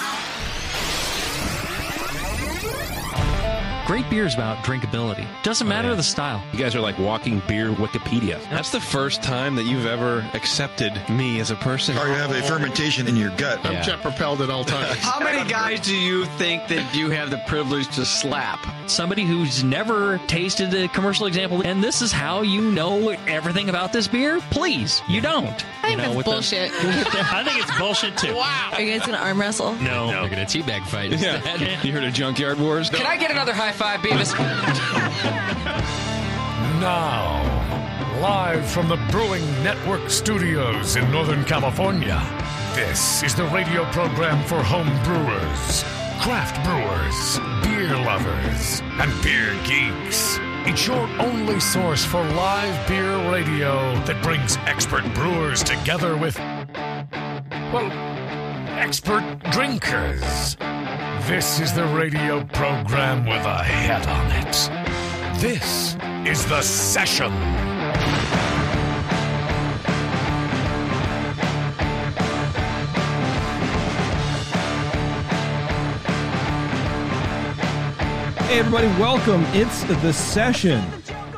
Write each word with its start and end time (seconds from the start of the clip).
Ah! 0.00 0.27
Great 3.88 4.10
beer 4.10 4.26
is 4.26 4.34
about 4.34 4.58
drinkability. 4.66 5.26
Doesn't 5.42 5.66
oh, 5.66 5.70
matter 5.70 5.94
the 5.94 6.02
style. 6.02 6.42
You 6.52 6.58
guys 6.58 6.74
are 6.74 6.80
like 6.80 6.98
walking 6.98 7.40
beer 7.48 7.70
Wikipedia. 7.70 8.38
That's 8.50 8.70
the 8.70 8.82
first 8.82 9.22
time 9.22 9.54
that 9.54 9.62
you've 9.62 9.86
ever 9.86 10.28
accepted 10.34 10.92
me 11.08 11.40
as 11.40 11.50
a 11.50 11.54
person. 11.54 11.96
Or 11.96 12.06
you 12.06 12.12
have 12.12 12.30
a 12.30 12.42
fermentation 12.42 13.08
in 13.08 13.16
your 13.16 13.30
gut. 13.38 13.64
I'm 13.64 13.82
jet 13.82 14.02
propelled 14.02 14.42
at 14.42 14.50
all 14.50 14.62
times. 14.62 14.98
How 14.98 15.18
many 15.20 15.48
guys 15.48 15.80
do 15.80 15.96
you 15.96 16.26
think 16.36 16.68
that 16.68 16.94
you 16.94 17.08
have 17.08 17.30
the 17.30 17.38
privilege 17.46 17.88
to 17.96 18.04
slap? 18.04 18.58
Somebody 18.90 19.24
who's 19.24 19.64
never 19.64 20.18
tasted 20.26 20.74
a 20.74 20.88
commercial 20.88 21.24
example, 21.24 21.62
and 21.62 21.82
this 21.82 22.02
is 22.02 22.12
how 22.12 22.42
you 22.42 22.60
know 22.60 23.08
everything 23.26 23.70
about 23.70 23.94
this 23.94 24.06
beer? 24.06 24.38
Please, 24.50 25.00
you 25.08 25.22
don't. 25.22 25.46
I 25.46 25.48
think 25.48 25.90
you 25.90 25.96
know, 25.96 26.02
that's 26.02 26.16
with 26.16 26.26
the- 26.26 26.32
bullshit. 26.32 26.70
I 26.74 27.42
think 27.42 27.56
it's 27.66 27.78
bullshit 27.78 28.18
too. 28.18 28.34
Wow. 28.34 28.70
Are 28.74 28.82
you 28.82 28.98
guys 28.98 29.06
gonna 29.06 29.18
arm 29.18 29.40
wrestle? 29.40 29.72
No, 29.76 30.10
No. 30.10 30.22
we're 30.24 30.28
gonna 30.28 30.44
teabag 30.44 30.86
fight. 30.86 31.12
Yeah. 31.18 31.82
You 31.82 31.92
heard 31.92 32.04
of 32.04 32.12
Junkyard 32.12 32.60
Wars? 32.60 32.90
Can 32.90 33.06
I 33.06 33.16
get 33.16 33.30
another 33.30 33.54
high 33.54 33.72
five, 33.78 34.00
Beavis? 34.00 34.34
Now, 36.80 37.40
live 38.20 38.68
from 38.68 38.88
the 38.88 38.96
Brewing 39.12 39.44
Network 39.62 40.10
studios 40.10 40.96
in 40.96 41.08
Northern 41.12 41.44
California, 41.44 42.20
this 42.74 43.22
is 43.22 43.36
the 43.36 43.44
radio 43.44 43.84
program 43.92 44.44
for 44.46 44.60
home 44.64 44.88
brewers, 45.04 45.84
craft 46.20 46.58
brewers, 46.66 47.38
beer 47.62 47.94
lovers, 48.04 48.80
and 48.98 49.22
beer 49.22 49.54
geeks. 49.62 50.38
It's 50.66 50.84
your 50.88 51.08
only 51.20 51.60
source 51.60 52.04
for 52.04 52.24
live 52.30 52.88
beer 52.88 53.16
radio 53.30 53.94
that 54.06 54.20
brings 54.24 54.56
expert 54.66 55.04
brewers 55.14 55.62
together 55.62 56.16
with, 56.16 56.36
well, 57.72 57.90
expert 58.78 59.40
drinkers. 59.50 60.54
This 61.26 61.58
is 61.58 61.72
the 61.72 61.84
radio 61.86 62.44
program 62.44 63.26
with 63.26 63.44
a 63.44 63.64
head 63.64 64.06
on 64.06 64.30
it. 64.30 65.40
This 65.40 65.96
is 66.24 66.46
The 66.46 66.62
Session. 66.62 67.32
Hey, 78.46 78.60
everybody, 78.60 78.86
welcome. 79.00 79.42
It's 79.54 79.82
the 79.82 80.12
session. 80.12 80.84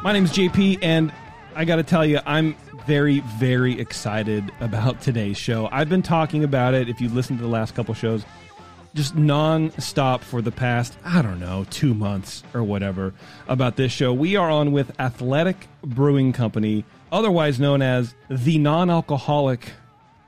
My 0.03 0.12
name 0.12 0.25
is 0.25 0.31
JP, 0.31 0.81
and 0.83 1.11
I 1.57 1.65
got 1.65 1.77
to 1.77 1.83
tell 1.83 2.05
you, 2.05 2.21
I'm 2.27 2.55
very, 2.91 3.21
very 3.21 3.78
excited 3.78 4.51
about 4.59 5.01
today's 5.01 5.37
show. 5.37 5.69
I've 5.71 5.89
been 5.89 6.03
talking 6.03 6.43
about 6.43 6.75
it, 6.75 6.89
if 6.89 7.01
you 7.01 7.09
listen 7.09 7.37
to 7.37 7.43
the 7.45 7.49
last 7.49 7.77
couple 7.77 7.95
shows, 7.95 8.25
just 8.97 9.15
non-stop 9.15 10.23
for 10.23 10.43
the 10.43 10.51
past, 10.51 10.99
I 11.05 11.23
don't 11.23 11.39
know, 11.39 11.65
two 11.71 11.95
months 11.95 12.43
or 12.53 12.65
whatever 12.65 13.15
about 13.47 13.77
this 13.77 13.93
show. 13.93 14.12
We 14.12 14.34
are 14.34 14.51
on 14.51 14.73
with 14.73 14.91
Athletic 14.99 15.69
Brewing 15.84 16.33
Company, 16.33 16.84
otherwise 17.12 17.61
known 17.61 17.81
as 17.81 18.12
the 18.28 18.59
non-alcoholic 18.59 19.71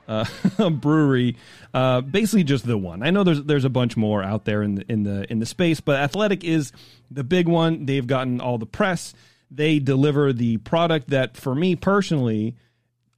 uh, 0.07 0.25
brewery, 0.71 1.37
uh, 1.75 2.01
basically 2.03 2.45
just 2.45 2.65
the 2.65 2.79
one. 2.79 3.03
I 3.03 3.11
know 3.11 3.25
there's 3.25 3.43
there's 3.43 3.65
a 3.65 3.71
bunch 3.71 3.97
more 3.97 4.23
out 4.23 4.45
there 4.45 4.63
in 4.63 4.77
the 4.77 4.85
in 4.89 5.03
the 5.03 5.29
in 5.33 5.41
the 5.41 5.47
space, 5.47 5.81
but 5.81 5.97
Athletic 5.97 6.45
is 6.45 6.71
the 7.11 7.25
big 7.25 7.49
one. 7.49 7.87
They've 7.87 8.07
gotten 8.07 8.41
all 8.41 8.57
the 8.57 8.67
press. 8.67 9.15
They 9.55 9.79
deliver 9.79 10.33
the 10.33 10.57
product 10.59 11.11
that, 11.11 11.37
for 11.37 11.55
me 11.55 11.77
personally, 11.77 12.57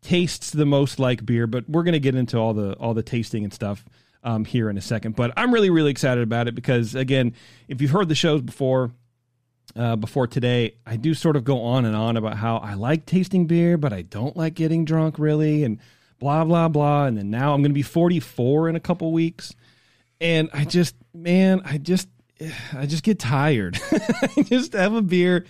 tastes 0.03 0.50
the 0.50 0.67
most 0.67 0.99
like 0.99 1.25
beer. 1.25 1.47
But 1.47 1.69
we're 1.69 1.83
gonna 1.83 1.99
get 1.99 2.15
into 2.15 2.39
all 2.39 2.55
the 2.55 2.75
all 2.75 2.95
the 2.95 3.03
tasting 3.03 3.45
and 3.45 3.53
stuff 3.53 3.84
um, 4.22 4.44
here 4.44 4.71
in 4.71 4.78
a 4.78 4.81
second. 4.81 5.17
But 5.17 5.33
I'm 5.37 5.53
really 5.53 5.71
really 5.71 5.91
excited 5.91 6.23
about 6.23 6.49
it 6.49 6.55
because 6.55 6.94
again, 6.94 7.34
if 7.69 7.81
you've 7.81 7.91
heard 7.91 8.09
the 8.09 8.15
shows 8.15 8.43
before, 8.43 8.93
uh, 9.77 9.97
before 9.97 10.27
today, 10.27 10.75
I 10.87 10.97
do 10.97 11.15
sort 11.15 11.37
of 11.37 11.44
go 11.44 11.62
on 11.62 11.84
and 11.84 11.97
on 11.97 12.17
about 12.17 12.37
how 12.37 12.59
I 12.59 12.75
like 12.75 13.06
tasting 13.06 13.47
beer, 13.47 13.77
but 13.77 13.93
I 13.93 14.03
don't 14.03 14.37
like 14.37 14.55
getting 14.55 14.84
drunk 14.84 15.19
really, 15.19 15.65
and 15.65 15.78
blah 16.19 16.44
blah 16.44 16.69
blah. 16.69 17.06
And 17.06 17.17
then 17.19 17.31
now 17.31 17.55
I'm 17.55 17.62
going 17.62 17.71
to 17.71 17.75
be 17.75 17.83
44 17.83 18.69
in 18.69 18.77
a 18.77 18.81
couple 18.81 19.12
weeks, 19.12 19.55
and 20.21 20.49
I 20.53 20.65
just, 20.65 20.94
man, 21.12 21.62
I 21.65 21.78
just, 21.78 22.09
I 22.73 22.87
just 22.87 23.03
get 23.03 23.19
tired. 23.19 23.78
I 23.93 24.43
just 24.43 24.73
have 24.75 24.94
a 24.94 25.03
beer. 25.03 25.44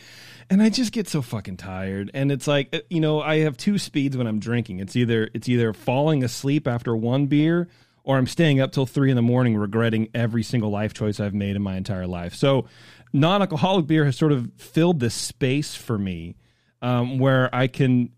And 0.51 0.63
I 0.63 0.69
just 0.69 0.93
get 0.93 1.09
so 1.09 1.23
fucking 1.23 1.57
tired, 1.57 2.11
and 2.15 2.31
it's 2.31 2.47
like 2.47 2.75
uh, 2.75 2.81
you 2.91 3.01
know 3.01 3.21
I 3.21 3.39
have 3.41 3.57
two 3.57 3.79
speeds 3.79 4.17
when 4.17 4.27
I'm 4.27 4.41
drinking. 4.41 4.81
It's 4.81 4.97
either 4.97 5.31
it's 5.35 5.49
either 5.49 5.73
falling 5.73 6.23
asleep 6.23 6.69
after 6.69 6.95
one 6.95 7.27
beer, 7.27 7.69
or 8.05 8.19
I'm 8.19 8.27
staying 8.27 8.61
up 8.61 8.71
till 8.71 8.87
three 8.87 9.11
in 9.11 9.17
the 9.17 9.23
morning 9.23 9.57
regretting 9.57 10.09
every 10.15 10.43
single 10.43 10.71
life 10.71 10.93
choice 10.93 11.19
I've 11.19 11.35
made 11.35 11.57
in 11.57 11.63
my 11.63 11.77
entire 11.77 12.07
life. 12.07 12.35
So, 12.35 12.67
non 13.13 13.41
alcoholic 13.41 13.87
beer 13.87 14.05
has 14.05 14.17
sort 14.17 14.33
of 14.33 14.51
filled 14.59 15.01
this 15.01 15.15
space 15.15 15.75
for 15.75 15.99
me 15.99 16.37
um, 16.83 17.19
where 17.19 17.53
I 17.55 17.67
can, 17.67 18.11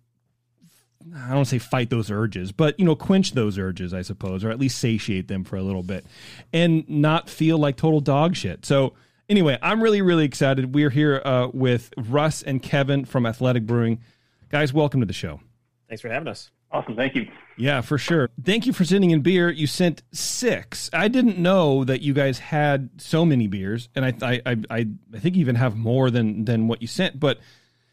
I 1.15 1.33
don't 1.33 1.45
say 1.45 1.59
fight 1.59 1.89
those 1.89 2.11
urges, 2.11 2.51
but, 2.51 2.79
you 2.81 2.85
know, 2.85 2.97
quench 2.97 3.33
those 3.33 3.59
urges, 3.59 3.95
I 3.95 4.03
suppose, 4.03 4.43
or 4.43 4.51
at 4.51 4.59
least 4.59 4.79
satiate 4.79 5.29
them 5.29 5.45
for 5.45 5.57
a 5.57 5.63
little 5.63 5.85
bit 5.85 6.05
and 6.53 6.89
not 6.89 7.31
feel 7.31 7.57
like 7.57 7.77
total 7.77 8.01
dog 8.01 8.35
shit. 8.35 8.67
So, 8.67 8.95
anyway, 9.29 9.59
I'm 9.63 9.83
really, 9.83 10.03
really 10.03 10.25
excited. 10.25 10.75
We're 10.75 10.91
here 10.91 11.21
uh, 11.25 11.49
with 11.53 11.93
Russ 11.97 12.43
and 12.43 12.63
Kevin 12.63 13.05
from 13.05 13.27
Athletic 13.27 13.67
Brewing. 13.67 14.01
Guys, 14.49 14.73
welcome 14.73 15.01
to 15.01 15.07
the 15.07 15.13
show. 15.13 15.41
Thanks 15.89 16.01
for 16.01 16.09
having 16.09 16.29
us. 16.29 16.51
Awesome. 16.73 16.97
Thank 16.97 17.15
you. 17.15 17.29
Yeah, 17.57 17.81
for 17.81 17.97
sure. 17.97 18.29
Thank 18.43 18.67
you 18.67 18.73
for 18.73 18.85
sending 18.85 19.11
in 19.11 19.23
beer. 19.23 19.51
You 19.51 19.67
sent 19.67 20.03
six. 20.13 20.91
I 20.93 21.09
didn't 21.09 21.39
know 21.39 21.85
that 21.85 22.03
you 22.03 22.13
guys 22.13 22.39
had 22.39 22.91
so 22.99 23.25
many 23.25 23.47
beers, 23.47 23.89
and 23.95 24.05
I 24.05 24.13
I 24.21 24.43
I, 24.45 24.57
I 24.71 24.87
I 25.15 25.19
think 25.19 25.37
you 25.37 25.41
even 25.41 25.55
have 25.55 25.77
more 25.77 26.11
than 26.11 26.45
than 26.45 26.67
what 26.69 26.83
you 26.83 26.89
sent. 26.89 27.21
But 27.21 27.39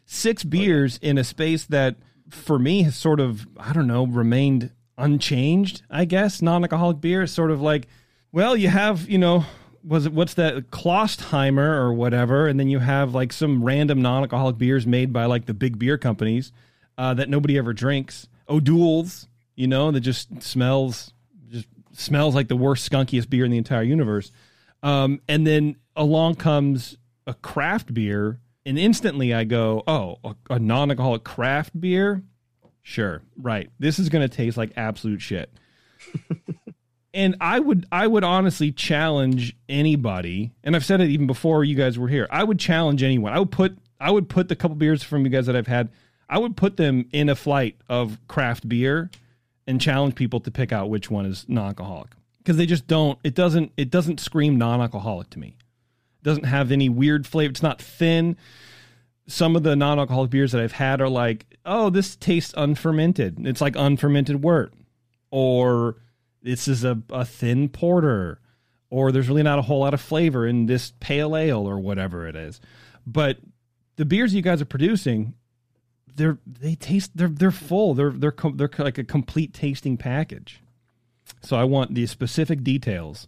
six 0.06 0.44
beers 0.44 0.97
in 1.01 1.18
a 1.18 1.24
space 1.24 1.65
that, 1.65 1.95
for 2.30 2.57
me, 2.57 2.81
has 2.83 2.95
sort 2.95 3.19
of 3.19 3.47
I 3.57 3.74
don't 3.74 3.88
know 3.88 4.06
remained 4.07 4.71
unchanged. 4.97 5.83
I 5.89 6.06
guess 6.06 6.41
non-alcoholic 6.41 7.00
beer 7.00 7.21
is 7.21 7.31
sort 7.31 7.51
of 7.51 7.62
like, 7.62 7.88
well, 8.31 8.57
you 8.57 8.69
have 8.69 9.07
you 9.07 9.19
know 9.19 9.45
was 9.83 10.06
it 10.06 10.13
what's 10.13 10.35
that 10.35 10.71
Klostheimer 10.71 11.77
or 11.77 11.94
whatever, 11.94 12.47
and 12.47 12.59
then 12.59 12.69
you 12.69 12.80
have 12.80 13.13
like 13.13 13.33
some 13.33 13.63
random 13.63 14.01
non-alcoholic 14.01 14.57
beers 14.57 14.88
made 14.88 15.12
by 15.12 15.25
like 15.25 15.45
the 15.45 15.53
big 15.53 15.77
beer 15.77 15.97
companies 15.97 16.51
uh, 16.97 17.13
that 17.13 17.30
nobody 17.30 17.57
ever 17.57 17.74
drinks. 17.74 18.27
O'Doul's, 18.47 19.27
you 19.56 19.68
know, 19.68 19.91
that 19.91 20.01
just 20.01 20.41
smells 20.41 21.13
just 21.50 21.68
smells 21.91 22.35
like 22.35 22.47
the 22.47 22.56
worst 22.56 22.89
skunkiest 22.89 23.30
beer 23.30 23.45
in 23.45 23.51
the 23.51 23.57
entire 23.57 23.83
universe. 23.83 24.31
Um, 24.81 25.21
and 25.27 25.45
then 25.45 25.77
along 25.95 26.35
comes 26.35 26.97
a 27.25 27.33
craft 27.33 27.94
beer 27.94 28.39
and 28.65 28.80
instantly 28.80 29.33
I 29.33 29.44
go, 29.44 29.83
oh, 29.88 30.19
a, 30.24 30.35
a 30.51 30.59
non-alcoholic 30.59 31.24
craft 31.24 31.80
beer, 31.80 32.24
sure, 32.81 33.21
right. 33.38 33.69
This 33.80 34.00
is 34.00 34.09
going 34.09 34.27
to 34.27 34.33
taste 34.33 34.57
like 34.57 34.71
absolute 34.75 35.21
shit. 35.21 35.51
and 37.13 37.36
I 37.39 37.60
would 37.60 37.86
I 37.92 38.07
would 38.07 38.24
honestly 38.24 38.71
challenge 38.71 39.56
anybody, 39.69 40.51
and 40.63 40.75
I've 40.75 40.86
said 40.86 41.01
it 41.01 41.10
even 41.10 41.27
before 41.27 41.63
you 41.63 41.75
guys 41.75 42.00
were 42.00 42.07
here. 42.07 42.27
I 42.31 42.44
would 42.44 42.60
challenge 42.60 43.04
anyone. 43.04 43.33
I 43.33 43.39
would 43.39 43.51
put 43.51 43.77
I 44.00 44.12
would 44.12 44.30
put 44.30 44.50
the 44.50 44.56
couple 44.56 44.75
beers 44.75 45.04
from 45.04 45.24
you 45.24 45.30
guys 45.30 45.45
that 45.45 45.56
I've 45.56 45.68
had. 45.68 45.89
I 46.27 46.39
would 46.39 46.57
put 46.57 46.77
them 46.77 47.07
in 47.12 47.30
a 47.30 47.36
flight 47.36 47.77
of 47.88 48.18
craft 48.27 48.68
beer 48.68 49.12
and 49.68 49.80
challenge 49.80 50.15
people 50.15 50.39
to 50.42 50.51
pick 50.51 50.71
out 50.71 50.89
which 50.89 51.12
one 51.12 51.25
is 51.25 51.45
non-alcoholic 51.48 52.10
because 52.39 52.57
they 52.57 52.65
just 52.65 52.88
don't. 52.88 53.19
It 53.24 53.36
doesn't. 53.36 53.71
It 53.77 53.89
doesn't 53.92 54.19
scream 54.19 54.57
non-alcoholic 54.57 55.30
to 55.31 55.39
me. 55.39 55.56
It 56.21 56.24
doesn't 56.24 56.45
have 56.45 56.71
any 56.71 56.89
weird 56.89 57.27
flavor. 57.27 57.51
It's 57.51 57.63
not 57.63 57.81
thin. 57.81 58.38
Some 59.27 59.56
of 59.56 59.63
the 59.63 59.75
non-alcoholic 59.75 60.31
beers 60.31 60.51
that 60.51 60.62
I've 60.62 60.74
had 60.74 61.00
are 61.00 61.07
like, 61.07 61.45
oh, 61.66 61.89
this 61.89 62.16
tastes 62.16 62.54
unfermented. 62.57 63.45
It's 63.48 63.62
like 63.62 63.75
unfermented 63.77 64.44
wort, 64.44 64.74
or 65.31 65.95
this 66.44 66.68
is 66.68 66.84
a, 66.84 67.01
a 67.10 67.25
thin 67.25 67.69
porter, 67.69 68.40
or 68.90 69.12
there's 69.12 69.28
really 69.28 69.44
not 69.44 69.60
a 69.60 69.63
whole 69.63 69.80
lot 69.80 69.94
of 69.94 70.01
flavor 70.01 70.45
in 70.45 70.68
this 70.68 70.94
pale 71.00 71.36
ale 71.36 71.68
or 71.68 71.80
whatever 71.80 72.28
it 72.28 72.36
is. 72.36 72.62
But 73.07 73.38
the 73.95 74.06
beers 74.06 74.34
you 74.36 74.42
guys 74.42 74.62
are 74.62 74.66
producing, 74.66 75.34
they're 76.16 76.38
they 76.45 76.75
taste 76.75 77.12
they're 77.16 77.30
they're 77.30 77.51
full. 77.51 77.94
They're 77.94 78.12
they're 78.12 78.36
they're 78.54 78.69
like 78.78 78.98
a 78.98 79.04
complete 79.04 79.54
tasting 79.54 79.98
package. 79.98 80.62
So 81.42 81.57
I 81.57 81.63
want 81.63 81.95
the 81.95 82.06
specific 82.06 82.63
details 82.63 83.28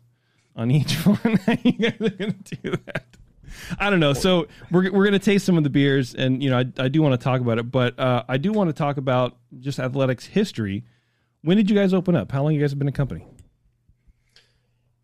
on 0.55 0.71
each 0.71 0.93
one. 1.05 1.39
You 1.63 1.71
guys 1.73 2.01
are 2.01 2.09
to 2.09 2.55
do 2.61 2.71
that? 2.85 3.05
I 3.79 3.89
don't 3.89 3.99
know. 3.99 4.13
So 4.13 4.47
we're 4.71 4.91
we're 4.91 5.09
to 5.09 5.19
taste 5.19 5.45
some 5.45 5.57
of 5.57 5.63
the 5.63 5.69
beers, 5.69 6.13
and 6.13 6.43
you 6.43 6.49
know 6.49 6.59
I 6.59 6.83
I 6.83 6.87
do 6.87 7.01
want 7.01 7.19
to 7.19 7.23
talk 7.23 7.41
about 7.41 7.59
it, 7.59 7.71
but 7.71 7.97
uh, 7.99 8.23
I 8.27 8.37
do 8.37 8.51
want 8.51 8.69
to 8.69 8.73
talk 8.73 8.97
about 8.97 9.37
just 9.59 9.79
athletics 9.79 10.25
history. 10.25 10.83
When 11.45 11.57
did 11.57 11.69
you 11.69 11.75
guys 11.75 11.93
open 11.93 12.15
up? 12.15 12.31
How 12.31 12.41
long 12.41 12.55
you 12.55 12.59
guys 12.59 12.71
have 12.71 12.79
been 12.79 12.87
a 12.87 12.91
company? 12.91 13.23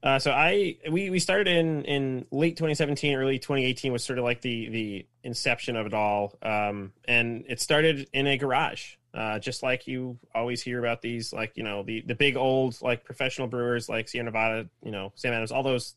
Uh, 0.01 0.17
so 0.17 0.31
I 0.31 0.77
we 0.89 1.11
we 1.11 1.19
started 1.19 1.47
in 1.47 1.85
in 1.85 2.25
late 2.31 2.57
2017, 2.57 3.15
early 3.15 3.38
2018 3.38 3.93
was 3.93 4.03
sort 4.03 4.17
of 4.17 4.25
like 4.25 4.41
the 4.41 4.69
the 4.69 5.05
inception 5.23 5.75
of 5.75 5.85
it 5.85 5.93
all, 5.93 6.39
um, 6.41 6.93
and 7.05 7.45
it 7.47 7.61
started 7.61 8.09
in 8.11 8.25
a 8.25 8.39
garage, 8.39 8.95
uh, 9.13 9.38
just 9.38 9.61
like 9.61 9.85
you 9.85 10.17
always 10.33 10.63
hear 10.63 10.79
about 10.79 11.03
these, 11.03 11.31
like 11.31 11.51
you 11.53 11.61
know 11.61 11.83
the 11.83 12.01
the 12.07 12.15
big 12.15 12.35
old 12.35 12.75
like 12.81 13.03
professional 13.03 13.47
brewers 13.47 13.88
like 13.88 14.09
Sierra 14.09 14.25
Nevada, 14.25 14.67
you 14.83 14.91
know 14.91 15.13
Sam 15.13 15.33
Adams, 15.33 15.51
all 15.51 15.61
those, 15.61 15.93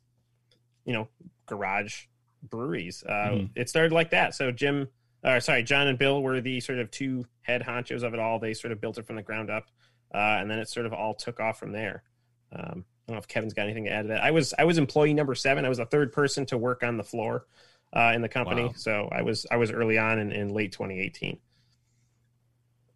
you 0.85 0.93
know, 0.93 1.08
garage 1.46 2.05
breweries. 2.43 3.02
Uh, 3.08 3.12
mm-hmm. 3.12 3.46
It 3.56 3.70
started 3.70 3.93
like 3.93 4.11
that. 4.11 4.35
So 4.35 4.50
Jim, 4.50 4.88
or 5.23 5.41
sorry, 5.41 5.62
John 5.62 5.87
and 5.87 5.99
Bill 5.99 6.23
were 6.23 6.43
the 6.43 6.61
sort 6.61 6.81
of 6.81 6.91
two 6.91 7.25
head 7.41 7.62
honchos 7.62 8.02
of 8.02 8.12
it 8.12 8.20
all. 8.20 8.38
They 8.38 8.52
sort 8.52 8.73
of 8.73 8.82
built 8.82 8.99
it 8.99 9.06
from 9.06 9.17
the 9.17 9.23
ground 9.23 9.49
up, 9.49 9.69
uh, 10.15 10.39
and 10.41 10.51
then 10.51 10.59
it 10.59 10.69
sort 10.69 10.87
of 10.87 10.93
all 10.93 11.15
took 11.15 11.41
off 11.41 11.59
from 11.59 11.73
there. 11.73 12.05
Um, 12.53 12.85
I 13.07 13.13
don't 13.13 13.17
know 13.17 13.19
if 13.19 13.29
Kevin's 13.29 13.53
got 13.53 13.65
anything 13.65 13.85
to 13.85 13.91
add 13.91 14.03
to 14.03 14.09
that. 14.09 14.23
I 14.23 14.31
was 14.31 14.55
I 14.59 14.65
was 14.65 14.79
employee 14.79 15.13
number 15.13 15.35
seven. 15.35 15.65
I 15.65 15.69
was 15.69 15.79
the 15.79 15.87
third 15.87 16.13
person 16.13 16.47
to 16.47 16.57
work 16.57 16.83
on 16.83 16.97
the 16.97 17.05
floor 17.05 17.47
uh, 17.93 18.13
in 18.15 18.23
the 18.23 18.29
company. 18.29 18.65
Wow. 18.65 18.73
So 18.77 19.09
I 19.13 19.23
was 19.23 19.45
I 19.51 19.57
was 19.57 19.71
early 19.71 19.99
on 19.99 20.19
in, 20.19 20.33
in 20.33 20.55
late 20.55 20.73
2018. 20.73 21.39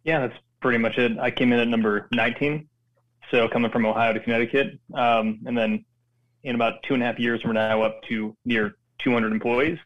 Yeah, 0.03 0.27
that's 0.27 0.39
pretty 0.61 0.77
much 0.77 0.97
it. 0.97 1.19
I 1.19 1.29
came 1.29 1.53
in 1.53 1.59
at 1.59 1.67
number 1.67 2.07
19, 2.13 2.67
so 3.29 3.47
coming 3.49 3.69
from 3.69 3.85
Ohio 3.85 4.13
to 4.13 4.19
Connecticut, 4.19 4.79
um, 4.93 5.39
and 5.45 5.57
then 5.57 5.85
in 6.43 6.55
about 6.55 6.81
two 6.83 6.93
and 6.93 7.03
a 7.03 7.05
half 7.05 7.19
years, 7.19 7.41
we're 7.43 7.53
now 7.53 7.81
up 7.81 8.01
to 8.03 8.35
near 8.45 8.75
200 8.99 9.31
employees. 9.31 9.77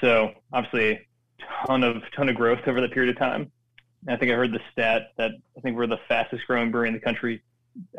So 0.00 0.32
obviously, 0.52 0.92
a 0.92 1.66
ton 1.66 1.84
of 1.84 2.02
ton 2.16 2.28
of 2.28 2.34
growth 2.34 2.66
over 2.66 2.80
that 2.80 2.90
period 2.90 3.14
of 3.14 3.18
time. 3.18 3.52
And 4.06 4.14
I 4.14 4.18
think 4.18 4.32
I 4.32 4.34
heard 4.34 4.52
the 4.52 4.60
stat 4.72 5.12
that 5.16 5.32
I 5.56 5.60
think 5.60 5.76
we're 5.76 5.86
the 5.86 6.00
fastest 6.08 6.46
growing 6.46 6.70
brewery 6.70 6.88
in 6.88 6.94
the 6.94 7.00
country 7.00 7.42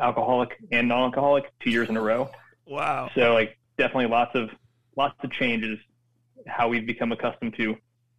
alcoholic 0.00 0.56
and 0.72 0.88
non-alcoholic 0.88 1.52
two 1.60 1.70
years 1.70 1.88
in 1.88 1.96
a 1.96 2.00
row. 2.00 2.30
Wow. 2.66 3.10
So 3.14 3.34
like 3.34 3.58
definitely 3.78 4.06
lots 4.06 4.34
of 4.34 4.50
lots 4.96 5.16
of 5.22 5.30
changes 5.30 5.78
how 6.46 6.68
we've 6.68 6.86
become 6.86 7.12
accustomed 7.12 7.54
to 7.56 7.76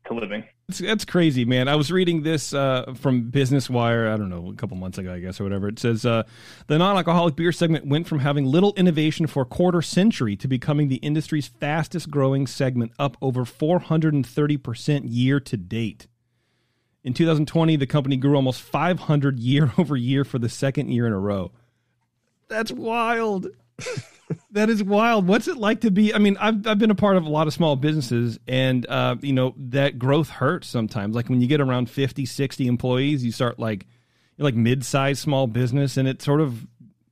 to 0.08 0.14
living. 0.14 0.44
That's, 0.68 0.80
that's 0.80 1.06
crazy, 1.06 1.46
man. 1.46 1.68
I 1.68 1.76
was 1.76 1.92
reading 1.92 2.24
this 2.24 2.54
uh, 2.54 2.94
from 2.96 3.30
Business 3.30 3.70
Wire, 3.70 4.10
I 4.10 4.18
don't 4.18 4.30
know, 4.30 4.50
a 4.50 4.56
couple 4.56 4.78
months 4.78 4.98
ago, 4.98 5.14
I 5.14 5.20
guess, 5.20 5.40
or 5.40 5.44
whatever. 5.44 5.68
It 5.68 5.80
says 5.80 6.06
uh, 6.06 6.24
the 6.68 6.78
non 6.78 6.98
alcoholic 6.98 7.36
beer 7.36 7.52
segment 7.52 7.88
went 7.88 8.08
from 8.08 8.20
having 8.20 8.46
little 8.46 8.74
innovation 8.76 9.28
for 9.28 9.44
a 9.44 9.46
quarter 9.46 9.82
century 9.82 10.36
to 10.38 10.48
becoming 10.48 10.88
the 10.88 10.98
industry's 10.98 11.48
fastest 11.48 12.10
growing 12.10 12.48
segment, 12.48 12.92
up 13.00 13.18
over 13.22 13.46
430% 13.46 15.02
year 15.06 15.40
to 15.40 15.58
date. 15.58 16.08
In 17.08 17.14
2020, 17.14 17.78
the 17.78 17.88
company 17.88 18.18
grew 18.18 18.36
almost 18.36 18.62
500 18.62 19.40
year 19.40 19.72
over 19.78 19.96
year 19.96 20.26
for 20.26 20.40
the 20.40 20.50
second 20.50 20.90
year 20.90 21.08
in 21.08 21.14
a 21.14 21.18
row. 21.18 21.54
That's 22.50 22.70
wild. 22.70 23.48
that 24.52 24.70
is 24.70 24.84
wild. 24.84 25.26
What's 25.26 25.48
it 25.48 25.56
like 25.56 25.80
to 25.82 25.90
be? 25.90 26.14
I 26.14 26.18
mean, 26.18 26.36
I've 26.38 26.68
I've 26.68 26.80
been 26.80 26.92
a 26.92 26.96
part 26.96 27.16
of 27.16 27.26
a 27.26 27.30
lot 27.30 27.48
of 27.48 27.54
small 27.54 27.78
businesses, 27.78 28.40
and 28.46 28.86
uh, 28.90 29.16
you 29.22 29.32
know 29.32 29.56
that 29.58 29.98
growth 29.98 30.28
hurts 30.28 30.68
sometimes. 30.68 31.16
Like 31.16 31.30
when 31.30 31.40
you 31.40 31.48
get 31.48 31.62
around 31.62 31.90
50, 31.90 32.26
60 32.26 32.68
employees, 32.68 33.24
you 33.24 33.32
start 33.32 33.58
like 33.58 33.88
like 34.38 34.56
mid-sized 34.56 35.22
small 35.22 35.48
business, 35.48 35.96
and 35.96 36.10
it 36.10 36.22
sort 36.22 36.42
of 36.42 36.68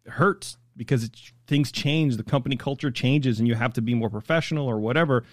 hurts 0.07 0.57
because 0.75 1.09
things 1.47 1.71
change, 1.71 2.17
the 2.17 2.23
company 2.23 2.57
culture 2.57 2.91
changes, 2.91 3.39
and 3.39 3.47
you 3.47 3.55
have 3.55 3.71
to 3.71 3.81
be 3.81 3.93
more 3.93 4.09
professional 4.09 4.67
or 4.67 4.77
whatever 4.77 5.23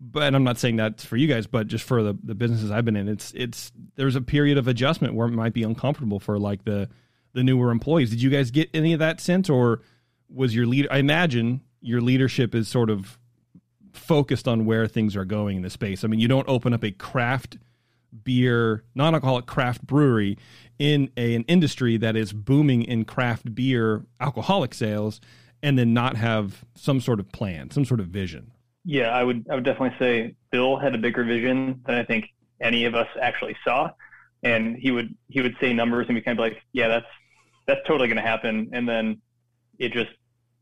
but 0.00 0.34
I'm 0.34 0.44
not 0.44 0.58
saying 0.58 0.76
that 0.76 1.00
for 1.00 1.16
you 1.16 1.26
guys, 1.26 1.46
but 1.46 1.66
just 1.66 1.84
for 1.84 2.02
the, 2.02 2.16
the 2.22 2.34
businesses 2.34 2.70
I've 2.70 2.84
been 2.84 2.96
in, 2.96 3.08
it's 3.08 3.32
it's 3.34 3.72
there's 3.96 4.16
a 4.16 4.20
period 4.20 4.58
of 4.58 4.68
adjustment 4.68 5.14
where 5.14 5.26
it 5.26 5.32
might 5.32 5.52
be 5.52 5.62
uncomfortable 5.62 6.20
for 6.20 6.38
like 6.38 6.64
the 6.64 6.88
the 7.32 7.42
newer 7.42 7.70
employees. 7.70 8.10
Did 8.10 8.22
you 8.22 8.30
guys 8.30 8.50
get 8.50 8.70
any 8.72 8.92
of 8.92 9.00
that 9.00 9.20
sense, 9.20 9.50
or 9.50 9.82
was 10.28 10.54
your 10.54 10.66
leader? 10.66 10.88
I 10.90 10.98
imagine 10.98 11.62
your 11.80 12.00
leadership 12.00 12.54
is 12.54 12.68
sort 12.68 12.90
of 12.90 13.18
focused 13.92 14.46
on 14.46 14.64
where 14.64 14.86
things 14.86 15.16
are 15.16 15.24
going 15.24 15.56
in 15.56 15.62
the 15.62 15.70
space. 15.70 16.04
I 16.04 16.08
mean, 16.08 16.20
you 16.20 16.28
don't 16.28 16.48
open 16.48 16.72
up 16.72 16.84
a 16.84 16.92
craft 16.92 17.58
beer, 18.24 18.84
non-alcoholic 18.94 19.46
craft 19.46 19.86
brewery 19.86 20.38
in 20.78 21.10
a, 21.16 21.34
an 21.34 21.44
industry 21.44 21.96
that 21.96 22.16
is 22.16 22.32
booming 22.32 22.82
in 22.82 23.04
craft 23.04 23.54
beer 23.54 24.04
alcoholic 24.20 24.74
sales, 24.74 25.20
and 25.62 25.78
then 25.78 25.92
not 25.92 26.16
have 26.16 26.64
some 26.74 27.00
sort 27.00 27.18
of 27.18 27.30
plan, 27.32 27.70
some 27.70 27.84
sort 27.84 28.00
of 28.00 28.06
vision. 28.06 28.52
Yeah, 28.88 29.10
I 29.10 29.22
would 29.22 29.46
I 29.50 29.54
would 29.54 29.64
definitely 29.64 29.98
say 29.98 30.34
Bill 30.50 30.78
had 30.78 30.94
a 30.94 30.98
bigger 30.98 31.22
vision 31.22 31.82
than 31.86 31.96
I 31.96 32.04
think 32.04 32.24
any 32.58 32.86
of 32.86 32.94
us 32.94 33.06
actually 33.20 33.54
saw. 33.62 33.90
And 34.42 34.76
he 34.78 34.90
would 34.90 35.14
he 35.28 35.42
would 35.42 35.54
say 35.60 35.74
numbers 35.74 36.06
and 36.08 36.14
we 36.14 36.22
kind 36.22 36.38
of 36.38 36.42
like, 36.42 36.62
Yeah, 36.72 36.88
that's 36.88 37.06
that's 37.66 37.80
totally 37.86 38.08
gonna 38.08 38.22
happen 38.22 38.70
and 38.72 38.88
then 38.88 39.20
it 39.78 39.92
just 39.92 40.08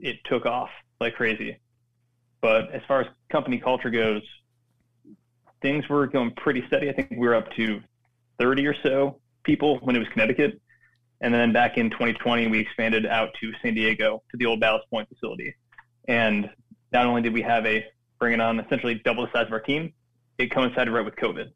it 0.00 0.16
took 0.24 0.44
off 0.44 0.70
like 1.00 1.14
crazy. 1.14 1.60
But 2.40 2.72
as 2.72 2.82
far 2.88 3.02
as 3.02 3.06
company 3.30 3.58
culture 3.58 3.90
goes, 3.90 4.22
things 5.62 5.88
were 5.88 6.08
going 6.08 6.32
pretty 6.32 6.66
steady. 6.66 6.90
I 6.90 6.94
think 6.94 7.12
we 7.12 7.28
were 7.28 7.36
up 7.36 7.52
to 7.52 7.80
30 8.40 8.66
or 8.66 8.74
so 8.82 9.20
people 9.44 9.78
when 9.82 9.94
it 9.94 10.00
was 10.00 10.08
Connecticut. 10.08 10.60
And 11.20 11.32
then 11.32 11.52
back 11.52 11.78
in 11.78 11.90
2020, 11.90 12.48
we 12.48 12.58
expanded 12.58 13.06
out 13.06 13.28
to 13.40 13.52
San 13.62 13.74
Diego 13.74 14.24
to 14.32 14.36
the 14.36 14.46
old 14.46 14.58
Ballast 14.58 14.90
Point 14.90 15.08
facility. 15.08 15.54
And 16.08 16.50
not 16.92 17.06
only 17.06 17.22
did 17.22 17.32
we 17.32 17.42
have 17.42 17.64
a 17.66 17.86
bringing 18.18 18.40
on 18.40 18.60
essentially 18.60 18.94
double 19.04 19.26
the 19.26 19.32
size 19.32 19.46
of 19.46 19.52
our 19.52 19.60
team, 19.60 19.92
it 20.38 20.50
coincided 20.50 20.92
right 20.92 21.04
with 21.04 21.16
COVID. 21.16 21.50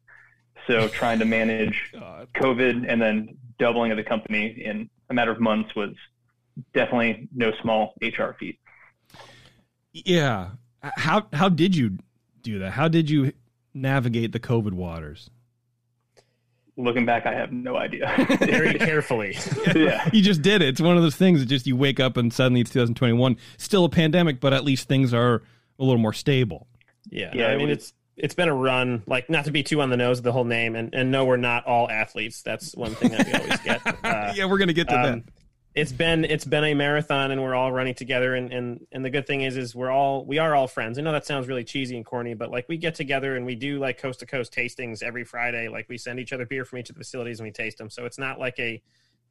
So 0.66 0.88
trying 0.92 1.18
to 1.20 1.24
manage 1.24 1.92
COVID 2.34 2.84
and 2.88 3.00
then 3.00 3.36
doubling 3.58 3.90
of 3.90 3.96
the 3.96 4.04
company 4.04 4.46
in 4.64 4.88
a 5.08 5.14
matter 5.14 5.30
of 5.30 5.40
months 5.40 5.74
was 5.74 5.94
definitely 6.74 7.28
no 7.34 7.52
small 7.62 7.94
HR 8.02 8.32
feat. 8.38 8.58
Yeah. 9.92 10.50
How 10.82 11.26
how 11.32 11.48
did 11.48 11.76
you 11.76 11.98
do 12.42 12.58
that? 12.60 12.72
How 12.72 12.88
did 12.88 13.10
you 13.10 13.32
navigate 13.74 14.32
the 14.32 14.40
COVID 14.40 14.72
waters? 14.72 15.30
Looking 16.76 17.04
back, 17.04 17.26
I 17.26 17.34
have 17.34 17.52
no 17.52 17.76
idea. 17.76 18.10
Very 18.40 18.74
carefully. 18.78 19.36
yeah. 19.74 20.08
You 20.12 20.22
just 20.22 20.40
did 20.40 20.62
it. 20.62 20.68
It's 20.68 20.80
one 20.80 20.96
of 20.96 21.02
those 21.02 21.16
things 21.16 21.40
that 21.40 21.46
just 21.46 21.66
you 21.66 21.76
wake 21.76 22.00
up 22.00 22.16
and 22.16 22.32
suddenly 22.32 22.62
it's 22.62 22.70
2021. 22.70 23.36
Still 23.58 23.84
a 23.84 23.88
pandemic, 23.88 24.40
but 24.40 24.54
at 24.54 24.64
least 24.64 24.88
things 24.88 25.12
are 25.12 25.42
a 25.80 25.84
little 25.84 25.98
more 25.98 26.12
stable. 26.12 26.68
Yeah, 27.08 27.30
yeah. 27.34 27.48
I 27.48 27.56
mean, 27.56 27.70
it's 27.70 27.92
it's 28.16 28.34
been 28.34 28.48
a 28.48 28.54
run. 28.54 29.02
Like, 29.06 29.30
not 29.30 29.46
to 29.46 29.50
be 29.50 29.62
too 29.62 29.80
on 29.80 29.90
the 29.90 29.96
nose 29.96 30.18
of 30.18 30.24
the 30.24 30.32
whole 30.32 30.44
name, 30.44 30.76
and 30.76 30.94
and 30.94 31.10
no, 31.10 31.24
we're 31.24 31.38
not 31.38 31.66
all 31.66 31.90
athletes. 31.90 32.42
That's 32.42 32.74
one 32.76 32.94
thing 32.94 33.10
that 33.12 33.26
we 33.26 33.32
always 33.32 33.60
get. 33.60 33.80
Uh, 34.04 34.32
yeah, 34.34 34.44
we're 34.46 34.58
gonna 34.58 34.72
get 34.72 34.88
to 34.88 34.96
um, 34.96 35.02
that. 35.02 35.22
It's 35.74 35.92
been 35.92 36.24
it's 36.24 36.44
been 36.44 36.64
a 36.64 36.74
marathon, 36.74 37.30
and 37.30 37.42
we're 37.42 37.54
all 37.54 37.72
running 37.72 37.94
together. 37.94 38.34
And 38.34 38.52
and 38.52 38.86
and 38.92 39.04
the 39.04 39.10
good 39.10 39.26
thing 39.26 39.42
is, 39.42 39.56
is 39.56 39.74
we're 39.74 39.90
all 39.90 40.24
we 40.24 40.38
are 40.38 40.54
all 40.54 40.66
friends. 40.66 40.98
I 40.98 41.02
know 41.02 41.12
that 41.12 41.26
sounds 41.26 41.48
really 41.48 41.64
cheesy 41.64 41.96
and 41.96 42.04
corny, 42.04 42.34
but 42.34 42.50
like 42.50 42.68
we 42.68 42.76
get 42.76 42.94
together 42.94 43.36
and 43.36 43.46
we 43.46 43.54
do 43.54 43.78
like 43.78 43.98
coast 43.98 44.20
to 44.20 44.26
coast 44.26 44.52
tastings 44.52 45.02
every 45.02 45.24
Friday. 45.24 45.68
Like 45.68 45.88
we 45.88 45.96
send 45.96 46.18
each 46.18 46.32
other 46.32 46.46
beer 46.46 46.64
from 46.64 46.78
each 46.78 46.90
of 46.90 46.96
the 46.96 47.00
facilities 47.00 47.40
and 47.40 47.46
we 47.46 47.52
taste 47.52 47.78
them. 47.78 47.90
So 47.90 48.04
it's 48.04 48.18
not 48.18 48.38
like 48.38 48.58
a 48.58 48.82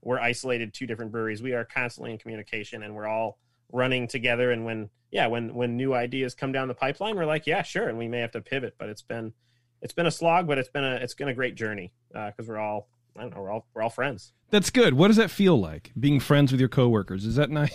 we're 0.02 0.20
isolated 0.20 0.74
two 0.74 0.88
different 0.88 1.12
breweries. 1.12 1.42
We 1.42 1.54
are 1.54 1.66
constantly 1.66 2.12
in 2.12 2.18
communication, 2.18 2.84
and 2.84 2.96
we're 2.96 3.08
all 3.08 3.38
running 3.72 4.08
together 4.08 4.52
and 4.52 4.66
when 4.66 4.90
yeah 5.12 5.28
when 5.28 5.54
when 5.54 5.76
new 5.78 5.94
ideas 5.94 6.36
come 6.36 6.52
down 6.52 6.68
the 6.68 6.74
pipeline 6.74 7.16
we're 7.16 7.26
like 7.26 7.48
yeah 7.48 7.62
sure 7.62 7.88
and 7.88 7.98
we 7.98 8.08
may 8.08 8.20
have 8.20 8.32
to 8.32 8.42
pivot 8.42 8.76
but 8.78 8.90
it's 8.90 9.02
been 9.02 9.34
it's 9.82 9.94
been 9.94 10.06
a 10.06 10.12
slog, 10.12 10.48
but 10.48 10.58
it's 10.58 10.70
been 10.70 10.84
a 10.84 10.96
it's 10.96 11.14
been 11.14 11.30
a 11.30 11.34
great 11.34 11.56
journey 11.56 11.92
uh, 12.14 12.28
because 12.28 12.48
we're 12.48 12.58
all 12.58 12.90
I 13.18 13.22
don't 13.22 13.36
know 13.36 13.42
we're 13.42 13.52
all 13.52 13.68
we're 13.74 13.82
all 13.82 13.90
friends. 13.90 14.34
That's 14.50 14.70
good. 14.70 14.94
What 14.94 15.08
does 15.08 15.18
that 15.18 15.32
feel 15.32 15.60
like 15.60 15.92
being 16.00 16.20
friends 16.20 16.52
with 16.52 16.60
your 16.60 16.70
coworkers? 16.70 17.26
Is 17.26 17.36
that 17.36 17.50
nice? 17.50 17.74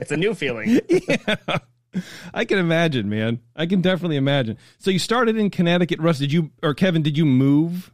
it's 0.00 0.10
a 0.10 0.16
new 0.16 0.34
feeling. 0.34 0.80
yeah. 0.88 1.36
I 2.32 2.44
can 2.44 2.58
imagine, 2.58 3.08
man. 3.08 3.40
I 3.54 3.66
can 3.66 3.80
definitely 3.80 4.16
imagine. 4.16 4.56
So 4.78 4.90
you 4.90 4.98
started 4.98 5.36
in 5.36 5.50
Connecticut, 5.50 6.00
Russ. 6.00 6.18
Did 6.18 6.32
you 6.32 6.50
or 6.62 6.74
Kevin? 6.74 7.02
Did 7.02 7.16
you 7.16 7.24
move? 7.24 7.92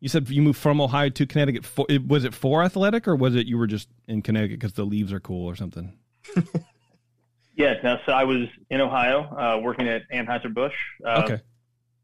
You 0.00 0.08
said 0.08 0.28
you 0.28 0.42
moved 0.42 0.58
from 0.58 0.80
Ohio 0.80 1.10
to 1.10 1.26
Connecticut. 1.26 1.64
For, 1.64 1.86
was 2.06 2.24
it 2.24 2.34
for 2.34 2.62
athletic, 2.62 3.06
or 3.06 3.16
was 3.16 3.34
it 3.34 3.46
you 3.46 3.56
were 3.56 3.66
just 3.66 3.88
in 4.08 4.22
Connecticut 4.22 4.58
because 4.58 4.74
the 4.74 4.84
leaves 4.84 5.12
are 5.12 5.20
cool 5.20 5.46
or 5.46 5.56
something? 5.56 5.94
Yeah. 7.56 7.74
No, 7.84 7.98
so 8.06 8.12
I 8.12 8.24
was 8.24 8.48
in 8.70 8.80
Ohio, 8.80 9.20
uh, 9.22 9.60
working 9.60 9.86
at 9.88 10.02
Anheuser 10.10 10.52
Busch. 10.52 10.74
Uh, 11.04 11.22
okay. 11.24 11.42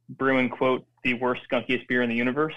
Brewing 0.08 0.48
quote 0.50 0.86
the 1.02 1.14
worst 1.14 1.42
skunkiest 1.50 1.88
beer 1.88 2.02
in 2.02 2.10
the 2.10 2.14
universe. 2.14 2.54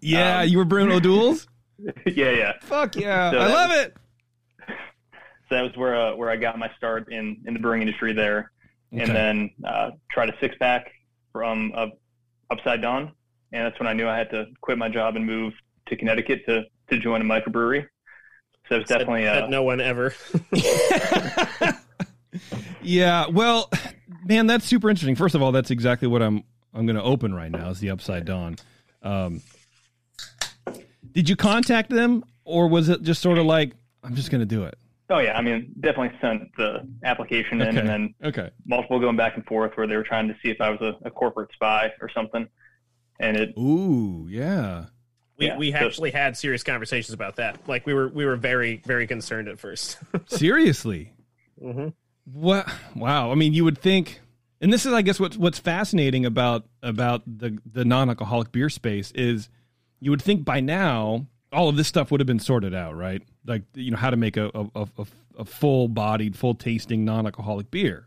Yeah, 0.00 0.40
um, 0.40 0.48
you 0.48 0.58
were 0.58 0.64
brewing 0.64 0.92
O'Doul's. 0.92 1.46
yeah, 2.06 2.30
yeah. 2.30 2.52
Fuck 2.62 2.96
yeah, 2.96 3.30
so 3.30 3.38
I 3.38 3.46
love 3.48 3.70
was, 3.70 3.78
it. 3.78 3.96
So 5.48 5.56
that 5.56 5.62
was 5.62 5.76
where 5.76 5.94
uh, 5.94 6.16
where 6.16 6.30
I 6.30 6.36
got 6.36 6.58
my 6.58 6.70
start 6.78 7.12
in 7.12 7.42
in 7.46 7.52
the 7.52 7.60
brewing 7.60 7.82
industry 7.82 8.14
there, 8.14 8.52
Okay. 8.92 9.02
and 9.02 9.14
then 9.14 9.50
uh, 9.66 9.90
tried 10.10 10.30
a 10.30 10.34
six 10.40 10.56
pack 10.58 10.90
from 11.30 11.72
uh, 11.74 11.88
Upside 12.50 12.80
Dawn, 12.80 13.12
and 13.52 13.66
that's 13.66 13.78
when 13.78 13.86
I 13.86 13.92
knew 13.92 14.08
I 14.08 14.16
had 14.16 14.30
to 14.30 14.46
quit 14.62 14.78
my 14.78 14.88
job 14.88 15.14
and 15.16 15.26
move 15.26 15.52
to 15.88 15.96
Connecticut 15.96 16.46
to 16.46 16.64
to 16.90 16.98
join 16.98 17.20
a 17.20 17.24
microbrewery. 17.24 17.86
So 18.68 18.76
it's 18.76 18.88
definitely 18.88 19.24
Said 19.24 19.44
uh, 19.44 19.46
no 19.48 19.62
one 19.62 19.80
ever. 19.80 20.14
Yeah, 22.84 23.26
well, 23.28 23.70
man, 24.24 24.46
that's 24.46 24.64
super 24.64 24.90
interesting. 24.90 25.14
First 25.14 25.34
of 25.34 25.42
all, 25.42 25.52
that's 25.52 25.70
exactly 25.70 26.08
what 26.08 26.22
I'm 26.22 26.42
I'm 26.74 26.86
going 26.86 26.96
to 26.96 27.02
open 27.02 27.34
right 27.34 27.50
now. 27.50 27.68
Is 27.70 27.78
the 27.78 27.90
Upside 27.90 28.24
Dawn. 28.24 28.56
Um, 29.02 29.42
did 31.12 31.28
you 31.28 31.36
contact 31.36 31.90
them, 31.90 32.24
or 32.44 32.68
was 32.68 32.88
it 32.88 33.02
just 33.02 33.20
sort 33.22 33.38
of 33.38 33.44
like 33.46 33.72
I'm 34.02 34.14
just 34.16 34.30
going 34.30 34.40
to 34.40 34.46
do 34.46 34.64
it? 34.64 34.76
Oh 35.10 35.18
yeah, 35.18 35.36
I 35.36 35.42
mean, 35.42 35.72
definitely 35.78 36.18
sent 36.20 36.56
the 36.56 36.88
application 37.04 37.60
in, 37.60 37.68
Okay. 37.68 37.78
and 37.80 37.88
then 37.88 38.14
Okay. 38.24 38.50
multiple 38.66 38.98
going 38.98 39.16
back 39.16 39.36
and 39.36 39.44
forth 39.46 39.72
where 39.76 39.86
they 39.86 39.96
were 39.96 40.02
trying 40.02 40.26
to 40.28 40.34
see 40.42 40.48
if 40.50 40.60
I 40.60 40.70
was 40.70 40.80
a, 40.80 40.94
a 41.06 41.10
corporate 41.10 41.50
spy 41.52 41.92
or 42.00 42.08
something. 42.08 42.48
And 43.20 43.36
it, 43.36 43.50
Ooh, 43.58 44.26
yeah. 44.30 44.86
We 45.38 45.46
Yeah, 45.46 45.56
we 45.56 45.72
actually 45.72 46.10
had 46.10 46.36
serious 46.36 46.62
conversations 46.62 47.14
about 47.14 47.36
that. 47.36 47.68
Like 47.68 47.86
we 47.86 47.94
were 47.94 48.08
we 48.08 48.24
were 48.24 48.36
very 48.36 48.82
very 48.84 49.06
concerned 49.06 49.48
at 49.48 49.58
first. 49.58 49.98
Seriously. 50.26 51.12
hmm 51.60 51.88
What? 52.32 52.68
Wow. 52.94 53.32
I 53.32 53.34
mean, 53.34 53.52
you 53.54 53.64
would 53.64 53.78
think, 53.78 54.20
and 54.60 54.72
this 54.72 54.86
is, 54.86 54.92
I 54.92 55.02
guess, 55.02 55.18
what's 55.18 55.36
what's 55.36 55.58
fascinating 55.58 56.26
about 56.26 56.64
about 56.82 57.22
the 57.26 57.58
the 57.64 57.84
non-alcoholic 57.84 58.52
beer 58.52 58.68
space 58.68 59.10
is, 59.12 59.48
you 60.00 60.10
would 60.10 60.22
think 60.22 60.44
by 60.44 60.60
now 60.60 61.26
all 61.52 61.68
of 61.68 61.76
this 61.76 61.88
stuff 61.88 62.10
would 62.10 62.20
have 62.20 62.26
been 62.26 62.38
sorted 62.38 62.74
out, 62.74 62.96
right? 62.96 63.22
Like 63.46 63.62
you 63.74 63.90
know 63.90 63.96
how 63.96 64.10
to 64.10 64.16
make 64.16 64.36
a 64.36 64.50
a, 64.54 64.66
a, 64.98 65.06
a 65.38 65.44
full-bodied, 65.44 66.36
full-tasting 66.36 67.04
non-alcoholic 67.04 67.70
beer. 67.70 68.06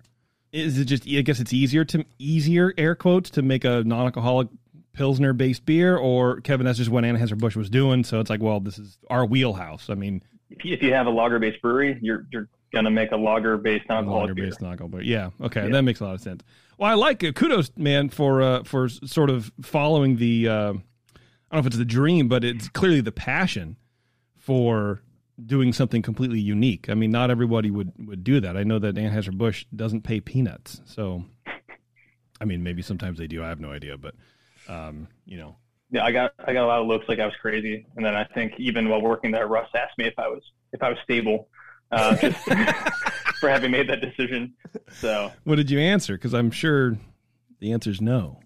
Is 0.51 0.77
it 0.77 0.85
just? 0.85 1.05
I 1.07 1.21
guess 1.21 1.39
it's 1.39 1.51
easier 1.51 1.83
to 1.85 2.05
easier 2.17 2.73
air 2.77 2.95
quotes 2.95 3.29
to 3.31 3.41
make 3.41 3.65
a 3.65 3.83
non-alcoholic 3.83 4.47
pilsner-based 4.95 5.65
beer, 5.65 5.97
or 5.97 6.41
Kevin, 6.41 6.65
that's 6.65 6.77
just 6.77 6.89
what 6.89 7.03
Anheuser 7.03 7.37
Busch 7.37 7.55
was 7.55 7.69
doing. 7.69 8.03
So 8.03 8.19
it's 8.19 8.29
like, 8.29 8.41
well, 8.41 8.59
this 8.59 8.79
is 8.79 8.97
our 9.09 9.25
wheelhouse. 9.25 9.89
I 9.89 9.95
mean, 9.95 10.23
if 10.49 10.81
you, 10.81 10.93
have 10.93 11.07
a 11.07 11.09
lager 11.11 11.37
based 11.39 11.61
brewery, 11.61 11.97
you're 12.01 12.25
you're 12.31 12.47
gonna 12.73 12.91
make 12.91 13.11
a 13.11 13.17
lager 13.17 13.57
based 13.57 13.87
non-alcoholic 13.89 14.35
beer. 14.35 14.45
lager-based 14.45 14.61
non-alcoholic 14.61 14.91
beer. 14.91 15.01
Yeah, 15.03 15.29
okay, 15.41 15.65
Yeah. 15.65 15.69
that 15.71 15.81
makes 15.83 15.99
a 15.99 16.05
lot 16.05 16.15
of 16.15 16.21
sense. 16.21 16.43
Well, 16.77 16.89
I 16.89 16.93
like 16.95 17.23
uh, 17.23 17.31
kudos, 17.31 17.71
man, 17.77 18.09
for 18.09 18.41
uh, 18.41 18.63
for 18.63 18.89
sort 18.89 19.29
of 19.29 19.51
following 19.61 20.17
the. 20.17 20.47
Uh, 20.47 20.73
I 21.51 21.57
don't 21.57 21.57
know 21.57 21.59
if 21.59 21.65
it's 21.67 21.77
the 21.77 21.85
dream, 21.85 22.27
but 22.27 22.43
it's 22.43 22.67
clearly 22.69 23.01
the 23.01 23.11
passion 23.11 23.77
for 24.37 25.01
doing 25.45 25.73
something 25.73 26.01
completely 26.01 26.39
unique. 26.39 26.89
I 26.89 26.93
mean, 26.95 27.11
not 27.11 27.29
everybody 27.29 27.69
would 27.69 27.91
would 27.97 28.23
do 28.23 28.39
that. 28.41 28.57
I 28.57 28.63
know 28.63 28.79
that 28.79 28.95
Anheuser 28.95 29.37
Busch 29.37 29.65
doesn't 29.75 30.01
pay 30.03 30.19
peanuts, 30.21 30.81
so. 30.85 31.25
I 32.41 32.43
mean, 32.43 32.63
maybe 32.63 32.81
sometimes 32.81 33.17
they 33.17 33.27
do. 33.27 33.41
I 33.41 33.47
have 33.47 33.61
no 33.61 33.71
idea, 33.71 33.97
but 33.97 34.13
um, 34.67 35.07
you 35.25 35.37
know, 35.37 35.55
Yeah, 35.91 36.03
I 36.05 36.11
got 36.11 36.33
I 36.45 36.53
got 36.53 36.63
a 36.65 36.67
lot 36.67 36.81
of 36.81 36.87
looks 36.87 37.07
like 37.07 37.19
I 37.19 37.25
was 37.25 37.35
crazy, 37.41 37.85
and 37.95 38.05
then 38.05 38.15
I 38.15 38.23
think 38.23 38.53
even 38.57 38.89
while 38.89 39.01
working 39.01 39.31
there, 39.31 39.47
Russ 39.47 39.69
asked 39.75 39.97
me 39.97 40.05
if 40.05 40.17
I 40.17 40.27
was 40.27 40.41
if 40.73 40.81
I 40.83 40.89
was 40.89 40.97
stable, 41.03 41.47
uh, 41.91 42.15
just 42.21 42.37
for 43.39 43.49
having 43.49 43.71
made 43.71 43.87
that 43.89 44.01
decision. 44.01 44.53
So 44.91 45.31
what 45.43 45.55
did 45.55 45.69
you 45.69 45.79
answer? 45.79 46.13
Because 46.15 46.33
I'm 46.33 46.51
sure 46.51 46.97
the 47.59 47.71
answer 47.71 47.89
is 47.89 48.01
no. 48.01 48.39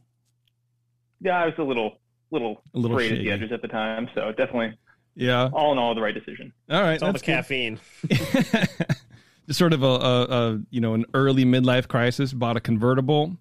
yeah, 1.22 1.42
I 1.42 1.46
was 1.46 1.56
a 1.58 1.64
little 1.64 2.00
little, 2.32 2.62
A 2.76 2.78
little 2.80 2.96
frayed 2.98 3.14
at 3.14 3.18
the 3.20 3.32
edges 3.32 3.52
at 3.52 3.62
the 3.64 3.68
time. 3.68 4.08
So 4.14 4.32
definitely, 4.32 4.78
Yeah. 5.16 5.50
all 5.52 5.72
in 5.72 5.80
all, 5.80 5.96
the 5.96 6.02
right 6.02 6.14
decision. 6.14 6.54
All 6.70 6.82
right. 6.82 6.94
It's 6.94 7.02
all 7.04 7.10
the 7.10 7.14
that's 7.14 7.24
caffeine. 7.24 7.80
just 8.08 9.58
sort 9.58 9.74
of 9.74 9.82
a, 9.82 9.86
a, 9.88 10.24
a 10.26 10.60
you 10.70 10.80
know 10.82 10.94
an 10.94 11.06
early 11.16 11.46
midlife 11.46 11.88
crisis. 11.88 12.34
Bought 12.34 12.58
a 12.58 12.60
convertible, 12.60 13.36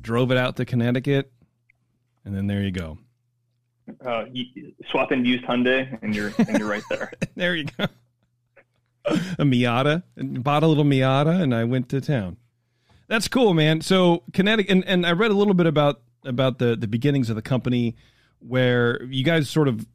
drove 0.00 0.30
it 0.30 0.36
out 0.38 0.56
to 0.56 0.64
Connecticut, 0.64 1.32
and 2.24 2.34
then 2.34 2.46
there 2.46 2.62
you 2.62 2.70
go. 2.70 2.98
Uh, 4.04 4.24
swap 4.90 5.10
in 5.12 5.24
used 5.24 5.44
Hyundai, 5.44 5.98
and 6.02 6.14
you're 6.14 6.32
and 6.38 6.58
you're 6.58 6.68
right 6.68 6.82
there. 6.90 7.12
There 7.34 7.54
you 7.56 7.64
go. 7.64 7.86
A 9.06 9.44
Miata, 9.44 10.02
bought 10.16 10.62
a 10.62 10.66
little 10.66 10.84
Miata, 10.84 11.40
and 11.40 11.54
I 11.54 11.64
went 11.64 11.88
to 11.88 12.00
town. 12.00 12.36
That's 13.08 13.28
cool, 13.28 13.54
man. 13.54 13.80
So 13.80 14.22
Connecticut, 14.32 14.70
and, 14.70 14.84
and 14.84 15.06
I 15.06 15.12
read 15.12 15.30
a 15.30 15.34
little 15.34 15.54
bit 15.54 15.66
about 15.66 16.02
about 16.24 16.58
the 16.58 16.76
the 16.76 16.86
beginnings 16.86 17.30
of 17.30 17.36
the 17.36 17.42
company, 17.42 17.96
where 18.38 19.02
you 19.04 19.24
guys 19.24 19.48
sort 19.48 19.68
of 19.68 19.86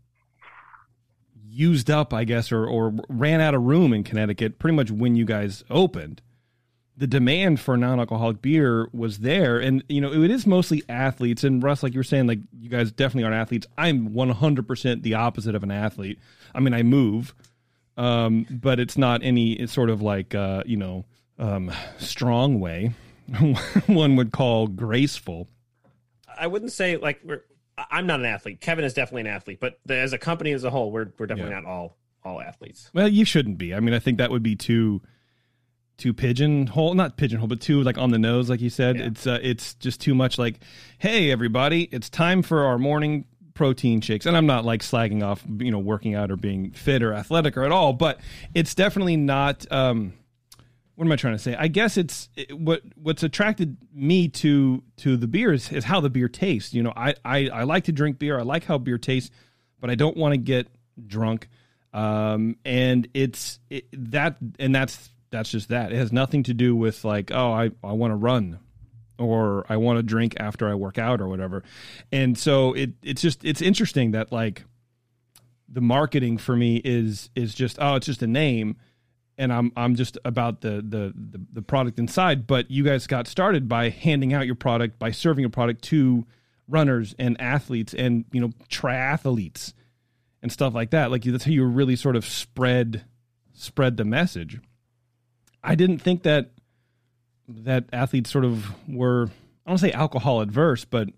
used 1.48 1.90
up, 1.90 2.14
I 2.14 2.24
guess, 2.24 2.52
or 2.52 2.66
or 2.66 2.94
ran 3.08 3.42
out 3.42 3.54
of 3.54 3.64
room 3.64 3.94
in 3.94 4.04
Connecticut 4.04 4.60
pretty 4.60 4.76
much 4.76 4.92
when 4.92 5.16
you 5.16 5.24
guys 5.24 5.64
opened. 5.70 6.22
The 6.98 7.08
demand 7.08 7.60
for 7.60 7.76
non-alcoholic 7.76 8.42
beer 8.42 8.88
was 8.94 9.18
there, 9.20 9.60
and 9.60 9.84
you 9.90 10.00
know 10.00 10.14
it 10.14 10.32
is 10.32 10.48
mostly 10.48 10.82
athletes. 10.88 11.44
And 11.44 11.62
Russ, 11.62 11.84
like 11.84 11.94
you 11.94 12.00
were 12.00 12.04
saying, 12.06 12.28
like 12.28 12.40
you 12.58 12.70
guys 12.70 12.92
definitely 12.92 13.24
aren't 13.26 13.36
athletes. 13.36 13.68
I'm 13.78 14.14
100 14.14 14.66
percent 14.68 15.04
the 15.04 15.16
opposite 15.16 15.56
of 15.56 15.64
an 15.64 15.72
athlete. 15.72 16.20
I 16.54 16.62
mean, 16.62 16.74
I 16.74 16.84
move, 16.84 17.36
um, 17.98 18.46
but 18.50 18.80
it's 18.80 18.98
not 18.98 19.24
any 19.24 19.68
sort 19.68 19.90
of 19.90 20.02
like 20.02 20.34
uh, 20.36 20.64
you 20.66 20.78
know 20.78 21.04
um, 21.38 21.70
strong 21.98 22.60
way. 22.62 22.94
One 23.88 24.16
would 24.16 24.32
call 24.32 24.68
graceful. 24.68 25.48
I 26.40 26.48
wouldn't 26.48 26.72
say 26.72 26.96
like 26.98 27.20
we're. 27.26 27.44
I'm 27.78 28.08
not 28.08 28.22
an 28.22 28.26
athlete. 28.26 28.62
Kevin 28.62 28.86
is 28.86 28.94
definitely 28.94 29.22
an 29.30 29.36
athlete, 29.36 29.60
but 29.60 29.80
the, 29.86 29.98
as 29.98 30.14
a 30.14 30.18
company 30.18 30.54
as 30.54 30.64
a 30.64 30.70
whole, 30.70 30.92
we're 30.94 31.12
we're 31.18 31.26
definitely 31.26 31.52
Yeah. 31.52 31.60
not 31.60 31.70
all 31.70 31.98
all 32.24 32.40
athletes. 32.42 32.90
Well, 32.94 33.10
you 33.10 33.26
shouldn't 33.26 33.58
be. 33.58 33.74
I 33.74 33.82
mean, 33.82 33.94
I 33.94 34.00
think 34.00 34.18
that 34.20 34.32
would 34.32 34.44
be 34.44 34.56
too 34.56 35.02
too 35.98 36.14
pigeonhole, 36.14 36.94
not 36.94 37.18
pigeonhole, 37.18 37.48
but 37.48 37.62
too 37.62 37.82
like 37.84 37.98
on 37.98 38.12
the 38.12 38.20
nose, 38.20 38.50
like 38.50 38.62
you 38.62 38.70
said. 38.70 38.98
It's 38.98 39.28
uh, 39.28 39.40
it's 39.42 39.74
just 39.76 40.02
too 40.02 40.16
much. 40.16 40.38
Like, 40.38 40.60
hey, 40.98 41.32
everybody, 41.32 41.84
it's 41.92 42.10
time 42.10 42.42
for 42.42 42.64
our 42.64 42.78
morning 42.78 43.26
protein 43.54 44.02
shakes. 44.02 44.26
And 44.26 44.38
I'm 44.38 44.46
not 44.46 44.66
like 44.66 44.82
slagging 44.82 45.24
off, 45.24 45.44
you 45.60 45.72
know, 45.72 45.80
working 45.80 46.14
out 46.14 46.30
or 46.30 46.36
being 46.36 46.72
fit 46.72 47.02
or 47.02 47.14
athletic 47.14 47.58
or 47.58 47.64
at 47.64 47.72
all, 47.72 47.94
but 47.94 48.20
it's 48.54 48.76
definitely 48.76 49.18
not. 49.18 49.70
Um, 49.72 50.14
what 50.96 51.06
am 51.06 51.12
I 51.12 51.18
trying 51.18 51.36
to 51.36 51.40
say? 51.40 51.56
I 51.58 51.68
guess 51.68 51.98
it's 51.98 52.30
it, 52.36 52.58
what 52.58 52.82
what's 52.96 53.24
attracted 53.24 53.78
me 53.94 54.28
to 54.30 54.84
to 54.98 55.18
the 55.18 55.28
beer 55.28 55.52
is, 55.52 55.72
is 55.72 55.84
how 55.84 56.00
the 56.00 56.10
beer 56.10 56.30
tastes. 56.30 56.74
You 56.74 56.84
know, 56.84 56.94
I, 56.96 57.16
I 57.26 57.50
I 57.50 57.64
like 57.64 57.86
to 57.86 57.92
drink 57.92 58.20
beer. 58.20 58.40
I 58.40 58.44
like 58.44 58.64
how 58.64 58.78
beer 58.78 58.98
tastes, 58.98 59.32
but 59.80 59.90
I 59.90 59.96
don't 59.96 60.16
want 60.16 60.34
to 60.34 60.38
get 60.38 60.68
drunk. 61.06 61.50
Um, 61.94 62.58
and 62.64 63.08
it's 63.14 63.60
it, 63.70 63.86
that 64.12 64.38
and 64.60 64.74
that's 64.74 65.10
that's 65.36 65.50
just 65.50 65.70
that. 65.70 65.92
It 65.92 65.98
has 65.98 66.14
nothing 66.14 66.44
to 66.44 66.54
do 66.54 66.76
with 66.76 67.04
like 67.04 67.32
oh 67.32 67.52
I 67.52 67.72
I 67.84 67.92
want 67.92 68.12
to 68.12 68.16
run 68.16 68.60
or 69.18 69.66
I 69.70 69.78
want 69.78 69.98
to 69.98 70.04
drink 70.04 70.36
after 70.40 70.68
I 70.68 70.76
work 70.76 70.98
out 70.98 71.22
or 71.22 71.28
whatever. 71.28 71.64
And 72.12 72.38
so 72.38 72.74
it 72.74 72.92
it's 73.04 73.22
just 73.22 73.44
it's 73.44 73.62
interesting 73.62 74.12
that 74.12 74.32
like 74.32 74.64
the 75.68 75.82
marketing 75.82 76.38
for 76.38 76.56
me 76.56 76.82
is 76.84 77.30
is 77.36 77.54
just 77.54 77.78
oh 77.82 77.96
it's 77.96 78.06
just 78.06 78.22
a 78.22 78.28
name 78.28 78.78
and 79.38 79.52
I'm 79.52 79.74
I'm 79.76 79.96
just 79.96 80.18
about 80.24 80.62
the, 80.62 80.76
the 80.78 81.14
the 81.16 81.42
the 81.54 81.62
product 81.62 82.00
inside. 82.00 82.48
But 82.48 82.72
you 82.72 82.84
guys 82.84 83.06
got 83.08 83.28
started 83.28 83.68
by 83.68 83.90
handing 83.90 84.34
out 84.34 84.46
your 84.46 84.56
product, 84.56 85.00
by 85.00 85.12
serving 85.12 85.42
your 85.42 85.50
product 85.50 85.84
to 85.86 86.26
runners 86.68 87.14
and 87.20 87.40
athletes 87.42 87.94
and 87.94 88.24
you 88.32 88.40
know 88.40 88.52
triathletes 88.70 89.74
and 90.42 90.50
stuff 90.52 90.74
like 90.74 90.92
that. 90.92 91.12
Like 91.12 91.24
that's 91.24 91.44
how 91.44 91.52
you 91.52 91.66
really 91.66 91.98
sort 91.98 92.16
of 92.16 92.26
spread 92.26 93.04
spread 93.54 93.98
the 93.98 94.06
message. 94.06 94.60
I 95.66 95.76
didn't 95.76 96.00
think 96.00 96.24
that 96.24 96.52
that 97.48 97.86
athletes 97.92 98.30
sort 98.30 98.46
of 98.46 98.74
were 98.88 99.30
I 99.66 99.72
don't 99.72 99.78
say 99.78 99.92
alcohol 99.92 100.42
adverse, 100.42 100.86
but 100.86 101.10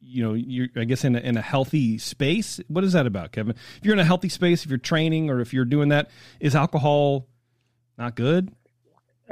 you 0.00 0.22
know, 0.22 0.34
you're 0.34 0.68
I 0.76 0.84
guess 0.84 1.04
in 1.04 1.16
a, 1.16 1.18
in 1.18 1.36
a 1.36 1.42
healthy 1.42 1.98
space. 1.98 2.60
What 2.68 2.84
is 2.84 2.92
that 2.92 3.06
about, 3.06 3.32
Kevin? 3.32 3.54
If 3.78 3.84
you're 3.84 3.94
in 3.94 4.00
a 4.00 4.04
healthy 4.04 4.28
space, 4.28 4.64
if 4.64 4.70
you're 4.70 4.78
training 4.78 5.30
or 5.30 5.40
if 5.40 5.52
you're 5.52 5.64
doing 5.64 5.88
that, 5.88 6.10
is 6.40 6.54
alcohol 6.54 7.26
not 7.96 8.14
good? 8.14 8.50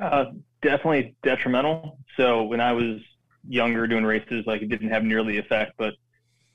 Uh, 0.00 0.26
definitely 0.62 1.14
detrimental. 1.22 1.98
So 2.16 2.42
when 2.44 2.60
I 2.60 2.72
was 2.72 3.00
younger 3.48 3.86
doing 3.86 4.04
races, 4.04 4.44
like 4.46 4.62
it 4.62 4.68
didn't 4.68 4.90
have 4.90 5.04
nearly 5.04 5.34
the 5.34 5.38
effect, 5.38 5.72
but 5.78 5.94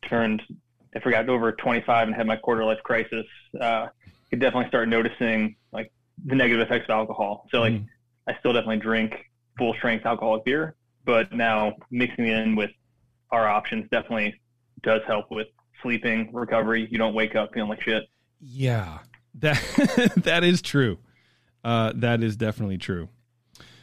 turned, 0.03 0.41
I 0.96 1.00
forgot 1.00 1.27
over 1.30 1.51
25 1.51 2.08
and 2.08 2.15
had 2.15 2.27
my 2.27 2.36
quarter 2.36 2.63
life 2.63 2.80
crisis. 2.84 3.25
Uh, 3.60 3.88
could 4.30 4.39
definitely 4.39 4.70
start 4.70 4.88
noticing 4.88 5.56
like 5.72 5.91
the 6.25 6.36
negative 6.36 6.62
effects 6.68 6.86
of 6.86 6.91
alcohol. 6.91 7.48
So 7.51 7.60
like, 7.60 7.74
Mm. 7.74 7.86
I 8.27 8.38
still 8.39 8.53
definitely 8.53 8.77
drink 8.77 9.13
full 9.58 9.74
strength 9.74 10.06
alcoholic 10.06 10.46
beer, 10.46 10.75
but 11.06 11.34
now 11.34 11.74
mixing 11.89 12.27
it 12.27 12.38
in 12.38 12.56
with 12.56 12.70
our 13.32 13.48
options 13.48 13.88
definitely 13.91 14.39
does 14.84 15.01
help 15.08 15.32
with 15.32 15.48
sleeping, 15.82 16.30
recovery. 16.32 16.88
You 16.91 16.98
don't 16.98 17.13
wake 17.15 17.36
up 17.36 17.53
feeling 17.53 17.70
like 17.70 17.82
shit. 17.82 18.03
Yeah, 18.39 19.00
that 19.36 20.13
that 20.24 20.44
is 20.44 20.62
true. 20.62 21.00
Uh, 21.63 21.94
that 21.96 22.22
is 22.24 22.36
definitely 22.36 22.77
true. 22.77 23.10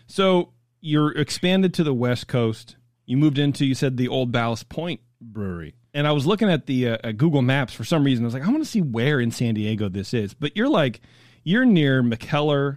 So 0.06 0.52
you're 0.80 1.12
expanded 1.16 1.74
to 1.74 1.84
the 1.84 1.94
West 1.94 2.28
Coast. 2.28 2.76
You 3.06 3.16
moved 3.16 3.38
into, 3.38 3.64
you 3.64 3.74
said, 3.74 3.96
the 3.96 4.08
old 4.08 4.32
Ballast 4.32 4.68
Point 4.68 5.00
Brewery. 5.20 5.74
And 5.94 6.06
I 6.06 6.12
was 6.12 6.26
looking 6.26 6.48
at 6.50 6.66
the 6.66 6.90
uh, 6.90 7.12
Google 7.12 7.42
Maps 7.42 7.72
for 7.74 7.84
some 7.84 8.04
reason. 8.04 8.24
I 8.24 8.26
was 8.26 8.34
like, 8.34 8.44
I 8.44 8.48
want 8.50 8.62
to 8.62 8.68
see 8.68 8.82
where 8.82 9.20
in 9.20 9.30
San 9.30 9.54
Diego 9.54 9.88
this 9.88 10.12
is. 10.14 10.34
But 10.34 10.56
you're 10.56 10.68
like, 10.68 11.00
you're 11.48 11.64
near 11.64 12.02
Mikkeller. 12.02 12.76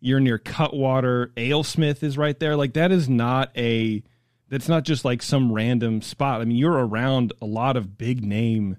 You're 0.00 0.20
near 0.20 0.38
Cutwater. 0.38 1.32
Alesmith 1.36 2.02
is 2.02 2.16
right 2.16 2.38
there. 2.38 2.56
Like 2.56 2.74
that 2.74 2.92
is 2.92 3.08
not 3.08 3.50
a. 3.56 4.02
That's 4.48 4.68
not 4.68 4.84
just 4.84 5.04
like 5.04 5.20
some 5.20 5.50
random 5.50 6.00
spot. 6.00 6.40
I 6.40 6.44
mean, 6.44 6.56
you're 6.56 6.86
around 6.86 7.32
a 7.42 7.46
lot 7.46 7.76
of 7.76 7.98
big 7.98 8.24
name 8.24 8.76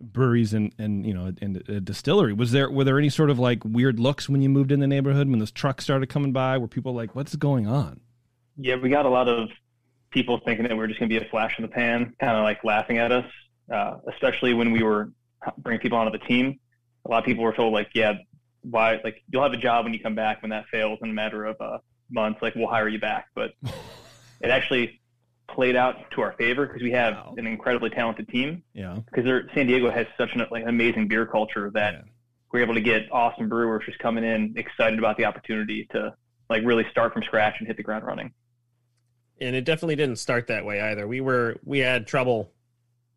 breweries 0.00 0.52
and 0.52 0.74
and 0.78 1.06
you 1.06 1.14
know 1.14 1.32
and 1.40 1.62
a 1.68 1.80
distillery. 1.80 2.32
Was 2.32 2.50
there 2.50 2.68
were 2.70 2.82
there 2.82 2.98
any 2.98 3.08
sort 3.08 3.30
of 3.30 3.38
like 3.38 3.64
weird 3.64 4.00
looks 4.00 4.28
when 4.28 4.42
you 4.42 4.48
moved 4.48 4.72
in 4.72 4.80
the 4.80 4.88
neighborhood 4.88 5.28
when 5.28 5.38
those 5.38 5.52
trucks 5.52 5.84
started 5.84 6.08
coming 6.08 6.32
by? 6.32 6.58
Were 6.58 6.66
people 6.66 6.92
like, 6.92 7.14
"What's 7.14 7.36
going 7.36 7.68
on?" 7.68 8.00
Yeah, 8.56 8.76
we 8.76 8.88
got 8.88 9.06
a 9.06 9.10
lot 9.10 9.28
of 9.28 9.50
people 10.10 10.40
thinking 10.44 10.66
that 10.66 10.76
we 10.76 10.82
are 10.82 10.88
just 10.88 10.98
to 10.98 11.06
be 11.06 11.18
a 11.18 11.24
flash 11.26 11.54
in 11.56 11.62
the 11.62 11.68
pan, 11.68 12.14
kind 12.18 12.36
of 12.36 12.42
like 12.42 12.64
laughing 12.64 12.98
at 12.98 13.12
us, 13.12 13.26
uh, 13.72 13.98
especially 14.08 14.54
when 14.54 14.72
we 14.72 14.82
were 14.82 15.12
bringing 15.58 15.80
people 15.80 15.98
onto 15.98 16.18
the 16.18 16.24
team. 16.24 16.58
A 17.04 17.10
lot 17.10 17.18
of 17.18 17.24
people 17.24 17.44
were 17.44 17.52
told 17.52 17.72
like, 17.72 17.90
yeah, 17.94 18.14
why, 18.62 19.00
like 19.04 19.22
you'll 19.30 19.42
have 19.42 19.52
a 19.52 19.56
job 19.58 19.84
when 19.84 19.92
you 19.92 20.00
come 20.00 20.14
back 20.14 20.42
when 20.42 20.50
that 20.50 20.66
fails 20.70 20.98
in 21.02 21.10
a 21.10 21.12
matter 21.12 21.44
of 21.44 21.60
uh, 21.60 21.78
months, 22.10 22.40
like 22.42 22.54
we'll 22.54 22.68
hire 22.68 22.88
you 22.88 22.98
back. 23.00 23.26
But 23.34 23.52
it 24.40 24.50
actually 24.50 25.00
played 25.48 25.76
out 25.76 25.96
to 26.12 26.20
our 26.22 26.32
favor 26.32 26.66
because 26.66 26.82
we 26.82 26.92
have 26.92 27.14
Wow. 27.14 27.34
an 27.36 27.46
incredibly 27.46 27.90
talented 27.90 28.28
team 28.28 28.62
Yeah, 28.72 28.98
because 29.10 29.24
San 29.54 29.66
Diego 29.66 29.90
has 29.90 30.06
such 30.16 30.30
an 30.34 30.42
like 30.50 30.64
amazing 30.66 31.08
beer 31.08 31.26
culture 31.26 31.70
that 31.74 31.92
Yeah. 31.94 32.00
we're 32.52 32.60
able 32.62 32.74
to 32.74 32.80
get 32.80 33.02
awesome 33.12 33.48
brewers 33.48 33.82
just 33.84 33.98
coming 33.98 34.24
in 34.24 34.54
excited 34.56 34.98
about 34.98 35.16
the 35.18 35.24
opportunity 35.26 35.86
to 35.92 36.14
like 36.48 36.62
really 36.64 36.86
start 36.90 37.12
from 37.12 37.22
scratch 37.22 37.56
and 37.58 37.66
hit 37.66 37.76
the 37.76 37.82
ground 37.82 38.04
running. 38.06 38.32
and 39.40 39.54
it 39.56 39.64
definitely 39.64 39.96
didn't 39.96 40.16
start 40.16 40.46
that 40.46 40.64
way 40.64 40.80
either. 40.80 41.06
We 41.06 41.20
were 41.20 41.56
we 41.64 41.80
had 41.80 42.06
trouble 42.06 42.50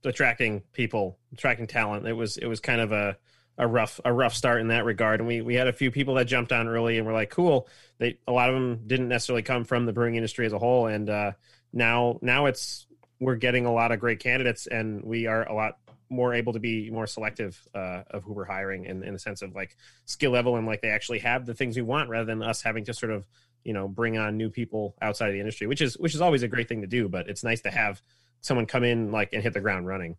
attracting 0.03 0.61
people, 0.73 1.17
attracting 1.33 1.67
talent. 1.67 2.05
It 2.07 2.13
was 2.13 2.37
it 2.37 2.47
was 2.47 2.59
kind 2.59 2.81
of 2.81 2.91
a 2.91 3.17
a 3.57 3.67
rough 3.67 3.99
a 4.03 4.11
rough 4.11 4.33
start 4.33 4.61
in 4.61 4.67
that 4.67 4.85
regard. 4.85 5.19
And 5.19 5.27
we 5.27 5.41
we 5.41 5.55
had 5.55 5.67
a 5.67 5.73
few 5.73 5.91
people 5.91 6.15
that 6.15 6.25
jumped 6.25 6.51
on 6.51 6.67
early 6.67 6.97
and 6.97 7.05
were 7.05 7.13
like, 7.13 7.29
cool. 7.29 7.67
They 7.97 8.17
a 8.27 8.31
lot 8.31 8.49
of 8.49 8.55
them 8.55 8.81
didn't 8.87 9.07
necessarily 9.07 9.43
come 9.43 9.63
from 9.63 9.85
the 9.85 9.93
brewing 9.93 10.15
industry 10.15 10.45
as 10.45 10.53
a 10.53 10.59
whole. 10.59 10.87
And 10.87 11.09
uh, 11.09 11.31
now 11.73 12.19
now 12.21 12.45
it's 12.45 12.87
we're 13.19 13.35
getting 13.35 13.65
a 13.65 13.73
lot 13.73 13.91
of 13.91 13.99
great 13.99 14.19
candidates, 14.19 14.67
and 14.67 15.03
we 15.03 15.27
are 15.27 15.47
a 15.47 15.53
lot 15.53 15.77
more 16.09 16.33
able 16.33 16.53
to 16.53 16.59
be 16.59 16.89
more 16.91 17.07
selective 17.07 17.59
uh, 17.73 18.03
of 18.11 18.23
who 18.23 18.33
we're 18.33 18.45
hiring 18.45 18.85
in, 18.85 19.03
in 19.03 19.13
the 19.13 19.19
sense 19.19 19.41
of 19.41 19.55
like 19.55 19.75
skill 20.05 20.31
level 20.31 20.55
and 20.55 20.67
like 20.67 20.81
they 20.81 20.89
actually 20.89 21.19
have 21.19 21.45
the 21.45 21.53
things 21.53 21.75
we 21.75 21.81
want 21.81 22.09
rather 22.09 22.25
than 22.25 22.43
us 22.43 22.61
having 22.61 22.85
to 22.85 22.93
sort 22.93 23.11
of 23.11 23.25
you 23.63 23.73
know 23.73 23.87
bring 23.87 24.17
on 24.17 24.37
new 24.37 24.49
people 24.49 24.95
outside 25.01 25.27
of 25.27 25.33
the 25.33 25.39
industry 25.39 25.65
which 25.65 25.81
is 25.81 25.97
which 25.97 26.13
is 26.13 26.21
always 26.21 26.43
a 26.43 26.47
great 26.47 26.69
thing 26.69 26.81
to 26.81 26.87
do 26.87 27.09
but 27.09 27.27
it's 27.27 27.43
nice 27.43 27.61
to 27.61 27.71
have 27.71 28.01
someone 28.41 28.67
come 28.67 28.83
in 28.83 29.11
like 29.11 29.33
and 29.33 29.41
hit 29.41 29.53
the 29.53 29.59
ground 29.59 29.87
running 29.87 30.15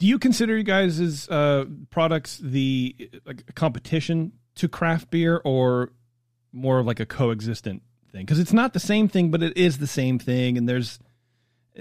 Do 0.00 0.06
you 0.06 0.18
consider 0.18 0.56
you 0.56 0.64
guys 0.64 1.28
uh, 1.28 1.66
products 1.90 2.38
the 2.42 3.10
like 3.26 3.54
competition 3.54 4.32
to 4.54 4.66
craft 4.66 5.10
beer, 5.10 5.42
or 5.44 5.92
more 6.52 6.78
of 6.78 6.86
like 6.86 7.00
a 7.00 7.06
coexistent 7.06 7.82
thing? 8.10 8.24
Because 8.24 8.38
it's 8.38 8.54
not 8.54 8.72
the 8.72 8.80
same 8.80 9.08
thing, 9.08 9.30
but 9.30 9.42
it 9.42 9.58
is 9.58 9.76
the 9.76 9.86
same 9.86 10.18
thing, 10.18 10.56
and 10.56 10.66
there's 10.66 10.98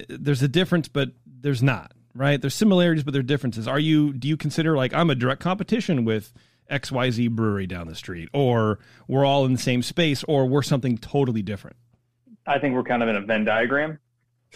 there's 0.09 0.43
a 0.43 0.49
difference, 0.49 0.89
but 0.89 1.11
there's 1.25 1.63
not. 1.63 1.93
Right? 2.13 2.41
There's 2.41 2.55
similarities, 2.55 3.05
but 3.05 3.13
there 3.13 3.21
are 3.21 3.23
differences. 3.23 3.69
Are 3.69 3.79
you? 3.79 4.11
Do 4.11 4.27
you 4.27 4.35
consider 4.35 4.75
like 4.75 4.93
I'm 4.93 5.09
a 5.09 5.15
direct 5.15 5.41
competition 5.41 6.03
with 6.03 6.33
XYZ 6.69 7.29
brewery 7.29 7.67
down 7.67 7.87
the 7.87 7.95
street, 7.95 8.27
or 8.33 8.79
we're 9.07 9.23
all 9.23 9.45
in 9.45 9.53
the 9.53 9.59
same 9.59 9.81
space, 9.81 10.25
or 10.25 10.45
we're 10.45 10.61
something 10.61 10.97
totally 10.97 11.41
different? 11.41 11.77
I 12.45 12.59
think 12.59 12.75
we're 12.75 12.83
kind 12.83 13.01
of 13.01 13.07
in 13.07 13.15
a 13.15 13.21
Venn 13.21 13.45
diagram 13.45 13.97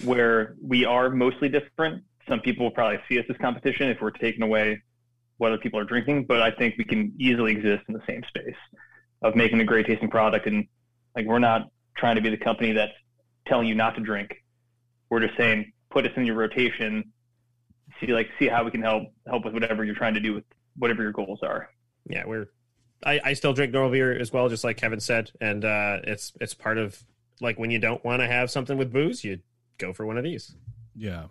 where 0.04 0.56
we 0.62 0.84
are 0.84 1.10
mostly 1.10 1.48
different. 1.48 2.04
Some 2.28 2.40
people 2.40 2.66
will 2.66 2.72
probably 2.72 3.00
see 3.10 3.20
us 3.20 3.26
as 3.30 3.36
competition 3.38 3.90
if 3.90 4.02
we're 4.02 4.12
taking 4.12 4.44
away 4.44 4.82
what 5.38 5.52
other 5.52 5.58
people 5.58 5.80
are 5.80 5.84
drinking, 5.86 6.26
but 6.26 6.42
I 6.42 6.52
think 6.52 6.76
we 6.78 6.84
can 6.86 7.12
easily 7.20 7.52
exist 7.52 7.84
in 7.88 7.94
the 7.94 8.02
same 8.08 8.24
space 8.28 8.56
of 9.22 9.36
making 9.36 9.60
a 9.60 9.66
great 9.66 9.86
tasting 9.88 10.10
product. 10.10 10.46
And 10.48 10.68
like, 11.16 11.26
we're 11.26 11.40
not 11.40 11.70
trying 11.98 12.16
to 12.16 12.22
be 12.22 12.30
the 12.30 12.38
company 12.38 12.72
that's 12.72 12.94
telling 13.48 13.68
you 13.68 13.76
not 13.76 13.96
to 13.96 14.02
drink. 14.02 14.32
We're 15.10 15.20
just 15.20 15.36
saying, 15.38 15.72
put 15.90 16.06
us 16.06 16.12
in 16.16 16.26
your 16.26 16.36
rotation, 16.36 17.12
see 18.00 18.14
like, 18.14 18.30
see 18.40 18.48
how 18.48 18.64
we 18.64 18.72
can 18.72 18.82
help, 18.82 19.04
help 19.28 19.44
with 19.46 19.54
whatever 19.54 19.84
you're 19.84 19.96
trying 19.96 20.14
to 20.14 20.20
do 20.20 20.34
with 20.34 20.44
whatever 20.78 21.04
your 21.04 21.12
goals 21.12 21.40
are. 21.44 21.70
yeah 22.10 22.24
we're 22.26 22.48
I, 23.06 23.20
I 23.24 23.34
still 23.34 23.54
drink 23.54 23.72
normal 23.74 23.92
beer 23.92 24.18
as 24.18 24.34
well 24.34 24.50
just 24.50 24.64
like 24.64 24.76
kevin 24.78 25.00
said 25.00 25.30
and 25.40 25.64
uh 25.64 26.00
it's 26.06 26.34
it's 26.42 26.54
part 26.56 26.78
of 26.80 27.04
like 27.42 27.60
when 27.60 27.70
you 27.70 27.78
don't 27.78 28.04
want 28.04 28.22
to 28.22 28.28
have 28.28 28.50
something 28.50 28.76
with 28.78 28.92
booze 28.92 29.24
you 29.24 29.40
go 29.78 29.94
for 29.94 30.06
one 30.08 30.18
of 30.18 30.24
these 30.24 30.56
Yeah. 30.96 31.26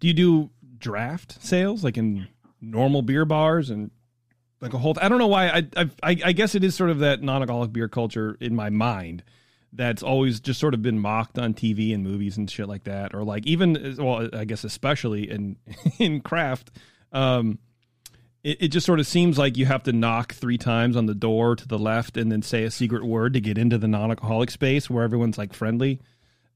Do 0.00 0.06
you 0.08 0.14
do 0.14 0.50
draft 0.78 1.42
sales 1.42 1.82
like 1.82 1.96
in 1.96 2.28
normal 2.60 3.02
beer 3.02 3.24
bars 3.24 3.70
and 3.70 3.90
like 4.60 4.74
a 4.74 4.78
whole? 4.78 4.96
I 5.00 5.08
don't 5.08 5.18
know 5.18 5.26
why. 5.26 5.48
I 5.48 5.62
I 5.76 5.90
I 6.02 6.16
I 6.26 6.32
guess 6.32 6.54
it 6.54 6.64
is 6.64 6.74
sort 6.74 6.90
of 6.90 7.00
that 7.00 7.22
non-alcoholic 7.22 7.72
beer 7.72 7.88
culture 7.88 8.36
in 8.40 8.54
my 8.54 8.70
mind 8.70 9.22
that's 9.72 10.02
always 10.02 10.40
just 10.40 10.58
sort 10.58 10.74
of 10.74 10.82
been 10.82 10.98
mocked 10.98 11.38
on 11.38 11.52
TV 11.54 11.94
and 11.94 12.02
movies 12.02 12.36
and 12.36 12.50
shit 12.50 12.68
like 12.68 12.84
that, 12.84 13.14
or 13.14 13.24
like 13.24 13.46
even 13.46 13.96
well, 13.98 14.28
I 14.32 14.44
guess 14.44 14.64
especially 14.64 15.30
in 15.30 15.56
in 15.98 16.20
craft. 16.20 16.70
Um, 17.12 17.58
it, 18.42 18.62
it 18.62 18.68
just 18.68 18.86
sort 18.86 19.00
of 19.00 19.06
seems 19.06 19.38
like 19.38 19.56
you 19.56 19.66
have 19.66 19.82
to 19.84 19.92
knock 19.92 20.32
three 20.34 20.58
times 20.58 20.96
on 20.96 21.06
the 21.06 21.14
door 21.14 21.56
to 21.56 21.66
the 21.66 21.78
left 21.78 22.16
and 22.16 22.30
then 22.30 22.42
say 22.42 22.64
a 22.64 22.70
secret 22.70 23.04
word 23.04 23.34
to 23.34 23.40
get 23.40 23.58
into 23.58 23.76
the 23.76 23.88
non-alcoholic 23.88 24.50
space 24.50 24.88
where 24.88 25.04
everyone's 25.04 25.38
like 25.38 25.52
friendly 25.52 26.00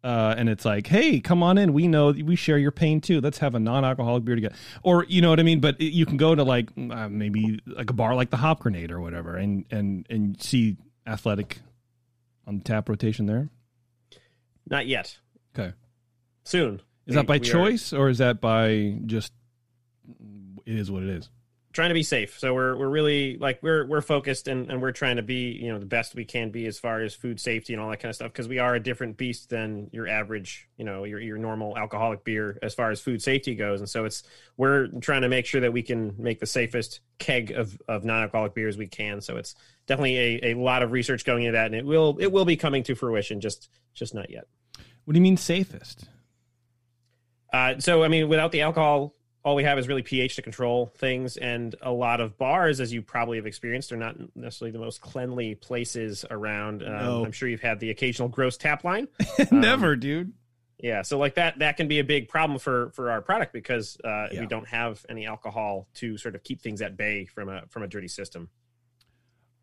uh, 0.03 0.35
and 0.37 0.49
it's 0.49 0.65
like, 0.65 0.87
hey, 0.87 1.21
come 1.21 1.43
on 1.43 1.59
in. 1.59 1.73
We 1.73 1.87
know 1.89 2.11
we 2.11 2.35
share 2.37 2.57
your 2.59 2.71
pain 2.71 3.01
too. 3.01 3.21
Let's 3.21 3.39
have 3.39 3.55
a 3.55 3.61
non-alcoholic 3.61 4.25
beer 4.25 4.35
together, 4.35 4.55
or 4.83 5.05
you 5.09 5.21
know 5.21 5.31
what 5.31 5.41
I 5.41 5.43
mean. 5.43 5.61
But 5.61 5.81
you 5.81 6.07
can 6.07 6.17
go 6.17 6.35
to 6.35 6.43
like 6.43 6.71
uh, 6.77 7.09
maybe 7.09 7.61
like 7.67 7.91
a 7.91 7.93
bar 7.93 8.15
like 8.15 8.31
the 8.31 8.39
Hop 8.39 8.61
Grenade 8.61 8.91
or 8.91 9.01
whatever, 9.01 9.37
and 9.37 9.65
and 9.71 10.07
and 10.09 10.41
see 10.41 10.77
athletic 11.07 11.59
on 12.47 12.59
the 12.59 12.65
tap 12.65 12.89
rotation 12.89 13.27
there. 13.27 13.49
not 14.69 14.87
yet 14.87 15.19
Okay, 15.55 15.73
soon 16.45 16.77
is 17.07 17.11
We- 17.11 17.15
that 17.17 17.27
by 17.27 17.35
we 17.39 17.49
are- 17.49 17.53
choice 17.53 17.93
or 17.93 18.09
is 18.09 18.19
that 18.19 18.41
by 18.41 18.97
just 19.07 19.33
it 20.67 20.77
is 20.77 20.91
what 20.91 21.03
it 21.03 21.09
is? 21.11 21.29
Trying 21.73 21.91
to 21.91 21.95
be 21.95 22.03
safe. 22.03 22.39
So 22.39 22.53
we're 22.53 22.77
we're 22.77 22.89
really 22.89 23.37
like 23.37 23.63
we're 23.63 23.87
we're 23.87 24.01
focused 24.01 24.49
and, 24.49 24.71
and 24.71 24.83
we're 24.83 24.93
trying 24.93 25.17
to 25.17 25.23
be 25.23 25.53
you 25.53 25.73
know 25.73 25.79
the 25.79 25.87
best 25.87 26.15
we 26.15 26.25
can 26.25 26.51
be 26.51 26.67
as 26.67 26.79
far 26.79 27.01
as 27.01 27.15
food 27.15 27.39
safety 27.39 27.73
and 27.73 27.81
all 27.81 27.91
that 27.91 27.99
kind 27.99 28.11
of 28.11 28.17
stuff 28.17 28.33
because 28.33 28.49
we 28.49 28.59
are 28.59 28.75
a 28.75 28.81
different 28.81 29.17
beast 29.17 29.51
than 29.51 29.89
your 29.93 30.09
average 30.09 30.69
you 30.77 30.85
know 30.85 31.05
your 31.05 31.21
your 31.21 31.39
normal 31.39 31.79
alcoholic 31.79 32.25
beer 32.25 32.59
as 32.63 32.75
far 32.75 32.91
as 32.91 33.01
food 33.01 33.23
safety 33.23 33.55
goes. 33.55 33.81
And 33.81 33.89
so 33.89 34.05
it's 34.05 34.25
we're 34.57 34.89
trying 35.01 35.23
to 35.23 35.29
make 35.29 35.47
sure 35.47 35.61
that 35.61 35.73
we 35.73 35.83
can 35.83 36.15
make 36.19 36.41
the 36.41 36.47
safest 36.47 37.01
keg 37.19 37.53
of 37.53 37.81
of 37.87 38.05
non-alcoholic 38.05 38.55
beers 38.55 38.77
we 38.77 38.89
can. 38.89 39.21
So 39.21 39.37
it's 39.37 39.55
definitely 39.87 40.17
a, 40.17 40.53
a 40.53 40.55
lot 40.55 40.83
of 40.83 40.91
research 40.93 41.25
going 41.25 41.45
into 41.45 41.53
that, 41.53 41.67
and 41.67 41.75
it 41.75 41.85
will 41.85 42.17
it 42.21 42.33
will 42.33 42.45
be 42.45 42.57
coming 42.57 42.83
to 42.85 42.95
fruition. 42.95 43.41
Just 43.41 43.69
just 43.95 44.15
not 44.15 44.31
yet. 44.31 44.47
What 45.05 45.15
do 45.15 45.19
you 45.19 45.23
mean 45.23 45.37
safest? 45.37 46.05
Uh, 47.53 47.79
so 47.79 48.03
I 48.03 48.09
mean, 48.09 48.29
without 48.29 48.53
the 48.53 48.63
alcohol, 48.63 49.15
all 49.43 49.55
we 49.55 49.65
have 49.65 49.79
is 49.79 49.89
really 49.89 50.03
pH 50.03 50.37
to 50.37 50.43
control 50.43 50.93
things, 50.99 51.37
and 51.39 51.75
a 51.81 51.91
lot 51.91 52.21
of 52.21 52.37
bars, 52.37 52.79
as 52.81 52.93
you 52.93 53.01
probably 53.03 53.39
have 53.39 53.47
experienced, 53.47 53.91
are 53.91 53.97
not 53.97 54.17
necessarily 54.37 54.73
the 54.73 54.79
most 54.79 55.01
cleanly 55.01 55.55
places 55.55 56.25
around. 56.31 56.83
Um, 56.83 56.93
No. 56.93 57.25
I'm 57.25 57.33
sure 57.33 57.49
you've 57.49 57.61
had 57.63 57.81
the 57.81 57.91
occasional 57.91 58.29
gross 58.29 58.57
tap 58.59 58.85
line. 58.85 59.09
Never, 59.51 59.97
dude. 59.97 60.33
Yeah, 60.83 61.03
so 61.03 61.19
like 61.19 61.35
that 61.35 61.59
that 61.59 61.77
can 61.77 61.89
be 61.89 61.99
a 61.99 62.05
big 62.05 62.29
problem 62.29 62.59
for 62.59 62.91
for 62.93 63.11
our 63.11 63.21
product 63.21 63.53
because 63.53 63.99
uh, 64.03 64.29
Yeah. 64.33 64.41
we 64.41 64.47
don't 64.47 64.67
have 64.69 65.05
any 65.11 65.27
alcohol 65.27 65.89
to 65.97 66.17
sort 66.17 66.35
of 66.35 66.43
keep 66.43 66.63
things 66.63 66.81
at 66.81 66.97
bay 66.97 67.27
from 67.27 67.49
a 67.51 67.63
from 67.69 67.83
a 67.83 67.87
dirty 67.87 68.09
system. 68.09 68.49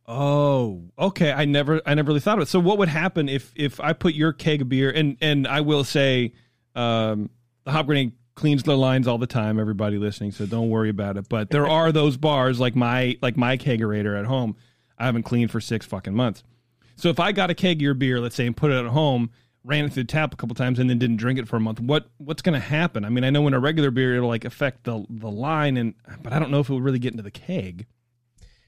Oh, 0.09 0.83
okay. 0.97 1.33
I 1.33 1.45
never, 1.45 1.81
I 1.85 1.93
never 1.93 2.07
really 2.09 2.21
thought 2.21 2.37
of 2.37 2.43
it. 2.43 2.47
So, 2.47 2.59
what 2.59 2.77
would 2.77 2.87
happen 2.87 3.27
if 3.27 3.51
if 3.55 3.79
I 3.81 3.93
put 3.93 4.13
your 4.13 4.31
keg 4.31 4.61
of 4.61 4.69
beer 4.69 4.89
and 4.89 5.17
and 5.21 5.47
I 5.47 5.61
will 5.61 5.83
say, 5.83 6.33
um, 6.75 7.29
the 7.65 7.71
Hop 7.71 7.87
Grenade 7.87 8.13
cleans 8.37 8.63
their 8.63 8.75
lines 8.75 9.07
all 9.07 9.17
the 9.17 9.27
time. 9.27 9.59
Everybody 9.59 9.97
listening, 9.97 10.31
so 10.31 10.45
don't 10.45 10.69
worry 10.69 10.89
about 10.89 11.17
it. 11.17 11.27
But 11.27 11.49
there 11.49 11.67
are 11.67 11.91
those 11.91 12.15
bars 12.15 12.59
like 12.59 12.75
my 12.75 13.17
like 13.21 13.35
my 13.35 13.57
kegerator 13.57 14.17
at 14.17 14.25
home. 14.25 14.55
I 14.97 15.05
haven't 15.05 15.23
cleaned 15.23 15.51
for 15.51 15.59
six 15.59 15.85
fucking 15.85 16.13
months. 16.13 16.43
So 16.95 17.09
if 17.09 17.19
I 17.19 17.31
got 17.31 17.49
a 17.49 17.53
keg 17.53 17.77
of 17.77 17.81
your 17.81 17.93
beer, 17.93 18.19
let's 18.19 18.35
say, 18.35 18.47
and 18.47 18.55
put 18.55 18.71
it 18.71 18.75
at 18.75 18.85
home, 18.85 19.31
ran 19.63 19.85
it 19.85 19.93
through 19.93 20.03
the 20.03 20.07
tap 20.07 20.33
a 20.33 20.37
couple 20.37 20.55
times 20.55 20.79
and 20.79 20.89
then 20.89 20.97
didn't 20.97 21.17
drink 21.17 21.37
it 21.37 21.47
for 21.47 21.57
a 21.57 21.59
month, 21.59 21.79
what 21.79 22.09
what's 22.17 22.41
going 22.41 22.53
to 22.53 22.65
happen? 22.65 23.03
I 23.03 23.09
mean, 23.09 23.23
I 23.23 23.29
know 23.29 23.45
in 23.47 23.53
a 23.53 23.59
regular 23.59 23.91
beer 23.91 24.15
it'll 24.15 24.29
like 24.29 24.45
affect 24.45 24.85
the 24.85 25.05
the 25.09 25.29
line, 25.29 25.75
and 25.75 25.95
but 26.21 26.31
I 26.31 26.39
don't 26.39 26.51
know 26.51 26.59
if 26.59 26.69
it 26.69 26.73
would 26.73 26.83
really 26.83 26.99
get 26.99 27.11
into 27.11 27.23
the 27.23 27.31
keg, 27.31 27.87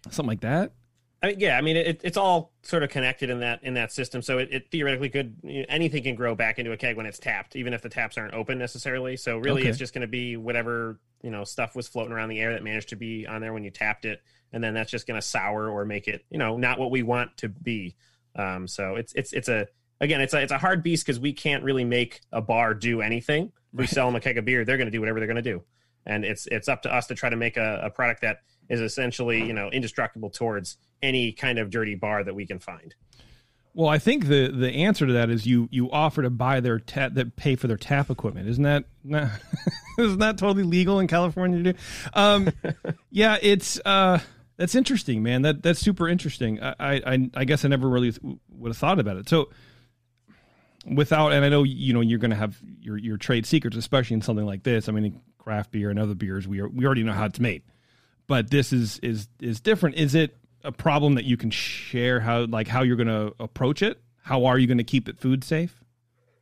something 0.09 0.27
like 0.27 0.41
that. 0.41 0.73
I 1.21 1.27
mean, 1.27 1.39
yeah, 1.39 1.57
I 1.57 1.61
mean, 1.61 1.75
it, 1.75 1.99
it's 2.03 2.15
all 2.15 2.53
sort 2.63 2.81
of 2.81 2.89
connected 2.89 3.29
in 3.29 3.41
that 3.41 3.61
in 3.63 3.73
that 3.73 3.91
system. 3.91 4.21
So 4.21 4.37
it, 4.37 4.49
it 4.51 4.71
theoretically 4.71 5.09
could 5.09 5.35
you 5.43 5.59
know, 5.59 5.65
anything 5.67 6.03
can 6.03 6.15
grow 6.15 6.33
back 6.33 6.59
into 6.59 6.71
a 6.71 6.77
keg 6.77 6.95
when 6.95 7.05
it's 7.05 7.19
tapped, 7.19 7.55
even 7.57 7.73
if 7.73 7.81
the 7.81 7.89
taps 7.89 8.17
aren't 8.17 8.33
open 8.33 8.57
necessarily. 8.57 9.17
So 9.17 9.37
really, 9.37 9.61
Okay. 9.61 9.69
it's 9.69 9.77
just 9.77 9.93
going 9.93 10.01
to 10.01 10.07
be 10.07 10.37
whatever 10.37 10.99
you 11.21 11.29
know 11.29 11.43
stuff 11.43 11.75
was 11.75 11.87
floating 11.89 12.13
around 12.13 12.29
the 12.29 12.39
air 12.39 12.53
that 12.53 12.63
managed 12.63 12.89
to 12.89 12.95
be 12.95 13.27
on 13.27 13.41
there 13.41 13.51
when 13.51 13.65
you 13.65 13.69
tapped 13.71 14.05
it, 14.05 14.21
and 14.53 14.63
then 14.63 14.73
that's 14.73 14.91
just 14.91 15.07
going 15.07 15.19
to 15.19 15.25
sour 15.25 15.69
or 15.69 15.83
make 15.83 16.07
it 16.07 16.23
you 16.29 16.37
know 16.37 16.55
not 16.57 16.79
what 16.79 16.89
we 16.89 17.03
want 17.03 17.35
to 17.37 17.49
be. 17.49 17.95
Um, 18.37 18.65
so 18.67 18.95
it's 18.95 19.11
it's 19.13 19.33
it's 19.33 19.49
a 19.49 19.67
again 19.99 20.21
it's 20.21 20.33
a 20.33 20.41
it's 20.41 20.53
a 20.53 20.57
hard 20.57 20.83
beast 20.83 21.05
because 21.05 21.19
we 21.19 21.33
can't 21.33 21.63
really 21.65 21.83
make 21.83 22.21
a 22.31 22.41
bar 22.41 22.73
do 22.73 23.01
anything. 23.01 23.51
If 23.73 23.79
we 23.79 23.87
sell 23.87 24.05
them 24.07 24.15
a 24.15 24.21
keg 24.21 24.37
of 24.37 24.45
beer, 24.45 24.63
they're 24.63 24.77
going 24.77 24.87
to 24.87 24.91
do 24.91 25.01
whatever 25.01 25.19
they're 25.19 25.27
going 25.27 25.35
to 25.35 25.41
do, 25.41 25.63
and 26.05 26.23
it's 26.23 26.47
it's 26.47 26.69
up 26.69 26.83
to 26.83 26.93
us 26.93 27.07
to 27.07 27.15
try 27.15 27.29
to 27.29 27.35
make 27.35 27.57
a, 27.57 27.81
a 27.83 27.89
product 27.89 28.21
that 28.21 28.37
is 28.69 28.81
essentially 28.81 29.43
you 29.45 29.53
know 29.53 29.69
indestructible 29.69 30.29
towards 30.29 30.77
any 31.01 31.31
kind 31.31 31.59
of 31.59 31.69
dirty 31.69 31.95
bar 31.95 32.23
that 32.23 32.35
we 32.35 32.45
can 32.45 32.59
find. 32.59 32.95
Well, 33.73 33.87
I 33.87 33.99
think 33.99 34.27
the 34.27 34.51
the 34.51 34.69
answer 34.69 35.05
to 35.05 35.13
that 35.13 35.29
is 35.29 35.45
you 35.45 35.69
you 35.71 35.91
offer 35.91 36.21
to 36.23 36.29
buy 36.29 36.59
their 36.59 36.79
tap 36.79 37.13
that 37.13 37.35
pay 37.35 37.55
for 37.55 37.67
their 37.67 37.77
tap 37.77 38.09
equipment. 38.09 38.49
Isn't 38.49 38.63
that 38.63 38.85
not, 39.03 39.29
isn't 39.97 40.19
that 40.19 40.37
totally 40.37 40.63
legal 40.63 40.99
in 40.99 41.07
California 41.07 41.63
to 41.63 41.73
do? 41.73 41.79
Um, 42.13 42.51
yeah, 43.11 43.37
it's 43.41 43.79
uh, 43.85 44.19
that's 44.57 44.75
interesting, 44.75 45.23
man. 45.23 45.43
That 45.43 45.61
that's 45.63 45.79
super 45.79 46.09
interesting. 46.09 46.61
I 46.61 46.73
I, 46.79 47.29
I 47.35 47.45
guess 47.45 47.63
I 47.63 47.67
never 47.67 47.87
really 47.87 48.13
would 48.49 48.69
have 48.69 48.77
thought 48.77 48.99
about 48.99 49.17
it. 49.17 49.29
So 49.29 49.49
without, 50.85 51.31
and 51.31 51.45
I 51.45 51.49
know 51.49 51.63
you 51.63 51.93
know 51.93 52.01
you're 52.01 52.19
going 52.19 52.31
to 52.31 52.37
have 52.37 52.57
your 52.81 52.97
your 52.97 53.17
trade 53.17 53.45
secrets, 53.45 53.77
especially 53.77 54.15
in 54.15 54.21
something 54.21 54.45
like 54.45 54.63
this. 54.63 54.89
I 54.89 54.91
mean, 54.91 55.05
in 55.05 55.21
craft 55.37 55.71
beer 55.71 55.89
and 55.89 55.99
other 55.99 56.15
beers, 56.15 56.47
we 56.47 56.59
are, 56.59 56.67
we 56.67 56.85
already 56.85 57.03
know 57.03 57.13
how 57.13 57.25
it's 57.25 57.39
made, 57.39 57.63
but 58.29 58.51
this 58.51 58.71
is 58.71 58.99
is 58.99 59.27
is 59.41 59.59
different. 59.59 59.97
Is 59.97 60.15
it 60.15 60.37
a 60.63 60.71
problem 60.71 61.15
that 61.15 61.25
you 61.25 61.35
can 61.35 61.49
share 61.49 62.21
how 62.21 62.45
like 62.45 62.67
how 62.69 62.83
you're 62.83 62.95
going 62.95 63.07
to 63.07 63.33
approach 63.39 63.81
it? 63.81 63.99
How 64.21 64.45
are 64.45 64.57
you 64.57 64.67
going 64.67 64.77
to 64.77 64.83
keep 64.85 65.09
it 65.09 65.19
food 65.19 65.43
safe? 65.43 65.83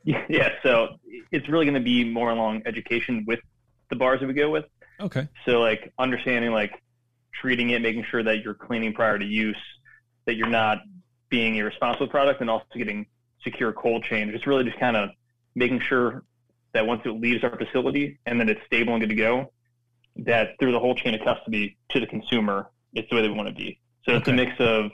Yeah, 0.30 0.54
so 0.64 0.96
it's 1.34 1.50
really 1.50 1.66
going 1.66 1.76
to 1.76 1.82
be 1.82 2.06
more 2.06 2.30
along 2.30 2.62
education 2.66 3.26
with 3.28 3.42
the 3.90 3.98
bars 3.98 4.22
that 4.22 4.28
we 4.28 4.34
go 4.34 4.50
with. 4.50 4.64
Okay. 5.02 5.28
So 5.46 5.60
like 5.60 5.92
understanding 6.00 6.52
like 6.52 6.82
treating 7.34 7.72
it, 7.72 7.82
making 7.82 8.06
sure 8.06 8.24
that 8.24 8.42
you're 8.42 8.54
cleaning 8.54 8.94
prior 8.94 9.20
to 9.20 9.26
use, 9.26 9.58
that 10.24 10.36
you're 10.36 10.48
not 10.48 10.80
being 11.28 11.58
irresponsible 11.58 12.08
product, 12.08 12.40
and 12.40 12.50
also 12.50 12.66
getting 12.76 13.06
secure 13.44 13.74
cold 13.74 14.06
chain. 14.06 14.30
It's 14.30 14.48
really 14.48 14.64
just 14.64 14.80
kind 14.80 14.96
of 14.96 15.10
making 15.56 15.82
sure 15.82 16.24
that 16.72 16.88
once 16.88 17.02
it 17.04 17.10
leaves 17.10 17.44
our 17.44 17.58
facility 17.58 18.18
and 18.26 18.40
that 18.40 18.48
it's 18.48 18.62
stable 18.66 18.94
and 18.94 19.02
good 19.02 19.10
to 19.10 19.16
go, 19.16 19.52
that 20.26 20.50
through 20.60 20.72
the 20.72 20.80
whole 20.80 20.96
chain 20.96 21.14
of 21.14 21.22
custody 21.22 21.78
to 21.92 22.00
the 22.00 22.08
consumer, 22.08 22.70
it's 22.94 23.10
the 23.10 23.16
way 23.16 23.22
that 23.22 23.30
we 23.30 23.36
want 23.36 23.50
to 23.50 23.56
be. 23.56 23.80
So 24.06 24.16
it's 24.16 24.28
a 24.28 24.34
mix 24.34 24.54
of 24.60 24.92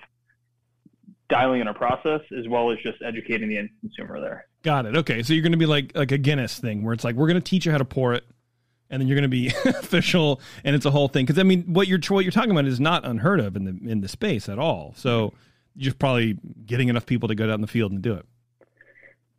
dialing 1.29 1.61
in 1.61 1.67
our 1.67 1.73
process 1.73 2.21
as 2.37 2.47
well 2.47 2.71
as 2.71 2.77
just 2.79 3.01
educating 3.01 3.49
the 3.49 3.57
end 3.57 3.69
consumer 3.81 4.19
there. 4.19 4.45
Got 4.63 4.85
it. 4.85 4.97
Okay, 4.97 5.23
so 5.23 5.33
you're 5.33 5.43
going 5.43 5.53
to 5.53 5.57
be 5.57 5.65
like 5.65 5.95
like 5.95 6.11
a 6.11 6.17
Guinness 6.17 6.59
thing 6.59 6.83
where 6.83 6.93
it's 6.93 7.03
like 7.03 7.15
we're 7.15 7.27
going 7.27 7.41
to 7.41 7.49
teach 7.49 7.65
you 7.65 7.71
how 7.71 7.77
to 7.77 7.85
pour 7.85 8.13
it, 8.13 8.23
and 8.89 9.01
then 9.01 9.07
you're 9.07 9.15
going 9.15 9.23
to 9.23 9.27
be 9.29 9.47
official, 9.65 10.39
and 10.63 10.75
it's 10.75 10.85
a 10.85 10.91
whole 10.91 11.07
thing. 11.07 11.25
Because 11.25 11.39
I 11.39 11.43
mean, 11.43 11.63
what 11.63 11.87
you're 11.87 11.99
what 12.09 12.23
you're 12.23 12.31
talking 12.31 12.51
about 12.51 12.65
is 12.65 12.79
not 12.79 13.05
unheard 13.05 13.39
of 13.39 13.55
in 13.55 13.65
the 13.65 13.91
in 13.91 14.01
the 14.01 14.07
space 14.07 14.47
at 14.47 14.59
all. 14.59 14.93
So 14.95 15.33
you're 15.75 15.85
just 15.85 15.99
probably 15.99 16.37
getting 16.65 16.87
enough 16.87 17.05
people 17.05 17.27
to 17.27 17.35
go 17.35 17.45
out 17.45 17.55
in 17.55 17.61
the 17.61 17.67
field 17.67 17.91
and 17.91 18.01
do 18.01 18.13
it. 18.13 18.25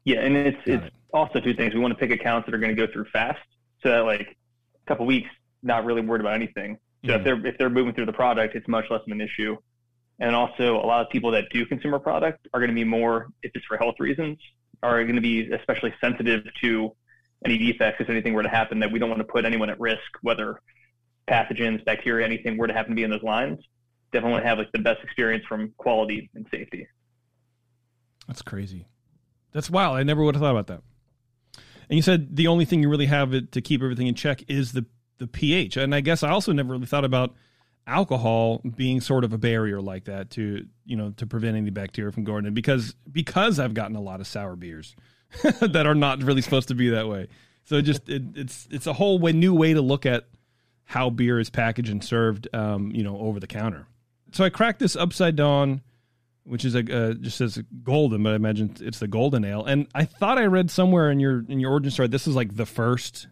Yeah, 0.05 0.21
and 0.21 0.37
it's 0.37 0.59
it's 0.67 0.95
also 1.13 1.41
two 1.41 1.55
things. 1.55 1.75
We 1.75 1.81
want 1.81 1.99
to 1.99 1.99
pick 1.99 2.11
accounts 2.11 2.47
that 2.47 2.55
are 2.55 2.59
going 2.59 2.75
to 2.75 2.87
go 2.87 2.93
through 2.93 3.07
fast, 3.07 3.41
so 3.83 3.89
that 3.91 4.01
like 4.01 4.21
a 4.21 4.89
couple 4.89 5.07
weeks, 5.07 5.31
not 5.65 5.85
really 5.85 6.03
worried 6.03 6.21
about 6.21 6.35
anything. 6.35 6.79
So 7.05 7.13
Mhm. 7.13 7.17
if 7.19 7.25
they're 7.25 7.47
if 7.47 7.59
they're 7.59 7.71
moving 7.71 7.95
through 7.95 8.07
the 8.07 8.13
product, 8.13 8.55
it's 8.55 8.69
much 8.69 8.85
less 8.91 9.01
of 9.07 9.11
an 9.13 9.21
issue. 9.21 9.57
And 10.21 10.37
also, 10.37 10.77
a 10.77 10.87
lot 10.87 11.05
of 11.05 11.11
people 11.11 11.33
that 11.33 11.47
do 11.51 11.67
consumer 11.67 11.99
product 11.99 12.47
are 12.55 12.61
going 12.61 12.71
to 12.71 12.75
be 12.75 12.85
more, 12.85 13.27
if 13.43 13.51
it's 13.55 13.65
for 13.67 13.77
health 13.77 13.97
reasons, 13.99 14.39
are 14.83 15.03
going 15.03 15.17
to 15.17 15.21
be 15.21 15.51
especially 15.53 15.93
sensitive 16.01 16.45
to 16.63 16.95
any 17.45 17.59
defects 17.59 18.01
if 18.01 18.09
anything 18.09 18.33
were 18.33 18.43
to 18.45 18.49
happen. 18.49 18.79
That 18.79 18.93
we 18.93 18.99
don't 18.99 19.09
want 19.11 19.21
to 19.21 19.27
put 19.27 19.45
anyone 19.45 19.71
at 19.71 19.81
risk, 19.81 20.03
whether 20.23 20.61
pathogens, 21.27 21.85
bacteria, 21.85 22.25
anything 22.25 22.57
were 22.59 22.69
to 22.69 22.73
happen 22.73 22.91
to 22.93 22.97
be 22.97 23.03
in 23.03 23.11
those 23.11 23.23
lines. 23.23 23.59
Definitely 24.13 24.33
want 24.33 24.45
to 24.45 24.49
have 24.49 24.59
like 24.59 24.71
the 24.73 24.79
best 24.79 25.03
experience 25.03 25.45
from 25.47 25.73
quality 25.79 26.31
and 26.35 26.47
safety. 26.51 26.87
That's 28.29 28.43
crazy. 28.43 28.87
That's 29.53 29.69
wild. 29.69 29.97
I 29.97 30.03
never 30.03 30.23
would 30.23 30.35
have 30.35 30.43
thought 30.43 30.53
about 30.57 30.67
that. 30.69 30.83
And 31.89 31.97
you 31.97 32.03
said 32.03 32.37
the 32.37 32.47
only 32.47 32.65
thing 32.65 32.81
you 32.83 32.89
really 32.89 33.07
have 33.07 33.51
to 33.51 33.61
keep 33.61 33.83
everything 33.83 34.07
in 34.07 34.15
check 34.15 34.43
is 34.49 34.73
the 34.73 34.87
the 35.19 35.27
pH. 35.27 35.77
And 35.77 35.95
I 35.95 36.01
guess 36.01 36.23
I 36.23 36.31
also 36.31 36.53
never 36.53 36.73
really 36.73 36.87
thought 36.87 37.05
about 37.05 37.35
alcohol 37.87 38.63
being 38.77 39.01
sort 39.01 39.25
of 39.25 39.33
a 39.33 39.39
barrier 39.39 39.81
like 39.81 40.05
that 40.05 40.31
to 40.31 40.67
you 40.87 40.97
know 40.97 41.11
to 41.11 41.27
prevent 41.27 41.55
any 41.55 41.69
bacteria 41.69 42.11
from 42.11 42.25
going 42.25 42.47
in 42.47 42.55
because 42.55 42.95
because 43.13 43.61
I've 43.61 43.75
gotten 43.75 43.95
a 43.95 44.01
lot 44.01 44.21
of 44.21 44.27
sour 44.27 44.57
beers 44.57 44.97
that 45.61 45.87
are 45.87 45.95
not 45.95 46.23
really 46.23 46.41
supposed 46.41 46.69
to 46.69 46.75
be 46.75 46.91
that 46.91 47.09
way. 47.09 47.29
So 47.65 47.81
just 47.81 48.09
it, 48.09 48.23
it's 48.35 48.69
it's 48.71 48.87
a 48.87 48.93
whole 48.93 49.19
way, 49.19 49.33
new 49.33 49.55
way 49.55 49.75
to 49.75 49.83
look 49.83 50.07
at 50.07 50.27
how 50.85 51.11
beer 51.11 51.41
is 51.41 51.51
packaged 51.51 51.91
and 51.91 52.05
served, 52.05 52.49
um, 52.53 52.91
you 52.93 53.03
know, 53.03 53.19
over 53.19 53.41
the 53.41 53.47
counter. 53.47 53.87
So 54.33 54.45
I 54.45 54.51
cracked 54.51 54.81
this 54.81 54.97
Upside 54.97 55.37
Dawn, 55.37 55.81
which 56.45 56.65
is 56.65 56.75
a 56.75 56.81
uh, 56.81 57.15
just 57.15 57.39
says 57.39 57.63
golden, 57.83 58.23
but 58.23 58.33
I 58.33 58.37
imagine 58.37 58.77
it's 58.81 58.99
the 58.99 59.09
golden 59.09 59.45
ale. 59.45 59.65
And 59.65 59.87
I 59.95 60.05
thought 60.05 60.39
I 60.39 60.45
read 60.45 60.71
somewhere 60.71 61.11
in 61.11 61.21
your 61.21 61.45
in 61.49 61.59
your 61.59 61.73
origin 61.73 61.91
story 61.91 62.09
this 62.09 62.27
is 62.27 62.35
like 62.35 62.57
the 62.57 62.67
first. 62.67 63.29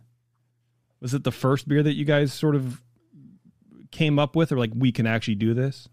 Was 1.03 1.12
it 1.15 1.25
the 1.25 1.33
first 1.33 1.69
beer 1.69 1.83
that 1.83 1.95
you 1.95 2.05
guys 2.07 2.33
sort 2.33 2.55
of 2.55 2.81
came 3.91 4.19
up 4.19 4.35
with, 4.37 4.53
or 4.53 4.57
like 4.59 4.71
we 4.75 4.93
can 4.93 5.07
actually 5.07 5.35
do 5.35 5.53
this? 5.53 5.88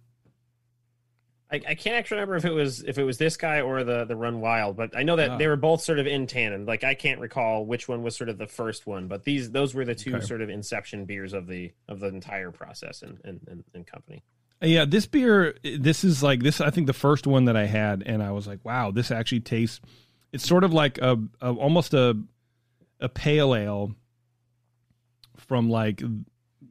I, 1.52 1.56
I 1.70 1.74
can't 1.76 1.96
actually 1.96 2.18
remember 2.18 2.36
if 2.36 2.46
it 2.46 2.52
was 2.52 2.84
if 2.84 3.00
it 3.00 3.04
was 3.04 3.18
this 3.18 3.36
guy 3.36 3.62
or 3.62 3.84
the 3.84 4.06
the 4.06 4.16
Run 4.16 4.40
Wild, 4.40 4.78
but 4.78 4.96
I 4.96 5.02
know 5.02 5.16
that 5.16 5.32
Ah. 5.32 5.38
they 5.38 5.48
were 5.48 5.56
both 5.56 5.82
sort 5.82 5.98
of 5.98 6.06
in 6.06 6.28
tandem. 6.28 6.66
Like 6.68 6.84
I 6.84 6.94
can't 6.94 7.20
recall 7.20 7.66
which 7.66 7.88
one 7.88 8.04
was 8.04 8.16
sort 8.16 8.30
of 8.30 8.38
the 8.38 8.46
first 8.46 8.86
one, 8.86 9.08
but 9.08 9.24
these 9.24 9.50
those 9.50 9.74
were 9.74 9.84
the 9.84 9.96
two 9.96 10.16
Okay. 10.18 10.26
sort 10.26 10.42
of 10.42 10.50
inception 10.50 11.06
beers 11.06 11.34
of 11.34 11.48
the 11.48 11.72
of 11.88 12.00
the 12.00 12.08
entire 12.08 12.52
process 12.52 13.02
and 13.02 13.20
and, 13.24 13.40
and, 13.50 13.64
and 13.74 13.88
company. 13.88 14.24
Yeah, 14.62 14.86
this 14.86 15.08
beer, 15.08 15.56
this 15.64 16.04
is 16.04 16.22
like 16.22 16.42
this. 16.44 16.62
I 16.62 16.70
think 16.70 16.86
the 16.86 16.94
first 16.94 17.26
one 17.26 17.46
that 17.46 17.56
I 17.58 17.66
had, 17.66 18.04
and 18.06 18.22
I 18.22 18.32
was 18.32 18.46
like, 18.46 18.64
"Wow, 18.64 18.92
this 18.92 19.10
actually 19.10 19.40
tastes." 19.40 19.80
It's 20.32 20.46
sort 20.48 20.64
of 20.64 20.72
like 20.72 21.00
a, 21.00 21.18
a 21.42 21.52
almost 21.52 21.96
a 21.96 22.16
a 23.00 23.10
pale 23.10 23.56
ale 23.56 23.96
from 25.50 25.68
like 25.70 26.02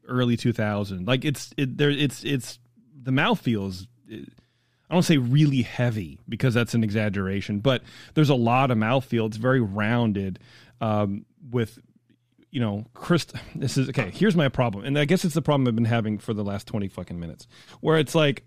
early 0.07 0.38
2000. 0.38 1.07
Like 1.07 1.27
it's 1.27 1.53
it 1.59 1.77
there. 1.77 1.91
It's 1.91 2.25
it's 2.25 2.59
the 3.03 3.12
mouth 3.12 3.41
feels. 3.41 3.87
I 4.11 4.95
don't 4.95 5.03
say 5.03 5.19
really 5.19 5.61
heavy 5.61 6.19
because 6.27 6.55
that's 6.55 6.73
an 6.73 6.83
exaggeration, 6.83 7.59
but 7.59 7.83
there's 8.14 8.31
a 8.31 8.35
lot 8.35 8.71
of 8.71 8.79
mouthfeel. 8.79 9.27
It's 9.27 9.37
very 9.37 9.61
rounded, 9.61 10.38
um, 10.81 11.27
with 11.51 11.79
you 12.51 12.61
know, 12.61 12.87
Chris. 12.95 13.27
This 13.55 13.77
is 13.77 13.91
okay. 13.91 14.11
Here's 14.11 14.37
my 14.37 14.49
problem, 14.49 14.85
and 14.85 14.99
I 14.99 15.05
guess 15.05 15.27
it's 15.27 15.35
the 15.35 15.43
problem 15.43 15.69
I've 15.69 15.75
been 15.75 15.85
having 15.85 16.19
for 16.19 16.33
the 16.33 16.45
last 16.45 16.67
twenty 16.67 16.88
fucking 16.88 17.21
minutes, 17.21 17.47
where 17.81 17.99
it's 17.99 18.14
like, 18.14 18.47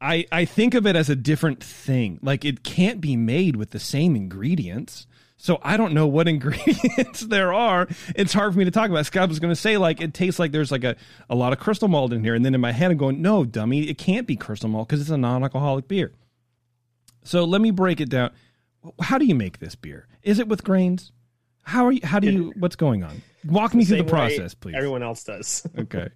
I 0.00 0.26
I 0.32 0.44
think 0.44 0.74
of 0.74 0.86
it 0.86 0.96
as 0.96 1.08
a 1.08 1.16
different 1.16 1.62
thing. 1.62 2.18
Like 2.20 2.44
it 2.44 2.64
can't 2.64 3.00
be 3.00 3.16
made 3.16 3.54
with 3.54 3.70
the 3.70 3.78
same 3.78 4.16
ingredients. 4.16 5.06
So 5.42 5.58
I 5.62 5.78
don't 5.78 5.94
know 5.94 6.06
what 6.06 6.28
ingredients 6.34 7.22
there 7.22 7.50
are. 7.50 7.88
It's 8.14 8.34
hard 8.34 8.52
for 8.52 8.58
me 8.58 8.66
to 8.66 8.70
talk 8.70 8.90
about. 8.90 9.06
Scott 9.06 9.30
was 9.30 9.38
going 9.40 9.50
to 9.50 9.56
say 9.56 9.78
like 9.78 10.02
it 10.02 10.12
tastes 10.12 10.38
like 10.38 10.52
there's 10.52 10.70
like 10.70 10.84
a, 10.84 10.96
a 11.30 11.34
lot 11.34 11.54
of 11.54 11.58
crystal 11.58 11.88
malt 11.88 12.12
in 12.12 12.22
here, 12.22 12.34
and 12.34 12.44
then 12.44 12.54
in 12.54 12.60
my 12.60 12.72
head 12.72 12.90
I'm 12.90 12.98
going, 12.98 13.22
no, 13.22 13.46
dummy, 13.46 13.88
it 13.88 13.96
can't 13.96 14.26
be 14.26 14.36
crystal 14.36 14.68
malt 14.68 14.88
because 14.88 15.00
it's 15.00 15.08
a 15.08 15.16
non-alcoholic 15.16 15.88
beer. 15.88 16.12
So 17.24 17.44
let 17.44 17.62
me 17.62 17.70
break 17.70 18.02
it 18.02 18.10
down. 18.10 18.32
How 19.00 19.16
do 19.16 19.24
you 19.24 19.34
make 19.34 19.60
this 19.60 19.74
beer? 19.74 20.08
Is 20.22 20.38
it 20.38 20.46
with 20.46 20.62
grains? 20.62 21.10
How 21.62 21.86
are 21.86 21.92
you? 21.92 22.00
How 22.04 22.20
do 22.20 22.30
you? 22.30 22.52
What's 22.58 22.76
going 22.76 23.02
on? 23.02 23.22
Walk 23.46 23.74
me 23.74 23.86
through 23.86 23.98
the 23.98 24.04
process, 24.04 24.52
please. 24.52 24.74
Everyone 24.76 25.02
else 25.02 25.24
does. 25.24 25.66
Okay. 25.78 26.08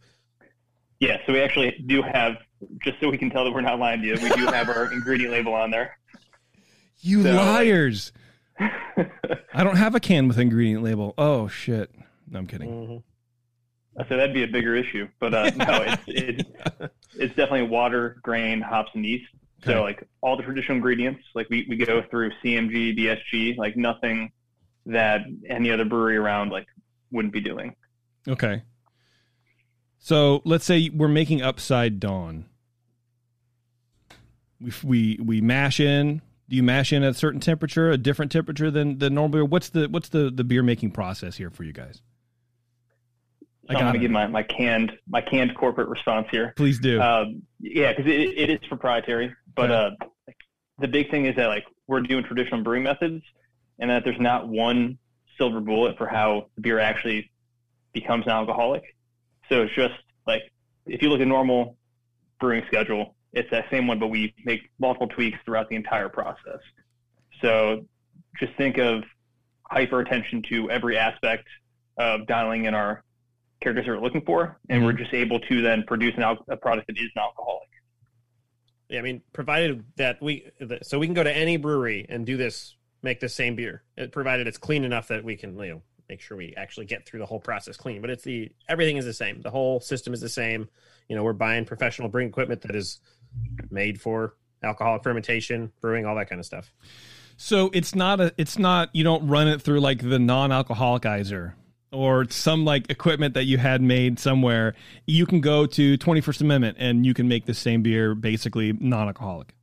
Yeah, 1.01 1.19
so 1.27 1.33
we 1.33 1.41
actually 1.41 1.83
do 1.87 2.03
have, 2.03 2.37
just 2.83 3.01
so 3.01 3.11
we 3.11 3.19
can 3.19 3.29
tell 3.29 3.45
that 3.45 3.53
we're 3.53 3.61
not 3.63 3.79
lying 3.79 4.01
to 4.03 4.07
you, 4.07 4.15
we 4.23 4.29
do 4.31 4.47
have 4.47 4.69
our 4.71 4.91
ingredient 4.93 5.33
label 5.33 5.53
on 5.53 5.71
there. 5.71 5.99
You 7.01 7.23
So, 7.23 7.31
like- 7.33 7.41
liars! 7.41 8.13
I 8.59 9.65
don't 9.65 9.77
have 9.77 9.95
a 9.95 10.01
can 10.01 10.29
with 10.29 10.39
ingredient 10.39 10.83
label. 10.83 11.15
Oh 11.19 11.49
shit! 11.49 11.91
No, 12.31 12.39
I'm 12.39 12.47
kidding. 12.47 13.03
I 13.97 14.03
said 14.09 14.19
that'd 14.19 14.35
be 14.35 14.43
a 14.43 14.49
bigger 14.49 14.75
issue. 14.75 15.09
But 15.21 15.35
uh, 15.35 15.51
no, 15.57 15.83
it's, 15.83 16.03
it's, 16.07 16.51
it's 17.15 17.35
definitely 17.35 17.69
water, 17.69 18.19
grain, 18.23 18.61
hops, 18.61 18.91
and 18.95 19.05
yeast. 19.05 19.27
So 19.65 19.83
like 19.83 20.07
all 20.21 20.37
the 20.37 20.43
traditional 20.43 20.77
ingredients, 20.77 21.23
like 21.35 21.49
we, 21.49 21.67
we 21.69 21.77
go 21.77 22.03
through 22.11 22.33
CMG, 22.45 22.99
BSG, 22.99 23.57
like 23.57 23.77
nothing 23.77 24.31
that 24.87 25.23
any 25.49 25.71
other 25.71 25.87
brewery 25.87 26.19
around 26.19 26.51
like 26.51 26.67
wouldn't 27.11 27.33
be 27.33 27.41
doing. 27.41 27.75
Okay. 28.29 28.63
So 29.99 30.43
let's 30.45 30.67
say 30.67 30.91
we're 30.91 31.09
making 31.09 31.41
Upside 31.41 31.99
Dawn. 31.99 32.45
We 34.61 34.73
we 34.83 35.19
we 35.23 35.41
mash 35.41 35.81
in 35.81 36.21
Do 36.49 36.57
you 36.57 36.63
mash 36.63 36.93
in 36.93 37.03
at 37.03 37.13
a 37.13 37.15
certain 37.15 37.41
temperature, 37.41 37.91
a 37.91 37.97
different 37.97 38.31
temperature 38.31 38.71
than 38.71 38.99
the 38.99 39.09
normal 39.09 39.31
beer? 39.31 39.45
What's 39.45 39.71
the 39.71 39.89
what's 39.89 40.11
the 40.11 40.31
the 40.31 40.45
beer 40.45 40.63
making 40.63 40.91
process 40.91 41.37
here 41.37 41.51
for 41.51 41.65
you 41.65 41.73
guys? 41.73 42.03
So 43.71 43.77
I'm 43.77 43.81
going 43.81 43.95
to 43.95 43.99
give 43.99 44.11
my, 44.11 44.27
my 44.27 44.43
canned 44.43 44.93
my 45.09 45.23
canned 45.23 45.57
corporate 45.57 45.89
response 45.89 46.27
here. 46.31 46.53
Please 46.55 46.79
do. 46.79 47.01
Um, 47.01 47.43
yeah, 47.61 47.93
because 47.93 48.07
it, 48.07 48.21
it 48.37 48.51
is 48.51 48.59
proprietary. 48.69 49.35
But 49.57 49.71
Yeah. 49.71 49.77
uh, 49.77 49.91
the 50.81 50.89
big 50.89 51.11
thing 51.11 51.25
is 51.25 51.35
that 51.37 51.47
like 51.47 51.65
we're 51.87 52.01
doing 52.01 52.25
traditional 52.25 52.63
brewing 52.63 52.83
methods, 52.83 53.25
and 53.79 53.89
that 53.91 54.05
there's 54.05 54.21
not 54.21 54.49
one 54.49 54.99
silver 55.39 55.61
bullet 55.61 55.97
for 55.97 56.07
how 56.07 56.49
the 56.57 56.61
beer 56.61 56.79
actually 56.79 57.31
becomes 57.95 58.27
non-alcoholic. 58.27 58.83
So 59.49 59.63
it's 59.63 59.75
just 59.75 59.95
like 60.27 60.43
if 60.85 61.01
you 61.01 61.09
look 61.09 61.21
at 61.21 61.27
normal 61.27 61.79
brewing 62.41 62.65
schedule, 62.67 63.15
it's 63.35 63.51
that 63.51 63.67
same 63.71 63.87
one, 63.87 63.99
but 63.99 64.09
we 64.09 64.35
make 64.45 64.71
multiple 64.79 65.09
tweaks 65.09 65.39
throughout 65.45 65.69
the 65.69 65.77
entire 65.77 66.09
process. 66.09 66.61
So 67.43 67.85
just 68.39 68.55
think 68.55 68.79
of 68.79 69.05
hyper 69.63 70.01
attention 70.01 70.43
to 70.51 70.71
every 70.71 70.97
aspect 70.97 71.47
of 71.99 72.27
dialing 72.27 72.65
in 72.65 72.75
our 72.75 73.03
characters 73.61 73.87
that 73.87 73.93
we're 73.93 74.03
looking 74.03 74.25
for, 74.25 74.59
and 74.69 74.85
we're 74.85 74.93
mm-hmm. 74.93 75.03
just 75.03 75.15
able 75.15 75.41
to 75.41 75.63
then 75.63 75.85
produce 75.85 76.15
an 76.17 76.23
al- 76.23 76.45
a 76.49 76.57
product 76.57 76.87
that 76.87 76.97
is 76.97 77.11
non-alcoholic. 77.17 77.69
Yeah, 78.89 78.99
I 78.99 79.03
mean, 79.03 79.23
provided 79.33 79.85
that 79.97 80.21
we, 80.23 80.51
so 80.83 80.99
we 80.99 81.07
can 81.07 81.15
go 81.15 81.25
to 81.25 81.35
any 81.35 81.57
brewery 81.57 82.07
and 82.09 82.27
do 82.27 82.37
this, 82.37 82.77
make 83.03 83.21
the 83.21 83.29
same 83.29 83.57
beer, 83.57 83.83
provided 84.13 84.47
it's 84.47 84.59
clean 84.59 84.85
enough 84.85 85.09
that 85.09 85.25
we 85.25 85.37
can, 85.37 85.59
you 85.59 85.69
know, 85.69 85.83
make 86.09 86.21
sure 86.21 86.37
we 86.37 86.55
actually 86.57 86.85
get 86.85 87.07
through 87.07 87.21
the 87.21 87.27
whole 87.27 87.41
process 87.41 87.77
clean. 87.77 88.01
But 88.01 88.11
it's 88.11 88.25
the 88.25 88.53
everything 88.69 88.99
is 88.99 89.07
the 89.07 89.15
same. 89.15 89.41
The 89.41 89.51
whole 89.51 89.81
system 89.81 90.13
is 90.13 90.21
the 90.21 90.29
same. 90.29 90.69
You 91.09 91.17
know, 91.17 91.23
we're 91.23 91.33
buying 91.33 91.65
professional 91.65 92.09
brewing 92.09 92.29
equipment 92.29 92.61
that 92.63 92.77
is 92.77 93.01
made 93.71 94.01
for 94.01 94.35
alcoholic 94.63 95.03
fermentation, 95.03 95.73
brewing, 95.81 96.07
all 96.07 96.15
that 96.17 96.29
kind 96.29 96.39
of 96.39 96.47
stuff. 96.47 96.73
So 97.37 97.71
it's 97.73 97.95
not 97.95 98.21
a 98.21 98.33
it's 98.39 98.59
not 98.59 98.91
you 98.93 99.05
don't 99.05 99.27
run 99.27 99.49
it 99.49 99.61
through 99.61 99.81
like 99.81 100.09
the 100.09 100.19
non-alcoholicizer 100.19 101.55
or 101.93 102.29
some 102.29 102.65
like 102.65 102.91
equipment 102.91 103.35
that 103.35 103.45
you 103.45 103.59
had 103.59 103.81
made 103.83 104.19
somewhere. 104.19 104.75
You 105.07 105.27
can 105.27 105.41
go 105.41 105.67
to 105.67 105.99
21st 105.99 106.41
Amendment 106.41 106.77
and 106.81 107.07
you 107.07 107.15
can 107.15 107.29
make 107.29 107.47
the 107.47 107.55
same 107.55 107.83
beer 107.83 108.15
basically 108.15 108.73
non-alcoholic. 108.73 109.55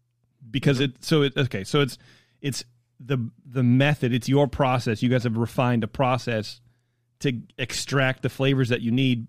Because 0.49 0.79
it 0.79 1.03
so 1.03 1.21
it 1.21 1.34
okay, 1.38 1.63
so 1.63 1.81
it's 1.81 1.97
it's 2.41 2.63
the 2.99 3.29
the 3.45 3.63
method, 3.63 4.13
it's 4.13 4.27
your 4.27 4.47
process. 4.47 5.01
You 5.01 5.10
guys 5.10 5.23
have 5.23 5.38
refined 5.38 5.84
a 5.84 5.88
process 5.88 6.60
to 7.19 7.39
extract 7.57 8.21
the 8.21 8.29
flavors 8.29 8.69
that 8.69 8.81
you 8.81 8.91
need. 8.91 9.27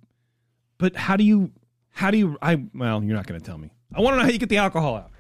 But 0.79 0.97
how 0.97 1.17
do 1.17 1.23
you 1.23 1.53
how 1.91 2.11
do 2.11 2.19
you 2.19 2.39
I 2.43 2.65
well, 2.75 3.05
you're 3.05 3.17
not 3.17 3.27
going 3.27 3.41
to 3.41 3.47
tell 3.47 3.59
me. 3.59 3.71
I 3.95 4.01
want 4.01 4.15
to 4.15 4.19
know 4.19 4.25
how 4.25 4.31
you 4.31 4.39
get 4.39 4.49
the 4.49 4.59
alcohol 4.59 4.97
out. 4.97 5.11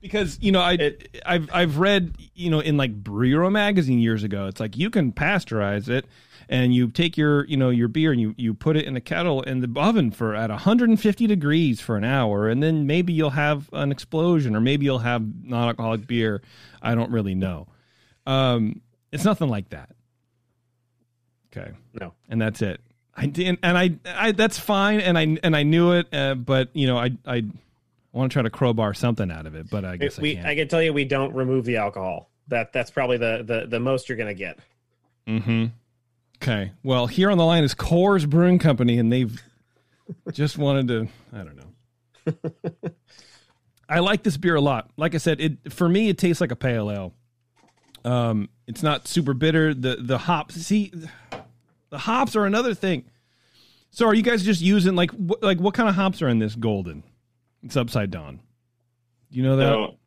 Because 0.00 0.38
you 0.40 0.50
know 0.50 0.60
I 0.60 0.96
I've 1.24 1.48
I've 1.52 1.78
read 1.78 2.16
you 2.34 2.50
know 2.50 2.58
in 2.58 2.76
like 2.76 2.92
Brew 2.92 3.28
Your 3.28 3.44
Own 3.44 3.52
magazine 3.52 4.00
years 4.00 4.24
ago 4.24 4.48
it's 4.48 4.58
like 4.58 4.76
you 4.76 4.90
can 4.90 5.12
pasteurize 5.12 5.88
it 5.88 6.06
and 6.48 6.74
you 6.74 6.88
take 6.88 7.16
your 7.16 7.44
you 7.46 7.56
know 7.56 7.70
your 7.70 7.86
beer 7.86 8.10
and 8.10 8.20
you 8.20 8.34
you 8.36 8.52
put 8.52 8.76
it 8.76 8.84
in 8.84 8.96
a 8.96 9.00
kettle 9.00 9.42
in 9.42 9.60
the 9.60 9.80
oven 9.80 10.10
for 10.10 10.34
at 10.34 10.50
150 10.50 11.26
degrees 11.28 11.80
for 11.80 11.96
an 11.96 12.02
hour 12.02 12.48
and 12.48 12.60
then 12.60 12.84
maybe 12.84 13.12
you'll 13.12 13.30
have 13.30 13.70
an 13.72 13.92
explosion 13.92 14.56
or 14.56 14.60
maybe 14.60 14.84
you'll 14.84 14.98
have 14.98 15.22
non-alcoholic 15.44 16.08
beer. 16.08 16.42
I 16.82 16.96
don't 16.96 17.12
really 17.12 17.36
know. 17.36 17.68
Um 18.26 18.80
it's 19.12 19.24
nothing 19.24 19.48
like 19.48 19.68
that. 19.68 19.90
Okay. 21.56 21.70
No. 21.94 22.12
and 22.28 22.40
that's 22.40 22.60
it. 22.60 22.80
I 23.14 23.26
didn't 23.26 23.60
and 23.62 23.78
I 23.78 23.90
I 24.04 24.32
that's 24.32 24.58
fine 24.58 25.00
and 25.00 25.16
I 25.16 25.38
and 25.44 25.54
I 25.54 25.62
knew 25.62 25.92
it 25.92 26.12
uh, 26.12 26.34
but 26.34 26.70
you 26.72 26.88
know 26.88 26.98
I 26.98 27.10
I 27.24 27.44
want 28.12 28.30
to 28.30 28.34
try 28.34 28.42
to 28.42 28.50
crowbar 28.50 28.94
something 28.94 29.30
out 29.30 29.46
of 29.46 29.54
it 29.54 29.70
but 29.70 29.84
I 29.84 29.96
guess 29.96 30.18
I 30.18 30.22
we, 30.22 30.34
can't. 30.34 30.46
I 30.46 30.54
can 30.54 30.68
tell 30.68 30.82
you, 30.82 30.92
we 30.92 31.04
don't 31.04 31.34
remove 31.34 31.64
the 31.64 31.76
alcohol. 31.76 32.30
That 32.48 32.72
that's 32.72 32.90
probably 32.90 33.16
the 33.16 33.42
the, 33.46 33.66
the 33.66 33.80
most 33.80 34.08
you're 34.08 34.18
going 34.18 34.28
to 34.28 34.38
get. 34.38 34.58
Mm-hmm. 35.26 35.66
Okay. 36.42 36.72
Well, 36.82 37.06
here 37.06 37.30
on 37.30 37.38
the 37.38 37.44
line 37.44 37.62
is 37.62 37.74
Coors 37.74 38.28
Brewing 38.28 38.58
Company, 38.58 38.98
and 38.98 39.12
they've 39.12 39.40
just 40.32 40.58
wanted 40.58 40.88
to. 40.88 41.08
I 41.32 41.44
don't 41.44 41.56
know. 41.56 42.90
I 43.88 44.00
like 44.00 44.22
this 44.22 44.36
beer 44.36 44.54
a 44.54 44.60
lot. 44.60 44.90
Like 44.96 45.14
I 45.14 45.18
said, 45.18 45.40
it 45.40 45.72
for 45.72 45.88
me 45.88 46.08
it 46.08 46.18
tastes 46.18 46.40
like 46.40 46.50
a 46.50 46.56
pale 46.56 46.90
ale. 46.90 47.14
Um, 48.04 48.48
it's 48.66 48.82
not 48.82 49.06
super 49.06 49.34
bitter. 49.34 49.74
The 49.74 49.96
the 50.00 50.18
hops. 50.18 50.54
See, 50.54 50.92
the 51.90 51.98
hops 51.98 52.34
are 52.34 52.46
another 52.46 52.74
thing. 52.74 53.04
So, 53.90 54.06
are 54.06 54.14
you 54.14 54.22
guys 54.22 54.42
just 54.42 54.60
using 54.60 54.96
like 54.96 55.10
wh- 55.10 55.42
like 55.42 55.60
what 55.60 55.74
kind 55.74 55.88
of 55.88 55.94
hops 55.94 56.22
are 56.22 56.28
in 56.28 56.38
this 56.38 56.54
golden? 56.54 57.02
It's 57.62 57.76
Upside 57.76 58.10
Dawn. 58.10 58.40
Do 59.30 59.38
you 59.38 59.44
know 59.44 59.56
that? 59.56 59.64
So 59.64 59.98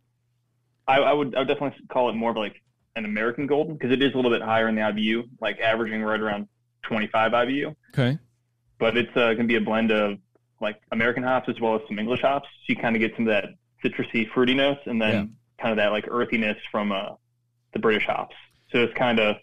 I, 0.87 0.99
I 0.99 1.13
would 1.13 1.35
I 1.35 1.39
would 1.39 1.47
definitely 1.47 1.77
call 1.89 2.09
it 2.09 2.13
more 2.13 2.31
of 2.31 2.37
like 2.37 2.61
an 2.95 3.05
American 3.05 3.47
golden 3.47 3.73
because 3.75 3.91
it 3.91 4.01
is 4.01 4.13
a 4.13 4.15
little 4.15 4.31
bit 4.31 4.41
higher 4.41 4.67
in 4.67 4.75
the 4.75 4.81
IBU, 4.81 5.27
like 5.41 5.59
averaging 5.59 6.01
right 6.01 6.19
around 6.19 6.47
25 6.83 7.31
IBU. 7.31 7.75
Okay. 7.93 8.17
But 8.79 8.97
it's 8.97 9.09
uh, 9.11 9.33
going 9.33 9.37
to 9.37 9.47
be 9.47 9.55
a 9.55 9.61
blend 9.61 9.91
of 9.91 10.17
like 10.61 10.79
American 10.91 11.23
hops 11.23 11.49
as 11.49 11.59
well 11.59 11.75
as 11.75 11.81
some 11.87 11.99
English 11.99 12.21
hops. 12.21 12.47
So 12.61 12.73
you 12.73 12.75
kind 12.75 12.95
of 12.95 12.99
get 12.99 13.13
some 13.15 13.27
of 13.27 13.33
that 13.33 13.45
citrusy, 13.83 14.29
fruity 14.31 14.53
notes, 14.53 14.81
and 14.85 15.01
then 15.01 15.35
kind 15.59 15.71
of 15.71 15.77
that 15.77 15.91
like 15.91 16.05
earthiness 16.09 16.57
from 16.71 16.91
uh, 16.91 17.09
the 17.73 17.79
British 17.79 18.05
hops. 18.05 18.35
So 18.71 18.79
it's 18.79 18.93
kind 18.93 19.19
of 19.19 19.37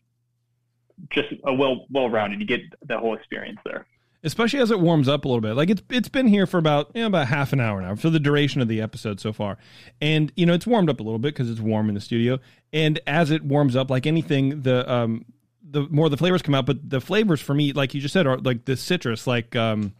just 1.11 1.29
a 1.44 1.53
well 1.53 1.87
well 1.90 2.09
rounded. 2.09 2.40
You 2.40 2.46
get 2.46 2.61
the 2.87 2.98
whole 2.98 3.14
experience 3.14 3.59
there. 3.64 3.87
Especially 4.25 4.61
as 4.61 4.71
it 4.71 4.81
warms 4.81 5.09
up 5.09 5.25
a 5.25 5.29
little 5.29 5.41
bit. 5.41 5.55
Like 5.55 5.71
it's 5.71 5.83
it's 5.91 6.09
been 6.09 6.27
here 6.27 6.47
for 6.47 6.59
about 6.59 6.91
you 6.95 7.03
know, 7.03 7.07
about 7.09 7.29
half 7.29 7.53
an 7.53 7.61
hour 7.61 7.81
now 7.81 7.95
for 7.95 8.11
the 8.11 8.21
duration 8.21 8.61
of 8.61 8.69
the 8.69 8.81
episode 8.81 9.21
so 9.21 9.33
far, 9.33 9.59
and 10.01 10.33
you 10.37 10.47
know 10.47 10.55
it's 10.55 10.67
warmed 10.67 10.91
up 10.91 11.01
a 11.01 11.03
little 11.03 11.19
bit 11.19 11.35
because 11.35 11.51
it's 11.51 11.61
warm 11.61 11.89
in 11.89 11.95
the 11.95 12.01
studio. 12.01 12.39
And 12.73 13.01
as 13.07 13.31
it 13.31 13.43
warms 13.43 13.77
up, 13.77 13.91
like 13.91 14.07
anything, 14.07 14.63
the 14.63 14.91
um 14.91 15.25
the 15.63 15.87
more 15.91 16.09
the 16.09 16.17
flavors 16.17 16.43
come 16.43 16.55
out, 16.55 16.67
but 16.67 16.89
the 16.89 17.01
flavors 17.01 17.41
for 17.41 17.55
me, 17.55 17.73
like 17.73 17.95
you 17.95 18.01
just 18.01 18.13
said, 18.13 18.27
are 18.27 18.39
like 18.39 18.65
the 18.65 18.77
citrus, 18.77 19.27
like 19.27 19.57
um 19.57 19.95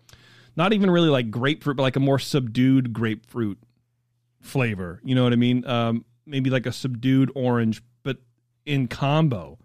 not 0.57 0.73
even 0.73 0.91
really 0.91 1.09
like 1.09 1.31
grapefruit, 1.31 1.77
but 1.77 1.83
like 1.83 1.97
a 1.97 2.01
more 2.01 2.19
subdued 2.19 2.93
grapefruit 2.93 3.59
flavor. 4.41 5.01
You 5.03 5.15
know 5.15 5.25
what 5.25 5.33
I 5.33 5.37
mean? 5.37 5.67
Um, 5.67 6.05
maybe 6.27 6.51
like 6.51 6.67
a 6.67 6.73
subdued 6.73 7.31
orange, 7.35 7.83
but 8.03 8.19
in 8.67 8.89
combo, 8.89 9.59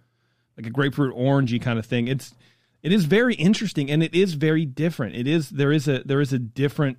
like 0.55 0.65
a 0.65 0.69
grapefruit 0.69 1.15
orangey 1.15 1.61
kind 1.61 1.77
of 1.77 1.85
thing. 1.85 2.07
It's 2.07 2.33
it 2.83 2.91
is 2.91 3.05
very 3.05 3.35
interesting 3.35 3.89
and 3.89 4.03
it 4.03 4.13
is 4.13 4.33
very 4.33 4.65
different. 4.65 5.15
It 5.15 5.27
is 5.27 5.49
there 5.49 5.71
is 5.71 5.87
a 5.87 6.03
there 6.05 6.21
is 6.21 6.33
a 6.33 6.39
different 6.39 6.97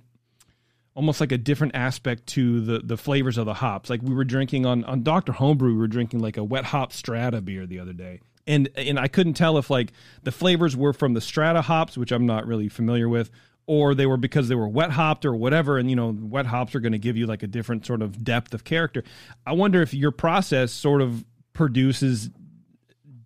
almost 0.93 1.21
like 1.21 1.31
a 1.31 1.37
different 1.37 1.75
aspect 1.75 2.27
to 2.27 2.61
the 2.61 2.79
the 2.79 2.97
flavors 2.97 3.37
of 3.37 3.45
the 3.45 3.53
hops. 3.53 3.89
Like 3.89 4.01
we 4.01 4.13
were 4.13 4.25
drinking 4.25 4.65
on 4.65 4.83
on 4.83 5.03
Dr. 5.03 5.31
Homebrew, 5.31 5.73
we 5.73 5.79
were 5.79 5.87
drinking 5.87 6.19
like 6.19 6.37
a 6.37 6.43
wet 6.43 6.65
hop 6.65 6.91
strata 6.91 7.41
beer 7.41 7.65
the 7.65 7.79
other 7.79 7.93
day. 7.93 8.19
And 8.45 8.69
and 8.75 8.99
I 8.99 9.07
couldn't 9.07 9.33
tell 9.33 9.57
if 9.57 9.69
like 9.69 9.93
the 10.23 10.31
flavors 10.31 10.75
were 10.75 10.93
from 10.93 11.13
the 11.13 11.21
strata 11.21 11.61
hops, 11.61 11.97
which 11.97 12.11
I'm 12.11 12.25
not 12.25 12.45
really 12.45 12.67
familiar 12.67 13.07
with, 13.07 13.31
or 13.65 13.95
they 13.95 14.05
were 14.05 14.17
because 14.17 14.47
they 14.47 14.55
were 14.55 14.67
wet 14.67 14.91
hopped 14.91 15.25
or 15.25 15.35
whatever 15.35 15.77
and 15.77 15.89
you 15.89 15.95
know 15.95 16.15
wet 16.19 16.47
hops 16.47 16.75
are 16.75 16.79
going 16.79 16.91
to 16.91 16.99
give 16.99 17.15
you 17.15 17.27
like 17.27 17.43
a 17.43 17.47
different 17.47 17.85
sort 17.85 18.01
of 18.01 18.23
depth 18.23 18.53
of 18.53 18.63
character. 18.63 19.03
I 19.45 19.53
wonder 19.53 19.81
if 19.81 19.93
your 19.93 20.11
process 20.11 20.71
sort 20.71 21.01
of 21.01 21.23
produces 21.53 22.29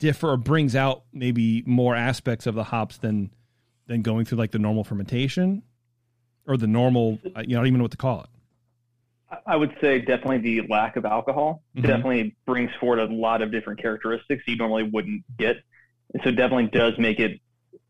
differ 0.03 0.31
or 0.31 0.37
brings 0.37 0.75
out 0.75 1.03
maybe 1.13 1.63
more 1.65 1.95
aspects 1.95 2.45
of 2.45 2.55
the 2.55 2.63
hops 2.65 2.97
than 2.97 3.31
than 3.87 4.01
going 4.01 4.25
through 4.25 4.37
like 4.37 4.51
the 4.51 4.59
normal 4.59 4.83
fermentation 4.83 5.63
or 6.45 6.57
the 6.57 6.67
normal 6.67 7.19
uh, 7.37 7.41
you 7.41 7.53
know 7.55 7.59
I 7.59 7.61
don't 7.61 7.67
even 7.67 7.77
know 7.77 7.83
what 7.85 7.91
to 7.91 7.97
call 7.97 8.21
it. 8.23 8.29
I 9.47 9.55
would 9.55 9.73
say 9.79 9.99
definitely 9.99 10.39
the 10.39 10.67
lack 10.67 10.97
of 10.97 11.05
alcohol 11.05 11.63
Mhm. 11.77 11.83
definitely 11.83 12.35
brings 12.45 12.69
forward 12.81 12.99
a 12.99 13.05
lot 13.05 13.41
of 13.41 13.49
different 13.51 13.81
characteristics 13.81 14.43
you 14.45 14.57
normally 14.57 14.83
wouldn't 14.83 15.23
get. 15.39 15.55
And 16.13 16.21
so 16.23 16.31
definitely 16.31 16.67
does 16.67 16.93
make 16.99 17.19
it, 17.19 17.39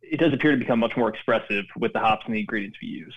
it 0.01 0.17
does 0.19 0.31
appear 0.33 0.51
to 0.51 0.57
become 0.57 0.79
much 0.79 0.95
more 0.95 1.09
expressive 1.09 1.65
with 1.77 1.91
the 1.93 1.99
hops 1.99 2.25
and 2.27 2.35
the 2.35 2.39
ingredients 2.39 2.77
we 2.81 2.87
use. 2.89 3.13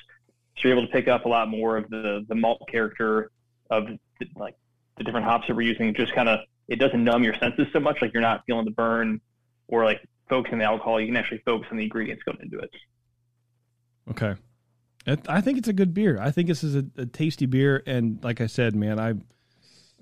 So 0.56 0.68
you're 0.68 0.76
able 0.78 0.86
to 0.88 0.92
pick 0.92 1.06
up 1.06 1.26
a 1.26 1.28
lot 1.28 1.48
more 1.48 1.76
of 1.76 1.88
the, 1.90 2.24
the 2.28 2.34
malt 2.34 2.62
character 2.68 3.30
of 3.70 3.86
the, 4.18 4.26
like 4.36 4.54
the 4.96 5.04
different 5.04 5.26
hops 5.26 5.46
that 5.46 5.54
we're 5.54 5.62
using. 5.68 5.94
Just 5.94 6.12
kind 6.14 6.28
of, 6.28 6.40
it 6.68 6.76
doesn't 6.76 7.02
numb 7.02 7.22
your 7.22 7.34
senses 7.34 7.66
so 7.72 7.80
much. 7.80 7.98
Like 8.02 8.12
you're 8.12 8.22
not 8.22 8.44
feeling 8.46 8.64
the 8.64 8.70
burn 8.70 9.20
or 9.68 9.84
like 9.84 10.00
focusing 10.28 10.54
on 10.54 10.58
the 10.60 10.64
alcohol. 10.64 11.00
You 11.00 11.06
can 11.06 11.16
actually 11.16 11.42
focus 11.44 11.68
on 11.70 11.76
the 11.76 11.84
ingredients 11.84 12.22
going 12.24 12.38
into 12.40 12.58
it. 12.58 12.70
Okay. 14.10 14.34
I 15.28 15.40
think 15.40 15.58
it's 15.58 15.68
a 15.68 15.72
good 15.72 15.94
beer. 15.94 16.18
I 16.20 16.32
think 16.32 16.48
this 16.48 16.64
is 16.64 16.74
a, 16.74 16.84
a 16.96 17.06
tasty 17.06 17.46
beer, 17.46 17.80
and 17.86 18.22
like 18.24 18.40
I 18.40 18.46
said, 18.46 18.74
man, 18.74 18.98
I 18.98 19.14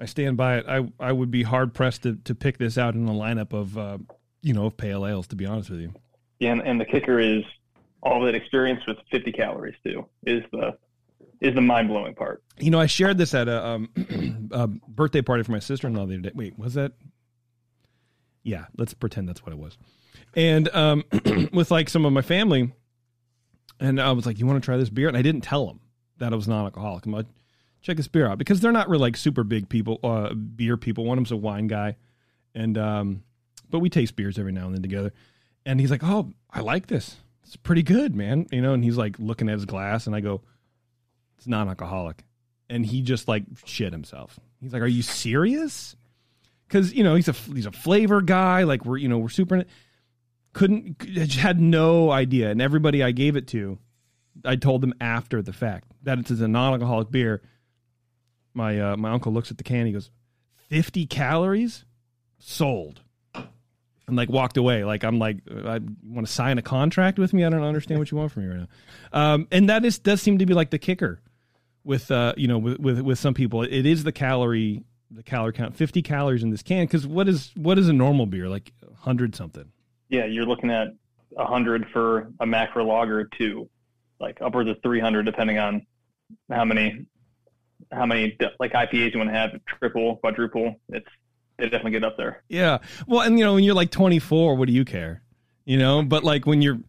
I 0.01 0.07
stand 0.07 0.39
by 0.39 0.59
it. 0.59 0.67
I 0.67 0.89
I 0.99 1.13
would 1.13 1.31
be 1.31 1.43
hard 1.43 1.75
pressed 1.75 2.05
to, 2.05 2.17
to 2.25 2.35
pick 2.35 2.57
this 2.57 2.79
out 2.79 2.95
in 2.95 3.07
a 3.07 3.13
lineup 3.13 3.53
of 3.53 3.77
uh, 3.77 3.99
you 4.41 4.55
know 4.55 4.67
of 4.67 4.79
pale 4.79 5.07
ales. 5.07 5.27
To 5.27 5.37
be 5.37 5.45
honest 5.45 5.69
with 5.69 5.81
you, 5.81 5.93
Yeah, 6.39 6.53
and, 6.53 6.63
and 6.63 6.81
the 6.81 6.87
kicker 6.87 7.21
is 7.21 7.43
all 8.03 8.25
that 8.25 8.35
experience 8.35 8.81
with 8.87 8.97
50 9.11 9.33
calories 9.33 9.77
too 9.85 10.07
is 10.27 10.43
the 10.53 10.77
is 11.41 11.55
the 11.55 11.61
mind 11.61 11.89
blowing 11.89 12.15
part. 12.15 12.43
you 12.59 12.71
know, 12.71 12.81
I 12.81 12.87
shared 12.87 13.19
this 13.19 13.35
at 13.35 13.49
a, 13.49 13.67
um, 13.67 14.49
a 14.53 14.67
birthday 14.67 15.23
party 15.23 15.43
for 15.43 15.53
my 15.53 15.59
sister 15.59 15.87
in 15.87 15.95
law 15.95 16.07
the 16.07 16.15
other 16.15 16.23
day. 16.23 16.33
Wait, 16.35 16.59
was 16.59 16.75
that? 16.75 16.93
Yeah, 18.43 18.67
let's 18.77 18.95
pretend 18.95 19.29
that's 19.29 19.43
what 19.45 19.53
it 19.53 19.59
was. 19.59 19.77
And 20.35 20.69
um, 20.75 21.05
with 21.53 21.71
like 21.71 21.89
some 21.89 22.05
of 22.05 22.13
my 22.13 22.23
family, 22.23 22.73
and 23.81 24.01
I 24.01 24.13
was 24.13 24.27
like, 24.27 24.39
"You 24.39 24.47
want 24.47 24.63
to 24.63 24.65
try 24.65 24.77
this 24.77 24.91
beer?" 24.91 25.09
And 25.09 25.17
I 25.17 25.23
didn't 25.23 25.43
tell 25.43 25.67
them 25.67 25.81
that 26.19 26.33
it 26.33 26.37
was 26.37 26.47
non-alcoholic. 26.49 27.07
I'm 27.07 27.13
like, 27.13 27.27
check 27.85 27.97
this 27.97 28.09
beer 28.09 28.27
out 28.27 28.39
because 28.39 28.61
they're 28.61 28.73
not 28.73 28.89
really 28.89 29.03
like 29.03 29.17
super 29.17 29.45
big 29.45 29.69
people, 29.69 30.01
uh, 30.03 30.33
beer 30.35 30.77
people. 30.77 31.05
One 31.05 31.19
of 31.19 31.25
them's 31.25 31.33
a 31.33 31.37
wine 31.37 31.67
guy, 31.67 31.97
and 32.55 32.77
um, 32.79 33.23
but 33.71 33.79
we 33.79 33.91
taste 33.91 34.17
beers 34.17 34.39
every 34.39 34.53
now 34.53 34.67
and 34.67 34.75
then 34.75 34.83
together. 34.83 35.13
And 35.67 35.81
he's 35.81 35.91
like, 35.91 36.03
"Oh, 36.03 36.33
I 36.51 36.61
like 36.61 36.89
this. 36.89 37.17
It's 37.45 37.57
pretty 37.57 37.83
good, 37.83 38.15
man." 38.15 38.47
You 38.51 38.63
know, 38.63 38.73
and 38.73 38.83
he's 38.83 38.97
like 38.97 39.19
looking 39.19 39.49
at 39.49 39.55
his 39.55 39.67
glass, 39.67 40.07
and 40.07 40.17
I 40.17 40.21
go, 40.21 40.43
"It's 41.45 41.49
non-alcoholic," 41.51 42.25
and 42.71 42.87
he 42.87 43.03
just 43.03 43.29
like 43.29 43.45
shit 43.67 43.93
himself. 43.93 44.41
He's 44.63 44.73
like, 44.73 44.81
"Are 44.81 44.87
you 44.87 45.03
serious?" 45.03 45.95
Because 46.67 46.95
you 46.95 47.05
know 47.05 47.15
he's 47.15 47.29
a 47.29 47.33
he's 47.33 47.67
a 47.67 47.71
flavor 47.71 48.23
guy. 48.23 48.63
Like 48.63 48.87
we're 48.87 48.97
you 48.97 49.09
know 49.09 49.19
we're 49.19 49.29
super 49.29 49.63
couldn't 50.55 51.03
had 51.35 51.61
no 51.61 52.11
idea, 52.11 52.51
and 52.51 52.63
everybody 52.63 53.03
I 53.03 53.11
gave 53.11 53.37
it 53.37 53.47
to, 53.49 53.79
I 54.43 54.57
told 54.57 54.81
them 54.81 54.95
after 55.03 55.43
the 55.43 55.53
fact 55.53 55.93
that 56.05 56.19
it's 56.19 56.31
a 56.31 56.49
non-alcoholic 56.49 57.11
beer. 57.11 57.43
My 58.55 58.81
uh, 58.81 58.97
my 58.97 59.11
uncle 59.11 59.35
looks 59.35 59.51
at 59.51 59.59
the 59.59 59.65
can. 59.65 59.85
He 59.85 59.93
goes, 59.93 60.11
50 60.71 61.05
calories, 61.05 61.85
sold." 62.39 63.03
and 64.07 64.17
like 64.17 64.29
walked 64.29 64.57
away. 64.57 64.85
Like 64.85 65.05
I'm 65.05 65.19
like, 65.19 65.39
I 65.51 65.81
want 66.05 66.27
to 66.27 66.33
sign 66.33 66.59
a 66.59 66.63
contract 66.63 67.19
with 67.19 67.33
me. 67.33 67.45
I 67.45 67.51
don't 67.51 67.63
understand 67.63 68.01
what 68.01 68.11
you 68.11 68.19
want 68.19 68.33
from 68.33 68.43
me 68.45 68.49
right 68.55 68.69
now. 69.13 69.35
Um, 69.35 69.49
and 69.51 69.69
that 69.69 69.85
is 69.85 69.99
does 69.99 70.21
seem 70.23 70.39
to 70.39 70.47
be 70.47 70.55
like 70.55 70.71
the 70.71 70.79
kicker 70.79 71.21
with 71.85 72.11
uh, 72.11 72.35
you 72.37 72.49
know 72.49 72.59
with, 72.59 72.79
with 72.79 73.01
with 73.01 73.19
some 73.19 73.35
people. 73.35 73.63
It 73.63 73.87
is 73.87 74.05
the 74.05 74.13
calorie 74.13 74.83
the 75.11 75.23
calorie 75.23 75.53
count, 75.53 75.77
50 75.77 76.03
calories 76.03 76.43
in 76.43 76.51
this 76.51 76.63
can. 76.63 76.85
Because 76.85 77.07
what 77.07 77.29
is 77.29 77.53
what 77.57 77.79
is 77.79 77.89
a 77.89 77.93
normal 77.93 78.27
beer 78.27 78.49
like 78.49 78.73
hundred 78.99 79.35
something? 79.35 79.71
Yeah, 80.09 80.27
you're 80.27 80.47
looking 80.47 80.71
at 80.71 80.89
hundred 81.37 81.87
for 81.93 82.31
a 82.41 82.47
macro 82.47 82.85
lager 82.85 83.25
to 83.39 83.69
like 84.21 84.41
upwards 84.41 84.71
of 84.71 84.77
300 84.83 85.25
depending 85.25 85.59
on 85.59 85.85
how 86.51 86.65
many 86.65 87.07
how 87.93 88.07
many 88.07 88.37
like 88.59 88.73
IPAs 88.73 89.13
you 89.13 89.19
want 89.19 89.31
to 89.31 89.37
have, 89.37 89.51
triple, 89.67 90.17
quadruple. 90.17 90.81
It's 90.89 91.07
they 91.59 91.65
definitely 91.65 91.93
get 91.93 92.05
up 92.05 92.17
there. 92.17 92.43
Yeah. 92.49 92.79
Well, 93.07 93.21
and 93.21 93.39
you 93.39 93.45
know, 93.45 93.55
when 93.55 93.65
you're 93.65 93.75
like 93.75 93.91
24, 93.91 94.57
what 94.57 94.67
do 94.67 94.73
you 94.73 94.85
care? 94.85 95.23
You 95.65 95.79
know, 95.79 96.03
but 96.03 96.25
like 96.25 96.47
when 96.47 96.63
you're 96.63 96.81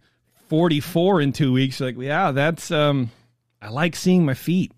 44 0.49 1.21
in 1.21 1.33
two 1.33 1.53
weeks, 1.53 1.79
like, 1.79 1.95
yeah, 1.97 2.31
that's, 2.31 2.71
um, 2.71 3.11
I 3.61 3.69
like 3.69 3.95
seeing 3.95 4.25
my 4.25 4.33
feet. 4.33 4.71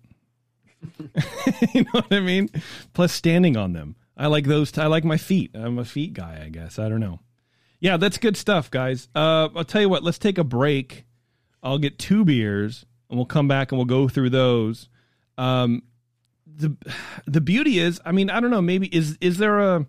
you 1.74 1.82
know 1.84 1.90
what 1.92 2.12
I 2.12 2.20
mean? 2.20 2.48
Plus 2.92 3.12
standing 3.12 3.56
on 3.56 3.72
them. 3.72 3.96
I 4.16 4.26
like 4.26 4.44
those. 4.44 4.72
T- 4.72 4.80
I 4.80 4.86
like 4.86 5.04
my 5.04 5.16
feet. 5.16 5.52
I'm 5.54 5.78
a 5.78 5.84
feet 5.84 6.12
guy, 6.12 6.42
I 6.44 6.48
guess. 6.48 6.78
I 6.78 6.88
don't 6.88 7.00
know. 7.00 7.20
Yeah, 7.80 7.96
that's 7.96 8.18
good 8.18 8.36
stuff, 8.36 8.70
guys. 8.70 9.08
Uh, 9.14 9.48
I'll 9.54 9.64
tell 9.64 9.80
you 9.80 9.88
what, 9.88 10.02
let's 10.02 10.18
take 10.18 10.38
a 10.38 10.44
break. 10.44 11.04
I'll 11.62 11.78
get 11.78 11.98
two 11.98 12.24
beers 12.24 12.84
and 13.08 13.18
we'll 13.18 13.26
come 13.26 13.48
back 13.48 13.70
and 13.70 13.78
we'll 13.78 13.86
go 13.86 14.08
through 14.08 14.30
those. 14.30 14.88
Um, 15.36 15.82
the 16.46 16.76
the 17.26 17.40
beauty 17.40 17.78
is, 17.78 18.00
I 18.04 18.12
mean, 18.12 18.30
I 18.30 18.40
don't 18.40 18.50
know, 18.50 18.62
maybe 18.62 18.94
is 18.94 19.16
is 19.20 19.38
there 19.38 19.60
a 19.60 19.86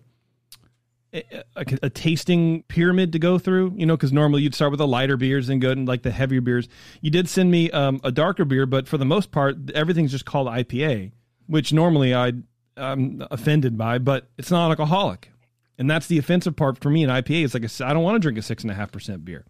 a, 1.12 1.44
a 1.82 1.90
tasting 1.90 2.62
pyramid 2.64 3.12
to 3.12 3.18
go 3.18 3.38
through? 3.38 3.74
You 3.76 3.86
know, 3.86 3.96
because 3.96 4.12
normally 4.12 4.42
you'd 4.42 4.54
start 4.54 4.70
with 4.70 4.78
the 4.78 4.86
lighter 4.86 5.16
beers 5.16 5.48
and 5.48 5.60
go 5.60 5.70
and 5.70 5.86
like 5.86 6.02
the 6.02 6.10
heavier 6.10 6.40
beers. 6.40 6.68
You 7.00 7.10
did 7.10 7.28
send 7.28 7.50
me 7.50 7.70
um, 7.70 8.00
a 8.04 8.12
darker 8.12 8.44
beer, 8.44 8.66
but 8.66 8.88
for 8.88 8.98
the 8.98 9.04
most 9.04 9.30
part, 9.30 9.56
everything's 9.74 10.12
just 10.12 10.24
called 10.24 10.46
IPA, 10.46 11.12
which 11.46 11.72
normally 11.72 12.14
I 12.14 12.32
I'm 12.76 13.26
offended 13.30 13.76
by, 13.76 13.98
but 13.98 14.28
it's 14.38 14.50
not 14.50 14.70
alcoholic, 14.70 15.30
and 15.78 15.90
that's 15.90 16.06
the 16.06 16.18
offensive 16.18 16.56
part 16.56 16.78
for 16.78 16.90
me 16.90 17.02
in 17.02 17.10
IPA. 17.10 17.44
It's 17.44 17.54
like 17.54 17.64
a, 17.64 17.86
I 17.86 17.92
don't 17.92 18.02
want 18.02 18.16
to 18.16 18.20
drink 18.20 18.38
a 18.38 18.42
six 18.42 18.62
and 18.62 18.70
a 18.70 18.74
half 18.74 18.92
percent 18.92 19.24
beer, 19.24 19.44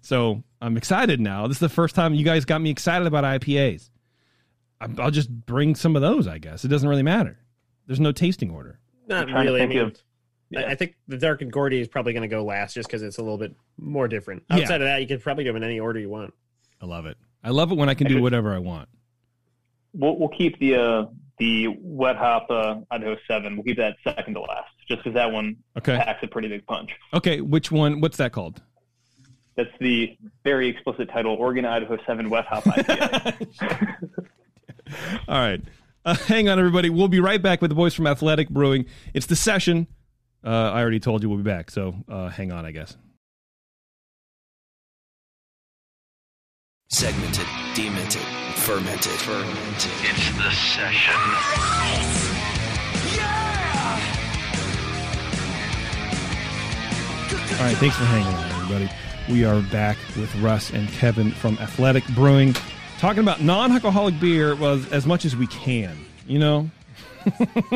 so 0.00 0.42
I'm 0.60 0.76
excited 0.76 1.20
now. 1.20 1.46
This 1.46 1.56
is 1.56 1.60
the 1.60 1.68
first 1.68 1.94
time 1.94 2.14
you 2.14 2.24
guys 2.24 2.44
got 2.44 2.60
me 2.60 2.70
excited 2.70 3.06
about 3.06 3.24
IPAs. 3.24 3.90
I'll 4.80 5.10
just 5.10 5.28
bring 5.30 5.74
some 5.74 5.96
of 5.96 6.02
those. 6.02 6.26
I 6.26 6.38
guess 6.38 6.64
it 6.64 6.68
doesn't 6.68 6.88
really 6.88 7.02
matter. 7.02 7.38
There's 7.86 8.00
no 8.00 8.12
tasting 8.12 8.50
order. 8.50 8.78
Not 9.08 9.26
really. 9.28 9.92
I 10.56 10.60
yeah. 10.60 10.66
I 10.68 10.74
think 10.74 10.94
the 11.06 11.18
dark 11.18 11.42
and 11.42 11.52
Gordy 11.52 11.80
is 11.80 11.88
probably 11.88 12.12
going 12.12 12.22
to 12.22 12.28
go 12.28 12.44
last 12.44 12.74
just 12.74 12.88
because 12.88 13.02
it's 13.02 13.18
a 13.18 13.22
little 13.22 13.38
bit 13.38 13.54
more 13.76 14.08
different. 14.08 14.44
Outside 14.50 14.68
yeah. 14.68 14.74
of 14.76 14.80
that, 14.82 15.00
you 15.02 15.06
could 15.06 15.22
probably 15.22 15.44
go 15.44 15.54
in 15.54 15.62
any 15.62 15.78
order 15.78 16.00
you 16.00 16.08
want. 16.08 16.32
I 16.80 16.86
love 16.86 17.06
it. 17.06 17.16
I 17.44 17.50
love 17.50 17.70
it 17.70 17.76
when 17.76 17.88
I 17.88 17.94
can 17.94 18.06
do 18.06 18.22
whatever 18.22 18.54
I 18.54 18.58
want. 18.58 18.88
We'll, 19.94 20.18
we'll 20.18 20.28
keep 20.28 20.58
the 20.58 20.76
uh, 20.76 21.06
the 21.38 21.68
wet 21.80 22.16
hop 22.16 22.46
uh, 22.50 22.76
Idaho 22.90 23.16
Seven. 23.26 23.56
We'll 23.56 23.64
keep 23.64 23.76
that 23.78 23.96
second 24.04 24.34
to 24.34 24.40
last, 24.40 24.70
just 24.86 25.02
because 25.02 25.14
that 25.14 25.30
one 25.30 25.56
okay. 25.76 25.96
packs 25.96 26.22
a 26.22 26.26
pretty 26.26 26.48
big 26.48 26.66
punch. 26.66 26.90
Okay, 27.14 27.40
which 27.40 27.70
one? 27.70 28.00
What's 28.00 28.16
that 28.18 28.32
called? 28.32 28.62
That's 29.56 29.70
the 29.80 30.16
very 30.44 30.68
explicit 30.68 31.10
title: 31.10 31.34
Oregon 31.34 31.64
Idaho 31.64 31.98
Seven 32.06 32.30
Wet 32.30 32.44
Hop 32.46 32.64
IPA. 32.64 33.48
All 35.28 35.38
right. 35.38 35.60
Uh, 36.04 36.14
hang 36.14 36.48
on, 36.48 36.58
everybody. 36.58 36.90
We'll 36.90 37.08
be 37.08 37.20
right 37.20 37.42
back 37.42 37.60
with 37.60 37.70
the 37.70 37.74
boys 37.74 37.94
from 37.94 38.06
Athletic 38.06 38.48
Brewing. 38.48 38.86
It's 39.14 39.26
the 39.26 39.36
session. 39.36 39.86
Uh, 40.48 40.70
I 40.72 40.80
already 40.80 40.98
told 40.98 41.22
you 41.22 41.28
we'll 41.28 41.36
be 41.36 41.44
back, 41.44 41.70
so 41.70 41.94
uh, 42.08 42.28
hang 42.30 42.52
on, 42.52 42.64
I 42.64 42.70
guess. 42.70 42.96
Segmented, 46.88 47.44
demented, 47.74 48.22
fermented. 48.54 49.12
Fermented. 49.12 49.92
It's 50.04 50.30
the 50.38 50.50
session. 50.50 51.12
All 57.58 57.66
right, 57.66 57.76
thanks 57.76 57.96
for 57.96 58.04
hanging 58.04 58.34
on, 58.34 58.50
everybody. 58.52 58.90
We 59.30 59.44
are 59.44 59.60
back 59.70 59.98
with 60.16 60.34
Russ 60.36 60.70
and 60.70 60.88
Kevin 60.88 61.30
from 61.30 61.58
Athletic 61.58 62.06
Brewing 62.14 62.54
talking 62.98 63.20
about 63.20 63.42
non-alcoholic 63.42 64.18
beer 64.18 64.54
was 64.54 64.90
as 64.92 65.04
much 65.04 65.26
as 65.26 65.36
we 65.36 65.46
can. 65.48 65.94
You 66.26 66.38
know, 66.38 66.70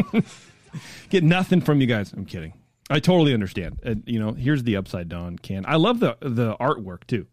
get 1.11 1.23
nothing 1.23 1.61
from 1.61 1.83
you 1.83 1.87
guys. 1.87 2.15
I'm 2.15 2.25
kidding. 2.25 2.55
I 2.93 3.01
totally 3.01 3.35
understand. 3.35 3.81
Uh, 3.85 3.95
you 4.05 4.19
know, 4.21 4.33
here's 4.33 4.63
the 4.63 4.77
upside 4.77 5.09
dawn 5.09 5.39
can. 5.39 5.65
I 5.67 5.77
love 5.77 6.01
the 6.01 6.17
the 6.21 6.57
artwork 6.57 7.07
too. 7.07 7.27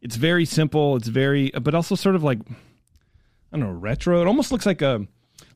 It's 0.00 0.16
very 0.16 0.44
simple. 0.44 0.96
It's 0.96 1.08
very, 1.08 1.50
but 1.50 1.74
also 1.74 1.94
sort 1.94 2.14
of 2.14 2.22
like 2.22 2.38
I 2.48 3.56
don't 3.56 3.60
know, 3.60 3.72
retro. 3.72 4.20
It 4.20 4.26
almost 4.26 4.50
looks 4.50 4.66
like 4.66 4.82
a 4.82 5.06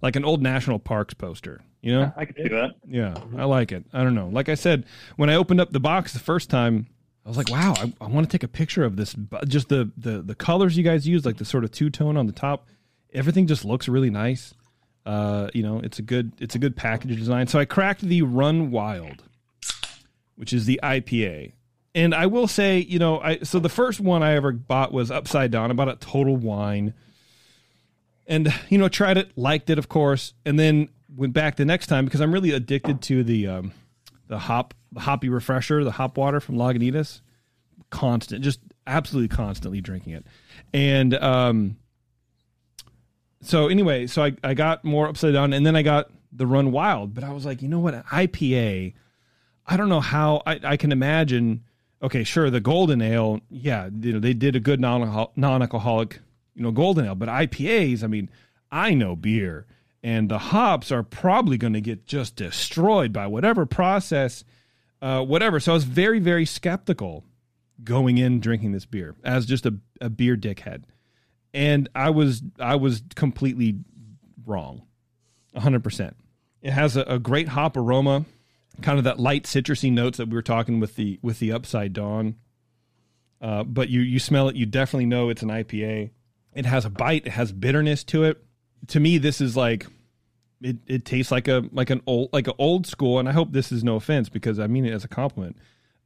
like 0.02 0.16
an 0.16 0.24
old 0.24 0.42
national 0.42 0.78
parks 0.78 1.14
poster. 1.14 1.60
You 1.82 1.92
know, 1.92 2.12
I 2.16 2.24
can 2.24 2.36
see 2.36 2.48
that. 2.48 2.70
Yeah, 2.86 3.14
I 3.36 3.44
like 3.44 3.72
it. 3.72 3.84
I 3.92 4.02
don't 4.02 4.14
know. 4.14 4.28
Like 4.28 4.48
I 4.48 4.54
said, 4.54 4.84
when 5.16 5.30
I 5.30 5.34
opened 5.34 5.60
up 5.60 5.70
the 5.70 5.80
box 5.80 6.12
the 6.12 6.18
first 6.18 6.50
time, 6.50 6.86
I 7.24 7.28
was 7.28 7.36
like, 7.36 7.50
wow, 7.50 7.74
I, 7.76 7.92
I 8.00 8.06
want 8.08 8.28
to 8.28 8.34
take 8.34 8.42
a 8.42 8.48
picture 8.48 8.84
of 8.84 8.96
this. 8.96 9.14
Just 9.46 9.68
the, 9.68 9.90
the 9.96 10.22
the 10.22 10.34
colors 10.34 10.76
you 10.76 10.82
guys 10.84 11.06
use, 11.06 11.24
like 11.24 11.36
the 11.36 11.44
sort 11.44 11.64
of 11.64 11.70
two 11.70 11.90
tone 11.90 12.16
on 12.16 12.26
the 12.26 12.32
top, 12.32 12.66
everything 13.12 13.46
just 13.46 13.64
looks 13.64 13.88
really 13.88 14.10
nice. 14.10 14.54
Uh, 15.06 15.48
you 15.54 15.62
know, 15.62 15.80
it's 15.80 15.98
a 15.98 16.02
good 16.02 16.32
it's 16.38 16.54
a 16.54 16.58
good 16.58 16.76
package 16.76 17.16
design. 17.16 17.46
So 17.46 17.58
I 17.58 17.64
cracked 17.64 18.02
the 18.02 18.22
Run 18.22 18.70
Wild, 18.70 19.22
which 20.38 20.52
is 20.52 20.66
the 20.66 20.80
IPA, 20.82 21.52
and 21.94 22.14
I 22.14 22.26
will 22.26 22.46
say, 22.46 22.78
you 22.78 22.98
know, 22.98 23.20
I 23.20 23.38
so 23.40 23.58
the 23.58 23.68
first 23.68 24.00
one 24.00 24.22
I 24.22 24.34
ever 24.34 24.52
bought 24.52 24.92
was 24.92 25.10
Upside 25.10 25.50
Dawn. 25.50 25.70
I 25.70 25.74
bought 25.74 25.88
a 25.88 25.96
Total 25.96 26.36
Wine, 26.36 26.94
and 28.26 28.52
you 28.68 28.78
know, 28.78 28.88
tried 28.88 29.18
it, 29.18 29.36
liked 29.36 29.68
it, 29.70 29.78
of 29.78 29.88
course, 29.88 30.34
and 30.46 30.58
then 30.58 30.88
went 31.14 31.32
back 31.32 31.56
the 31.56 31.64
next 31.64 31.88
time 31.88 32.04
because 32.04 32.20
I'm 32.20 32.32
really 32.32 32.52
addicted 32.52 33.02
to 33.02 33.24
the 33.24 33.48
um, 33.48 33.72
the 34.28 34.38
hop 34.38 34.74
the 34.92 35.00
hoppy 35.00 35.28
refresher, 35.28 35.82
the 35.84 35.92
hop 35.92 36.16
water 36.16 36.40
from 36.40 36.56
Lagunitas. 36.56 37.20
Constant, 37.90 38.44
just 38.44 38.60
absolutely 38.86 39.34
constantly 39.34 39.80
drinking 39.80 40.12
it. 40.14 40.26
And 40.72 41.14
um 41.14 41.76
so 43.40 43.68
anyway, 43.68 44.06
so 44.06 44.24
I, 44.24 44.34
I 44.42 44.54
got 44.54 44.84
more 44.84 45.08
upside 45.08 45.34
dawn 45.34 45.52
and 45.52 45.64
then 45.64 45.76
I 45.76 45.82
got 45.82 46.10
the 46.32 46.46
run 46.46 46.72
wild, 46.72 47.14
but 47.14 47.24
I 47.24 47.32
was 47.32 47.46
like, 47.46 47.62
you 47.62 47.68
know 47.68 47.78
what, 47.78 47.94
An 47.94 48.02
IPA, 48.02 48.94
I 49.68 49.76
don't 49.76 49.88
know 49.88 50.00
how 50.00 50.42
I, 50.46 50.58
I 50.64 50.76
can 50.76 50.92
imagine 50.92 51.64
okay, 52.00 52.22
sure, 52.22 52.48
the 52.48 52.60
golden 52.60 53.02
ale, 53.02 53.40
yeah, 53.50 53.88
you 54.00 54.12
know, 54.12 54.20
they 54.20 54.32
did 54.32 54.56
a 54.56 54.60
good 54.60 54.80
non 54.80 55.28
non-alcoholic, 55.36 56.20
you 56.54 56.62
know, 56.62 56.70
golden 56.70 57.06
ale, 57.06 57.14
but 57.14 57.28
IPAs, 57.28 58.02
I 58.02 58.06
mean, 58.06 58.30
I 58.70 58.94
know 58.94 59.14
beer 59.16 59.66
and 60.02 60.28
the 60.28 60.38
hops 60.38 60.92
are 60.92 61.02
probably 61.02 61.58
going 61.58 61.72
to 61.72 61.80
get 61.80 62.06
just 62.06 62.36
destroyed 62.36 63.12
by 63.12 63.26
whatever 63.26 63.66
process 63.66 64.44
uh, 65.00 65.22
whatever. 65.22 65.60
So 65.60 65.72
I 65.72 65.74
was 65.74 65.84
very, 65.84 66.18
very 66.18 66.44
skeptical 66.44 67.24
going 67.84 68.18
in 68.18 68.40
drinking 68.40 68.72
this 68.72 68.84
beer 68.84 69.14
as 69.24 69.46
just 69.46 69.66
a, 69.66 69.74
a 70.00 70.10
beer 70.10 70.36
dickhead. 70.36 70.84
And 71.54 71.88
I 71.94 72.10
was 72.10 72.42
I 72.58 72.76
was 72.76 73.02
completely 73.14 73.78
wrong. 74.44 74.82
100%. 75.56 76.12
It 76.62 76.72
has 76.72 76.96
a, 76.96 77.02
a 77.02 77.18
great 77.18 77.48
hop 77.48 77.76
aroma, 77.76 78.26
kind 78.82 78.98
of 78.98 79.04
that 79.04 79.18
light 79.18 79.44
citrusy 79.44 79.92
notes 79.92 80.18
that 80.18 80.28
we 80.28 80.34
were 80.34 80.42
talking 80.42 80.80
with 80.80 80.96
the 80.96 81.18
with 81.22 81.38
the 81.38 81.52
upside 81.52 81.92
dawn. 81.92 82.36
Uh, 83.40 83.62
but 83.64 83.88
you 83.88 84.00
you 84.00 84.18
smell 84.18 84.48
it, 84.48 84.56
you 84.56 84.66
definitely 84.66 85.06
know 85.06 85.28
it's 85.28 85.42
an 85.42 85.48
IPA. 85.48 86.10
It 86.54 86.66
has 86.66 86.84
a 86.84 86.90
bite, 86.90 87.26
it 87.26 87.32
has 87.32 87.52
bitterness 87.52 88.04
to 88.04 88.24
it. 88.24 88.42
To 88.88 89.00
me, 89.00 89.18
this 89.18 89.40
is 89.40 89.56
like 89.56 89.86
it, 90.60 90.76
it 90.86 91.04
tastes 91.04 91.30
like 91.30 91.48
a 91.48 91.64
like 91.72 91.90
an 91.90 92.02
old 92.06 92.30
like 92.32 92.46
an 92.48 92.54
old 92.58 92.86
school, 92.86 93.18
and 93.18 93.28
I 93.28 93.32
hope 93.32 93.52
this 93.52 93.70
is 93.70 93.84
no 93.84 93.96
offense 93.96 94.28
because 94.28 94.58
I 94.58 94.66
mean 94.66 94.84
it 94.84 94.92
as 94.92 95.04
a 95.04 95.08
compliment. 95.08 95.56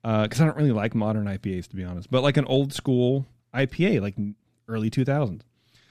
Because 0.02 0.40
uh, 0.40 0.44
I 0.44 0.46
don't 0.46 0.56
really 0.56 0.72
like 0.72 0.96
modern 0.96 1.26
IPAs 1.26 1.68
to 1.68 1.76
be 1.76 1.84
honest, 1.84 2.10
but 2.10 2.22
like 2.22 2.36
an 2.36 2.44
old 2.46 2.72
school 2.72 3.26
IPA, 3.54 4.00
like 4.00 4.16
early 4.68 4.90
2000s. 4.90 5.42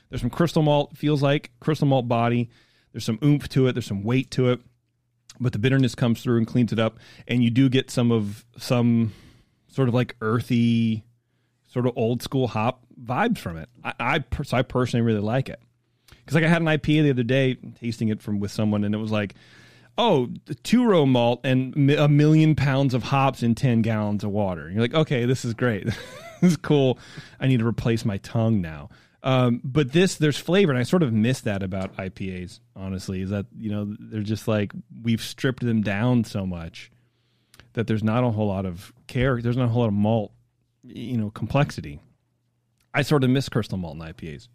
There's 0.09 0.19
some 0.19 0.29
crystal 0.29 0.61
malt, 0.61 0.97
feels 0.97 1.23
like 1.23 1.51
crystal 1.61 1.88
malt 1.88 2.09
body. 2.09 2.49
there's 2.91 3.05
some 3.05 3.19
oomph 3.23 3.47
to 3.49 3.67
it, 3.67 3.73
there's 3.73 3.86
some 3.86 4.03
weight 4.03 4.29
to 4.32 4.49
it, 4.49 4.59
but 5.39 5.53
the 5.53 5.59
bitterness 5.59 5.95
comes 5.95 6.21
through 6.21 6.38
and 6.38 6.47
cleans 6.47 6.71
it 6.71 6.79
up, 6.79 6.99
and 7.27 7.43
you 7.43 7.49
do 7.49 7.69
get 7.69 7.89
some 7.89 8.11
of 8.11 8.45
some 8.57 9.13
sort 9.67 9.88
of 9.88 9.93
like 9.93 10.15
earthy, 10.21 11.03
sort 11.67 11.86
of 11.86 11.93
old 11.95 12.21
school 12.21 12.47
hop 12.47 12.84
vibes 13.03 13.38
from 13.38 13.57
it. 13.57 13.69
I 13.84 13.93
I, 13.99 14.43
so 14.43 14.57
I 14.57 14.61
personally 14.61 15.05
really 15.05 15.21
like 15.21 15.49
it 15.49 15.61
because 16.19 16.36
like 16.36 16.43
I 16.43 16.47
had 16.47 16.61
an 16.61 16.67
IPA 16.67 17.03
the 17.03 17.09
other 17.11 17.23
day, 17.23 17.55
tasting 17.79 18.09
it 18.09 18.21
from 18.21 18.39
with 18.39 18.51
someone, 18.51 18.84
and 18.84 18.93
it 18.93 18.99
was 18.99 19.11
like, 19.11 19.36
oh, 19.97 20.29
two 20.63 20.86
row 20.86 21.05
malt 21.05 21.41
and 21.43 21.89
a 21.91 22.07
million 22.07 22.55
pounds 22.55 22.93
of 22.93 23.03
hops 23.03 23.43
in 23.43 23.55
ten 23.55 23.82
gallons 23.82 24.23
of 24.23 24.32
water. 24.32 24.65
And 24.65 24.73
you're 24.73 24.84
like, 24.84 24.93
okay, 24.93 25.25
this 25.25 25.43
is 25.43 25.53
great, 25.53 25.86
this 26.41 26.51
is 26.51 26.57
cool. 26.57 26.99
I 27.39 27.47
need 27.47 27.59
to 27.59 27.67
replace 27.67 28.05
my 28.05 28.17
tongue 28.17 28.61
now. 28.61 28.89
Um, 29.24 29.61
but 29.63 29.91
this, 29.91 30.15
there's 30.15 30.38
flavor, 30.38 30.72
and 30.72 30.80
I 30.80 30.84
sort 30.84 31.03
of 31.03 31.13
miss 31.13 31.41
that 31.41 31.61
about 31.61 31.95
IPAs. 31.97 32.59
Honestly, 32.76 33.22
is 33.22 33.30
that 33.30 33.45
you 33.55 33.69
know 33.72 33.95
they're 33.99 34.22
just 34.22 34.47
like 34.47 34.74
we've 35.03 35.22
stripped 35.22 35.63
them 35.63 35.82
down 35.82 36.24
so 36.24 36.45
much 36.45 36.91
that 37.74 37.88
there's 37.88 38.03
not 38.03 38.24
a 38.24 38.32
whole 38.32 38.47
lot 38.47 38.65
of 38.65 38.91
care. 39.07 39.41
There's 39.41 39.57
not 39.57 39.65
a 39.65 39.67
whole 39.67 39.82
lot 39.84 39.89
of 39.89 39.93
malt, 39.93 40.32
you 40.84 41.17
know, 41.17 41.30
complexity. 41.30 41.99
I 42.93 43.03
sort 43.03 43.24
of 43.24 43.30
miss 43.30 43.47
crystal 43.47 43.78
malt 43.78 43.95
in 43.95 44.01
IPAs. 44.01 44.47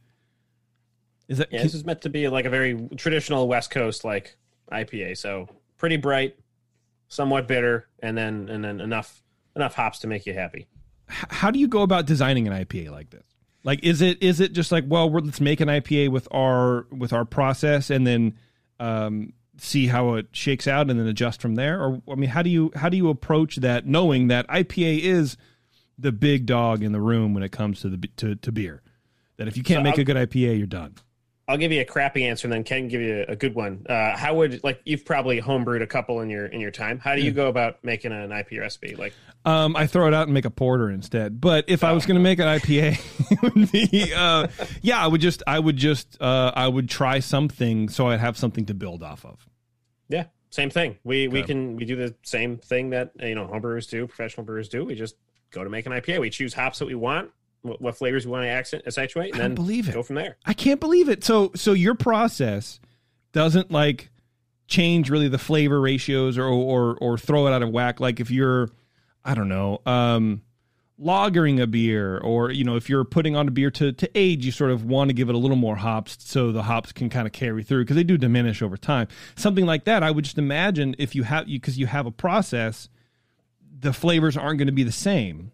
Is 1.29 1.39
that 1.39 1.49
yeah, 1.53 1.63
this 1.63 1.75
is 1.75 1.85
meant 1.85 2.03
to 2.03 2.09
be 2.09 2.29
like 2.29 2.45
a 2.45 2.51
very 2.51 2.89
traditional 2.97 3.49
West 3.49 3.71
Coast 3.71 4.05
like 4.05 4.37
IPA. 4.71 5.17
So 5.17 5.49
pretty 5.77 5.97
bright, 5.97 6.37
somewhat 7.09 7.49
bitter, 7.49 7.89
and 8.01 8.17
then 8.17 8.49
and 8.49 8.65
then 8.65 8.81
enough 8.81 9.23
enough 9.55 9.75
hops 9.75 10.01
to 10.01 10.07
make 10.07 10.27
you 10.27 10.35
happy. 10.35 10.67
How 11.09 11.51
do 11.51 11.59
you 11.59 11.69
go 11.69 11.83
about 11.83 12.07
designing 12.07 12.49
an 12.49 12.53
IPA 12.53 12.91
like 12.91 13.11
this? 13.11 13.36
Like, 13.67 13.83
is 13.83 14.01
it 14.01 14.23
is 14.23 14.39
it 14.39 14.53
just 14.53 14.71
like, 14.71 14.85
well, 14.87 15.11
let's 15.11 15.41
make 15.41 15.59
an 15.59 15.67
IPA 15.67 16.11
with 16.11 16.29
our 16.31 16.87
with 16.93 17.13
our 17.13 17.25
process, 17.25 17.91
and 17.91 18.07
then 18.07 18.39
um, 18.79 19.33
see 19.59 19.89
how 19.89 20.15
it 20.15 20.29
shakes 20.31 20.69
out, 20.69 20.89
and 20.89 21.01
then 21.01 21.09
adjust 21.09 21.43
from 21.43 21.57
there? 21.57 21.83
Or 21.83 22.01
I 22.09 22.15
mean, 22.15 22.31
how 22.31 22.43
do 22.43 22.49
you 22.49 22.71
how 22.77 22.89
do 22.89 22.97
you 22.97 23.09
approach 23.09 23.57
that, 23.57 23.85
knowing 23.85 24.29
that 24.29 24.47
IPA 24.47 25.01
is 25.01 25.37
the 25.99 26.13
big 26.13 26.47
dog 26.47 26.85
in 26.85 26.93
the 26.93 27.01
room 27.01 27.35
when 27.35 27.43
it 27.43 27.51
comes 27.51 27.81
to 27.81 27.89
the 27.89 28.09
to, 28.19 28.37
to 28.37 28.53
beer? 28.53 28.83
That 29.37 29.49
if 29.49 29.57
you 29.57 29.65
can't 29.65 29.81
So 29.81 29.83
make 29.83 29.99
a 29.99 30.05
good 30.05 30.17
IPA, 30.17 30.59
you're 30.59 30.69
done. 30.69 30.95
I'll 31.49 31.57
give 31.57 31.71
you 31.71 31.81
a 31.81 31.85
crappy 31.85 32.25
answer, 32.25 32.47
and 32.49 32.53
then 32.53 32.65
Ken 32.65 32.89
give 32.89 33.01
you 33.01 33.25
a 33.29 33.37
good 33.37 33.55
one. 33.55 33.87
Uh, 33.89 34.17
how 34.17 34.35
would 34.35 34.65
like 34.65 34.81
you've 34.85 35.05
probably 35.05 35.41
homebrewed 35.41 35.81
a 35.81 35.87
couple 35.87 36.21
in 36.21 36.29
your 36.29 36.47
in 36.47 36.61
your 36.61 36.73
time? 36.73 36.99
How 36.99 37.15
do 37.15 37.21
you 37.21 37.29
Yeah. 37.31 37.37
go 37.37 37.49
about 37.49 37.85
making 37.85 38.11
an 38.11 38.31
IPA 38.33 38.59
recipe? 38.61 38.97
Like, 38.97 39.13
Um, 39.45 39.77
I 39.77 39.87
throw 39.87 40.09
it 40.09 40.15
out 40.15 40.25
and 40.25 40.35
make 40.35 40.45
a 40.45 40.51
porter 40.51 40.91
instead. 40.91 41.41
But 41.41 41.67
if 41.69 41.85
I 41.85 41.93
was 41.93 42.05
going 42.05 42.17
to 42.17 42.21
make 42.23 42.41
an 42.41 42.47
IPA, 42.49 42.99
it 43.31 43.55
would 43.55 43.71
be, 43.71 44.13
uh, 44.13 44.49
yeah, 44.83 44.99
I 44.99 45.07
would 45.07 45.21
just, 45.21 45.45
I 45.47 45.61
would 45.61 45.77
just, 45.77 46.21
uh, 46.21 46.51
I 46.57 46.67
would 46.67 46.89
try 46.89 47.21
something 47.21 47.89
so 47.91 48.09
I'd 48.09 48.19
have 48.19 48.37
something 48.37 48.67
to 48.67 48.75
build 48.75 49.05
off 49.05 49.25
of. 49.25 49.49
yeah, 50.09 50.25
same 50.51 50.71
thing. 50.71 50.97
We 51.05 51.29
we 51.29 51.45
can 51.45 51.77
we 51.77 51.85
do 51.85 51.95
the 51.95 52.13
same 52.25 52.57
thing 52.59 52.91
that 52.91 53.13
you 53.21 53.37
know 53.37 53.47
homebrewers 53.47 53.89
do, 53.89 54.09
professional 54.09 54.45
brewers 54.45 54.69
do. 54.69 54.85
We 54.85 54.97
just 54.97 55.15
go 55.53 55.63
to 55.63 55.71
make 55.71 55.87
an 55.87 55.93
IPA. 55.93 56.19
We 56.21 56.31
choose 56.31 56.55
hops 56.55 56.81
that 56.81 56.87
we 56.87 56.97
want, 56.97 57.31
what, 57.67 57.81
what 57.81 57.97
flavors 57.97 58.27
we 58.27 58.33
want 58.33 58.45
to 58.45 58.49
accent 58.49 58.85
accentuate, 58.87 59.33
and 59.33 59.41
then 59.41 59.55
believe 59.55 59.89
it. 59.89 59.95
go 59.95 60.03
from 60.03 60.17
there. 60.17 60.37
I 60.45 60.55
can't 60.55 60.81
believe 60.81 61.09
it. 61.09 61.25
So, 61.25 61.53
so 61.55 61.73
your 61.73 61.95
process 61.95 62.81
doesn't 63.33 63.71
like 63.71 64.11
change 64.69 65.11
really 65.11 65.29
the 65.29 65.39
flavor 65.39 65.81
ratios 65.81 66.39
or, 66.39 66.47
or, 66.47 66.97
or 67.01 67.19
throw 67.19 67.47
it 67.47 67.53
out 67.53 67.63
of 67.63 67.71
whack. 67.71 68.01
Like 68.01 68.21
if 68.21 68.31
you're, 68.31 68.71
I 69.25 69.35
don't 69.35 69.49
know, 69.49 69.81
um, 69.87 70.43
lagering 71.01 71.61
a 71.61 71.67
beer 71.67 72.19
or, 72.19 72.51
you 72.51 72.65
know, 72.65 72.77
if 72.77 72.89
you're 72.89 73.05
putting 73.05 73.37
on 73.37 73.47
a 73.47 73.51
beer 73.51 73.71
to, 73.71 73.93
to 73.93 74.11
age, 74.15 74.47
you 74.47 74.53
sort 74.53 74.71
of 74.71 74.85
want 74.85 75.11
to 75.11 75.15
give 75.15 75.29
it 75.29 75.35
a 75.35 75.39
little 75.39 75.57
more 75.57 75.77
hops 75.77 76.17
so 76.21 76.53
the 76.53 76.63
hops 76.63 76.93
can 76.93 77.11
kind 77.11 77.27
of 77.27 77.33
carry 77.33 77.63
through 77.63 77.85
because 77.85 77.97
they 77.97 78.05
do 78.05 78.17
diminish 78.17 78.63
over 78.63 78.77
time. 78.77 79.07
Something 79.37 79.67
like 79.67 79.85
that. 79.85 80.03
I 80.03 80.11
would 80.11 80.25
just 80.25 80.39
imagine 80.39 80.97
if 80.99 81.15
you 81.15 81.23
have, 81.25 81.49
you, 81.49 81.61
cause 81.61 81.77
you 81.77 81.87
have 81.87 82.07
a 82.07 82.11
process, 82.11 82.89
the 83.79 83.93
flavors 83.93 84.37
aren't 84.37 84.59
going 84.59 84.67
to 84.67 84.73
be 84.73 84.85
the 84.85 84.93
same, 84.93 85.53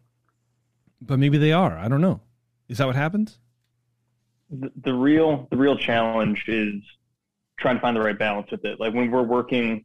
but 1.07 1.19
maybe 1.19 1.39
they 1.39 1.53
are. 1.53 1.77
I 1.77 1.89
don't 1.89 2.01
know. 2.01 2.21
Is 2.69 2.79
that 2.79 2.87
what 2.87 2.97
happens? 2.97 3.39
the, 4.51 4.71
the 4.85 4.93
real 4.93 5.49
the 5.51 5.57
real 5.57 5.77
challenge 5.79 6.45
is 6.47 6.75
trying 7.59 7.77
to 7.77 7.81
find 7.81 7.97
the 7.97 8.01
right 8.03 8.19
balance 8.19 8.51
with 8.51 8.65
it. 8.65 8.79
Like 8.79 8.93
when 8.93 9.11
we're 9.11 9.23
working 9.23 9.85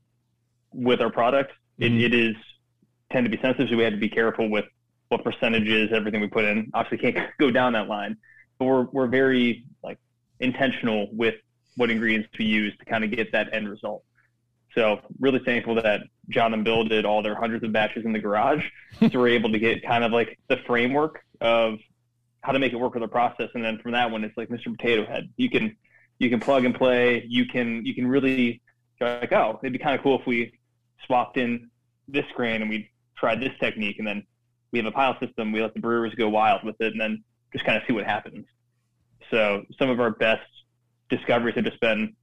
with 0.73 0.99
our 1.01 1.09
product, 1.09 1.53
it, 1.77 1.91
Mhm. 1.91 2.01
it 2.03 2.13
is 2.13 2.35
tend 3.11 3.25
to 3.25 3.29
be 3.29 3.41
sensitive, 3.41 3.69
so 3.69 3.77
we 3.77 3.83
have 3.83 3.93
to 3.93 3.99
be 3.99 4.09
careful 4.09 4.49
with 4.49 4.65
what 5.07 5.23
percentages 5.23 5.91
everything 5.93 6.19
we 6.19 6.27
put 6.27 6.43
in. 6.43 6.69
Obviously, 6.73 7.11
can't 7.13 7.29
go 7.39 7.49
down 7.49 7.73
that 7.73 7.87
line, 7.87 8.17
but 8.59 8.65
we're 8.65 8.83
we're 8.91 9.07
very 9.07 9.63
like 9.83 9.97
intentional 10.41 11.07
with 11.13 11.35
what 11.77 11.89
ingredients 11.89 12.27
we 12.37 12.45
use 12.45 12.75
to 12.77 12.85
kind 12.85 13.03
of 13.05 13.11
get 13.11 13.31
that 13.31 13.53
end 13.53 13.69
result. 13.69 14.03
So 14.75 14.99
really 15.19 15.39
thankful 15.39 15.75
that 15.75 16.01
John 16.29 16.53
and 16.53 16.63
Bill 16.63 16.83
did 16.83 17.05
all 17.05 17.21
their 17.21 17.35
hundreds 17.35 17.63
of 17.63 17.71
batches 17.71 18.05
in 18.05 18.11
the 18.11 18.19
garage, 18.19 18.63
so 18.99 19.09
we're 19.13 19.29
able 19.29 19.51
to 19.51 19.59
get 19.59 19.83
kind 19.85 20.03
of 20.03 20.11
like 20.11 20.37
the 20.49 20.57
framework 20.67 21.23
of 21.39 21.79
how 22.41 22.51
to 22.51 22.59
make 22.59 22.73
it 22.73 22.77
work 22.77 22.93
with 22.93 23.03
the 23.03 23.07
process, 23.07 23.49
and 23.53 23.63
then 23.63 23.79
from 23.79 23.91
that 23.91 24.11
one, 24.11 24.23
it's 24.23 24.37
like 24.37 24.49
Mr. 24.49 24.65
Potato 24.65 25.05
Head. 25.05 25.29
You 25.37 25.49
can 25.49 25.75
you 26.19 26.29
can 26.29 26.39
plug 26.39 26.65
and 26.65 26.75
play. 26.75 27.23
You 27.27 27.45
can 27.45 27.85
you 27.85 27.93
can 27.93 28.07
really 28.07 28.61
like, 28.99 29.31
oh, 29.31 29.59
it'd 29.61 29.73
be 29.73 29.79
kind 29.79 29.95
of 29.95 30.01
cool 30.01 30.19
if 30.19 30.25
we 30.25 30.51
swapped 31.05 31.37
in 31.37 31.69
this 32.07 32.25
grain 32.35 32.61
and 32.61 32.69
we 32.69 32.89
tried 33.15 33.39
this 33.39 33.53
technique, 33.59 33.99
and 33.99 34.07
then 34.07 34.25
we 34.71 34.79
have 34.79 34.85
a 34.85 34.91
pilot 34.91 35.19
system. 35.19 35.51
We 35.51 35.61
let 35.61 35.73
the 35.73 35.79
brewers 35.79 36.13
go 36.15 36.29
wild 36.29 36.63
with 36.63 36.75
it, 36.79 36.91
and 36.91 36.99
then 36.99 37.23
just 37.53 37.65
kind 37.65 37.77
of 37.77 37.83
see 37.87 37.93
what 37.93 38.05
happens. 38.05 38.45
So 39.31 39.63
some 39.77 39.89
of 39.89 39.99
our 39.99 40.11
best 40.11 40.47
discoveries 41.09 41.55
have 41.55 41.65
just 41.65 41.79
been 41.79 42.15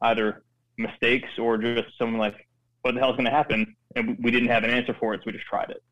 either 0.00 0.42
mistakes 0.76 1.28
or 1.38 1.58
just 1.58 1.96
someone 1.98 2.18
like, 2.18 2.46
what 2.82 2.94
the 2.94 3.00
hell's 3.00 3.16
going 3.16 3.24
to 3.24 3.30
happen? 3.30 3.74
And 3.96 4.18
we 4.22 4.30
didn't 4.30 4.48
have 4.48 4.64
an 4.64 4.70
answer 4.70 4.94
for 4.98 5.14
it, 5.14 5.20
so 5.20 5.24
we 5.26 5.32
just 5.32 5.46
tried 5.46 5.70
it. 5.70 5.82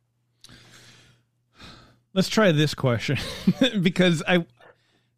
Let's 2.12 2.28
try 2.28 2.50
this 2.52 2.74
question 2.74 3.18
because 3.80 4.22
I 4.26 4.44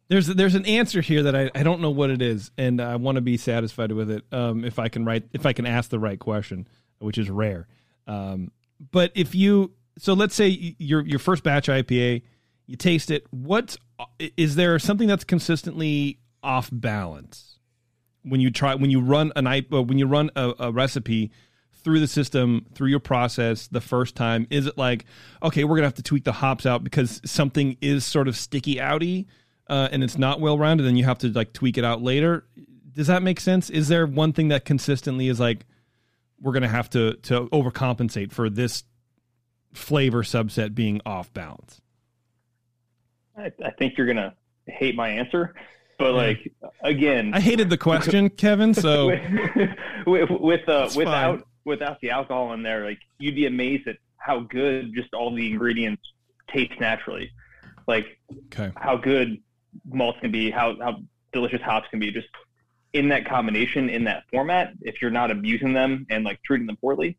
there's 0.09 0.27
there's 0.27 0.53
an 0.53 0.65
answer 0.65 1.01
here 1.01 1.23
that 1.23 1.35
I, 1.35 1.49
I 1.55 1.63
don't 1.63 1.81
know 1.81 1.89
what 1.89 2.11
it 2.11 2.21
is 2.21 2.51
and 2.57 2.79
I 2.79 2.97
want 2.97 3.15
to 3.15 3.21
be 3.21 3.35
satisfied 3.35 3.91
with 3.91 4.11
it 4.11 4.23
um, 4.31 4.63
if 4.63 4.77
I 4.77 4.89
can 4.89 5.05
write 5.05 5.23
if 5.33 5.45
I 5.47 5.53
can 5.53 5.65
ask 5.65 5.89
the 5.89 5.97
right 5.97 6.19
question 6.19 6.67
which 6.99 7.17
is 7.17 7.31
rare 7.31 7.67
um, 8.05 8.51
but 8.91 9.11
if 9.15 9.33
you 9.33 9.71
so 9.97 10.13
let's 10.13 10.35
say 10.35 10.75
your 10.77 11.01
your 11.01 11.17
first 11.17 11.43
batch 11.43 11.67
IPA 11.67 12.21
you 12.67 12.75
taste 12.75 13.09
it 13.09 13.25
what's 13.31 13.77
there 14.37 14.77
something 14.77 15.07
that's 15.07 15.23
consistently 15.23 16.19
off 16.43 16.69
balance 16.71 17.57
when 18.23 18.39
you 18.39 18.51
try 18.51 18.75
when 18.75 18.91
you 18.91 19.01
run 19.01 19.31
an 19.35 19.47
uh, 19.47 19.61
when 19.81 19.97
you 19.97 20.05
run 20.05 20.29
a, 20.35 20.53
a 20.59 20.71
recipe 20.71 21.31
through 21.83 21.99
the 21.99 22.07
system 22.07 22.65
through 22.73 22.87
your 22.87 22.99
process 22.99 23.67
the 23.67 23.81
first 23.81 24.15
time 24.15 24.47
is 24.49 24.65
it 24.65 24.77
like 24.77 25.05
okay 25.41 25.63
we're 25.63 25.75
gonna 25.75 25.87
have 25.87 25.93
to 25.93 26.03
tweak 26.03 26.23
the 26.23 26.31
hops 26.31 26.65
out 26.65 26.83
because 26.83 27.21
something 27.25 27.77
is 27.81 28.05
sort 28.05 28.27
of 28.27 28.37
sticky 28.37 28.75
outy 28.75 29.25
uh, 29.67 29.89
and 29.91 30.03
it's 30.03 30.17
not 30.17 30.39
well 30.39 30.57
rounded 30.57 30.85
then 30.85 30.95
you 30.95 31.03
have 31.05 31.17
to 31.17 31.29
like 31.29 31.53
tweak 31.53 31.77
it 31.77 31.85
out 31.85 32.01
later. 32.01 32.45
Does 32.93 33.07
that 33.07 33.23
make 33.23 33.39
sense? 33.39 33.69
Is 33.69 33.87
there 33.87 34.05
one 34.05 34.33
thing 34.33 34.49
that 34.49 34.65
consistently 34.65 35.27
is 35.27 35.39
like 35.39 35.65
we're 36.39 36.53
gonna 36.53 36.67
have 36.67 36.89
to 36.91 37.13
to 37.13 37.47
overcompensate 37.47 38.31
for 38.31 38.49
this 38.49 38.83
flavor 39.73 40.23
subset 40.23 40.75
being 40.75 41.01
off 41.05 41.33
balance? 41.33 41.81
I, 43.37 43.51
I 43.65 43.71
think 43.71 43.97
you're 43.97 44.05
going 44.05 44.17
to 44.17 44.33
hate 44.67 44.95
my 44.95 45.09
answer, 45.09 45.55
but 45.97 46.13
like, 46.13 46.53
again, 46.83 47.33
i 47.33 47.39
hated 47.39 47.69
the 47.71 47.77
question 47.77 48.29
kevin 48.29 48.75
so 48.75 49.07
with, 50.05 50.29
with 50.29 50.69
uh, 50.69 50.89
without. 50.95 51.47
Without 51.65 51.99
the 52.01 52.11
alcohol 52.11 52.53
in 52.53 52.63
there, 52.63 52.85
like 52.85 52.99
you'd 53.19 53.35
be 53.35 53.45
amazed 53.45 53.87
at 53.87 53.97
how 54.17 54.39
good 54.39 54.93
just 54.93 55.13
all 55.13 55.33
the 55.33 55.51
ingredients 55.51 56.01
taste 56.51 56.79
naturally. 56.79 57.31
Like 57.87 58.19
okay 58.45 58.71
how 58.75 58.97
good 58.97 59.41
malts 59.85 60.19
can 60.21 60.31
be, 60.31 60.51
how 60.51 60.75
how 60.79 61.01
delicious 61.31 61.61
hops 61.61 61.87
can 61.89 61.99
be, 61.99 62.11
just 62.11 62.27
in 62.93 63.09
that 63.09 63.25
combination, 63.25 63.89
in 63.89 64.03
that 64.05 64.23
format. 64.31 64.73
If 64.81 65.01
you're 65.01 65.11
not 65.11 65.31
abusing 65.31 65.73
them 65.73 66.05
and 66.09 66.23
like 66.23 66.41
treating 66.43 66.67
them 66.67 66.77
poorly, 66.77 67.17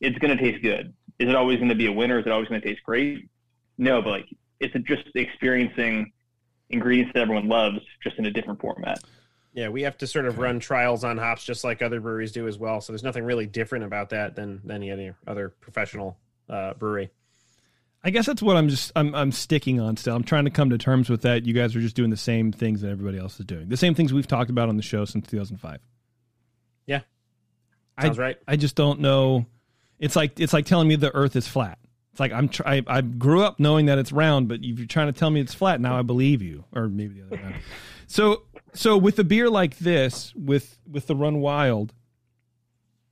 it's 0.00 0.18
going 0.18 0.36
to 0.36 0.42
taste 0.42 0.62
good. 0.62 0.92
Is 1.18 1.28
it 1.28 1.34
always 1.34 1.58
going 1.58 1.70
to 1.70 1.74
be 1.74 1.86
a 1.86 1.92
winner? 1.92 2.18
Is 2.18 2.26
it 2.26 2.32
always 2.32 2.48
going 2.48 2.60
to 2.60 2.66
taste 2.66 2.82
great? 2.84 3.28
No, 3.78 4.02
but 4.02 4.10
like 4.10 4.28
it's 4.60 4.74
just 4.86 5.04
experiencing 5.14 6.12
ingredients 6.70 7.12
that 7.14 7.20
everyone 7.20 7.48
loves, 7.48 7.78
just 8.02 8.18
in 8.18 8.26
a 8.26 8.30
different 8.30 8.60
format. 8.60 8.98
Yeah, 9.54 9.68
we 9.68 9.82
have 9.82 9.96
to 9.98 10.06
sort 10.08 10.26
of 10.26 10.38
run 10.38 10.58
trials 10.58 11.04
on 11.04 11.16
hops 11.16 11.44
just 11.44 11.62
like 11.62 11.80
other 11.80 12.00
breweries 12.00 12.32
do 12.32 12.48
as 12.48 12.58
well. 12.58 12.80
So 12.80 12.92
there's 12.92 13.04
nothing 13.04 13.24
really 13.24 13.46
different 13.46 13.84
about 13.84 14.10
that 14.10 14.34
than 14.34 14.60
than 14.64 14.82
any 14.82 15.12
other 15.26 15.48
professional 15.60 16.18
uh, 16.48 16.74
brewery. 16.74 17.10
I 18.02 18.10
guess 18.10 18.26
that's 18.26 18.42
what 18.42 18.56
I'm 18.56 18.68
just 18.68 18.90
I'm 18.96 19.14
I'm 19.14 19.30
sticking 19.32 19.80
on 19.80 19.96
still. 19.96 20.14
I'm 20.14 20.24
trying 20.24 20.44
to 20.44 20.50
come 20.50 20.70
to 20.70 20.78
terms 20.78 21.08
with 21.08 21.22
that. 21.22 21.46
You 21.46 21.54
guys 21.54 21.74
are 21.76 21.80
just 21.80 21.96
doing 21.96 22.10
the 22.10 22.16
same 22.16 22.50
things 22.52 22.82
that 22.82 22.90
everybody 22.90 23.16
else 23.16 23.38
is 23.38 23.46
doing. 23.46 23.68
The 23.68 23.76
same 23.76 23.94
things 23.94 24.12
we've 24.12 24.26
talked 24.26 24.50
about 24.50 24.68
on 24.68 24.76
the 24.76 24.82
show 24.82 25.04
since 25.04 25.26
2005. 25.28 25.80
Yeah, 26.86 27.00
sounds 28.00 28.18
I, 28.18 28.22
right. 28.22 28.36
I 28.46 28.56
just 28.56 28.74
don't 28.74 29.00
know. 29.00 29.46
It's 30.00 30.16
like 30.16 30.38
it's 30.40 30.52
like 30.52 30.66
telling 30.66 30.88
me 30.88 30.96
the 30.96 31.14
Earth 31.14 31.36
is 31.36 31.46
flat. 31.46 31.78
It's 32.10 32.20
like 32.20 32.32
I'm 32.32 32.48
try, 32.48 32.82
I, 32.86 32.98
I 32.98 33.00
grew 33.00 33.42
up 33.42 33.58
knowing 33.58 33.86
that 33.86 33.98
it's 33.98 34.12
round, 34.12 34.48
but 34.48 34.60
if 34.62 34.78
you're 34.78 34.86
trying 34.86 35.06
to 35.06 35.18
tell 35.18 35.30
me 35.30 35.40
it's 35.40 35.54
flat, 35.54 35.80
now 35.80 35.98
I 35.98 36.02
believe 36.02 36.42
you, 36.42 36.64
or 36.74 36.88
maybe 36.88 37.20
the 37.20 37.26
other 37.26 37.36
way. 37.36 37.42
around. 37.42 37.54
So 38.06 38.42
So 38.74 38.98
with 38.98 39.18
a 39.18 39.24
beer 39.24 39.48
like 39.48 39.78
this, 39.78 40.34
with 40.34 40.78
with 40.90 41.06
the 41.06 41.16
Run 41.16 41.40
Wild, 41.40 41.92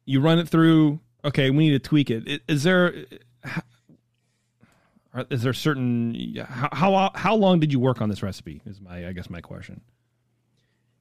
you 0.04 0.20
run 0.20 0.38
it 0.38 0.48
through. 0.48 1.00
Okay, 1.24 1.50
we 1.50 1.68
need 1.68 1.82
to 1.82 1.88
tweak 1.88 2.10
it. 2.10 2.42
Is 2.48 2.64
there 2.64 3.06
uh, 5.14 5.24
is 5.30 5.42
there 5.42 5.52
certain 5.52 6.36
how 6.48 6.68
how 6.72 7.10
how 7.14 7.34
long 7.36 7.60
did 7.60 7.72
you 7.72 7.78
work 7.78 8.00
on 8.00 8.08
this 8.08 8.22
recipe? 8.22 8.60
Is 8.66 8.80
my 8.80 9.06
I 9.06 9.12
guess 9.12 9.30
my 9.30 9.40
question. 9.40 9.82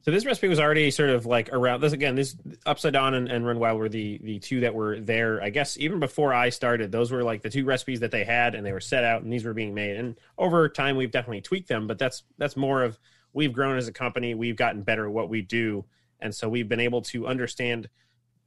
So 0.04 0.10
this 0.10 0.26
recipe 0.26 0.48
was 0.48 0.60
already 0.60 0.90
sort 0.90 1.12
of 1.12 1.28
like 1.28 1.50
around 1.54 1.82
this 1.82 1.94
again. 1.94 2.16
This 2.16 2.36
upside 2.66 2.94
dawn 2.94 3.14
and, 3.14 3.30
and 3.30 3.46
run 3.46 3.60
wild 3.60 3.78
were 3.80 3.90
the 3.90 4.20
the 4.24 4.40
two 4.40 4.62
that 4.62 4.74
were 4.74 5.00
there. 5.00 5.42
I 5.42 5.52
guess 5.52 5.78
even 5.78 6.00
before 6.00 6.34
I 6.34 6.50
started, 6.50 6.92
those 6.92 7.12
were 7.12 7.24
like 7.24 7.44
the 7.44 7.50
two 7.50 7.66
recipes 7.66 8.00
that 8.00 8.12
they 8.12 8.24
had, 8.24 8.56
and 8.56 8.66
they 8.66 8.74
were 8.74 8.80
set 8.80 9.04
out, 9.04 9.22
and 9.22 9.32
these 9.32 9.46
were 9.46 9.54
being 9.54 9.76
made. 9.76 9.98
And 9.98 10.18
over 10.38 10.68
time, 10.70 10.98
we've 10.98 11.12
definitely 11.12 11.42
tweaked 11.42 11.68
them, 11.70 11.86
but 11.88 12.00
that's 12.00 12.24
that's 12.38 12.58
more 12.58 12.84
of 12.84 13.00
we've 13.34 13.54
grown 13.54 13.78
as 13.78 13.88
a 13.88 13.94
company. 13.94 14.34
We've 14.36 14.56
gotten 14.56 14.84
better 14.84 15.06
at 15.06 15.12
what 15.12 15.30
we 15.30 15.42
do, 15.42 15.86
and 16.20 16.34
so 16.34 16.50
we've 16.50 16.70
been 16.70 16.80
able 16.80 17.02
to 17.04 17.28
understand 17.28 17.90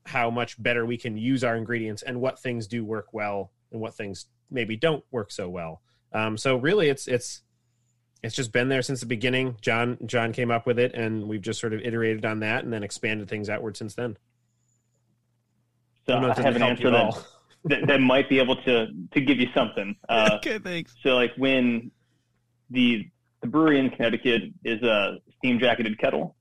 how 0.07 0.31
much 0.31 0.63
better 0.63 0.85
we 0.85 0.97
can 0.99 1.17
use 1.17 1.43
our 1.43 1.57
ingredients 1.57 2.03
and 2.03 2.21
what 2.21 2.39
things 2.39 2.67
do 2.67 2.85
work 2.85 3.07
well 3.13 3.51
and 3.73 3.81
what 3.81 3.95
things 3.95 4.27
maybe 4.51 4.77
don't 4.77 5.05
work 5.11 5.31
so 5.31 5.49
well. 5.49 5.81
Um, 6.13 6.37
so 6.37 6.57
really, 6.57 6.89
it's 6.89 7.09
it's 7.09 7.43
it's 8.23 8.35
just 8.35 8.53
been 8.53 8.69
there 8.69 8.83
since 8.83 9.01
the 9.01 9.07
beginning. 9.07 9.57
John 9.61 9.99
John 10.07 10.33
came 10.33 10.51
up 10.51 10.67
with 10.67 10.79
it, 10.79 10.95
and 10.95 11.29
we've 11.29 11.43
just 11.43 11.61
sort 11.61 11.75
of 11.75 11.81
iterated 11.81 12.25
on 12.25 12.41
that, 12.41 12.65
and 12.65 12.73
then 12.73 12.83
expanded 12.83 13.29
things 13.29 13.51
outward 13.51 13.77
since 13.77 13.95
then. 13.95 14.17
So 16.07 16.15
I 16.15 16.21
know 16.21 16.31
it 16.31 16.39
I 16.39 16.43
have 16.43 16.57
an 16.57 16.63
answer 16.63 16.91
that, 16.91 17.25
that 17.65 17.87
that 17.87 18.01
might 18.01 18.29
be 18.29 18.39
able 18.39 18.57
to 18.63 18.87
to 19.13 19.21
give 19.21 19.39
you 19.39 19.49
something. 19.55 19.97
Uh, 20.09 20.31
okay, 20.35 20.59
thanks. 20.59 20.95
So 21.03 21.11
like 21.11 21.33
when 21.37 21.91
the 22.71 23.09
the 23.45 23.51
brewery 23.51 23.79
in 23.79 23.91
Connecticut 23.91 24.45
is 24.65 24.83
a 24.83 25.19
steam 25.37 25.59
jacketed 25.59 25.99
kettle, 25.99 26.35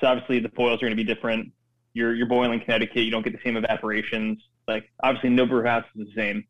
so 0.00 0.08
obviously 0.08 0.40
the 0.40 0.48
boils 0.48 0.82
are 0.82 0.86
going 0.86 0.90
to 0.90 0.96
be 0.96 1.04
different. 1.04 1.52
You're 1.92 2.12
you're 2.12 2.26
boiling 2.26 2.58
Connecticut, 2.58 3.04
you 3.04 3.12
don't 3.12 3.22
get 3.22 3.32
the 3.32 3.38
same 3.44 3.54
evaporations. 3.54 4.38
Like 4.66 4.90
obviously 5.04 5.30
no 5.30 5.46
brew 5.46 5.62
house 5.62 5.84
is 5.94 6.08
the 6.08 6.12
same. 6.20 6.44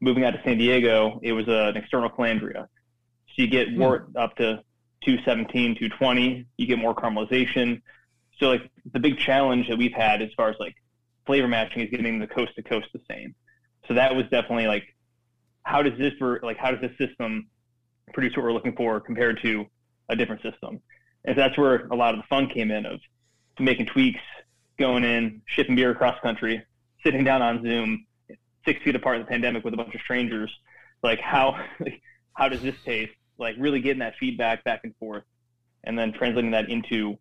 Moving 0.00 0.24
out 0.24 0.32
to 0.32 0.42
San 0.44 0.58
Diego, 0.58 1.20
it 1.22 1.32
was 1.32 1.46
a, 1.46 1.68
an 1.68 1.76
external 1.76 2.10
calandria. 2.10 2.66
So 3.28 3.42
you 3.42 3.46
get 3.46 3.68
hmm. 3.68 3.78
wort 3.78 4.08
up 4.16 4.34
to 4.38 4.60
217, 5.04 5.76
220. 5.76 6.44
You 6.56 6.66
get 6.66 6.78
more 6.80 6.94
caramelization. 6.94 7.80
So 8.40 8.46
like 8.46 8.68
the 8.92 8.98
big 8.98 9.18
challenge 9.18 9.68
that 9.68 9.78
we've 9.78 9.92
had 9.92 10.20
as 10.20 10.30
far 10.36 10.48
as 10.48 10.56
like 10.58 10.74
flavor 11.26 11.46
matching 11.46 11.82
is 11.82 11.90
getting 11.90 12.18
the 12.18 12.26
coast 12.26 12.56
to 12.56 12.62
coast 12.64 12.88
the 12.92 13.00
same. 13.08 13.36
So 13.86 13.94
that 13.94 14.16
was 14.16 14.24
definitely 14.32 14.66
like, 14.66 14.82
how 15.62 15.82
does 15.82 15.96
this 15.96 16.14
like 16.42 16.56
how 16.56 16.72
does 16.72 16.80
this 16.80 16.96
system 16.98 17.46
produce 18.12 18.36
what 18.36 18.44
we're 18.44 18.52
looking 18.52 18.76
for 18.76 19.00
compared 19.00 19.40
to 19.42 19.66
a 20.08 20.16
different 20.16 20.42
system? 20.42 20.80
And 21.24 21.36
that's 21.36 21.56
where 21.58 21.86
a 21.86 21.96
lot 21.96 22.14
of 22.14 22.20
the 22.20 22.26
fun 22.28 22.48
came 22.48 22.70
in 22.70 22.86
of 22.86 23.00
making 23.58 23.86
tweaks, 23.86 24.20
going 24.78 25.04
in, 25.04 25.42
shipping 25.46 25.76
beer 25.76 25.90
across 25.90 26.18
country, 26.20 26.64
sitting 27.04 27.24
down 27.24 27.42
on 27.42 27.62
Zoom, 27.62 28.06
six 28.64 28.82
feet 28.82 28.94
apart 28.94 29.16
in 29.16 29.22
the 29.22 29.28
pandemic 29.28 29.64
with 29.64 29.74
a 29.74 29.76
bunch 29.76 29.94
of 29.94 30.00
strangers. 30.00 30.50
Like 31.02 31.20
how 31.20 31.58
like, 31.80 32.00
how 32.34 32.48
does 32.48 32.62
this 32.62 32.76
taste? 32.84 33.12
Like 33.38 33.56
really 33.58 33.80
getting 33.80 34.00
that 34.00 34.14
feedback 34.18 34.64
back 34.64 34.80
and 34.84 34.94
forth, 34.96 35.24
and 35.84 35.98
then 35.98 36.12
translating 36.12 36.52
that 36.52 36.68
into 36.68 37.18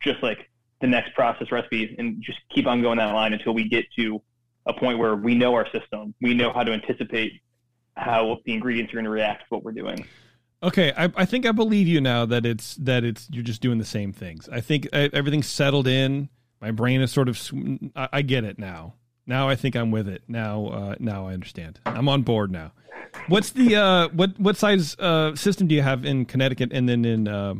just 0.00 0.22
like 0.22 0.50
the 0.80 0.86
next 0.86 1.14
process 1.14 1.50
recipe, 1.50 1.94
and 1.98 2.22
just 2.22 2.38
keep 2.54 2.66
on 2.66 2.82
going 2.82 2.98
that 2.98 3.12
line 3.12 3.32
until 3.32 3.52
we 3.52 3.68
get 3.68 3.84
to 3.98 4.22
a 4.66 4.72
point 4.72 4.98
where 4.98 5.16
we 5.16 5.34
know 5.34 5.54
our 5.54 5.66
system, 5.72 6.14
we 6.20 6.34
know 6.34 6.52
how 6.52 6.62
to 6.62 6.72
anticipate 6.72 7.40
how 7.98 8.38
the 8.44 8.54
ingredients 8.54 8.92
are 8.92 8.96
going 8.96 9.04
to 9.04 9.10
react 9.10 9.42
to 9.42 9.46
what 9.50 9.64
we're 9.64 9.72
doing. 9.72 10.06
Okay, 10.62 10.92
I, 10.96 11.12
I 11.16 11.24
think 11.24 11.46
I 11.46 11.52
believe 11.52 11.86
you 11.86 12.00
now 12.00 12.26
that 12.26 12.44
it's 12.44 12.74
that 12.76 13.04
it's 13.04 13.28
you're 13.30 13.44
just 13.44 13.60
doing 13.60 13.78
the 13.78 13.84
same 13.84 14.12
things. 14.12 14.48
I 14.48 14.60
think 14.60 14.88
uh, 14.92 15.08
everything's 15.12 15.46
settled 15.46 15.86
in. 15.86 16.28
My 16.60 16.72
brain 16.72 17.00
is 17.00 17.12
sort 17.12 17.28
of. 17.28 17.38
sw- 17.38 17.54
I, 17.94 18.08
I 18.14 18.22
get 18.22 18.44
it 18.44 18.58
now. 18.58 18.94
Now 19.26 19.48
I 19.48 19.54
think 19.54 19.76
I'm 19.76 19.90
with 19.90 20.08
it. 20.08 20.22
Now, 20.26 20.66
uh, 20.66 20.94
now 20.98 21.28
I 21.28 21.34
understand. 21.34 21.78
I'm 21.86 22.08
on 22.08 22.22
board 22.22 22.50
now. 22.50 22.72
What's 23.28 23.50
the 23.50 23.76
uh, 23.76 24.08
what 24.08 24.38
what 24.40 24.56
size 24.56 24.96
uh, 24.98 25.36
system 25.36 25.68
do 25.68 25.74
you 25.74 25.82
have 25.82 26.04
in 26.04 26.24
Connecticut 26.24 26.72
and 26.72 26.88
then 26.88 27.04
in 27.04 27.28
uh, 27.28 27.54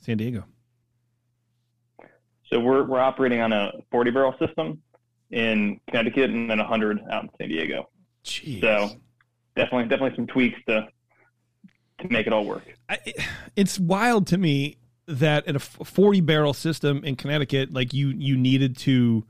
San 0.00 0.16
Diego? 0.16 0.44
So 2.50 2.60
we're 2.60 2.84
we're 2.84 3.00
operating 3.00 3.40
on 3.40 3.52
a 3.52 3.72
40 3.90 4.10
barrel 4.10 4.34
system 4.38 4.80
in 5.30 5.80
Connecticut 5.88 6.30
and 6.30 6.50
then 6.50 6.58
100 6.58 7.00
out 7.10 7.24
in 7.24 7.30
San 7.38 7.48
Diego. 7.48 7.90
Jeez. 8.24 8.60
So 8.60 8.90
definitely 9.58 9.88
definitely 9.88 10.16
some 10.16 10.26
tweaks 10.26 10.58
to 10.66 10.88
to 12.00 12.08
make 12.08 12.26
it 12.26 12.32
all 12.32 12.44
work. 12.44 12.62
I, 12.88 12.98
it's 13.56 13.78
wild 13.78 14.28
to 14.28 14.38
me 14.38 14.78
that 15.06 15.46
in 15.46 15.56
a 15.56 15.58
40 15.58 16.20
barrel 16.20 16.54
system 16.54 17.04
in 17.04 17.16
Connecticut, 17.16 17.72
like 17.72 17.92
you 17.92 18.08
you 18.08 18.36
needed 18.36 18.76
to 18.78 19.24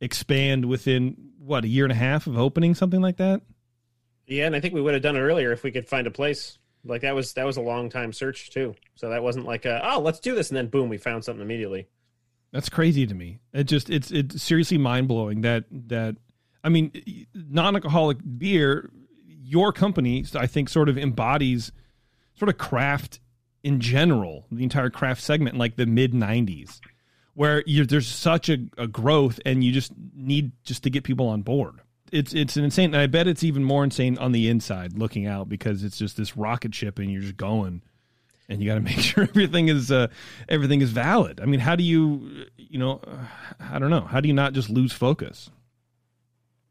expand 0.00 0.64
within 0.64 1.16
what 1.38 1.64
a 1.64 1.68
year 1.68 1.84
and 1.84 1.92
a 1.92 1.96
half 1.96 2.26
of 2.26 2.38
opening 2.38 2.74
something 2.74 3.00
like 3.00 3.18
that. 3.18 3.42
Yeah, 4.26 4.46
and 4.46 4.56
I 4.56 4.60
think 4.60 4.74
we 4.74 4.80
would 4.80 4.94
have 4.94 5.02
done 5.02 5.16
it 5.16 5.20
earlier 5.20 5.52
if 5.52 5.62
we 5.62 5.70
could 5.70 5.88
find 5.88 6.06
a 6.06 6.10
place. 6.10 6.58
Like 6.84 7.02
that 7.02 7.14
was 7.14 7.34
that 7.34 7.44
was 7.44 7.56
a 7.56 7.62
long 7.62 7.90
time 7.90 8.12
search 8.12 8.50
too. 8.50 8.74
So 8.94 9.10
that 9.10 9.22
wasn't 9.22 9.46
like 9.46 9.64
a, 9.64 9.80
oh 9.84 10.00
let's 10.00 10.20
do 10.20 10.34
this 10.34 10.48
and 10.50 10.56
then 10.56 10.68
boom 10.68 10.88
we 10.88 10.98
found 10.98 11.24
something 11.24 11.42
immediately. 11.42 11.86
That's 12.52 12.68
crazy 12.68 13.06
to 13.06 13.14
me. 13.14 13.40
It 13.52 13.64
just 13.64 13.90
it's 13.90 14.10
it's 14.10 14.42
seriously 14.42 14.78
mind 14.78 15.08
blowing 15.08 15.42
that 15.42 15.64
that 15.88 16.16
I 16.64 16.68
mean 16.68 16.92
non-alcoholic 17.34 18.18
beer 18.38 18.90
your 19.46 19.72
company 19.72 20.24
I 20.34 20.46
think 20.46 20.68
sort 20.68 20.88
of 20.88 20.98
embodies 20.98 21.72
sort 22.34 22.48
of 22.48 22.58
craft 22.58 23.20
in 23.62 23.80
general, 23.80 24.46
the 24.50 24.62
entire 24.62 24.90
craft 24.90 25.22
segment 25.22 25.56
like 25.56 25.76
the 25.76 25.86
mid 25.86 26.12
90s 26.12 26.80
where 27.36 27.62
there's 27.66 28.08
such 28.08 28.48
a, 28.48 28.56
a 28.78 28.86
growth 28.86 29.38
and 29.44 29.62
you 29.62 29.70
just 29.70 29.92
need 30.14 30.52
just 30.64 30.82
to 30.82 30.90
get 30.90 31.04
people 31.04 31.28
on 31.28 31.42
board. 31.42 31.80
It's 32.10 32.32
it's 32.32 32.56
an 32.56 32.64
insane 32.64 32.94
and 32.94 33.02
I 33.02 33.06
bet 33.06 33.28
it's 33.28 33.44
even 33.44 33.62
more 33.62 33.84
insane 33.84 34.16
on 34.18 34.32
the 34.32 34.48
inside 34.48 34.96
looking 34.96 35.26
out 35.26 35.48
because 35.48 35.84
it's 35.84 35.98
just 35.98 36.16
this 36.16 36.36
rocket 36.36 36.74
ship 36.74 36.98
and 36.98 37.12
you're 37.12 37.20
just 37.20 37.36
going 37.36 37.82
and 38.48 38.62
you 38.62 38.68
got 38.68 38.76
to 38.76 38.80
make 38.96 39.00
sure 39.00 39.24
everything 39.24 39.68
is 39.68 39.92
uh, 39.92 40.08
everything 40.48 40.80
is 40.80 40.90
valid. 40.90 41.40
I 41.40 41.44
mean, 41.44 41.60
how 41.60 41.76
do 41.76 41.84
you 41.84 42.46
you 42.56 42.78
know 42.78 43.02
I 43.60 43.78
don't 43.78 43.90
know 43.90 44.00
how 44.00 44.20
do 44.20 44.28
you 44.28 44.34
not 44.34 44.54
just 44.54 44.70
lose 44.70 44.92
focus? 44.92 45.50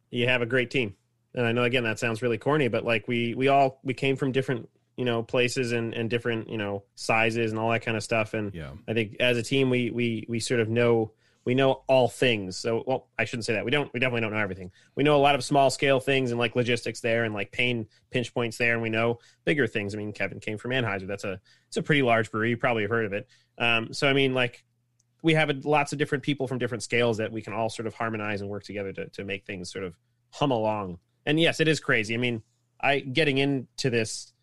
You 0.09 0.28
have 0.28 0.41
a 0.41 0.47
great 0.47 0.71
team, 0.71 0.95
and 1.36 1.45
I 1.45 1.51
know 1.51 1.63
again 1.63 1.83
that 1.83 1.99
sounds 1.99 2.21
really 2.21 2.38
corny, 2.38 2.67
but 2.67 2.83
like 2.83 3.07
we 3.07 3.36
we 3.36 3.47
all 3.47 3.79
we 3.83 3.93
came 3.93 4.15
from 4.15 4.31
different 4.31 4.69
you 4.97 5.05
know 5.05 5.21
places 5.21 5.71
and 5.71 5.93
and 5.93 6.09
different 6.09 6.49
you 6.49 6.57
know 6.57 6.83
sizes 6.95 7.51
and 7.51 7.59
all 7.59 7.69
that 7.71 7.83
kind 7.83 7.97
of 7.97 8.03
stuff, 8.03 8.33
and 8.33 8.53
yeah. 8.53 8.71
I 8.88 8.93
think 8.93 9.17
as 9.19 9.38
a 9.38 9.43
team 9.43 9.69
we 9.69 9.91
we 9.91 10.25
we 10.27 10.39
sort 10.39 10.59
of 10.59 10.69
know 10.69 11.11
we 11.45 11.53
know 11.53 11.83
all 11.88 12.07
things. 12.07 12.57
So 12.57 12.83
well, 12.88 13.07
I 13.19 13.25
shouldn't 13.25 13.45
say 13.45 13.53
that. 13.53 13.65
We 13.65 13.71
don't 13.71 13.93
we 13.93 13.99
definitely 13.99 14.21
don't 14.21 14.33
know 14.33 14.39
everything. 14.39 14.71
We 14.95 15.03
know 15.03 15.15
a 15.15 15.21
lot 15.21 15.36
of 15.36 15.43
small 15.43 15.69
scale 15.69 15.99
things 15.99 16.31
and 16.31 16.39
like 16.39 16.55
logistics 16.55 17.01
there 17.01 17.23
and 17.23 17.33
like 17.33 17.51
pain 17.51 17.88
pinch 18.09 18.33
points 18.33 18.57
there, 18.57 18.73
and 18.73 18.81
we 18.81 18.89
know 18.89 19.19
bigger 19.43 19.67
things. 19.67 19.93
I 19.93 19.97
mean, 19.97 20.11
Kevin 20.11 20.39
came 20.39 20.57
from 20.57 20.71
Anheuser. 20.71 21.07
That's 21.07 21.23
a 21.23 21.39
it's 21.67 21.77
a 21.77 21.83
pretty 21.83 22.01
large 22.01 22.31
brewery. 22.31 22.49
You 22.49 22.57
probably 22.57 22.83
have 22.83 22.91
heard 22.91 23.05
of 23.05 23.13
it. 23.13 23.27
Um, 23.57 23.93
so 23.93 24.09
I 24.09 24.13
mean, 24.13 24.33
like 24.33 24.63
we 25.21 25.33
have 25.33 25.49
a, 25.49 25.53
lots 25.63 25.91
of 25.91 25.99
different 25.99 26.23
people 26.23 26.47
from 26.47 26.57
different 26.57 26.83
scales 26.83 27.17
that 27.17 27.31
we 27.31 27.41
can 27.41 27.53
all 27.53 27.69
sort 27.69 27.88
of 27.88 27.93
harmonize 27.93 28.41
and 28.41 28.49
work 28.49 28.63
together 28.63 28.91
to 28.93 29.09
to 29.09 29.23
make 29.23 29.45
things 29.45 29.71
sort 29.71 29.83
of 29.83 29.95
hum 30.31 30.51
along. 30.51 30.99
And 31.26 31.39
yes, 31.39 31.59
it 31.59 31.67
is 31.67 31.80
crazy. 31.80 32.13
I 32.13 32.17
mean, 32.17 32.43
I 32.80 32.99
getting 32.99 33.38
into 33.38 33.89
this, 33.89 34.34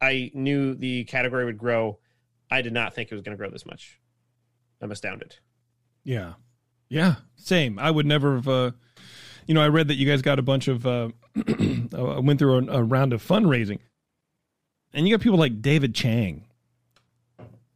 I 0.00 0.30
knew 0.34 0.74
the 0.74 1.04
category 1.04 1.44
would 1.44 1.58
grow. 1.58 1.98
I 2.50 2.62
did 2.62 2.72
not 2.72 2.94
think 2.94 3.10
it 3.10 3.14
was 3.14 3.22
going 3.22 3.36
to 3.36 3.38
grow 3.38 3.50
this 3.50 3.64
much. 3.64 4.00
I'm 4.80 4.90
astounded. 4.90 5.36
Yeah. 6.04 6.34
Yeah. 6.88 7.16
Same. 7.36 7.78
I 7.78 7.90
would 7.90 8.06
never 8.06 8.36
have, 8.36 8.48
uh, 8.48 8.70
you 9.46 9.54
know, 9.54 9.62
I 9.62 9.68
read 9.68 9.88
that 9.88 9.94
you 9.94 10.06
guys 10.06 10.22
got 10.22 10.38
a 10.38 10.42
bunch 10.42 10.68
of, 10.68 10.86
uh, 10.86 11.10
uh, 11.96 12.20
went 12.20 12.38
through 12.38 12.68
a, 12.68 12.78
a 12.78 12.82
round 12.82 13.12
of 13.12 13.26
fundraising 13.26 13.78
and 14.92 15.06
you 15.06 15.16
got 15.16 15.22
people 15.22 15.38
like 15.38 15.62
David 15.62 15.94
Chang 15.94 16.46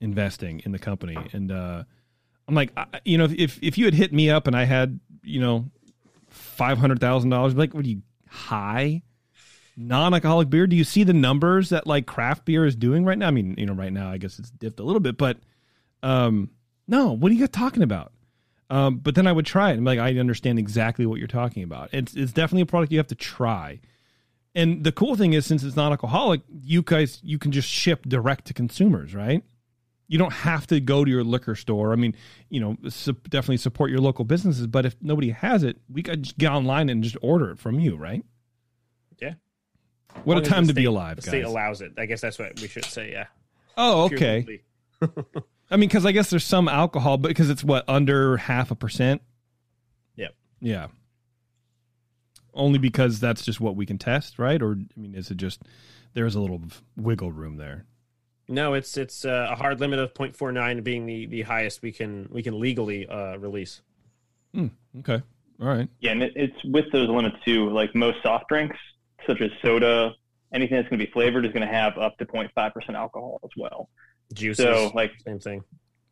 investing 0.01 0.61
in 0.65 0.73
the 0.73 0.79
company. 0.79 1.17
And, 1.33 1.53
uh, 1.53 1.85
I'm 2.49 2.55
like, 2.55 2.73
I, 2.77 2.87
you 3.05 3.17
know, 3.17 3.29
if, 3.31 3.59
if 3.63 3.79
you 3.79 3.85
had 3.85 3.95
hit 3.95 4.13
me 4.13 4.29
up 4.29 4.47
and 4.47 4.57
I 4.57 4.65
had, 4.65 5.01
you 5.23 5.41
know, 5.41 5.71
$500,000, 6.59 7.57
like, 7.57 7.73
what 7.73 7.85
are 7.85 7.89
you 7.89 8.03
high? 8.35 9.03
Non-alcoholic 9.77 10.51
beer. 10.51 10.67
Do 10.67 10.77
you 10.77 10.85
see 10.85 11.05
the 11.05 11.13
numbers 11.13 11.71
that 11.71 11.87
like 11.87 12.07
craft 12.07 12.45
beer 12.45 12.65
is 12.67 12.77
doing 12.77 13.05
right 13.05 13.19
now? 13.19 13.29
I 13.29 13.31
mean, 13.31 13.55
you 13.59 13.67
know, 13.67 13.73
right 13.73 13.93
now 13.93 14.11
I 14.11 14.19
guess 14.19 14.39
it's 14.39 14.51
dipped 14.51 14.81
a 14.81 14.85
little 14.85 15.01
bit, 15.01 15.17
but 15.17 15.39
um, 16.03 16.51
no. 16.87 17.13
What 17.13 17.33
are 17.33 17.35
you 17.35 17.47
talking 17.47 17.83
about? 17.83 18.13
Um, 18.71 18.99
but 18.99 19.15
then 19.15 19.27
I 19.27 19.33
would 19.33 19.47
try 19.47 19.71
it. 19.71 19.75
and 19.75 19.85
like, 19.85 19.99
I 19.99 20.17
understand 20.19 20.59
exactly 20.59 21.07
what 21.07 21.19
you're 21.19 21.29
talking 21.29 21.63
about. 21.63 21.91
It's 21.93 22.15
it's 22.15 22.33
definitely 22.33 22.63
a 22.63 22.67
product 22.67 22.93
you 22.93 22.99
have 22.99 23.09
to 23.09 23.15
try. 23.15 23.81
And 24.55 24.85
the 24.85 24.93
cool 24.93 25.17
thing 25.17 25.33
is, 25.33 25.45
since 25.47 25.65
it's 25.65 25.77
non-alcoholic, 25.77 26.43
you 26.49 26.83
guys 26.83 27.21
you 27.23 27.39
can 27.39 27.51
just 27.51 27.69
ship 27.69 28.07
direct 28.07 28.47
to 28.47 28.55
consumers, 28.55 29.15
right? 29.15 29.43
You 30.07 30.19
don't 30.19 30.33
have 30.33 30.67
to 30.67 30.81
go 30.81 31.05
to 31.05 31.11
your 31.11 31.25
liquor 31.25 31.55
store. 31.55 31.93
I 31.93 31.97
mean, 31.97 32.15
you 32.51 32.61
know, 32.61 32.77
su- 32.89 33.17
definitely 33.29 33.57
support 33.57 33.91
your 33.91 34.01
local 34.01 34.25
businesses. 34.25 34.67
But 34.67 34.85
if 34.85 34.97
nobody 35.01 35.31
has 35.31 35.63
it, 35.63 35.79
we 35.91 36.03
could 36.03 36.25
just 36.25 36.39
get 36.39 36.53
online 36.53 36.89
and 36.91 37.03
just 37.03 37.17
order 37.23 37.51
it 37.51 37.59
from 37.59 37.81
you, 37.81 37.97
right? 37.97 38.25
Yeah. 39.19 39.35
What 40.25 40.37
a 40.37 40.41
As 40.41 40.43
long 40.43 40.43
as 40.43 40.49
time 40.49 40.67
to 40.69 40.75
be 40.75 40.85
alive, 40.85 41.17
The 41.17 41.23
state 41.23 41.45
allows 41.45 41.81
it. 41.81 41.93
I 41.97 42.07
guess 42.07 42.21
that's 42.21 42.39
what 42.39 42.61
we 42.61 42.69
should 42.69 42.85
say. 42.85 43.13
Yeah. 43.13 43.27
Oh, 43.77 44.05
okay. 44.05 44.61
I 45.71 45.77
mean, 45.77 45.89
because 45.89 46.07
I 46.07 46.13
guess 46.13 46.31
there's 46.31 46.45
some 46.45 46.69
alcohol, 46.69 47.17
but 47.17 47.29
because 47.29 47.51
it's 47.51 47.65
what 47.65 47.85
under 47.89 48.37
half 48.37 48.71
a 48.71 48.75
percent. 48.75 49.23
Yep. 50.17 50.35
Yeah. 50.61 50.87
Only 52.53 52.79
because 52.79 53.19
that's 53.19 53.45
just 53.45 53.61
what 53.61 53.75
we 53.75 53.87
can 53.87 53.99
test, 53.99 54.39
right? 54.39 54.61
Or 54.63 54.73
I 54.73 55.01
mean, 55.01 55.15
is 55.15 55.31
it 55.31 55.37
just 55.37 55.63
there's 56.13 56.35
a 56.35 56.41
little 56.41 56.63
wiggle 56.97 57.33
room 57.33 57.57
there? 57.57 57.87
No, 58.49 58.75
it's 58.75 58.97
it's 58.97 59.25
uh, 59.25 59.49
a 59.51 59.55
hard 59.55 59.81
limit 59.81 59.99
of 59.99 60.13
0.49 60.15 60.85
being 60.85 61.07
the 61.07 61.27
the 61.27 61.43
highest 61.43 61.83
we 61.83 61.93
can 61.93 62.29
we 62.31 62.43
can 62.43 62.61
legally 62.61 63.07
uh, 63.09 63.37
release. 63.37 63.81
Mm, 64.55 64.71
okay. 65.01 65.23
All 65.61 65.69
right. 65.69 65.89
Yeah, 66.01 66.13
and 66.13 66.23
it, 66.23 66.33
it's 66.37 66.65
with 66.65 66.87
those 66.93 67.09
limits 67.09 67.37
too. 67.45 67.71
Like 67.71 67.95
most 67.95 68.19
soft 68.23 68.49
drinks, 68.49 68.77
such 69.27 69.41
as 69.41 69.51
soda, 69.63 70.15
anything 70.53 70.77
that's 70.77 70.89
going 70.89 70.99
to 70.99 71.07
be 71.07 71.11
flavored 71.13 71.47
is 71.47 71.53
going 71.53 71.67
to 71.67 71.73
have 71.73 71.97
up 71.99 72.19
to 72.19 72.27
0.5% 72.27 72.51
alcohol 72.95 73.41
as 73.45 73.51
well. 73.57 73.89
Juices, 74.33 74.65
so 74.65 74.91
like 74.95 75.13
same 75.25 75.39
thing. 75.39 75.65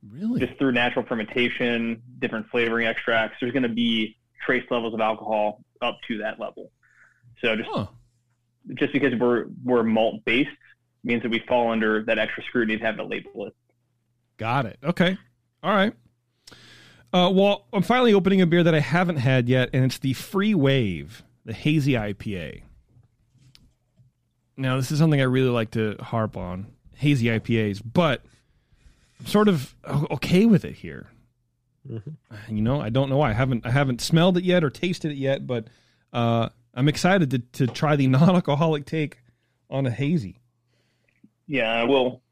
Really? 0.09 0.41
Just 0.41 0.59
through 0.59 0.73
natural 0.73 1.05
fermentation, 1.07 2.03
different 2.19 2.49
flavoring 2.51 2.87
extracts, 2.87 3.37
there's 3.41 3.53
going 3.53 3.63
to 3.63 3.69
be 3.69 4.17
trace 4.45 4.65
levels 4.71 4.95
of 4.95 5.01
alcohol 5.01 5.63
up 5.81 5.99
to 6.09 6.19
that 6.19 6.41
level. 6.41 6.71
So 7.41 7.57
just 7.57 7.69
huh. 7.73 7.87
just 8.75 8.93
because 8.93 9.15
we're 9.19 9.47
we're 9.65 9.83
malt 9.83 10.25
based 10.25 10.51
means 11.05 11.23
that 11.23 11.31
we 11.31 11.41
fall 11.49 11.71
under 11.71 12.05
that 12.05 12.19
extra 12.19 12.43
scrutiny 12.45 12.75
of 12.75 12.81
having 12.81 12.99
to 12.99 13.05
label 13.05 13.47
it. 13.47 13.55
Got 14.37 14.67
it. 14.67 14.79
Okay. 14.83 15.17
All 15.63 15.75
right. 15.75 15.95
Uh, 17.13 17.31
well, 17.33 17.67
I'm 17.73 17.83
finally 17.83 18.15
opening 18.15 18.41
a 18.41 18.47
beer 18.47 18.63
that 18.63 18.75
I 18.75 18.81
haven't 18.81 19.17
had 19.17 19.49
yet, 19.49 19.71
and 19.73 19.85
it's 19.85 19.99
the 19.99 20.15
Free 20.15 20.55
Wave, 20.55 21.23
the 21.45 21.53
hazy 21.53 21.93
IPA. 21.93 22.63
Now, 24.57 24.77
this 24.77 24.91
is 24.91 24.99
something 24.99 25.21
I 25.21 25.25
really 25.25 25.51
like 25.51 25.73
to 25.73 25.97
harp 26.01 26.37
on 26.37 26.69
hazy 26.95 27.27
IPAs, 27.27 27.83
but 27.85 28.25
I'm 29.21 29.27
sort 29.27 29.49
of 29.49 29.75
okay 30.11 30.47
with 30.47 30.65
it 30.65 30.75
here. 30.75 31.09
Mm-hmm. 31.89 32.57
You 32.57 32.63
know, 32.63 32.81
I 32.81 32.91
don't 32.91 33.11
know 33.11 33.17
why. 33.17 33.31
I 33.31 33.35
haven't 33.35 33.67
I 33.67 33.71
haven't 33.71 34.01
smelled 34.01 34.37
it 34.37 34.45
yet 34.45 34.63
or 34.65 34.71
tasted 34.71 35.11
it 35.11 35.17
yet, 35.17 35.47
but 35.47 35.67
uh, 36.13 36.49
I'm 36.75 36.89
excited 36.89 37.31
to 37.31 37.39
to 37.39 37.67
try 37.67 37.97
the 37.97 38.07
non-alcoholic 38.09 38.87
take 38.87 39.19
on 39.69 39.87
a 39.87 39.91
hazy. 39.91 40.39
Yeah, 41.53 41.71
I 41.71 41.85
will 41.85 42.23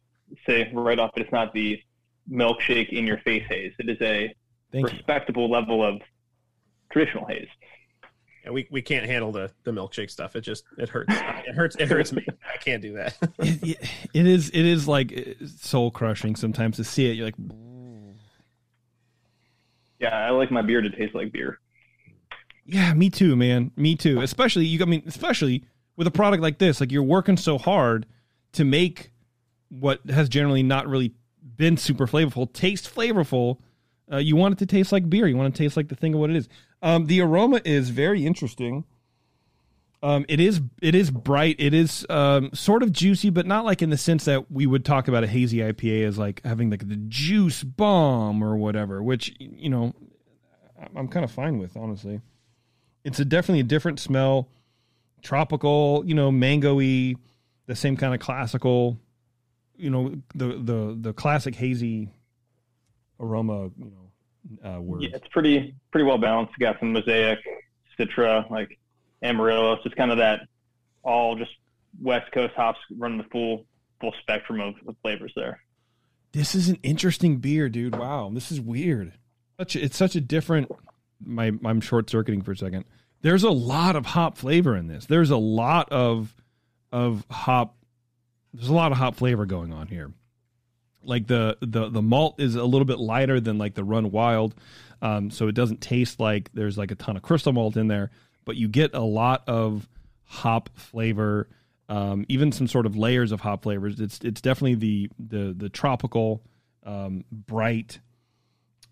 say 0.47 0.71
right 0.73 0.99
off, 0.99 1.11
it's 1.15 1.31
not 1.31 1.53
the 1.53 1.79
milkshake 2.33 2.89
in 2.89 3.07
your 3.07 3.19
face 3.19 3.45
haze. 3.51 3.71
It 3.79 3.91
is 3.91 3.99
a 4.01 4.35
Thank 4.73 4.91
respectable 4.91 5.47
you. 5.47 5.53
level 5.53 5.85
of 5.85 6.01
traditional 6.91 7.27
haze. 7.27 7.47
Yeah, 8.43 8.53
we, 8.53 8.67
we 8.71 8.81
can't 8.81 9.05
handle 9.05 9.31
the, 9.31 9.53
the 9.65 9.73
milkshake 9.73 10.11
stuff. 10.11 10.37
It 10.37 10.41
just 10.41 10.65
it 10.79 10.89
hurts. 10.89 11.13
It 11.13 11.55
hurts. 11.55 11.77
It 11.77 11.89
hurts 11.89 12.15
me. 12.15 12.25
I 12.51 12.57
can't 12.57 12.81
do 12.81 12.95
that. 12.95 13.15
it, 13.41 13.63
it, 13.63 13.91
it 14.15 14.27
is 14.27 14.49
it 14.55 14.65
is 14.65 14.89
like 14.89 15.13
uh, 15.13 15.47
soul 15.47 15.91
crushing 15.91 16.35
sometimes 16.35 16.77
to 16.79 16.85
see 16.85 17.11
it. 17.11 17.13
You're 17.13 17.27
like, 17.27 17.35
yeah, 19.99 20.17
I 20.17 20.31
like 20.31 20.51
my 20.51 20.63
beer 20.63 20.81
to 20.81 20.89
taste 20.89 21.15
like 21.15 21.31
beer. 21.31 21.61
Yeah, 22.65 22.95
me 22.95 23.11
too, 23.11 23.37
man. 23.37 23.71
Me 23.77 23.97
too. 23.97 24.23
Especially 24.23 24.65
you. 24.65 24.81
I 24.81 24.87
mean, 24.87 25.03
especially 25.07 25.67
with 25.97 26.07
a 26.07 26.11
product 26.11 26.43
like 26.43 26.57
this, 26.57 26.81
like 26.81 26.91
you're 26.91 27.03
working 27.03 27.37
so 27.37 27.59
hard 27.59 28.07
to 28.53 28.65
make 28.65 29.10
what 29.71 30.01
has 30.11 30.29
generally 30.29 30.63
not 30.63 30.87
really 30.87 31.15
been 31.57 31.77
super 31.77 32.07
flavorful 32.07 32.53
taste 32.53 32.93
flavorful. 32.93 33.59
Uh, 34.13 34.17
you 34.17 34.35
want 34.35 34.53
it 34.53 34.59
to 34.59 34.67
taste 34.67 34.93
like 34.93 35.09
beer. 35.09 35.27
You 35.27 35.37
want 35.37 35.55
it 35.55 35.57
to 35.57 35.63
taste 35.63 35.77
like 35.77 35.89
the 35.89 35.95
thing 35.95 36.15
of 36.15 36.21
what 36.21 36.31
it 36.31 36.37
is. 36.37 36.49
Um, 36.83 37.07
the 37.07 37.21
aroma 37.21 37.61
is 37.65 37.91
very 37.91 38.27
interesting. 38.27 38.85
Um, 40.03 40.25
it 40.29 40.41
is 40.41 40.63
it 40.81 40.95
is 40.95 41.11
bright. 41.11 41.57
It 41.59 41.75
is 41.75 42.07
um, 42.09 42.51
sort 42.55 42.83
of 42.83 42.91
juicy, 42.91 43.29
but 43.29 43.47
not 43.47 43.65
like 43.67 43.83
in 43.83 43.91
the 43.91 43.99
sense 43.99 44.25
that 44.25 44.51
we 44.51 44.67
would 44.67 44.85
talk 44.85 45.09
about 45.09 45.25
a 45.25 45.27
hazy 45.27 45.59
IPA 45.59 46.07
as 46.07 46.19
like 46.19 46.41
having 46.45 46.71
like 46.71 46.89
the 46.89 46.97
juice 46.97 47.63
bomb 47.63 48.43
or 48.43 48.57
whatever. 48.57 49.03
Which 49.03 49.35
you 49.39 49.69
know, 49.69 49.95
I'm 50.97 51.09
kind 51.09 51.25
of 51.25 51.31
fine 51.31 51.59
with 51.59 51.77
honestly. 51.77 52.21
It's 53.05 53.21
a 53.21 53.25
definitely 53.25 53.61
a 53.61 53.65
different 53.65 54.01
smell, 54.01 54.49
tropical, 55.23 56.03
you 56.07 56.15
know, 56.15 56.31
mangoey, 56.31 57.17
the 57.67 57.77
same 57.77 57.97
kind 57.97 58.15
of 58.15 58.21
classical, 58.21 58.99
you 59.81 59.91
know, 59.91 60.15
the 60.35 60.47
the 60.47 60.97
the 61.01 61.13
classic 61.13 61.55
hazy 61.55 62.11
aroma, 63.19 63.71
you 63.77 63.93
know, 63.93 64.71
uh, 64.71 64.81
word. 64.81 65.03
Yeah, 65.03 65.11
it's 65.15 65.29
pretty 65.29 65.75
pretty 65.91 66.05
well 66.05 66.19
balanced. 66.19 66.55
You 66.59 66.67
got 66.67 66.79
some 66.81 66.93
mosaic, 66.93 67.39
citra, 67.99 68.51
like 68.51 68.79
amarillo. 69.23 69.77
So 69.77 69.83
it's 69.87 69.95
kind 69.95 70.11
of 70.11 70.19
that 70.19 70.41
all 71.03 71.37
just 71.37 71.53
West 72.01 72.31
Coast 72.33 72.55
hops 72.55 72.79
running 72.97 73.19
the 73.19 73.25
full 73.25 73.65
full 74.01 74.15
spectrum 74.21 74.61
of, 74.61 74.75
of 74.87 74.97
flavors 75.03 75.33
there. 75.37 75.61
This 76.33 76.55
is 76.55 76.69
an 76.69 76.79
interesting 76.83 77.39
beer, 77.39 77.69
dude. 77.69 77.97
Wow, 77.97 78.31
this 78.33 78.53
is 78.53 78.61
weird. 78.61 79.13
Such 79.59 79.77
a, 79.77 79.85
it's 79.85 79.97
such 79.97 80.15
a 80.15 80.21
different. 80.21 80.71
My 81.25 81.53
I'm 81.65 81.81
short 81.81 82.09
circuiting 82.09 82.43
for 82.43 82.53
a 82.53 82.57
second. 82.57 82.85
There's 83.23 83.43
a 83.43 83.51
lot 83.51 83.97
of 83.97 84.07
hop 84.07 84.39
flavor 84.39 84.77
in 84.77 84.87
this. 84.87 85.07
There's 85.07 85.31
a 85.31 85.37
lot 85.37 85.91
of 85.91 86.35
of 86.93 87.25
hop. 87.31 87.77
There's 88.53 88.69
a 88.69 88.75
lot 88.75 88.93
of 88.93 88.99
hop 88.99 89.17
flavor 89.17 89.47
going 89.47 89.73
on 89.73 89.87
here. 89.87 90.13
Like 91.03 91.27
the 91.27 91.57
the 91.61 91.89
the 91.89 92.03
malt 92.03 92.41
is 92.41 92.57
a 92.57 92.65
little 92.65 92.85
bit 92.85 92.99
lighter 92.99 93.41
than 93.41 93.57
like 93.59 93.75
the 93.75 93.85
Run 93.85 94.11
Wild, 94.11 94.55
um, 95.01 95.31
so 95.31 95.49
it 95.49 95.55
doesn't 95.55 95.81
taste 95.81 96.21
like 96.21 96.51
there's 96.53 96.77
like 96.77 96.91
a 96.91 96.95
ton 96.95 97.17
of 97.17 97.23
crystal 97.23 97.53
malt 97.53 97.77
in 97.77 97.89
there. 97.89 98.11
But 98.45 98.57
you 98.57 98.69
get 98.69 98.95
a 98.95 99.01
lot 99.01 99.45
of 99.47 99.89
hop 100.25 100.69
flavor, 100.75 101.49
um, 101.89 102.27
even 102.29 102.53
some 102.53 102.67
sort 102.67 102.87
of 102.87 102.97
layers 102.97 103.33
of 103.33 103.41
hop 103.41 103.63
flavors. 103.63 103.99
It's 104.01 104.19
it's 104.23 104.41
definitely 104.41 104.75
the 104.75 105.11
the 105.19 105.55
the 105.57 105.69
tropical, 105.71 106.43
um, 106.85 107.25
bright, 107.33 107.99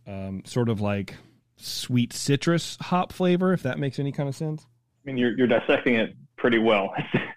um, 0.07 0.43
sort 0.47 0.71
of 0.71 0.81
like 0.81 1.15
sweet 1.57 2.15
citrus 2.15 2.79
hop 2.81 3.13
flavor. 3.13 3.53
If 3.53 3.65
that 3.65 3.79
makes 3.79 3.99
any 3.99 4.13
kind 4.13 4.29
of 4.31 4.37
sense. 4.37 4.67
I 5.05 5.11
mean, 5.11 5.19
you're 5.19 5.37
you're 5.37 5.47
dissecting 5.47 5.97
it 5.97 6.17
pretty 6.37 6.59
well. 6.59 6.95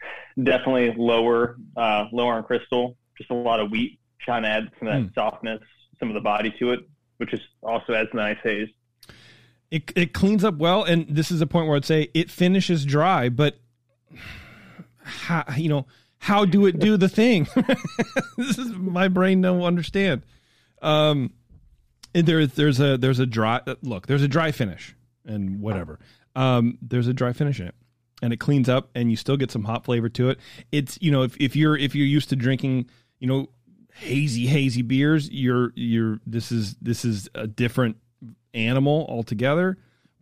definitely 0.42 0.94
lower 0.98 1.58
uh, 1.76 2.06
lower 2.12 2.34
on 2.34 2.44
crystal. 2.44 2.98
Just 3.18 3.32
a 3.32 3.34
lot 3.36 3.60
of 3.60 3.72
wheat 3.72 4.00
trying 4.20 4.44
to 4.44 4.50
add 4.50 4.70
some 4.80 4.88
of 4.88 4.94
that 4.94 5.10
Mm. 5.10 5.14
softness, 5.16 5.62
some 6.00 6.10
of 6.10 6.14
the 6.16 6.22
body 6.22 6.54
to 6.60 6.72
it, 6.72 6.80
which 7.18 7.34
is 7.34 7.40
also 7.62 7.94
adds 7.94 8.10
nice 8.14 8.38
haze. 8.44 8.70
It 9.70 9.92
it 9.96 10.14
cleans 10.14 10.44
up 10.44 10.56
well, 10.58 10.84
and 10.84 11.08
this 11.10 11.32
is 11.32 11.42
a 11.42 11.48
point 11.48 11.68
where 11.68 11.78
I'd 11.78 11.86
say 11.86 12.10
it 12.14 12.30
finishes 12.30 12.86
dry, 12.86 13.30
but 13.30 13.56
how 15.04 15.46
you 15.56 15.70
know 15.70 15.86
how 16.20 16.46
do 16.46 16.66
it 16.66 16.78
do 16.80 16.98
the 16.98 17.10
thing? 17.10 17.48
this 18.38 18.58
is 18.58 18.72
my 18.74 19.08
brain 19.08 19.42
don't 19.42 19.62
understand. 19.64 20.24
Um, 20.82 21.34
and 22.14 22.28
there 22.28 22.46
there's 22.46 22.80
a 22.80 22.98
there's 22.98 23.20
a 23.20 23.26
dry 23.26 23.62
look. 23.82 24.08
There's 24.08 24.24
a 24.24 24.28
dry 24.28 24.52
finish 24.52 24.96
and 25.26 25.62
whatever. 25.62 26.00
Um, 26.36 26.78
there's 26.82 27.08
a 27.08 27.14
dry 27.14 27.34
finish 27.34 27.60
in 27.60 27.68
it, 27.68 27.76
and 28.22 28.32
it 28.34 28.38
cleans 28.38 28.70
up, 28.70 28.90
and 28.96 29.10
you 29.10 29.18
still 29.18 29.38
get 29.38 29.52
some 29.52 29.64
hot 29.64 29.84
flavor 29.86 30.10
to 30.10 30.30
it. 30.30 30.40
It's 30.72 30.98
you 31.02 31.12
know 31.12 31.24
if 31.24 31.36
if 31.40 31.56
you're 31.56 31.78
if 31.78 31.96
you're 31.96 32.06
used 32.08 32.30
to 32.30 32.36
drinking 32.36 32.90
you 33.20 33.28
know 33.28 33.50
hazy 33.94 34.48
hazy 34.48 34.82
beers, 34.82 35.30
you're 35.30 35.72
you're 35.76 36.20
this 36.26 36.52
is 36.52 36.76
this 36.82 37.04
is 37.06 37.30
a 37.36 37.48
different 37.48 37.98
animal 38.54 39.06
altogether, 39.10 39.78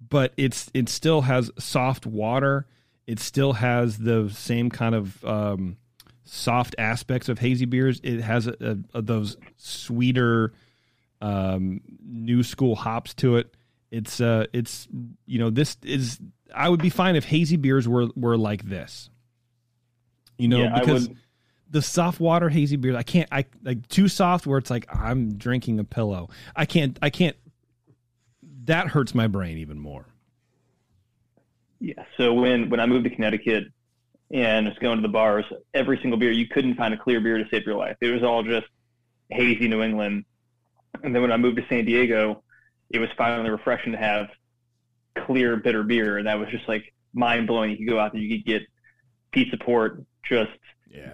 but 0.10 0.34
it's 0.38 0.70
it 0.74 0.90
still 0.90 1.22
has 1.22 1.52
soft 1.60 2.06
water. 2.06 2.68
It 3.08 3.20
still 3.20 3.54
has 3.54 3.98
the 3.98 4.30
same 4.30 4.70
kind 4.70 4.94
of 4.94 5.26
um, 5.26 5.78
soft 6.26 6.76
aspects 6.78 7.28
of 7.28 7.40
hazy 7.40 7.66
beers. 7.66 8.00
It 8.04 8.22
has 8.22 8.46
a, 8.46 8.56
a, 8.94 9.00
a- 9.00 9.02
those 9.02 9.36
sweeter 9.58 10.54
um, 11.22 11.82
new 12.06 12.44
school 12.44 12.76
hops 12.76 13.14
to 13.16 13.38
it. 13.38 13.54
It's 13.92 14.22
uh, 14.22 14.46
it's 14.54 14.88
you 15.26 15.40
know 15.40 15.50
this 15.50 15.78
is 15.84 16.20
I 16.54 16.70
would 16.70 16.82
be 16.82 16.90
fine 16.90 17.16
if 17.16 17.26
hazy 17.26 17.58
beers 17.58 17.88
were 17.88 18.08
were 18.16 18.38
like 18.38 18.64
this. 18.64 19.10
You 20.38 20.48
know 20.48 20.60
Yeah, 20.60 20.80
because 20.80 21.10
the 21.70 21.82
soft 21.82 22.20
water 22.20 22.50
hazy 22.50 22.76
beers 22.76 22.96
I 22.96 23.04
can't 23.04 23.28
I 23.32 23.46
like 23.64 23.88
too 23.90 24.08
soft 24.08 24.48
where 24.48 24.58
it's 24.58 24.70
like 24.70 24.88
I'm 24.94 25.34
drinking 25.34 25.80
a 25.80 25.84
pillow. 25.84 26.30
I 26.56 26.66
can't 26.66 26.98
I 27.02 27.10
can't 27.10 27.36
that 28.66 28.88
hurts 28.88 29.16
my 29.16 29.28
brain 29.28 29.58
even 29.58 29.80
more. 29.80 30.06
Yeah. 31.80 32.04
So 32.18 32.34
when 32.34 32.70
when 32.70 32.80
I 32.80 32.86
moved 32.86 33.06
to 33.06 33.10
Connecticut 33.10 33.66
and 34.32 34.68
was 34.68 34.78
going 34.80 34.98
to 34.98 35.02
the 35.02 35.12
bars, 35.12 35.46
every 35.74 35.98
single 36.02 36.20
beer 36.20 36.32
you 36.32 36.48
couldn't 36.48 36.76
find 36.76 36.94
a 36.94 36.98
clear 36.98 37.20
beer 37.20 37.38
to 37.38 37.48
save 37.50 37.66
your 37.66 37.76
life. 37.76 37.98
It 38.02 38.12
was 38.12 38.24
all 38.24 38.44
just 38.44 38.68
hazy 39.30 39.68
New 39.68 39.82
England. 39.82 40.26
And 41.04 41.16
then 41.16 41.22
when 41.22 41.32
I 41.32 41.38
moved 41.38 41.58
to 41.58 41.66
San 41.70 41.86
Diego, 41.86 42.44
it 42.90 43.00
was 43.00 43.10
finally 43.18 43.50
refreshing 43.50 43.92
to 43.92 43.98
have 43.98 44.28
clear 45.26 45.58
bitter 45.58 45.84
beer, 45.84 46.22
that 46.24 46.40
was 46.40 46.50
just 46.50 46.68
like 46.68 46.94
mind 47.14 47.48
blowing. 47.48 47.72
You 47.72 47.78
could 47.78 47.90
go 47.90 48.00
out 48.00 48.14
there, 48.14 48.22
you 48.22 48.38
could 48.38 48.46
get 48.46 48.62
pizza 49.32 49.58
port, 49.58 50.04
just 50.28 50.52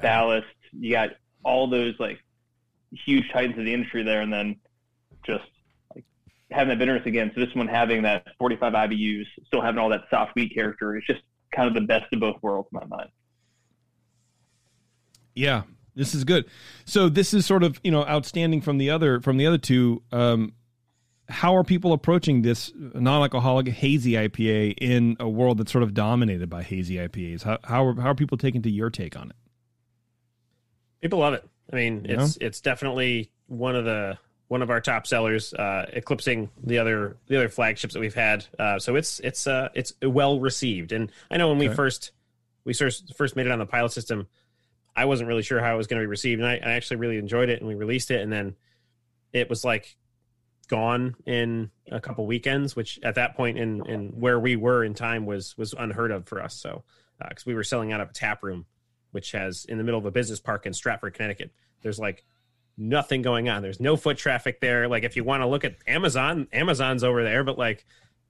ballast. 0.02 0.48
You 0.72 0.92
got 0.92 1.12
all 1.44 1.70
those 1.70 1.96
like 2.00 2.20
huge 2.92 3.26
titans 3.32 3.58
of 3.58 3.66
the 3.66 3.74
industry 3.74 4.04
there, 4.04 4.22
and 4.22 4.32
then 4.32 4.58
just 5.26 5.46
like 5.94 6.04
having 6.52 6.70
that 6.70 6.80
bitterness 6.80 7.06
again. 7.06 7.32
So 7.36 7.42
this 7.42 7.54
one 7.56 7.68
having 7.68 8.04
that 8.04 8.28
45 8.40 8.74
IBUs, 8.74 9.26
still 9.48 9.62
having 9.62 9.80
all 9.80 9.90
that 9.90 10.04
soft 10.10 10.36
wheat 10.36 10.54
character, 10.54 10.96
is 10.98 11.04
just 11.08 11.22
kind 11.54 11.68
of 11.68 11.74
the 11.74 11.82
best 11.82 12.12
of 12.14 12.20
both 12.20 12.42
worlds 12.42 12.70
in 12.72 12.80
my 12.80 12.98
mind. 12.98 13.10
Yeah. 15.34 15.64
This 15.96 16.14
is 16.14 16.26
good. 16.26 16.46
So 16.84 17.08
this 17.08 17.34
is 17.34 17.46
sort 17.46 17.64
of 17.64 17.80
you 17.84 17.92
know 17.92 18.06
outstanding 18.06 18.62
from 18.62 18.78
the 18.78 18.90
other 18.90 19.22
from 19.22 19.38
the 19.38 19.48
other 19.48 19.58
two. 19.58 20.04
Um, 20.12 20.54
how 21.28 21.56
are 21.56 21.64
people 21.64 21.94
approaching 21.94 22.42
this 22.42 22.72
non-alcoholic 22.76 23.68
hazy 23.68 24.14
IPA 24.14 24.76
in 24.80 25.18
a 25.20 25.28
world 25.28 25.58
that's 25.58 25.72
sort 25.72 25.84
of 25.84 25.94
dominated 25.94 26.50
by 26.50 26.64
hazy 26.64 26.96
IPAs? 26.96 27.44
How 27.44 27.58
how 27.64 27.86
are, 27.88 28.02
how 28.02 28.12
are 28.12 28.16
people 28.16 28.38
taking 28.38 28.62
to 28.64 28.70
your 28.70 28.90
take 28.90 29.18
on 29.18 29.30
it? 29.30 29.36
People 31.02 31.20
love 31.20 31.34
it. 31.34 31.48
I 31.72 31.76
mean, 31.76 32.06
it's 32.08 32.38
yeah. 32.40 32.48
it's 32.48 32.62
definitely 32.62 33.32
one 33.48 33.76
of 33.76 33.86
the 33.86 34.18
one 34.48 34.62
of 34.62 34.70
our 34.70 34.80
top 34.80 35.08
sellers, 35.08 35.54
uh, 35.54 35.90
eclipsing 35.94 36.50
the 36.64 36.78
other 36.78 37.18
the 37.28 37.38
other 37.38 37.50
flagships 37.50 37.94
that 37.94 38.00
we've 38.00 38.14
had. 38.14 38.46
Uh, 38.60 38.78
so 38.78 38.96
it's 38.96 39.20
it's 39.22 39.48
uh, 39.48 39.70
it's 39.74 39.94
well 40.02 40.40
received. 40.40 40.92
And 40.92 41.12
I 41.32 41.38
know 41.38 41.50
when 41.50 41.58
okay. 41.58 41.70
we 41.70 41.76
first 41.76 42.12
we 42.64 42.74
first 42.74 43.16
first 43.16 43.36
made 43.36 43.48
it 43.48 43.52
on 43.52 43.60
the 43.60 43.66
pilot 43.66 43.92
system, 43.92 44.28
I 44.96 45.06
wasn't 45.06 45.28
really 45.28 45.44
sure 45.44 45.60
how 45.60 45.74
it 45.74 45.78
was 45.78 45.88
going 45.88 46.00
to 46.00 46.04
be 46.04 46.10
received, 46.10 46.42
and 46.42 46.50
I, 46.50 46.56
I 46.56 46.74
actually 46.74 46.98
really 46.98 47.18
enjoyed 47.18 47.50
it. 47.50 47.60
And 47.60 47.68
we 47.68 47.76
released 47.76 48.12
it, 48.12 48.22
and 48.22 48.32
then 48.32 48.56
it 49.34 49.50
was 49.50 49.64
like 49.66 49.98
gone 50.66 51.16
in 51.26 51.72
a 51.92 52.00
couple 52.00 52.26
weekends, 52.26 52.76
which 52.76 53.00
at 53.04 53.16
that 53.16 53.36
point 53.36 53.58
in 53.58 53.86
in 53.86 54.10
where 54.20 54.40
we 54.40 54.56
were 54.56 54.84
in 54.84 54.94
time 54.94 55.26
was 55.26 55.58
was 55.58 55.74
unheard 55.78 56.12
of 56.12 56.28
for 56.28 56.42
us. 56.42 56.56
So 56.56 56.84
because 57.20 57.44
uh, 57.44 57.48
we 57.48 57.56
were 57.56 57.64
selling 57.64 57.94
out 57.94 58.02
of 58.02 58.10
a 58.10 58.14
tap 58.14 58.44
room, 58.44 58.66
which 59.12 59.32
has 59.32 59.66
in 59.66 59.78
the 59.78 59.84
middle 59.84 60.00
of 60.00 60.06
a 60.06 60.12
business 60.12 60.40
park 60.40 60.66
in 60.66 60.74
Stratford, 60.74 61.14
Connecticut. 61.14 61.52
There's 61.82 62.00
like 62.00 62.26
nothing 62.78 63.22
going 63.22 63.50
on. 63.50 63.62
There's 63.62 63.80
no 63.80 63.96
foot 63.96 64.18
traffic 64.18 64.60
there. 64.60 64.88
Like 64.88 65.04
if 65.04 65.16
you 65.16 65.24
want 65.24 65.42
to 65.42 65.48
look 65.48 65.64
at 65.64 65.76
Amazon, 65.88 66.48
Amazon's 66.52 67.04
over 67.04 67.24
there, 67.24 67.44
but 67.44 67.58
like 67.58 67.86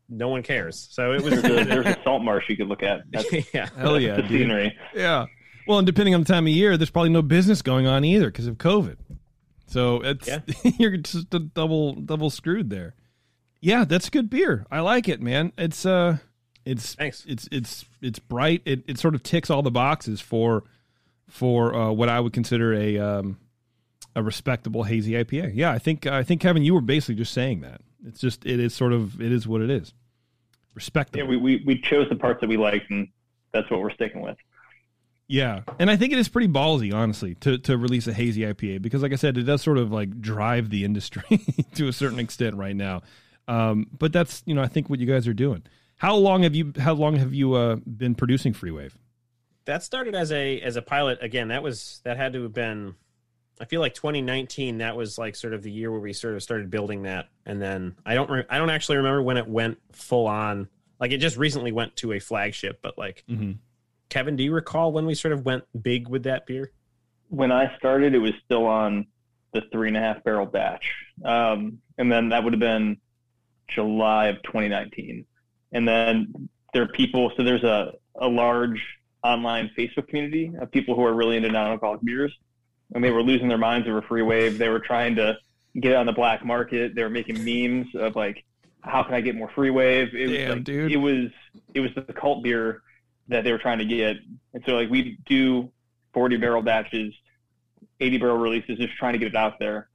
no 0.10 0.30
one 0.30 0.44
cares. 0.44 0.88
So 0.92 1.14
it 1.14 1.22
was 1.22 1.42
there's, 1.42 1.62
a, 1.62 1.64
there's 1.66 1.86
a 1.86 1.98
salt 2.04 2.24
marsh 2.24 2.46
you 2.50 2.58
could 2.58 2.68
look 2.68 2.84
at. 2.84 3.02
That's, 3.12 3.32
yeah, 3.54 3.70
hell 3.78 4.00
yeah, 4.00 4.22
the 4.22 4.28
scenery. 4.28 4.78
Yeah. 4.94 5.26
Well, 5.68 5.80
and 5.80 5.86
depending 5.86 6.14
on 6.14 6.22
the 6.22 6.28
time 6.28 6.46
of 6.46 6.54
year, 6.54 6.78
there's 6.78 6.92
probably 6.92 7.10
no 7.10 7.24
business 7.24 7.62
going 7.64 7.88
on 7.88 8.06
either 8.06 8.28
because 8.28 8.46
of 8.46 8.58
COVID. 8.58 8.98
So 9.68 10.02
it's 10.02 10.28
yeah. 10.28 10.40
you're 10.80 10.98
just 10.98 11.34
a 11.34 11.40
double 11.40 11.94
double 11.94 12.30
screwed 12.30 12.70
there. 12.70 12.96
Yeah, 13.62 13.86
that's 13.86 14.08
a 14.08 14.12
good 14.12 14.30
beer. 14.30 14.66
I 14.70 14.82
like 14.82 15.10
it, 15.10 15.22
man. 15.22 15.52
It's 15.58 15.86
uh 15.86 16.18
it's 16.66 16.96
Thanks. 16.96 17.26
it's 17.28 17.48
it's 17.52 17.86
it's 18.02 18.20
bright. 18.20 18.62
It 18.66 18.84
it 18.88 19.00
sort 19.00 19.16
of 19.16 19.24
ticks 19.24 19.50
all 19.50 19.62
the 19.62 19.72
boxes 19.72 20.22
for 20.22 20.64
for 21.30 21.74
uh, 21.74 21.92
what 21.92 22.10
I 22.10 22.20
would 22.20 22.34
consider 22.34 22.74
a 22.74 22.98
um 23.00 23.38
a 24.16 24.24
respectable 24.24 24.84
hazy 24.84 25.14
IPA. 25.14 25.52
Yeah, 25.56 25.72
I 25.72 25.80
think 25.80 26.08
I 26.08 26.24
think 26.24 26.42
Kevin, 26.42 26.64
you 26.64 26.74
were 26.74 26.82
basically 26.82 27.16
just 27.16 27.34
saying 27.34 27.62
that. 27.62 27.82
It's 28.06 28.20
just 28.20 28.46
it 28.46 28.60
is 28.60 28.74
sort 28.74 28.94
of 28.94 29.22
it 29.22 29.32
is 29.32 29.48
what 29.48 29.62
it 29.62 29.70
is. 29.70 29.94
Respectable. 30.74 31.24
Yeah, 31.24 31.30
we, 31.30 31.38
we, 31.38 31.64
we 31.66 31.82
chose 31.82 32.10
the 32.10 32.16
parts 32.16 32.42
that 32.42 32.50
we 32.50 32.58
liked, 32.58 32.90
and 32.90 33.08
that's 33.54 33.70
what 33.72 33.80
we're 33.80 33.94
sticking 33.94 34.22
with. 34.22 34.36
Yeah, 35.28 35.62
and 35.80 35.90
I 35.90 35.96
think 35.96 36.14
it 36.14 36.20
is 36.20 36.30
pretty 36.30 36.48
ballsy, 36.48 36.94
honestly, 36.94 37.36
to 37.36 37.58
to 37.60 37.78
release 37.78 38.08
a 38.08 38.14
hazy 38.14 38.42
IPA 38.42 38.82
because, 38.82 39.02
like 39.02 39.12
I 39.12 39.16
said, 39.16 39.38
it 39.38 39.44
does 39.44 39.62
sort 39.62 39.78
of 39.78 39.92
like 39.92 40.22
drive 40.22 40.70
the 40.70 40.86
industry 40.86 41.24
to 41.76 41.88
a 41.88 41.94
certain 41.94 42.20
extent 42.20 42.56
right 42.56 42.76
now. 42.76 43.02
Um, 43.48 43.88
but 43.98 44.14
that's 44.14 44.44
you 44.46 44.54
know 44.54 44.62
I 44.62 44.68
think 44.68 44.90
what 44.90 45.00
you 45.00 45.08
guys 45.08 45.28
are 45.28 45.34
doing. 45.34 45.64
How 45.98 46.16
long 46.16 46.44
have 46.44 46.54
you 46.54 46.74
How 46.78 46.94
long 46.94 47.16
have 47.16 47.34
you 47.34 47.54
uh, 47.54 47.78
been 47.78 48.14
producing 48.14 48.54
Freewave? 48.54 48.94
That 49.66 49.82
started 49.82 50.14
as 50.14 50.32
a 50.32 50.62
as 50.62 50.76
a 50.76 50.82
pilot. 50.84 51.18
Again, 51.22 51.48
that 51.48 51.64
was 51.64 52.02
that 52.04 52.18
had 52.18 52.34
to 52.34 52.44
have 52.44 52.54
been. 52.54 52.96
I 53.60 53.66
feel 53.66 53.82
like 53.82 53.96
2019. 53.96 54.80
That 54.80 54.96
was 54.96 55.18
like 55.18 55.36
sort 55.36 55.54
of 55.54 55.64
the 55.64 55.72
year 55.72 55.90
where 55.90 56.02
we 56.02 56.14
sort 56.14 56.36
of 56.36 56.44
started 56.44 56.70
building 56.70 57.04
that, 57.04 57.30
and 57.48 57.60
then 57.60 57.96
I 58.06 58.14
don't 58.14 58.30
re- 58.30 58.46
I 58.48 58.60
don't 58.60 58.70
actually 58.70 58.98
remember 58.98 59.24
when 59.24 59.38
it 59.38 59.48
went 59.48 59.80
full 59.92 60.28
on. 60.28 60.68
Like 61.00 61.12
it 61.12 61.18
just 61.18 61.36
recently 61.36 61.72
went 61.72 61.96
to 61.98 62.14
a 62.14 62.20
flagship, 62.20 62.80
but 62.84 62.96
like. 62.96 63.24
Mm-hmm 63.28 63.54
Kevin, 64.10 64.36
do 64.36 64.44
you 64.44 64.54
recall 64.54 64.92
when 64.92 65.06
we 65.06 65.16
sort 65.16 65.34
of 65.34 65.46
went 65.46 65.64
big 65.82 66.08
with 66.08 66.24
that 66.24 66.46
beer? 66.46 66.72
When 67.30 67.52
I 67.52 67.76
started, 67.78 68.14
it 68.14 68.20
was 68.20 68.34
still 68.46 68.66
on 68.66 69.08
the 69.54 69.62
three 69.72 69.88
and 69.88 69.98
a 69.98 70.00
half 70.00 70.24
barrel 70.24 70.46
batch. 70.46 70.86
Um, 71.24 71.80
and 71.98 72.12
then 72.12 72.30
that 72.30 72.44
would 72.44 72.54
have 72.54 72.60
been 72.60 72.98
July 73.68 74.28
of 74.28 74.42
2019. 74.44 75.26
And 75.72 75.88
then 75.88 76.50
there 76.74 76.84
are 76.84 76.88
people, 76.88 77.32
so 77.36 77.44
there's 77.44 77.64
a, 77.64 77.94
a 78.16 78.28
large 78.28 78.82
online 79.24 79.72
Facebook 79.78 80.08
community 80.08 80.52
of 80.60 80.72
people 80.72 80.96
who 80.96 81.04
are 81.04 81.14
really 81.14 81.38
into 81.38 81.50
non-alcoholic 81.50 82.02
beers. 82.04 82.34
And 82.94 83.04
they 83.04 83.12
were 83.12 83.24
losing 83.24 83.48
their 83.48 83.58
minds 83.58 83.88
over 83.88 84.02
free 84.04 84.22
wave. 84.22 84.58
They 84.58 84.70
were 84.70 84.80
trying 84.80 85.16
to 85.16 85.38
get 85.80 85.94
it 85.94 85.96
on 85.96 86.06
the 86.06 86.14
black 86.14 86.46
market. 86.46 86.94
They 86.94 87.02
were 87.04 87.10
making 87.10 87.44
memes 87.44 87.88
of 87.96 88.16
like, 88.16 88.44
how 88.82 89.02
can 89.04 89.16
I 89.16 89.22
get 89.22 89.36
more 89.36 89.50
free 89.56 89.72
wave? 89.72 90.14
It 90.14 90.28
was 90.30 90.38
Damn, 90.38 90.50
like, 90.52 90.64
dude. 90.64 90.92
it 90.92 90.98
was, 90.98 91.30
it 91.74 91.80
was 91.80 91.90
the 91.96 92.14
cult 92.14 92.44
beer 92.44 92.84
that 93.28 93.44
they 93.44 93.52
were 93.52 93.58
trying 93.58 93.80
to 93.80 93.86
get. 93.86 94.18
And 94.54 94.64
so 94.66 94.74
like 94.74 94.90
we 94.90 95.18
do 95.26 95.72
40 96.14 96.38
barrel 96.38 96.62
batches, 96.62 97.14
80 98.00 98.18
barrel 98.18 98.38
releases, 98.38 98.78
just 98.78 98.96
trying 98.96 99.14
to 99.14 99.20
get 99.20 99.30
it 99.30 99.36
out 99.36 99.60
there. 99.60 99.90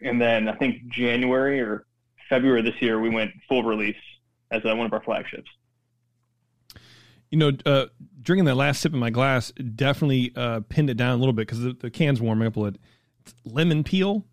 And 0.00 0.20
then 0.20 0.48
I 0.48 0.54
think 0.54 0.88
January 0.88 1.60
or 1.60 1.86
February 2.28 2.62
this 2.62 2.80
year, 2.80 3.00
we 3.00 3.10
went 3.10 3.30
full 3.48 3.62
release 3.62 3.96
as 4.50 4.64
uh, 4.64 4.74
one 4.74 4.86
of 4.86 4.92
our 4.92 5.02
flagships. 5.02 5.50
You 7.30 7.38
know, 7.38 7.52
uh, 7.64 7.86
drinking 8.20 8.44
that 8.44 8.56
last 8.56 8.80
sip 8.80 8.92
in 8.92 8.98
my 8.98 9.10
glass 9.10 9.52
definitely 9.52 10.32
uh, 10.36 10.60
pinned 10.68 10.90
it 10.90 10.96
down 10.96 11.14
a 11.14 11.16
little 11.16 11.32
bit 11.32 11.46
because 11.46 11.60
the, 11.60 11.72
the, 11.72 11.90
can's 11.90 12.20
warming 12.20 12.46
up 12.46 12.56
a 12.56 12.60
little. 12.60 12.80
lemon 13.44 13.84
peel 13.84 14.26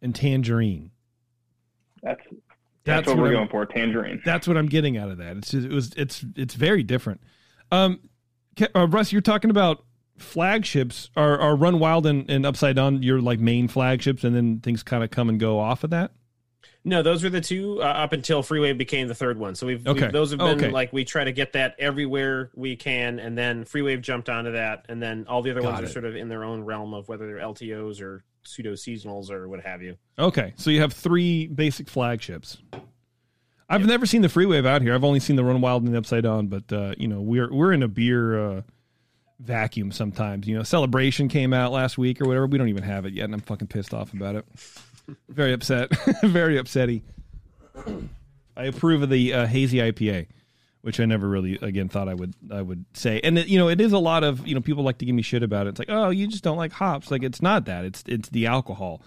and 0.00 0.14
tangerine. 0.14 0.90
That's 2.02 2.20
that's, 2.84 3.06
what, 3.06 3.16
what 3.16 3.22
we're 3.22 3.28
I'm, 3.28 3.34
going 3.34 3.48
for, 3.48 3.66
tangerine. 3.66 4.22
That's 4.24 4.48
what 4.48 4.56
I'm 4.56 4.66
getting 4.66 4.96
out 4.96 5.10
of 5.10 5.18
that. 5.18 5.36
It's 5.36 5.50
just, 5.50 5.66
it 5.66 5.72
was 5.72 5.92
it's 5.96 6.24
it's 6.36 6.54
very 6.54 6.82
different. 6.82 7.20
Um, 7.70 8.00
uh, 8.74 8.86
Russ, 8.88 9.12
you're 9.12 9.20
talking 9.20 9.50
about 9.50 9.84
flagships. 10.18 11.10
Are 11.16 11.38
are 11.38 11.56
Run 11.56 11.78
Wild 11.78 12.06
and, 12.06 12.28
and 12.30 12.44
Upside 12.44 12.76
Dawn 12.76 13.02
your 13.02 13.20
like 13.20 13.38
main 13.38 13.68
flagships, 13.68 14.24
and 14.24 14.34
then 14.34 14.60
things 14.60 14.82
kind 14.82 15.04
of 15.04 15.10
come 15.10 15.28
and 15.28 15.38
go 15.38 15.58
off 15.58 15.84
of 15.84 15.90
that? 15.90 16.12
No, 16.84 17.02
those 17.02 17.22
were 17.22 17.30
the 17.30 17.40
two 17.40 17.80
uh, 17.80 17.86
up 17.86 18.12
until 18.12 18.42
Free 18.42 18.58
Wave 18.58 18.76
became 18.76 19.06
the 19.06 19.14
third 19.14 19.38
one. 19.38 19.54
So 19.54 19.68
we've, 19.68 19.86
okay. 19.86 20.02
we've 20.02 20.12
those 20.12 20.30
have 20.30 20.40
been 20.40 20.58
okay. 20.58 20.70
like 20.70 20.92
we 20.92 21.04
try 21.04 21.22
to 21.22 21.30
get 21.30 21.52
that 21.52 21.76
everywhere 21.78 22.50
we 22.54 22.74
can, 22.74 23.20
and 23.20 23.38
then 23.38 23.64
Freewave 23.64 24.00
jumped 24.00 24.28
onto 24.28 24.52
that, 24.52 24.86
and 24.88 25.00
then 25.00 25.26
all 25.28 25.42
the 25.42 25.52
other 25.52 25.62
Got 25.62 25.74
ones 25.74 25.80
it. 25.80 25.84
are 25.84 25.92
sort 25.92 26.04
of 26.04 26.16
in 26.16 26.28
their 26.28 26.42
own 26.42 26.64
realm 26.64 26.92
of 26.92 27.08
whether 27.08 27.26
they're 27.26 27.38
LTOs 27.38 28.02
or 28.02 28.24
pseudo 28.44 28.72
seasonals 28.72 29.30
or 29.30 29.48
what 29.48 29.60
have 29.60 29.82
you. 29.82 29.96
Okay, 30.18 30.52
so 30.56 30.70
you 30.70 30.80
have 30.80 30.92
three 30.92 31.46
basic 31.46 31.88
flagships. 31.88 32.58
I've 33.68 33.80
yep. 33.80 33.88
never 33.88 34.06
seen 34.06 34.22
the 34.22 34.28
free 34.28 34.46
wave 34.46 34.66
out 34.66 34.82
here. 34.82 34.94
I've 34.94 35.04
only 35.04 35.20
seen 35.20 35.36
the 35.36 35.44
Run 35.44 35.60
Wild 35.60 35.84
and 35.84 35.94
the 35.94 35.98
Upside 35.98 36.24
Dawn, 36.24 36.48
but 36.48 36.72
uh, 36.72 36.94
you 36.98 37.08
know 37.08 37.20
we're 37.20 37.52
we're 37.52 37.72
in 37.72 37.82
a 37.82 37.88
beer 37.88 38.38
uh, 38.38 38.62
vacuum 39.40 39.92
sometimes. 39.92 40.46
You 40.46 40.56
know, 40.56 40.62
Celebration 40.62 41.28
came 41.28 41.52
out 41.52 41.72
last 41.72 41.98
week 41.98 42.20
or 42.20 42.26
whatever. 42.26 42.46
We 42.46 42.58
don't 42.58 42.68
even 42.68 42.82
have 42.82 43.06
it 43.06 43.14
yet, 43.14 43.24
and 43.24 43.34
I'm 43.34 43.40
fucking 43.40 43.68
pissed 43.68 43.94
off 43.94 44.12
about 44.12 44.36
it. 44.36 44.46
Very 45.28 45.52
upset. 45.52 45.90
Very 46.22 46.56
upsetty. 46.56 47.02
I 48.56 48.64
approve 48.64 49.02
of 49.02 49.08
the 49.08 49.32
uh, 49.32 49.46
hazy 49.46 49.78
IPA 49.78 50.26
which 50.82 51.00
I 51.00 51.04
never 51.06 51.28
really 51.28 51.58
again 51.62 51.88
thought 51.88 52.08
I 52.08 52.14
would 52.14 52.34
I 52.52 52.60
would 52.60 52.84
say. 52.94 53.20
And 53.24 53.38
it, 53.38 53.46
you 53.48 53.58
know, 53.58 53.68
it 53.68 53.80
is 53.80 53.92
a 53.92 53.98
lot 53.98 54.24
of 54.24 54.46
you 54.46 54.54
know 54.54 54.60
people 54.60 54.84
like 54.84 54.98
to 54.98 55.06
give 55.06 55.14
me 55.14 55.22
shit 55.22 55.42
about 55.42 55.66
it. 55.66 55.70
It's 55.70 55.78
like, 55.78 55.90
oh, 55.90 56.10
you 56.10 56.26
just 56.26 56.44
don't 56.44 56.56
like 56.58 56.72
hops. 56.72 57.10
Like 57.10 57.22
it's 57.22 57.40
not 57.40 57.64
that. 57.66 57.84
It's 57.84 58.04
it's 58.06 58.28
the 58.28 58.46
alcohol. 58.46 59.02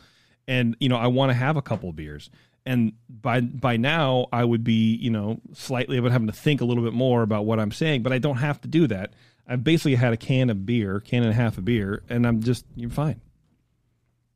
And 0.47 0.75
you 0.79 0.89
know, 0.89 0.97
I 0.97 1.07
want 1.07 1.29
to 1.29 1.33
have 1.33 1.57
a 1.57 1.61
couple 1.61 1.91
beers. 1.93 2.29
And 2.65 2.93
by 3.09 3.41
by 3.41 3.77
now, 3.77 4.27
I 4.33 4.43
would 4.43 4.63
be 4.63 4.95
you 4.95 5.11
know 5.11 5.39
slightly 5.53 5.97
about 5.97 6.11
having 6.11 6.27
to 6.27 6.33
think 6.33 6.61
a 6.61 6.65
little 6.65 6.83
bit 6.83 6.93
more 6.93 7.21
about 7.21 7.45
what 7.45 7.59
I'm 7.59 7.71
saying, 7.71 8.03
but 8.03 8.11
I 8.11 8.17
don't 8.17 8.37
have 8.37 8.59
to 8.61 8.67
do 8.67 8.87
that. 8.87 9.13
I've 9.47 9.63
basically 9.63 9.95
had 9.95 10.13
a 10.13 10.17
can 10.17 10.49
of 10.49 10.65
beer, 10.65 10.99
can 10.99 11.21
and 11.21 11.31
a 11.31 11.35
half 11.35 11.57
of 11.57 11.65
beer, 11.65 12.01
and 12.09 12.25
I'm 12.25 12.41
just 12.41 12.65
you're 12.75 12.89
fine. 12.89 13.21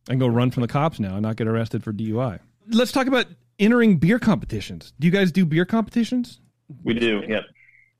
I 0.08 0.14
can 0.14 0.20
go 0.20 0.28
run 0.28 0.52
from 0.52 0.62
the 0.62 0.68
cops 0.68 1.00
now 1.00 1.14
and 1.14 1.22
not 1.22 1.36
get 1.36 1.48
arrested 1.48 1.84
for 1.84 1.94
DUI. 1.94 2.40
Let's 2.68 2.92
talk 2.92 3.08
about 3.08 3.26
entering 3.58 3.98
beer 3.98 4.20
competitions. 4.20 4.94
Do 5.00 5.08
you 5.08 5.12
guys 5.12 5.32
do 5.32 5.46
beer 5.46 5.66
competitions? 5.66 6.40
We 6.84 6.94
do. 6.94 7.24
Yep. 7.28 7.44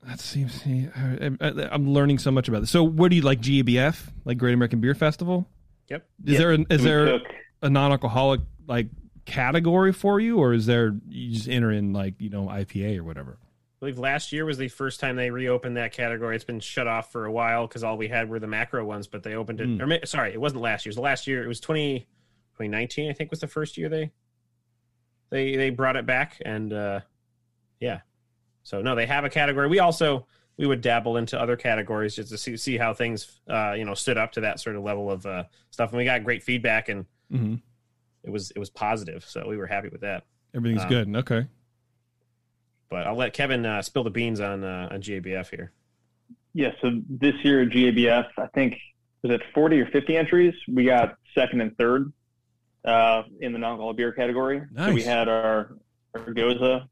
That 0.04 0.20
seems. 0.20 0.62
I'm 0.64 1.92
learning 1.92 2.18
so 2.18 2.30
much 2.30 2.48
about 2.48 2.60
this. 2.60 2.70
So, 2.70 2.82
what 2.82 3.10
do 3.10 3.16
you 3.16 3.22
like? 3.22 3.40
GABF, 3.40 4.00
like 4.24 4.38
Great 4.38 4.54
American 4.54 4.80
Beer 4.80 4.94
Festival. 4.94 5.46
Yep. 5.88 6.06
Is 6.24 6.32
yep. 6.32 6.38
there 6.38 6.52
a, 6.52 6.58
is 6.70 6.82
there 6.82 7.04
took, 7.06 7.22
a 7.62 7.68
non-alcoholic 7.68 8.40
like 8.66 8.86
category 9.26 9.92
for 9.92 10.18
you, 10.18 10.38
or 10.38 10.54
is 10.54 10.66
there 10.66 10.94
you 11.08 11.34
just 11.34 11.48
enter 11.48 11.70
in 11.70 11.92
like 11.92 12.14
you 12.18 12.30
know 12.30 12.46
IPA 12.46 12.98
or 12.98 13.04
whatever? 13.04 13.38
I 13.42 13.80
believe 13.80 13.98
last 13.98 14.32
year 14.32 14.44
was 14.44 14.58
the 14.58 14.68
first 14.68 15.00
time 15.00 15.16
they 15.16 15.30
reopened 15.30 15.76
that 15.76 15.92
category. 15.92 16.36
It's 16.36 16.44
been 16.44 16.60
shut 16.60 16.86
off 16.86 17.12
for 17.12 17.26
a 17.26 17.32
while 17.32 17.66
because 17.66 17.82
all 17.82 17.96
we 17.96 18.08
had 18.08 18.28
were 18.28 18.38
the 18.38 18.46
macro 18.46 18.84
ones, 18.84 19.06
but 19.06 19.22
they 19.22 19.34
opened 19.34 19.60
it. 19.60 19.68
Mm. 19.68 20.02
Or 20.02 20.06
sorry, 20.06 20.32
it 20.32 20.40
wasn't 20.40 20.62
last 20.62 20.86
year. 20.86 20.90
It 20.90 20.96
was 20.96 21.02
last 21.02 21.26
year. 21.26 21.44
It 21.44 21.48
was 21.48 21.60
20, 21.60 22.00
2019, 22.00 23.10
I 23.10 23.12
think 23.12 23.30
was 23.30 23.40
the 23.40 23.46
first 23.46 23.76
year 23.76 23.88
they 23.88 24.10
they 25.30 25.56
they 25.56 25.70
brought 25.70 25.96
it 25.96 26.06
back, 26.06 26.40
and 26.44 26.72
uh, 26.72 27.00
yeah, 27.80 28.00
so 28.62 28.82
no, 28.82 28.94
they 28.94 29.06
have 29.06 29.24
a 29.24 29.30
category. 29.30 29.68
We 29.68 29.78
also 29.78 30.26
we 30.56 30.66
would 30.66 30.80
dabble 30.80 31.16
into 31.16 31.40
other 31.40 31.56
categories 31.56 32.16
just 32.16 32.30
to 32.30 32.38
see 32.38 32.56
see 32.56 32.76
how 32.76 32.92
things 32.92 33.40
uh, 33.48 33.72
you 33.72 33.84
know 33.84 33.94
stood 33.94 34.18
up 34.18 34.32
to 34.32 34.40
that 34.42 34.60
sort 34.60 34.76
of 34.76 34.82
level 34.82 35.10
of 35.10 35.24
uh, 35.26 35.44
stuff. 35.70 35.90
And 35.90 35.98
we 35.98 36.04
got 36.04 36.24
great 36.24 36.42
feedback, 36.42 36.88
and 36.88 37.06
mm-hmm. 37.32 37.54
it 38.22 38.30
was 38.30 38.50
it 38.50 38.58
was 38.58 38.70
positive. 38.70 39.24
So 39.24 39.48
we 39.48 39.56
were 39.56 39.66
happy 39.66 39.88
with 39.88 40.02
that. 40.02 40.24
Everything's 40.54 40.82
um, 40.82 40.88
good. 40.88 41.16
Okay. 41.16 41.46
But 42.90 43.06
I'll 43.06 43.16
let 43.16 43.32
Kevin 43.32 43.64
uh, 43.64 43.82
spill 43.82 44.04
the 44.04 44.10
beans 44.10 44.40
on 44.40 44.64
uh, 44.64 44.88
on 44.90 45.00
GABF 45.00 45.48
here. 45.48 45.72
Yeah. 46.52 46.72
So 46.82 47.00
this 47.08 47.34
year 47.42 47.62
at 47.62 47.68
GABF, 47.68 48.26
I 48.36 48.46
think 48.48 48.76
was 49.22 49.32
it 49.32 49.42
40 49.54 49.80
or 49.80 49.86
50 49.86 50.16
entries. 50.16 50.54
We 50.68 50.84
got 50.84 51.16
second 51.34 51.60
and 51.60 51.76
third 51.76 52.12
uh, 52.84 53.22
in 53.40 53.52
the 53.52 53.58
non-alcoholic 53.58 53.96
beer 53.96 54.12
category. 54.12 54.62
So 54.76 54.92
we 54.92 55.02
had 55.02 55.28
our, 55.28 55.76
our 56.14 56.24
Gose 56.26 56.86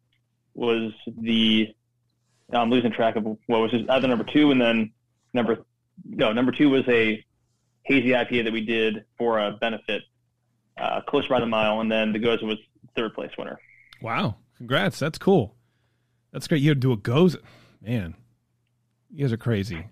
was 0.54 0.92
the 1.06 1.74
I'm 2.52 2.70
losing 2.70 2.92
track 2.92 3.16
of 3.16 3.24
what 3.24 3.38
was 3.46 3.72
his 3.72 3.82
either 3.88 4.08
number 4.08 4.24
two 4.24 4.50
and 4.50 4.60
then 4.60 4.92
number 5.34 5.64
no 6.04 6.32
number 6.32 6.52
two 6.52 6.70
was 6.70 6.86
a 6.88 7.24
hazy 7.82 8.10
IPA 8.10 8.44
that 8.44 8.52
we 8.52 8.64
did 8.64 9.04
for 9.16 9.38
a 9.38 9.52
benefit 9.52 10.02
uh, 10.78 11.00
close 11.00 11.26
by 11.26 11.40
the 11.40 11.46
mile, 11.46 11.80
and 11.80 11.90
then 11.90 12.12
the 12.12 12.18
Gose 12.18 12.42
was 12.42 12.58
third 12.94 13.14
place 13.14 13.30
winner. 13.36 13.58
Wow. 14.00 14.36
Congrats. 14.56 14.98
That's 14.98 15.18
cool. 15.18 15.54
That's 16.32 16.46
great. 16.46 16.62
You 16.62 16.70
had 16.70 16.76
to 16.76 16.80
do 16.80 16.92
a 16.92 16.96
goes. 16.96 17.36
Man, 17.80 18.14
you 19.10 19.24
guys 19.24 19.32
are 19.32 19.38
crazy. 19.38 19.84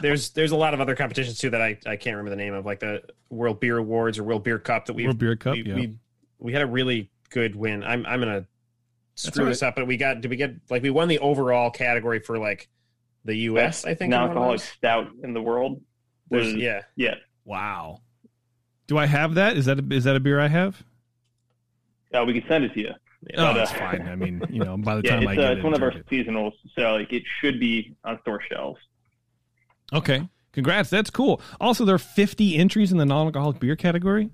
There's 0.00 0.30
there's 0.30 0.52
a 0.52 0.56
lot 0.56 0.74
of 0.74 0.80
other 0.80 0.96
competitions 0.96 1.38
too 1.38 1.50
that 1.50 1.60
I, 1.60 1.78
I 1.86 1.96
can't 1.96 2.16
remember 2.16 2.30
the 2.30 2.36
name 2.36 2.54
of, 2.54 2.64
like 2.64 2.80
the 2.80 3.02
World 3.30 3.60
Beer 3.60 3.78
Awards 3.78 4.18
or 4.18 4.24
World 4.24 4.42
Beer 4.42 4.58
Cup 4.58 4.86
that 4.86 4.94
we 4.94 5.04
World 5.04 5.18
Beer 5.18 5.36
Cup, 5.36 5.54
we, 5.54 5.62
yeah. 5.62 5.74
we 5.74 5.94
we 6.38 6.52
had 6.52 6.62
a 6.62 6.66
really 6.66 7.10
good 7.30 7.54
win. 7.54 7.84
I'm 7.84 8.04
I'm 8.06 8.18
gonna 8.18 8.46
screw 9.18 9.44
all 9.44 9.48
this 9.50 9.62
up, 9.62 9.74
but 9.76 9.86
we 9.86 9.96
got 9.96 10.20
did 10.20 10.28
we 10.30 10.36
get 10.36 10.54
like 10.70 10.82
we 10.82 10.90
won 10.90 11.08
the 11.08 11.18
overall 11.18 11.70
category 11.70 12.20
for 12.20 12.38
like 12.38 12.68
the 13.24 13.34
U.S. 13.36 13.84
I 13.84 13.94
think 13.94 14.12
in 14.12 14.18
one 14.20 14.30
of 14.30 14.34
non-alcoholic 14.34 14.60
stout 14.60 15.06
in 15.22 15.34
the 15.34 15.42
world. 15.42 15.80
There's- 16.30 16.46
Was, 16.46 16.54
yeah. 16.56 16.82
yeah. 16.96 17.14
Wow. 17.44 18.02
Do 18.86 18.96
I 18.98 19.06
have 19.06 19.34
that? 19.34 19.56
Is 19.56 19.66
that 19.66 19.78
a, 19.78 19.94
is 19.94 20.04
that 20.04 20.16
a 20.16 20.20
beer 20.20 20.40
I 20.40 20.48
have? 20.48 20.82
Uh, 22.14 22.24
we 22.26 22.38
can 22.38 22.48
send 22.48 22.64
it 22.64 22.72
to 22.74 22.80
you. 22.80 22.90
Oh, 22.90 22.94
But, 23.36 23.38
uh, 23.38 23.52
that's 23.54 23.72
fine. 23.72 24.02
I 24.08 24.14
mean, 24.16 24.42
you 24.48 24.62
know, 24.64 24.76
by 24.78 24.94
the 24.96 25.02
yeah, 25.04 25.16
time 25.20 25.28
it's, 25.28 25.38
I 25.38 25.46
uh, 25.48 25.50
it's 25.52 25.58
it, 25.58 25.64
one 25.64 25.74
of 25.74 25.82
our 25.82 25.90
drink 25.90 26.06
seasonals, 26.08 26.52
so 26.74 26.92
like 26.92 27.12
it 27.12 27.22
should 27.40 27.58
be 27.60 27.94
on 28.04 28.18
store 28.20 28.40
shelves. 28.50 28.80
Okay. 29.92 30.26
Congrats. 30.52 30.88
That's 30.90 31.10
cool. 31.10 31.40
Also, 31.60 31.84
there 31.84 31.94
are 31.94 31.98
50 31.98 32.56
entries 32.56 32.92
in 32.92 32.98
the 32.98 33.04
non-alcoholic 33.04 33.58
beer 33.60 33.76
category. 33.76 34.30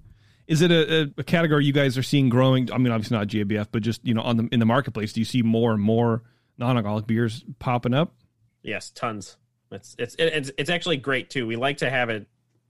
Is 0.46 0.60
it 0.60 0.70
a, 0.70 1.10
a, 1.16 1.24
category 1.24 1.64
you 1.64 1.72
guys 1.72 1.96
are 1.96 2.02
seeing 2.02 2.28
growing? 2.28 2.70
I 2.70 2.78
mean, 2.78 2.92
obviously 2.92 3.16
not 3.16 3.28
GABF, 3.28 3.68
but 3.72 3.82
just 3.82 4.04
you 4.06 4.12
know, 4.14 4.22
on 4.22 4.36
the 4.36 4.48
in 4.52 4.60
the 4.60 4.66
marketplace, 4.66 5.12
do 5.12 5.20
you 5.20 5.24
see 5.24 5.42
more 5.42 5.72
and 5.72 5.80
more 5.80 6.22
non-alcoholic 6.58 7.06
beers 7.06 7.44
popping 7.58 7.94
up? 7.94 8.14
Yes, 8.62 8.90
tons. 8.90 9.36
It's 9.70 9.96
it's 9.98 10.16
it's 10.18 10.50
it's 10.58 10.70
actually 10.70 10.98
great 10.98 11.30
too. 11.30 11.46
We 11.46 11.56
like 11.56 11.78
to 11.78 11.90
have 11.90 12.10
it 12.10 12.26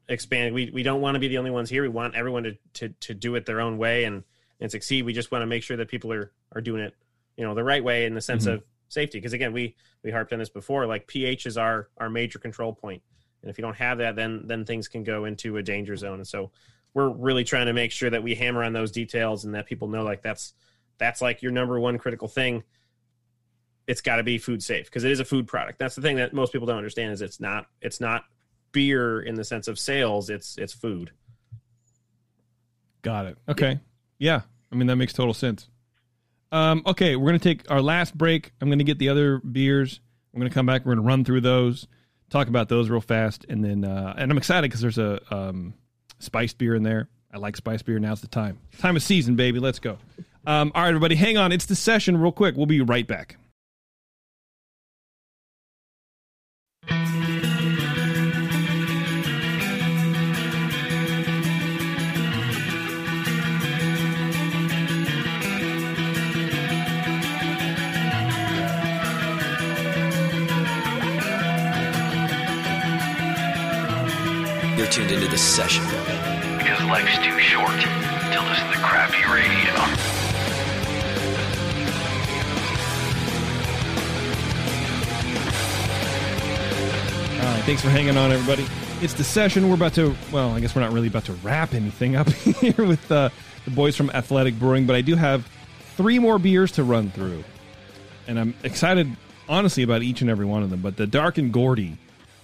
expand. 0.09 0.55
We 0.55 0.71
we 0.73 0.83
don't 0.83 1.01
want 1.01 1.17
to 1.17 1.19
be 1.19 1.29
the 1.29 1.39
only 1.39 1.51
ones 1.51 1.69
here. 1.69 1.83
We 1.83 1.89
want 1.89 2.15
everyone 2.15 2.45
to 2.45 2.57
to 2.75 2.89
to 2.89 3.15
do 3.15 3.35
it 3.35 3.47
their 3.47 3.61
own 3.61 3.77
way 3.79 4.05
and 4.05 4.23
and 4.61 4.71
succeed. 4.71 5.05
We 5.05 5.13
just 5.13 5.33
want 5.33 5.43
to 5.43 5.47
make 5.47 5.63
sure 5.63 5.77
that 5.77 5.89
people 5.89 6.13
are 6.13 6.33
are 6.53 6.61
doing 6.61 6.83
it, 6.83 6.95
you 7.37 7.45
know, 7.45 7.55
the 7.55 7.65
right 7.65 7.83
way 7.83 8.07
in 8.07 8.15
the 8.15 8.21
sense 8.21 8.47
Mhm. 8.47 8.55
of 8.55 8.65
safety. 8.89 9.19
Because 9.19 9.33
again, 9.33 9.53
we 9.53 9.75
we 10.03 10.11
harped 10.11 10.33
on 10.33 10.39
this 10.39 10.49
before. 10.49 10.87
Like 10.87 11.07
pH 11.07 11.47
is 11.47 11.59
our 11.59 11.89
our 11.99 12.09
major 12.09 12.39
control 12.39 12.73
point, 12.73 13.03
and 13.43 13.51
if 13.51 13.59
you 13.59 13.63
don't 13.63 13.77
have 13.77 13.99
that, 13.99 14.17
then 14.17 14.47
then 14.47 14.65
things 14.65 14.89
can 14.89 15.03
go 15.05 15.25
into 15.25 15.57
a 15.57 15.63
danger 15.63 15.97
zone. 15.97 16.21
And 16.21 16.27
so 16.27 16.53
we're 16.95 17.11
really 17.11 17.45
trying 17.45 17.67
to 17.67 17.73
make 17.73 17.91
sure 17.91 18.09
that 18.09 18.23
we 18.23 18.35
hammer 18.35 18.65
on 18.65 18.73
those 18.73 18.91
details 18.91 19.45
and 19.45 19.55
that 19.55 19.67
people 19.67 19.89
know 19.89 20.03
like 20.03 20.23
that's 20.23 20.55
that's 20.99 21.21
like 21.21 21.43
your 21.43 21.53
number 21.53 21.79
one 21.79 21.99
critical 21.99 22.29
thing 22.29 22.63
it's 23.87 24.01
got 24.01 24.17
to 24.17 24.23
be 24.23 24.39
food 24.39 24.63
safe 24.63 24.87
because 24.87 25.05
it 25.05 25.11
is 25.11 25.21
a 25.21 25.25
food 25.25 25.47
product. 25.47 25.79
That's 25.79 25.95
the 25.95 26.03
thing 26.03 26.17
that 26.17 26.33
most 26.33 26.53
people 26.53 26.67
don't 26.67 26.77
understand 26.77 27.13
is 27.13 27.23
it's 27.23 27.41
not 27.41 27.67
it's 27.81 28.01
not 28.01 28.25
beer 28.73 29.21
in 29.21 29.35
the 29.35 29.45
sense 29.45 29.69
of 29.69 29.79
sales. 29.79 30.31
It's 30.31 30.57
it's 30.59 30.73
food. 30.73 31.11
Got 33.03 33.27
it. 33.27 33.39
Okay. 33.49 33.81
Yeah. 34.19 34.43
I 34.73 34.77
mean, 34.77 34.87
that 34.87 34.97
makes 34.97 35.13
total 35.13 35.35
sense. 35.35 35.69
Um, 36.51 36.83
okay, 36.87 37.17
we're 37.17 37.29
gonna 37.29 37.39
take 37.39 37.71
our 37.71 37.83
last 37.83 38.17
break. 38.17 38.53
I'm 38.61 38.71
gonna 38.71 38.85
get 38.85 38.99
the 38.99 39.09
other 39.09 39.39
beers. 39.39 40.01
We're 40.33 40.41
gonna 40.41 40.51
come 40.51 40.67
back. 40.67 40.85
We're 40.85 40.95
gonna 40.95 41.07
run 41.07 41.25
through 41.25 41.43
those, 41.43 41.87
talk 42.31 42.49
about 42.49 42.69
those 42.69 42.89
real 42.89 43.01
fast, 43.01 43.45
and 43.49 43.65
then 43.65 43.85
uh, 43.85 44.15
and 44.17 44.31
I'm 44.31 44.39
excited 44.39 44.69
because 44.71 44.81
there's 44.81 44.99
a 44.99 45.21
um, 45.35 45.75
spiced 46.25 46.59
beer 46.59 46.75
in 46.75 46.83
there. 46.83 47.09
I 47.33 47.39
like 47.39 47.57
spiced 47.57 47.85
beer. 47.85 47.99
Now's 47.99 48.21
the 48.21 48.29
time. 48.29 48.59
Time 48.79 48.97
of 48.97 49.03
season, 49.03 49.37
baby. 49.37 49.59
Let's 49.59 49.79
go. 49.79 49.99
Um, 50.47 50.73
all 50.75 50.83
right, 50.83 50.89
everybody, 50.89 51.15
hang 51.15 51.37
on. 51.37 51.53
It's 51.53 51.67
the 51.67 51.75
session, 51.75 52.17
real 52.17 52.33
quick. 52.33 52.57
We'll 52.57 52.67
be 52.67 52.81
right 52.81 53.07
back. 53.07 53.37
You're 74.77 74.93
tuned 74.93 75.11
into 75.11 75.29
the 75.29 75.39
session. 75.39 76.14
Life's 76.89 77.17
too 77.19 77.39
short 77.39 77.71
to 77.71 78.41
listen 78.43 78.69
to 78.71 78.79
crappy 78.79 79.25
radio. 79.33 79.73
All 87.41 87.53
right, 87.55 87.65
thanks 87.65 87.83
for 87.83 87.89
hanging 87.89 88.17
on, 88.17 88.33
everybody. 88.33 88.67
It's 89.03 89.15
the 89.15 89.25
session. 89.25 89.69
We're 89.69 89.75
about 89.75 89.95
to, 89.95 90.15
well, 90.31 90.51
I 90.51 90.61
guess 90.61 90.75
we're 90.75 90.83
not 90.83 90.93
really 90.93 91.09
about 91.09 91.25
to 91.27 91.33
wrap 91.35 91.75
anything 91.75 92.17
up 92.17 92.29
here 92.33 92.75
with 92.79 93.11
uh, 93.11 93.31
the 93.65 93.71
boys 93.71 93.97
from 93.97 94.11
Athletic 94.11 94.59
Brewing, 94.59 94.87
but 94.87 94.95
I 94.95 95.01
do 95.01 95.17
have 95.17 95.49
three 95.97 96.19
more 96.19 96.39
beers 96.39 96.73
to 96.73 96.85
run 96.85 97.11
through. 97.11 97.45
And 98.27 98.39
I'm 98.39 98.55
excited, 98.63 99.09
honestly, 99.49 99.83
about 99.83 100.03
each 100.03 100.21
and 100.21 100.31
every 100.31 100.47
one 100.47 100.63
of 100.63 100.71
them. 100.71 100.81
But 100.81 100.97
the 100.97 101.07
Dark 101.07 101.39
and 101.39 101.53
Gordy, 101.53 101.99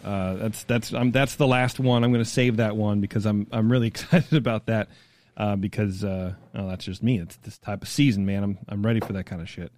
uh, 0.05 0.35
that's 0.35 0.65
that's 0.65 0.95
um, 0.95 1.13
that's 1.13 1.37
the 1.37 1.47
last 1.47 1.81
one. 1.81 2.05
I'm 2.05 2.13
going 2.13 2.25
to 2.25 2.31
save 2.31 2.57
that 2.59 2.77
one 2.77 3.01
because 3.01 3.27
I'm 3.27 3.47
I'm 3.53 3.71
really 3.71 3.87
excited 3.89 4.35
about 4.35 4.67
that 4.67 4.89
uh, 5.37 5.57
because 5.57 6.05
uh, 6.05 6.35
well, 6.55 6.69
that's 6.69 6.85
just 6.85 7.03
me. 7.03 7.19
It's 7.19 7.37
this 7.37 7.59
type 7.59 7.83
of 7.83 7.89
season, 7.89 8.27
man. 8.27 8.43
I'm 8.43 8.59
I'm 8.69 8.85
ready 8.85 9.01
for 9.01 9.13
that 9.15 9.25
kind 9.25 9.43
of 9.43 9.49
shit. 9.49 9.73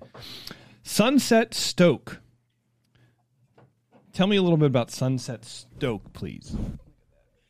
Sunset 0.83 1.55
Stoke. 1.55 2.21
Tell 4.13 4.27
me 4.27 4.37
a 4.37 4.43
little 4.43 4.59
bit 4.59 4.67
about 4.67 4.91
Sunset 4.91 5.45
Stoke, 5.45 6.13
please. 6.13 6.55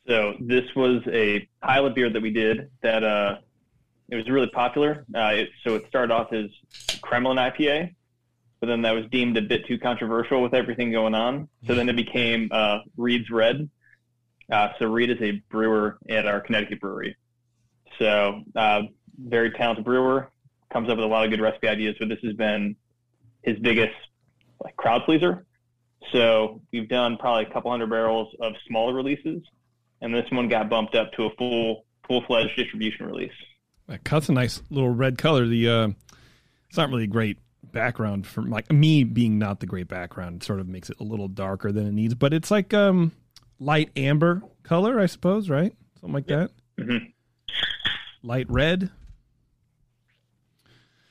So 0.07 0.33
this 0.39 0.63
was 0.75 1.01
a 1.11 1.47
pilot 1.61 1.95
beer 1.95 2.09
that 2.09 2.21
we 2.21 2.31
did 2.31 2.69
that 2.81 3.03
uh, 3.03 3.37
it 4.09 4.15
was 4.15 4.29
really 4.29 4.49
popular. 4.49 5.05
Uh, 5.15 5.31
it, 5.33 5.49
so 5.65 5.75
it 5.75 5.85
started 5.87 6.13
off 6.13 6.33
as 6.33 6.49
Kremlin 7.01 7.37
IPA, 7.37 7.93
but 8.63 8.67
then 8.67 8.83
that 8.83 8.93
was 8.93 9.03
deemed 9.11 9.35
a 9.35 9.41
bit 9.41 9.67
too 9.67 9.77
controversial 9.77 10.41
with 10.41 10.53
everything 10.53 10.89
going 10.89 11.13
on. 11.13 11.49
So 11.67 11.75
then 11.75 11.89
it 11.89 11.97
became 11.97 12.47
uh, 12.49 12.77
Reed's 12.95 13.29
Red. 13.29 13.69
Uh, 14.49 14.69
so 14.79 14.89
Reed 14.89 15.09
is 15.09 15.17
a 15.21 15.31
brewer 15.51 15.97
at 16.07 16.25
our 16.25 16.39
Connecticut 16.39 16.79
brewery. 16.79 17.17
So 17.99 18.41
uh, 18.55 18.83
very 19.21 19.51
talented 19.51 19.83
brewer, 19.83 20.31
comes 20.71 20.89
up 20.89 20.95
with 20.95 21.03
a 21.03 21.09
lot 21.09 21.25
of 21.25 21.31
good 21.31 21.41
recipe 21.41 21.67
ideas. 21.67 21.97
But 21.99 22.07
this 22.07 22.19
has 22.23 22.35
been 22.35 22.77
his 23.41 23.59
biggest 23.59 23.95
like 24.63 24.77
crowd 24.77 25.01
pleaser. 25.03 25.45
So 26.13 26.61
we've 26.71 26.87
done 26.87 27.17
probably 27.17 27.43
a 27.43 27.51
couple 27.51 27.69
hundred 27.69 27.89
barrels 27.89 28.33
of 28.39 28.53
smaller 28.65 28.93
releases, 28.93 29.43
and 29.99 30.15
this 30.15 30.31
one 30.31 30.47
got 30.47 30.69
bumped 30.69 30.95
up 30.95 31.11
to 31.17 31.25
a 31.25 31.35
full 31.35 31.83
full 32.07 32.23
fledged 32.27 32.55
distribution 32.55 33.07
release. 33.07 33.33
That 33.89 34.05
cut's 34.05 34.29
a 34.29 34.31
nice 34.31 34.61
little 34.69 34.89
red 34.89 35.17
color. 35.17 35.45
The 35.47 35.67
uh, 35.67 35.87
it's 36.69 36.77
not 36.77 36.87
really 36.87 37.07
great 37.07 37.39
background 37.83 38.25
for 38.25 38.43
like 38.43 38.71
me 38.71 39.03
being 39.03 39.37
not 39.37 39.59
the 39.59 39.65
great 39.65 39.89
background. 39.89 40.43
Sort 40.43 40.61
of 40.61 40.67
makes 40.69 40.89
it 40.89 40.97
a 41.01 41.03
little 41.03 41.27
darker 41.27 41.73
than 41.73 41.85
it 41.85 41.91
needs, 41.91 42.13
but 42.15 42.33
it's 42.33 42.49
like 42.49 42.73
um 42.73 43.11
light 43.59 43.89
amber 43.97 44.41
color, 44.63 44.99
I 44.99 45.07
suppose, 45.07 45.49
right? 45.49 45.75
Something 45.99 46.13
like 46.13 46.27
that. 46.27 46.51
Mhm. 46.79 47.11
Light 48.21 48.49
red. 48.49 48.89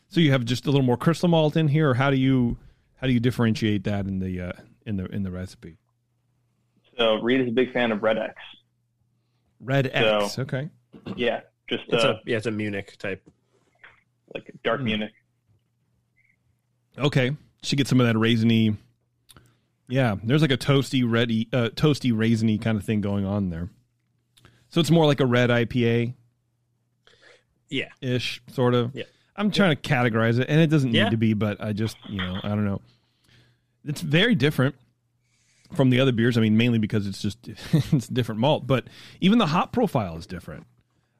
So 0.08 0.20
you 0.20 0.30
have 0.32 0.44
just 0.44 0.66
a 0.66 0.70
little 0.70 0.84
more 0.86 0.96
crystal 0.96 1.28
malt 1.28 1.56
in 1.56 1.68
here, 1.68 1.90
or 1.90 1.94
how 1.94 2.10
do 2.10 2.16
you 2.16 2.56
how 2.96 3.06
do 3.06 3.12
you 3.12 3.20
differentiate 3.20 3.84
that 3.84 4.06
in 4.06 4.18
the 4.18 4.40
uh, 4.40 4.52
in 4.86 4.96
the 4.96 5.06
in 5.06 5.22
the 5.22 5.30
recipe? 5.30 5.76
So 6.98 7.16
Reed 7.16 7.40
is 7.40 7.48
a 7.48 7.52
big 7.52 7.72
fan 7.72 7.90
of 7.92 8.02
Red 8.02 8.18
X. 8.18 8.34
Red 9.60 9.90
X. 9.92 10.32
So- 10.34 10.42
okay. 10.42 10.68
Yeah, 11.16 11.40
just 11.68 11.84
It's 11.88 12.04
uh, 12.04 12.14
a 12.14 12.20
yeah, 12.26 12.36
it's 12.36 12.46
a 12.46 12.50
Munich 12.50 12.96
type. 12.98 13.22
like 14.34 14.50
dark 14.62 14.80
Hmm. 14.80 14.84
Munich. 14.86 15.12
Okay, 16.99 17.36
should 17.62 17.78
get 17.78 17.88
some 17.88 18.01
of 18.01 18.07
that 18.07 18.16
raisiny. 18.16 18.76
Yeah, 19.88 20.16
there's 20.22 20.43
like 20.43 20.51
a 20.51 20.57
toasty, 20.57 21.03
ready, 21.09 21.49
uh, 21.53 21.68
toasty, 21.74 22.12
raisiny 22.12 22.61
kind 22.61 22.78
of 22.78 22.84
thing 22.84 23.01
going 23.01 23.24
on 23.26 23.51
there. 23.51 23.68
So 24.70 24.80
it's 24.80 24.90
more 24.90 25.07
like 25.07 25.20
a 25.20 25.26
red 25.26 25.51
IPA 25.51 26.14
Yeah. 27.68 27.88
ish, 28.01 28.43
sort 28.53 28.74
of. 28.74 28.95
Yeah. 28.95 29.05
I'm 29.36 29.51
trying 29.51 29.74
to 29.76 29.82
categorize 29.82 30.38
it, 30.38 30.49
and 30.49 30.61
it 30.61 30.68
doesn't 30.68 30.93
need 30.93 30.99
Yeah. 30.99 31.09
to 31.11 31.16
be, 31.16 31.34
but 31.34 31.61
I 31.62 31.72
just, 31.72 31.97
you 32.09 32.18
know, 32.18 32.38
I 32.43 32.49
don't 32.51 32.64
know. 32.64 32.80
It's 33.84 34.01
very 34.01 34.34
different 34.34 34.74
from 35.74 35.90
the 35.90 36.01
other 36.01 36.12
beers. 36.12 36.36
I 36.38 36.40
mean, 36.43 36.57
mainly 36.57 36.78
because 36.78 37.07
it's 37.07 37.20
just 37.20 37.38
it's 37.93 38.07
different 38.09 38.40
malt, 38.40 38.66
but 38.66 38.86
even 39.20 39.38
the 39.38 39.47
hop 39.47 39.72
profile 39.72 40.16
is 40.16 40.26
different. 40.26 40.66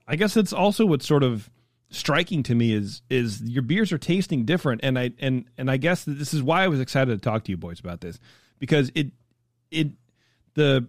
I 0.07 0.17
guess 0.17 0.37
it's 0.37 0.53
also 0.53 0.85
what 0.87 1.03
sort 1.03 1.23
of 1.23 1.51
striking 1.93 2.43
to 2.45 2.55
me 2.55 2.73
is 2.73 3.03
is 3.09 3.43
your 3.43 3.63
beers 3.63 3.93
are 3.93 3.99
tasting 3.99 4.45
different, 4.45 4.81
and 4.83 4.99
I 4.99 5.13
and 5.21 5.45
and 5.57 5.71
I 5.71 5.77
guess 5.77 6.05
this 6.05 6.35
is 6.35 6.43
why 6.43 6.65
I 6.65 6.69
was 6.69 6.81
excited 6.81 7.13
to 7.13 7.19
talk 7.19 7.45
to 7.45 7.51
you 7.53 7.57
boys 7.57 7.81
about 7.81 8.01
this 8.01 8.19
because 8.59 8.91
it 8.95 9.13
it 9.71 9.89
the 10.55 10.87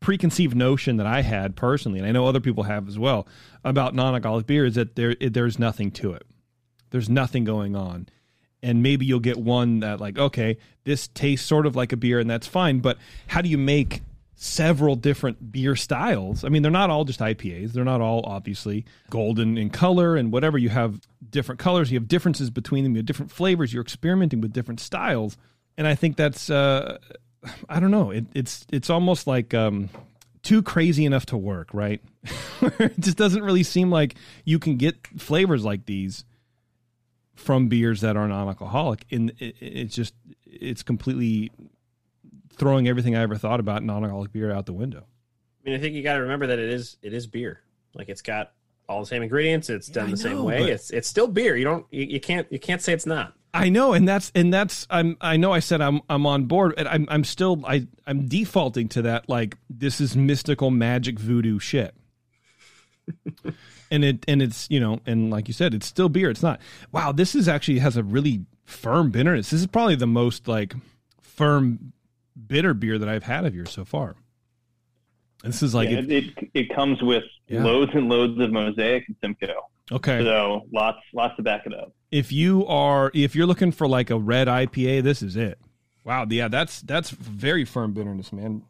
preconceived 0.00 0.56
notion 0.56 0.96
that 0.96 1.06
I 1.06 1.22
had 1.22 1.56
personally, 1.56 1.98
and 1.98 2.08
I 2.08 2.12
know 2.12 2.26
other 2.26 2.40
people 2.40 2.64
have 2.64 2.88
as 2.88 2.98
well, 2.98 3.26
about 3.64 3.94
non-alcoholic 3.94 4.46
beer 4.46 4.64
is 4.64 4.74
that 4.74 4.96
there 4.96 5.14
there's 5.14 5.58
nothing 5.58 5.90
to 5.92 6.12
it. 6.12 6.24
There's 6.90 7.08
nothing 7.08 7.44
going 7.44 7.76
on, 7.76 8.08
and 8.62 8.82
maybe 8.82 9.06
you'll 9.06 9.20
get 9.20 9.36
one 9.36 9.80
that 9.80 10.00
like, 10.00 10.18
okay, 10.18 10.58
this 10.84 11.08
tastes 11.08 11.46
sort 11.46 11.66
of 11.66 11.76
like 11.76 11.92
a 11.92 11.96
beer, 11.96 12.18
and 12.18 12.30
that's 12.30 12.46
fine. 12.46 12.80
But 12.80 12.98
how 13.28 13.42
do 13.42 13.48
you 13.48 13.58
make 13.58 14.02
several 14.40 14.94
different 14.94 15.52
beer 15.52 15.74
styles? 15.76 16.44
I 16.44 16.48
mean, 16.48 16.62
they're 16.62 16.70
not 16.70 16.90
all 16.90 17.04
just 17.04 17.20
IPAs. 17.20 17.72
They're 17.72 17.84
not 17.84 18.00
all 18.00 18.22
obviously 18.24 18.86
golden 19.10 19.58
in 19.58 19.68
color 19.68 20.16
and 20.16 20.32
whatever. 20.32 20.56
You 20.56 20.68
have 20.68 21.00
different 21.28 21.58
colors. 21.58 21.90
You 21.90 21.98
have 21.98 22.08
differences 22.08 22.48
between 22.48 22.84
them. 22.84 22.94
You 22.94 23.00
have 23.00 23.06
different 23.06 23.32
flavors. 23.32 23.72
You're 23.72 23.82
experimenting 23.82 24.40
with 24.40 24.52
different 24.52 24.80
styles, 24.80 25.36
and 25.76 25.86
I 25.86 25.94
think 25.94 26.16
that's. 26.16 26.48
Uh, 26.48 26.98
I 27.68 27.80
don't 27.80 27.90
know. 27.90 28.10
It, 28.10 28.26
it's 28.34 28.66
it's 28.72 28.90
almost 28.90 29.26
like 29.26 29.54
um, 29.54 29.90
too 30.42 30.62
crazy 30.62 31.04
enough 31.04 31.26
to 31.26 31.36
work, 31.36 31.68
right? 31.72 32.00
it 32.62 32.98
just 33.00 33.16
doesn't 33.16 33.42
really 33.42 33.62
seem 33.62 33.90
like 33.90 34.14
you 34.44 34.58
can 34.58 34.76
get 34.76 35.06
flavors 35.18 35.64
like 35.64 35.86
these 35.86 36.24
from 37.34 37.68
beers 37.68 38.00
that 38.00 38.16
are 38.16 38.26
non-alcoholic. 38.26 39.04
And 39.10 39.32
it's 39.38 39.94
just 39.94 40.14
it's 40.44 40.82
completely 40.82 41.52
throwing 42.58 42.88
everything 42.88 43.16
I 43.16 43.22
ever 43.22 43.36
thought 43.36 43.60
about 43.60 43.82
non-alcoholic 43.82 44.32
beer 44.32 44.52
out 44.52 44.66
the 44.66 44.72
window. 44.72 45.06
I 45.64 45.70
mean, 45.70 45.78
I 45.78 45.80
think 45.80 45.94
you 45.94 46.02
got 46.02 46.14
to 46.14 46.20
remember 46.20 46.48
that 46.48 46.58
it 46.58 46.68
is 46.68 46.96
it 47.02 47.12
is 47.12 47.26
beer. 47.26 47.62
Like 47.94 48.08
it's 48.08 48.22
got 48.22 48.52
all 48.88 49.00
the 49.00 49.06
same 49.06 49.22
ingredients. 49.22 49.68
It's 49.70 49.88
done 49.88 50.08
I 50.08 50.10
the 50.12 50.16
same 50.16 50.44
way. 50.44 50.70
It's 50.70 50.90
it's 50.90 51.08
still 51.08 51.28
beer. 51.28 51.56
You 51.56 51.64
don't 51.64 51.86
you, 51.90 52.04
you 52.04 52.20
can't 52.20 52.46
you 52.50 52.58
can't 52.58 52.82
say 52.82 52.92
it's 52.92 53.06
not. 53.06 53.34
I 53.54 53.70
know, 53.70 53.92
and 53.92 54.06
that's 54.06 54.30
and 54.34 54.52
that's 54.52 54.86
I'm 54.90 55.16
I 55.20 55.36
know 55.36 55.52
I 55.52 55.60
said 55.60 55.80
I'm 55.80 56.00
I'm 56.08 56.26
on 56.26 56.44
board, 56.44 56.74
and 56.76 56.86
I'm 56.86 57.06
I'm 57.08 57.24
still 57.24 57.64
I 57.66 57.86
I'm 58.06 58.26
defaulting 58.26 58.88
to 58.90 59.02
that 59.02 59.28
like 59.28 59.56
this 59.70 60.00
is 60.00 60.16
mystical 60.16 60.70
magic 60.70 61.18
voodoo 61.18 61.58
shit. 61.58 61.94
and 63.90 64.04
it 64.04 64.24
and 64.28 64.42
it's 64.42 64.68
you 64.70 64.78
know 64.78 65.00
and 65.06 65.30
like 65.30 65.48
you 65.48 65.54
said 65.54 65.72
it's 65.72 65.86
still 65.86 66.10
beer 66.10 66.28
it's 66.28 66.42
not 66.42 66.60
wow 66.92 67.10
this 67.10 67.34
is 67.34 67.48
actually 67.48 67.78
has 67.78 67.96
a 67.96 68.02
really 68.02 68.44
firm 68.66 69.10
bitterness 69.10 69.48
this 69.48 69.60
is 69.60 69.66
probably 69.66 69.94
the 69.94 70.06
most 70.06 70.46
like 70.46 70.74
firm 71.22 71.94
bitter 72.46 72.72
beer 72.74 72.98
that 72.98 73.08
i've 73.08 73.24
had 73.24 73.44
of 73.44 73.54
yours 73.54 73.70
so 73.70 73.84
far 73.84 74.14
this 75.44 75.62
is 75.62 75.74
like 75.74 75.88
Yeah, 75.90 75.98
it- 75.98 76.10
it, 76.10 76.24
it 76.38 76.50
it 76.54 76.74
comes 76.74 77.00
with 77.02 77.24
Yeah. 77.48 77.64
loads 77.64 77.92
and 77.94 78.08
loads 78.08 78.38
of 78.40 78.50
mosaic 78.52 79.04
and 79.08 79.16
Simcoe. 79.22 79.68
Okay. 79.90 80.22
So 80.22 80.66
lots 80.72 80.98
lots 81.14 81.36
to 81.36 81.42
back 81.42 81.62
it 81.66 81.72
up. 81.72 81.92
if 82.10 82.30
you 82.32 82.66
are 82.66 83.10
if 83.14 83.34
you're 83.34 83.46
looking 83.46 83.72
for 83.72 83.88
like 83.88 84.10
a 84.10 84.18
red 84.18 84.46
ipa 84.48 85.02
this 85.02 85.22
is 85.22 85.36
it 85.36 85.58
wow 86.04 86.26
yeah 86.28 86.48
that's 86.48 86.80
that's 86.82 87.10
very 87.10 87.64
firm 87.64 87.92
bitterness 87.92 88.32
man 88.32 88.62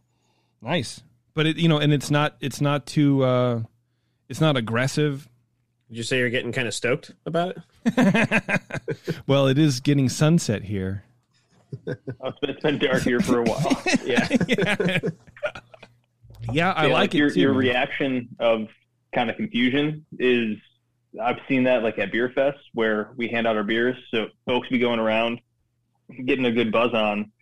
nice 0.63 1.03
but 1.35 1.47
it 1.47 1.57
you 1.57 1.69
know 1.69 1.79
and 1.79 1.93
it's 1.93 2.11
not 2.11 2.37
it's 2.41 2.61
not 2.61 2.87
too 2.87 3.23
uh 3.25 3.63
it's 4.29 4.41
not 4.41 4.57
aggressive 4.57 5.29
Did 5.89 5.97
you 5.97 6.03
say 6.05 6.19
you're 6.19 6.31
getting 6.31 6.53
kind 6.53 6.69
of 6.69 6.75
stoked 6.75 7.13
about 7.27 7.57
it? 7.85 8.61
well 9.27 9.47
it 9.49 9.59
is 9.59 9.81
getting 9.81 10.09
sunset 10.09 10.65
here 10.65 11.03
it's 11.87 12.63
been- 12.63 12.79
dark 12.79 13.03
here 13.03 13.21
for 13.21 13.41
a 13.41 13.43
while. 13.45 13.83
yeah. 14.05 14.29
yeah 16.53 16.73
i 16.73 16.87
like, 16.87 17.15
your 17.15 17.29
it 17.29 17.35
too, 17.35 17.41
your 17.41 17.53
reaction 17.53 18.29
of 18.39 18.69
kind 19.15 19.31
of 19.31 19.37
confusion 19.37 20.05
is 20.19 20.57
I've 21.21 21.39
seen 21.49 21.65
that 21.65 21.83
like 21.83 21.99
at 21.99 22.13
Beer 22.13 22.31
Fest 22.35 22.59
where 22.75 23.11
we 23.17 23.29
hand 23.29 23.47
out 23.47 23.57
our 23.57 23.65
beers, 23.65 23.97
so 24.11 24.27
folks 24.47 24.69
be 24.69 24.79
going 24.79 25.01
around 25.01 25.41
getting 26.25 26.45
a 26.47 26.53
good 26.53 26.73
buzz 26.73 26.93
on, 26.95 27.33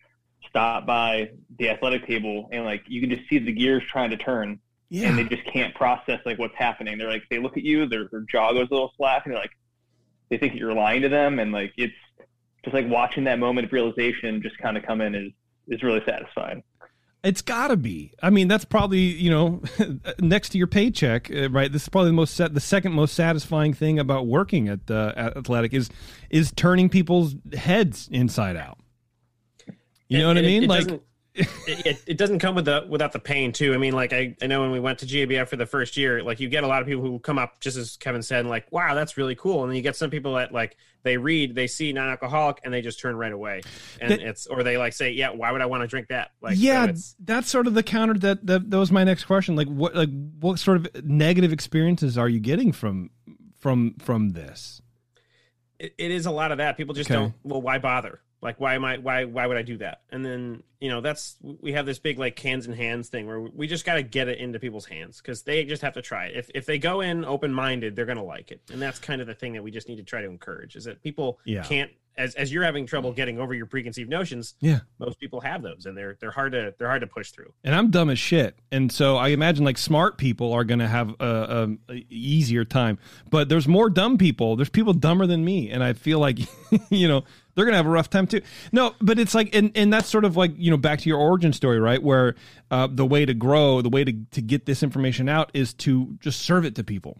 stop 0.48 0.86
by 0.86 1.30
the 1.58 1.70
athletic 1.70 2.06
table 2.06 2.48
and 2.52 2.64
like 2.64 2.82
you 2.86 3.00
can 3.00 3.10
just 3.10 3.28
see 3.28 3.38
the 3.38 3.52
gears 3.52 3.82
trying 3.90 4.10
to 4.10 4.16
turn. 4.16 4.60
Yeah. 4.88 5.08
And 5.08 5.18
they 5.18 5.24
just 5.24 5.44
can't 5.52 5.74
process 5.74 6.20
like 6.24 6.38
what's 6.38 6.54
happening. 6.54 6.96
They're 6.96 7.10
like 7.10 7.24
they 7.28 7.38
look 7.38 7.56
at 7.56 7.64
you, 7.64 7.86
their 7.88 8.08
their 8.10 8.20
jaw 8.20 8.52
goes 8.52 8.68
a 8.70 8.74
little 8.74 8.92
slack 8.96 9.26
and 9.26 9.34
they're 9.34 9.40
like 9.40 9.50
they 10.30 10.38
think 10.38 10.54
you're 10.54 10.72
lying 10.72 11.02
to 11.02 11.08
them 11.08 11.38
and 11.40 11.52
like 11.52 11.72
it's 11.76 11.94
just 12.66 12.74
like 12.74 12.88
watching 12.88 13.24
that 13.24 13.38
moment 13.38 13.64
of 13.66 13.72
realization 13.72 14.42
just 14.42 14.58
kind 14.58 14.76
of 14.76 14.82
come 14.84 15.00
in 15.00 15.14
is 15.14 15.32
is 15.68 15.82
really 15.82 16.02
satisfying. 16.04 16.62
It's 17.24 17.42
got 17.42 17.68
to 17.68 17.76
be. 17.76 18.12
I 18.22 18.30
mean, 18.30 18.46
that's 18.48 18.64
probably 18.64 18.98
you 19.00 19.30
know 19.30 19.62
next 20.20 20.50
to 20.50 20.58
your 20.58 20.66
paycheck, 20.66 21.30
uh, 21.30 21.48
right? 21.50 21.72
This 21.72 21.82
is 21.84 21.88
probably 21.88 22.10
the 22.10 22.14
most 22.16 22.34
set, 22.34 22.54
the 22.54 22.60
second 22.60 22.92
most 22.92 23.14
satisfying 23.14 23.72
thing 23.72 23.98
about 24.00 24.26
working 24.26 24.68
at 24.68 24.90
uh, 24.90 25.12
at 25.16 25.36
Athletic 25.36 25.72
is 25.72 25.88
is 26.28 26.52
turning 26.52 26.88
people's 26.88 27.34
heads 27.56 28.08
inside 28.12 28.56
out. 28.56 28.78
You 30.08 30.18
know 30.18 30.28
what 30.28 30.36
I 30.36 30.40
And 30.40 30.46
it- 30.46 30.50
mean? 30.50 30.62
it 30.64 30.68
like, 30.68 31.00
it, 31.36 31.86
it, 31.86 32.02
it 32.06 32.16
doesn't 32.18 32.38
come 32.38 32.54
with 32.54 32.64
the 32.64 32.86
without 32.88 33.12
the 33.12 33.18
pain 33.18 33.52
too. 33.52 33.74
I 33.74 33.76
mean, 33.78 33.92
like 33.92 34.12
I, 34.12 34.34
I 34.40 34.46
know 34.46 34.60
when 34.62 34.70
we 34.72 34.80
went 34.80 34.98
to 35.00 35.06
GABF 35.06 35.48
for 35.48 35.56
the 35.56 35.66
first 35.66 35.96
year, 35.96 36.22
like 36.22 36.40
you 36.40 36.48
get 36.48 36.64
a 36.64 36.66
lot 36.66 36.80
of 36.82 36.88
people 36.88 37.02
who 37.02 37.18
come 37.18 37.38
up 37.38 37.60
just 37.60 37.76
as 37.76 37.96
Kevin 37.96 38.22
said, 38.22 38.40
and 38.40 38.48
like, 38.48 38.70
wow, 38.72 38.94
that's 38.94 39.16
really 39.16 39.34
cool. 39.34 39.62
And 39.62 39.70
then 39.70 39.76
you 39.76 39.82
get 39.82 39.96
some 39.96 40.10
people 40.10 40.34
that 40.34 40.52
like 40.52 40.76
they 41.02 41.16
read, 41.16 41.54
they 41.54 41.66
see 41.66 41.92
non-alcoholic, 41.92 42.60
and 42.64 42.74
they 42.74 42.80
just 42.82 42.98
turn 42.98 43.14
right 43.16 43.32
away. 43.32 43.60
And 44.00 44.10
That- 44.10 44.20
it's 44.22 44.46
or 44.46 44.62
they 44.62 44.76
like 44.78 44.92
say, 44.92 45.10
yeah, 45.12 45.30
why 45.30 45.52
would 45.52 45.60
I 45.60 45.66
want 45.66 45.82
to 45.82 45.86
drink 45.86 46.08
that? 46.08 46.30
Like, 46.40 46.54
yeah, 46.58 46.84
it's- 46.84 47.14
that's 47.22 47.48
sort 47.48 47.66
of 47.66 47.74
the 47.74 47.82
counter. 47.82 48.14
That, 48.14 48.46
that 48.46 48.70
that 48.70 48.78
was 48.78 48.90
my 48.90 49.04
next 49.04 49.24
question. 49.24 49.54
Like, 49.56 49.68
what 49.68 49.94
like 49.94 50.10
what 50.40 50.58
sort 50.58 50.78
of 50.78 51.04
negative 51.04 51.52
experiences 51.52 52.16
are 52.18 52.28
you 52.28 52.40
getting 52.40 52.72
from 52.72 53.10
from 53.58 53.94
from 53.98 54.30
this? 54.30 54.80
it, 55.78 55.92
it 55.98 56.10
is 56.10 56.24
a 56.24 56.30
lot 56.30 56.52
of 56.52 56.58
that. 56.58 56.76
People 56.78 56.94
just 56.94 57.10
Okay. 57.10 57.20
don't. 57.20 57.34
Well, 57.42 57.60
why 57.60 57.76
bother? 57.78 58.20
Like, 58.42 58.60
why 58.60 58.74
am 58.74 58.84
I? 58.84 58.98
Why 58.98 59.24
why 59.24 59.46
would 59.46 59.56
I 59.56 59.62
do 59.62 59.78
that? 59.78 60.02
And 60.10 60.24
then 60.24 60.62
you 60.80 60.90
know, 60.90 61.00
that's 61.00 61.36
we 61.42 61.72
have 61.72 61.86
this 61.86 61.98
big 61.98 62.18
like 62.18 62.38
hands 62.38 62.66
in 62.66 62.72
hands 62.74 63.08
thing 63.08 63.26
where 63.26 63.40
we 63.40 63.66
just 63.66 63.84
got 63.86 63.94
to 63.94 64.02
get 64.02 64.28
it 64.28 64.38
into 64.38 64.58
people's 64.60 64.84
hands 64.86 65.20
because 65.20 65.42
they 65.42 65.64
just 65.64 65.82
have 65.82 65.94
to 65.94 66.02
try 66.02 66.26
it. 66.26 66.36
If 66.36 66.50
if 66.54 66.66
they 66.66 66.78
go 66.78 67.00
in 67.00 67.24
open 67.24 67.52
minded, 67.52 67.96
they're 67.96 68.04
gonna 68.06 68.22
like 68.22 68.50
it, 68.52 68.60
and 68.70 68.80
that's 68.80 68.98
kind 68.98 69.20
of 69.20 69.26
the 69.26 69.34
thing 69.34 69.54
that 69.54 69.62
we 69.62 69.70
just 69.70 69.88
need 69.88 69.96
to 69.96 70.02
try 70.02 70.20
to 70.20 70.28
encourage 70.28 70.76
is 70.76 70.84
that 70.84 71.02
people 71.02 71.40
Yeah. 71.44 71.62
can't. 71.62 71.90
As, 72.18 72.34
as 72.34 72.50
you're 72.50 72.64
having 72.64 72.86
trouble 72.86 73.12
getting 73.12 73.38
over 73.38 73.52
your 73.52 73.66
preconceived 73.66 74.08
notions, 74.08 74.54
Yeah. 74.60 74.80
most 74.98 75.20
people 75.20 75.40
have 75.42 75.60
those, 75.62 75.84
and 75.84 75.94
they're 75.96 76.16
they're 76.20 76.30
hard 76.30 76.52
to 76.52 76.74
they're 76.78 76.88
hard 76.88 77.02
to 77.02 77.06
push 77.06 77.30
through. 77.30 77.52
and 77.62 77.74
I'm 77.74 77.90
dumb 77.90 78.08
as 78.08 78.18
shit. 78.18 78.58
And 78.72 78.90
so 78.90 79.16
I 79.16 79.28
imagine 79.28 79.64
like 79.64 79.76
smart 79.76 80.16
people 80.16 80.52
are 80.54 80.64
going 80.64 80.78
to 80.78 80.88
have 80.88 81.10
a, 81.20 81.24
a, 81.88 81.92
a 81.92 82.06
easier 82.08 82.64
time, 82.64 82.98
but 83.30 83.48
there's 83.50 83.68
more 83.68 83.90
dumb 83.90 84.16
people. 84.16 84.56
There's 84.56 84.70
people 84.70 84.94
dumber 84.94 85.26
than 85.26 85.44
me, 85.44 85.70
and 85.70 85.84
I 85.84 85.92
feel 85.92 86.18
like 86.18 86.38
you 86.90 87.06
know 87.06 87.24
they're 87.54 87.64
going 87.64 87.72
to 87.72 87.76
have 87.78 87.86
a 87.86 87.90
rough 87.90 88.08
time 88.10 88.26
too. 88.26 88.40
No, 88.72 88.94
but 89.00 89.18
it's 89.18 89.34
like, 89.34 89.54
and 89.54 89.70
and 89.74 89.92
that's 89.92 90.08
sort 90.08 90.24
of 90.24 90.36
like 90.38 90.52
you 90.56 90.70
know 90.70 90.76
back 90.78 91.00
to 91.00 91.08
your 91.10 91.18
origin 91.18 91.52
story, 91.52 91.78
right? 91.78 92.02
Where 92.02 92.34
uh, 92.70 92.88
the 92.90 93.04
way 93.04 93.26
to 93.26 93.34
grow, 93.34 93.82
the 93.82 93.90
way 93.90 94.04
to 94.04 94.12
to 94.32 94.40
get 94.40 94.64
this 94.64 94.82
information 94.82 95.28
out 95.28 95.50
is 95.52 95.74
to 95.74 96.16
just 96.20 96.40
serve 96.40 96.64
it 96.64 96.74
to 96.76 96.84
people, 96.84 97.18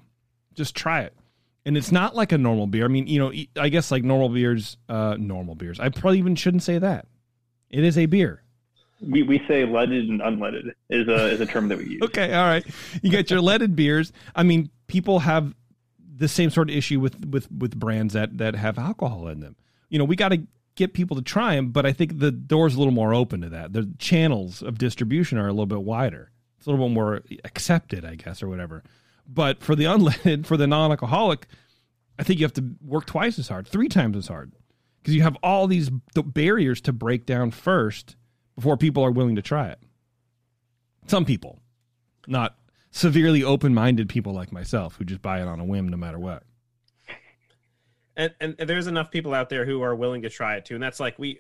just 0.55 0.75
try 0.75 1.03
it. 1.03 1.15
And 1.67 1.77
it's 1.77 1.91
not 1.91 2.15
like 2.15 2.31
a 2.31 2.39
normal 2.39 2.69
beer. 2.69 2.85
I 2.85 2.89
mean, 2.89 3.09
you 3.09 3.19
know, 3.19 3.33
I 3.61 3.69
guess 3.69 3.91
like 3.91 4.05
normal 4.05 4.29
beers, 4.29 4.77
uh, 4.89 5.17
normal 5.19 5.57
beers. 5.57 5.81
I 5.81 5.89
probably 5.89 6.19
even 6.19 6.37
shouldn't 6.37 6.63
say 6.63 6.79
that. 6.79 7.07
It 7.71 7.83
is 7.83 7.99
a 7.99 8.07
beer. 8.07 8.45
We 9.01 9.25
we 9.25 9.43
say 9.49 9.67
leaded 9.67 10.09
and 10.09 10.21
unleaded 10.21 10.71
is 10.89 11.09
a 11.09 11.27
is 11.27 11.41
a 11.41 11.47
term 11.47 11.69
that 11.69 11.79
we 11.79 11.85
use. 11.91 12.03
Okay, 12.03 12.33
all 12.33 12.47
right. 12.47 12.65
You 13.03 13.11
got 13.11 13.31
your 13.31 13.41
leaded 13.41 13.75
beers. 13.75 14.13
I 14.35 14.45
mean, 14.45 14.71
people 14.87 15.19
have 15.19 15.55
the 16.17 16.29
same 16.29 16.51
sort 16.51 16.71
of 16.71 16.77
issue 16.77 17.01
with 17.01 17.27
with 17.27 17.51
with 17.51 17.79
brands 17.79 18.15
that 18.15 18.39
that 18.39 18.55
have 18.55 18.79
alcohol 18.79 19.27
in 19.27 19.41
them. 19.41 19.57
You 19.89 19.99
know, 19.99 20.05
we 20.05 20.15
got 20.15 20.29
to 20.31 20.47
get 20.77 20.93
people 20.95 21.17
to 21.17 21.23
try 21.23 21.57
them, 21.57 21.73
but 21.73 21.85
I 21.85 21.93
think 21.93 22.21
the 22.21 22.31
door's 22.31 22.77
a 22.77 22.79
little 22.79 22.93
more 22.93 23.13
open 23.13 23.41
to 23.41 23.49
that. 23.49 23.73
The 23.73 23.93
channels 23.99 24.63
of 24.63 24.79
distribution 24.79 25.37
are 25.37 25.49
a 25.49 25.53
little 25.53 25.67
bit 25.67 25.83
wider. 25.83 26.31
It's 26.59 26.67
a 26.67 26.71
little 26.71 26.87
bit 26.87 26.95
more 26.95 27.23
accepted, 27.45 28.05
I 28.05 28.15
guess, 28.15 28.43
or 28.43 28.49
whatever. 28.49 28.85
But 29.29 29.63
for 29.63 29.75
the 29.75 29.85
unleaded, 29.85 30.47
for 30.47 30.57
the 30.57 30.67
non-alcoholic, 30.67 31.47
I 32.19 32.23
think 32.23 32.41
you 32.41 32.45
have 32.47 32.55
to 32.55 32.65
work 32.81 33.07
twice 33.07 33.39
as 33.39 33.49
hard, 33.49 33.67
three 33.67 33.89
times 33.89 34.17
as 34.17 34.29
hard, 34.29 34.53
because 35.01 35.15
you 35.15 35.23
have 35.23 35.37
all 35.43 35.67
these 35.67 35.91
barriers 36.15 36.81
to 36.83 36.93
break 36.93 37.27
down 37.27 37.51
first 37.51 38.17
before 38.55 38.77
people 38.77 39.05
are 39.05 39.11
willing 39.11 39.37
to 39.37 39.43
try 39.43 39.69
it. 39.69 39.79
Some 41.07 41.25
people, 41.25 41.61
not 42.27 42.57
severely 42.91 43.45
open-minded 43.45 44.09
people 44.09 44.33
like 44.33 44.51
myself 44.51 44.97
who 44.97 45.05
just 45.05 45.21
buy 45.21 45.41
it 45.41 45.47
on 45.47 45.61
a 45.61 45.65
whim 45.65 45.89
no 45.89 45.97
matter 45.99 46.19
what. 46.19 46.43
and, 48.17 48.33
and 48.41 48.57
there's 48.59 48.87
enough 48.87 49.11
people 49.11 49.35
out 49.35 49.51
there 49.51 49.67
who 49.67 49.83
are 49.83 49.95
willing 49.95 50.23
to 50.23 50.31
try 50.31 50.57
it 50.57 50.65
too 50.65 50.75
and 50.75 50.83
that's 50.83 50.99
like 50.99 51.19
we 51.19 51.39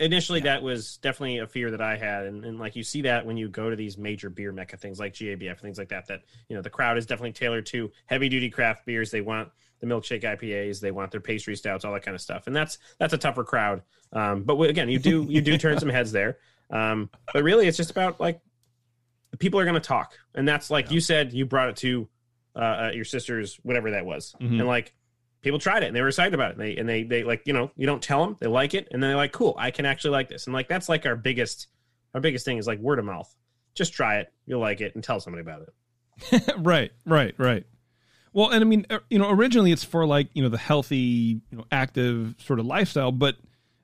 initially 0.00 0.40
that 0.40 0.62
was 0.62 0.96
definitely 0.96 1.38
a 1.38 1.46
fear 1.46 1.70
that 1.70 1.80
i 1.80 1.96
had. 1.96 2.24
And, 2.26 2.44
and 2.44 2.58
like 2.58 2.74
you 2.74 2.82
see 2.82 3.02
that 3.02 3.24
when 3.24 3.36
you 3.36 3.48
go 3.48 3.70
to 3.70 3.76
these 3.76 3.96
major 3.96 4.30
beer 4.30 4.50
mecca 4.52 4.76
things 4.76 4.98
like 4.98 5.14
gabf 5.14 5.60
things 5.60 5.78
like 5.78 5.90
that 5.90 6.06
that 6.08 6.22
you 6.48 6.56
know 6.56 6.62
the 6.62 6.70
crowd 6.70 6.98
is 6.98 7.06
definitely 7.06 7.32
tailored 7.32 7.66
to 7.66 7.92
heavy 8.06 8.28
duty 8.28 8.50
craft 8.50 8.86
beers. 8.86 9.10
They 9.10 9.20
want 9.20 9.50
the 9.80 9.86
milkshake 9.86 10.22
ipas 10.22 10.80
they 10.80 10.90
want 10.90 11.10
their 11.10 11.20
pastry 11.20 11.54
stouts 11.56 11.84
all 11.84 11.92
that 11.92 12.02
kind 12.02 12.14
of 12.14 12.20
stuff. 12.20 12.46
And 12.46 12.56
that's 12.56 12.78
that's 12.98 13.12
a 13.12 13.18
tougher 13.18 13.44
crowd. 13.44 13.82
Um, 14.12 14.42
but 14.42 14.58
again 14.62 14.88
you 14.88 14.98
do 14.98 15.26
you 15.28 15.40
do 15.40 15.56
turn 15.58 15.78
some 15.78 15.88
heads 15.90 16.12
there. 16.12 16.38
Um, 16.70 17.10
but 17.32 17.42
really 17.42 17.66
it's 17.66 17.76
just 17.76 17.90
about 17.90 18.20
like 18.20 18.40
people 19.38 19.60
are 19.60 19.64
going 19.64 19.74
to 19.74 19.80
talk. 19.80 20.14
And 20.34 20.46
that's 20.48 20.70
like 20.70 20.90
you 20.90 21.00
said 21.00 21.32
you 21.32 21.46
brought 21.46 21.68
it 21.68 21.76
to 21.76 22.08
uh, 22.56 22.58
uh, 22.58 22.90
your 22.94 23.04
sister's 23.04 23.56
whatever 23.62 23.92
that 23.92 24.04
was. 24.04 24.34
Mhm. 24.40 24.58
and 24.58 24.66
like 24.66 24.92
people 25.42 25.58
tried 25.58 25.82
it 25.82 25.86
and 25.86 25.96
they 25.96 26.02
were 26.02 26.08
excited 26.08 26.34
about 26.34 26.50
it 26.50 26.58
and 26.58 26.60
they 26.60 26.76
and 26.76 26.88
they 26.88 27.02
they 27.02 27.24
like 27.24 27.42
you 27.46 27.52
know 27.52 27.70
you 27.76 27.86
don't 27.86 28.02
tell 28.02 28.24
them 28.24 28.36
they 28.40 28.46
like 28.46 28.74
it 28.74 28.88
and 28.90 29.02
then 29.02 29.10
they're 29.10 29.16
like 29.16 29.32
cool 29.32 29.54
i 29.58 29.70
can 29.70 29.86
actually 29.86 30.10
like 30.10 30.28
this 30.28 30.46
and 30.46 30.54
like 30.54 30.68
that's 30.68 30.88
like 30.88 31.06
our 31.06 31.16
biggest 31.16 31.68
our 32.14 32.20
biggest 32.20 32.44
thing 32.44 32.58
is 32.58 32.66
like 32.66 32.78
word 32.78 32.98
of 32.98 33.04
mouth 33.04 33.34
just 33.74 33.92
try 33.92 34.18
it. 34.18 34.32
You'll 34.46 34.60
like 34.60 34.80
it, 34.80 34.94
and 34.94 35.04
tell 35.04 35.20
somebody 35.20 35.42
about 35.42 35.62
it. 35.62 36.54
right, 36.58 36.92
right, 37.06 37.34
right. 37.38 37.64
Well, 38.32 38.50
and 38.50 38.62
I 38.62 38.66
mean, 38.66 38.86
uh, 38.90 39.00
you 39.08 39.18
know, 39.18 39.30
originally 39.30 39.72
it's 39.72 39.84
for 39.84 40.06
like 40.06 40.28
you 40.34 40.42
know 40.42 40.48
the 40.48 40.58
healthy, 40.58 41.40
you 41.50 41.58
know, 41.58 41.64
active 41.70 42.34
sort 42.38 42.60
of 42.60 42.66
lifestyle, 42.66 43.12
but 43.12 43.36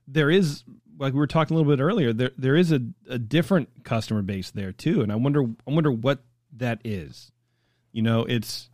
there 0.07 0.30
is 0.30 0.64
like 0.98 1.12
we 1.12 1.18
were 1.18 1.26
talking 1.26 1.54
a 1.54 1.59
little 1.59 1.74
bit 1.74 1.82
earlier. 1.82 2.12
There 2.12 2.30
there 2.36 2.57
is 2.57 2.72
a, 2.72 2.80
a 3.09 3.18
different 3.18 3.84
customer 3.84 4.22
base 4.22 4.50
there 4.50 4.72
too, 4.72 5.02
and 5.02 5.11
I 5.11 5.16
wonder 5.16 5.44
I 5.66 5.70
wonder 5.70 5.90
what 5.90 6.20
that 6.57 6.80
is. 6.84 7.32
You 7.92 8.02
know, 8.02 8.24
it's 8.24 8.68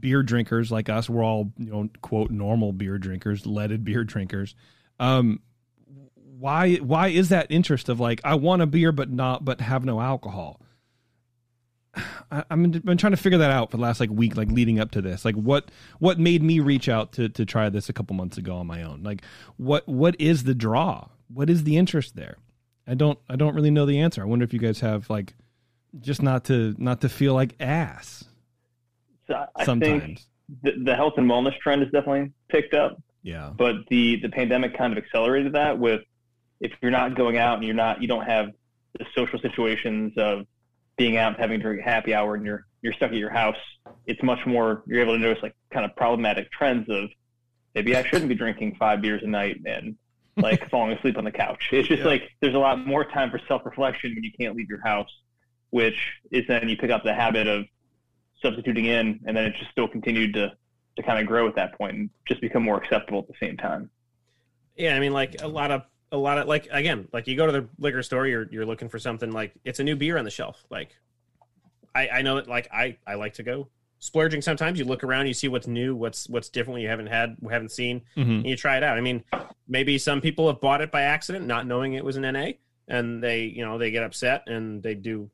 beer 0.00 0.22
drinkers 0.22 0.70
like 0.70 0.88
us. 0.88 1.08
We're 1.08 1.24
all 1.24 1.52
you 1.58 1.70
know 1.70 1.88
quote 2.02 2.30
normal 2.30 2.72
beer 2.72 2.98
drinkers, 2.98 3.46
leaded 3.46 3.84
beer 3.84 4.04
drinkers. 4.04 4.54
Um, 4.98 5.40
why 6.14 6.76
why 6.76 7.08
is 7.08 7.30
that 7.30 7.46
interest 7.50 7.88
of 7.88 8.00
like 8.00 8.20
I 8.24 8.34
want 8.34 8.62
a 8.62 8.66
beer 8.66 8.92
but 8.92 9.10
not 9.10 9.44
but 9.44 9.60
have 9.60 9.84
no 9.84 10.00
alcohol? 10.00 10.60
I, 12.30 12.44
I'm 12.50 12.70
been 12.70 12.98
trying 12.98 13.12
to 13.12 13.16
figure 13.16 13.38
that 13.38 13.50
out 13.50 13.70
for 13.70 13.76
the 13.76 13.82
last 13.82 14.00
like 14.00 14.10
week, 14.10 14.36
like 14.36 14.50
leading 14.50 14.78
up 14.78 14.90
to 14.92 15.02
this. 15.02 15.24
Like 15.24 15.34
what 15.34 15.70
what 15.98 16.18
made 16.18 16.42
me 16.42 16.60
reach 16.60 16.88
out 16.88 17.12
to 17.12 17.28
to 17.30 17.44
try 17.44 17.68
this 17.68 17.88
a 17.88 17.92
couple 17.92 18.14
months 18.16 18.36
ago 18.36 18.56
on 18.56 18.66
my 18.66 18.82
own? 18.82 19.02
Like 19.02 19.22
what 19.56 19.88
what 19.88 20.14
is 20.20 20.44
the 20.44 20.54
draw? 20.54 21.08
What 21.28 21.50
is 21.50 21.64
the 21.64 21.76
interest 21.76 22.16
there? 22.16 22.36
I 22.86 22.94
don't 22.94 23.18
I 23.28 23.36
don't 23.36 23.54
really 23.54 23.70
know 23.70 23.86
the 23.86 24.00
answer. 24.00 24.22
I 24.22 24.26
wonder 24.26 24.44
if 24.44 24.52
you 24.52 24.60
guys 24.60 24.80
have 24.80 25.08
like 25.10 25.34
just 26.00 26.22
not 26.22 26.44
to 26.44 26.74
not 26.78 27.00
to 27.00 27.08
feel 27.08 27.34
like 27.34 27.54
ass. 27.60 28.24
So 29.26 29.46
I 29.54 29.64
Sometimes 29.64 30.26
the, 30.62 30.72
the 30.84 30.94
health 30.94 31.14
and 31.16 31.28
wellness 31.28 31.58
trend 31.58 31.82
has 31.82 31.90
definitely 31.90 32.32
picked 32.48 32.74
up. 32.74 33.00
Yeah. 33.22 33.50
But 33.56 33.76
the 33.88 34.20
the 34.20 34.28
pandemic 34.28 34.76
kind 34.76 34.96
of 34.96 35.02
accelerated 35.02 35.54
that 35.54 35.78
with 35.78 36.02
if 36.60 36.72
you're 36.80 36.92
not 36.92 37.16
going 37.16 37.36
out 37.36 37.56
and 37.56 37.64
you're 37.64 37.74
not 37.74 38.00
you 38.00 38.08
don't 38.08 38.24
have 38.24 38.50
the 38.98 39.06
social 39.14 39.38
situations 39.40 40.12
of 40.16 40.46
being 40.96 41.16
out 41.16 41.32
and 41.32 41.36
having 41.36 41.58
to 41.58 41.62
drink 41.62 41.82
happy 41.82 42.14
hour 42.14 42.34
and 42.34 42.46
you're 42.46 42.66
you're 42.82 42.92
stuck 42.92 43.10
at 43.10 43.16
your 43.16 43.30
house, 43.30 43.56
it's 44.06 44.22
much 44.22 44.46
more 44.46 44.82
you're 44.86 45.00
able 45.00 45.14
to 45.14 45.18
notice 45.18 45.42
like 45.42 45.56
kind 45.70 45.84
of 45.84 45.94
problematic 45.96 46.50
trends 46.52 46.88
of 46.88 47.10
maybe 47.74 47.96
I 47.96 48.04
shouldn't 48.04 48.28
be 48.28 48.34
drinking 48.44 48.76
five 48.78 49.02
beers 49.02 49.22
a 49.22 49.26
night 49.26 49.60
and 49.66 49.96
like 50.36 50.70
falling 50.70 50.92
asleep 50.92 51.18
on 51.18 51.24
the 51.24 51.32
couch. 51.32 51.68
It's 51.72 51.88
just 51.88 52.02
yeah. 52.02 52.08
like 52.08 52.30
there's 52.40 52.54
a 52.54 52.58
lot 52.58 52.86
more 52.86 53.04
time 53.04 53.30
for 53.30 53.40
self 53.48 53.66
reflection 53.66 54.14
when 54.14 54.22
you 54.22 54.32
can't 54.38 54.56
leave 54.56 54.68
your 54.68 54.82
house, 54.82 55.10
which 55.70 55.98
is 56.30 56.46
then 56.46 56.68
you 56.68 56.76
pick 56.76 56.90
up 56.90 57.02
the 57.02 57.14
habit 57.14 57.46
of 57.46 57.64
substituting 58.42 58.86
in 58.86 59.20
and 59.26 59.36
then 59.36 59.44
it 59.44 59.54
just 59.58 59.70
still 59.70 59.88
continued 59.88 60.34
to 60.34 60.52
to 60.96 61.02
kind 61.02 61.20
of 61.20 61.26
grow 61.26 61.46
at 61.46 61.54
that 61.54 61.76
point 61.76 61.94
and 61.94 62.10
just 62.26 62.40
become 62.40 62.62
more 62.62 62.78
acceptable 62.78 63.18
at 63.18 63.28
the 63.28 63.34
same 63.40 63.56
time. 63.56 63.90
Yeah, 64.76 64.96
I 64.96 65.00
mean 65.00 65.12
like 65.12 65.42
a 65.42 65.48
lot 65.48 65.70
of 65.70 65.82
a 66.12 66.16
lot 66.16 66.38
of 66.38 66.46
like 66.46 66.68
again, 66.70 67.08
like 67.12 67.26
you 67.26 67.36
go 67.36 67.46
to 67.46 67.52
the 67.52 67.68
liquor 67.78 68.02
store, 68.02 68.26
you're 68.26 68.46
you're 68.50 68.66
looking 68.66 68.88
for 68.88 68.98
something 68.98 69.30
like 69.32 69.52
it's 69.64 69.80
a 69.80 69.84
new 69.84 69.96
beer 69.96 70.18
on 70.18 70.24
the 70.24 70.30
shelf. 70.30 70.64
Like 70.70 70.96
I 71.94 72.08
I 72.08 72.22
know 72.22 72.36
that 72.36 72.48
like 72.48 72.68
I 72.72 72.96
I 73.06 73.14
like 73.14 73.34
to 73.34 73.42
go 73.42 73.68
splurging 73.98 74.42
sometimes 74.42 74.78
you 74.78 74.84
look 74.84 75.02
around 75.02 75.26
you 75.26 75.34
see 75.34 75.48
what's 75.48 75.66
new 75.66 75.94
what's 75.94 76.28
what's 76.28 76.48
different 76.48 76.80
you 76.80 76.88
haven't 76.88 77.06
had 77.06 77.36
haven't 77.50 77.70
seen 77.70 78.02
mm-hmm. 78.16 78.30
and 78.30 78.46
you 78.46 78.56
try 78.56 78.76
it 78.76 78.82
out 78.82 78.98
i 78.98 79.00
mean 79.00 79.24
maybe 79.66 79.96
some 79.96 80.20
people 80.20 80.46
have 80.46 80.60
bought 80.60 80.80
it 80.82 80.90
by 80.90 81.02
accident 81.02 81.46
not 81.46 81.66
knowing 81.66 81.94
it 81.94 82.04
was 82.04 82.16
an 82.16 82.22
na 82.22 82.50
and 82.88 83.22
they 83.22 83.44
you 83.44 83.64
know 83.64 83.78
they 83.78 83.90
get 83.90 84.02
upset 84.02 84.44
and 84.48 84.82
they 84.82 84.94
do 84.94 85.30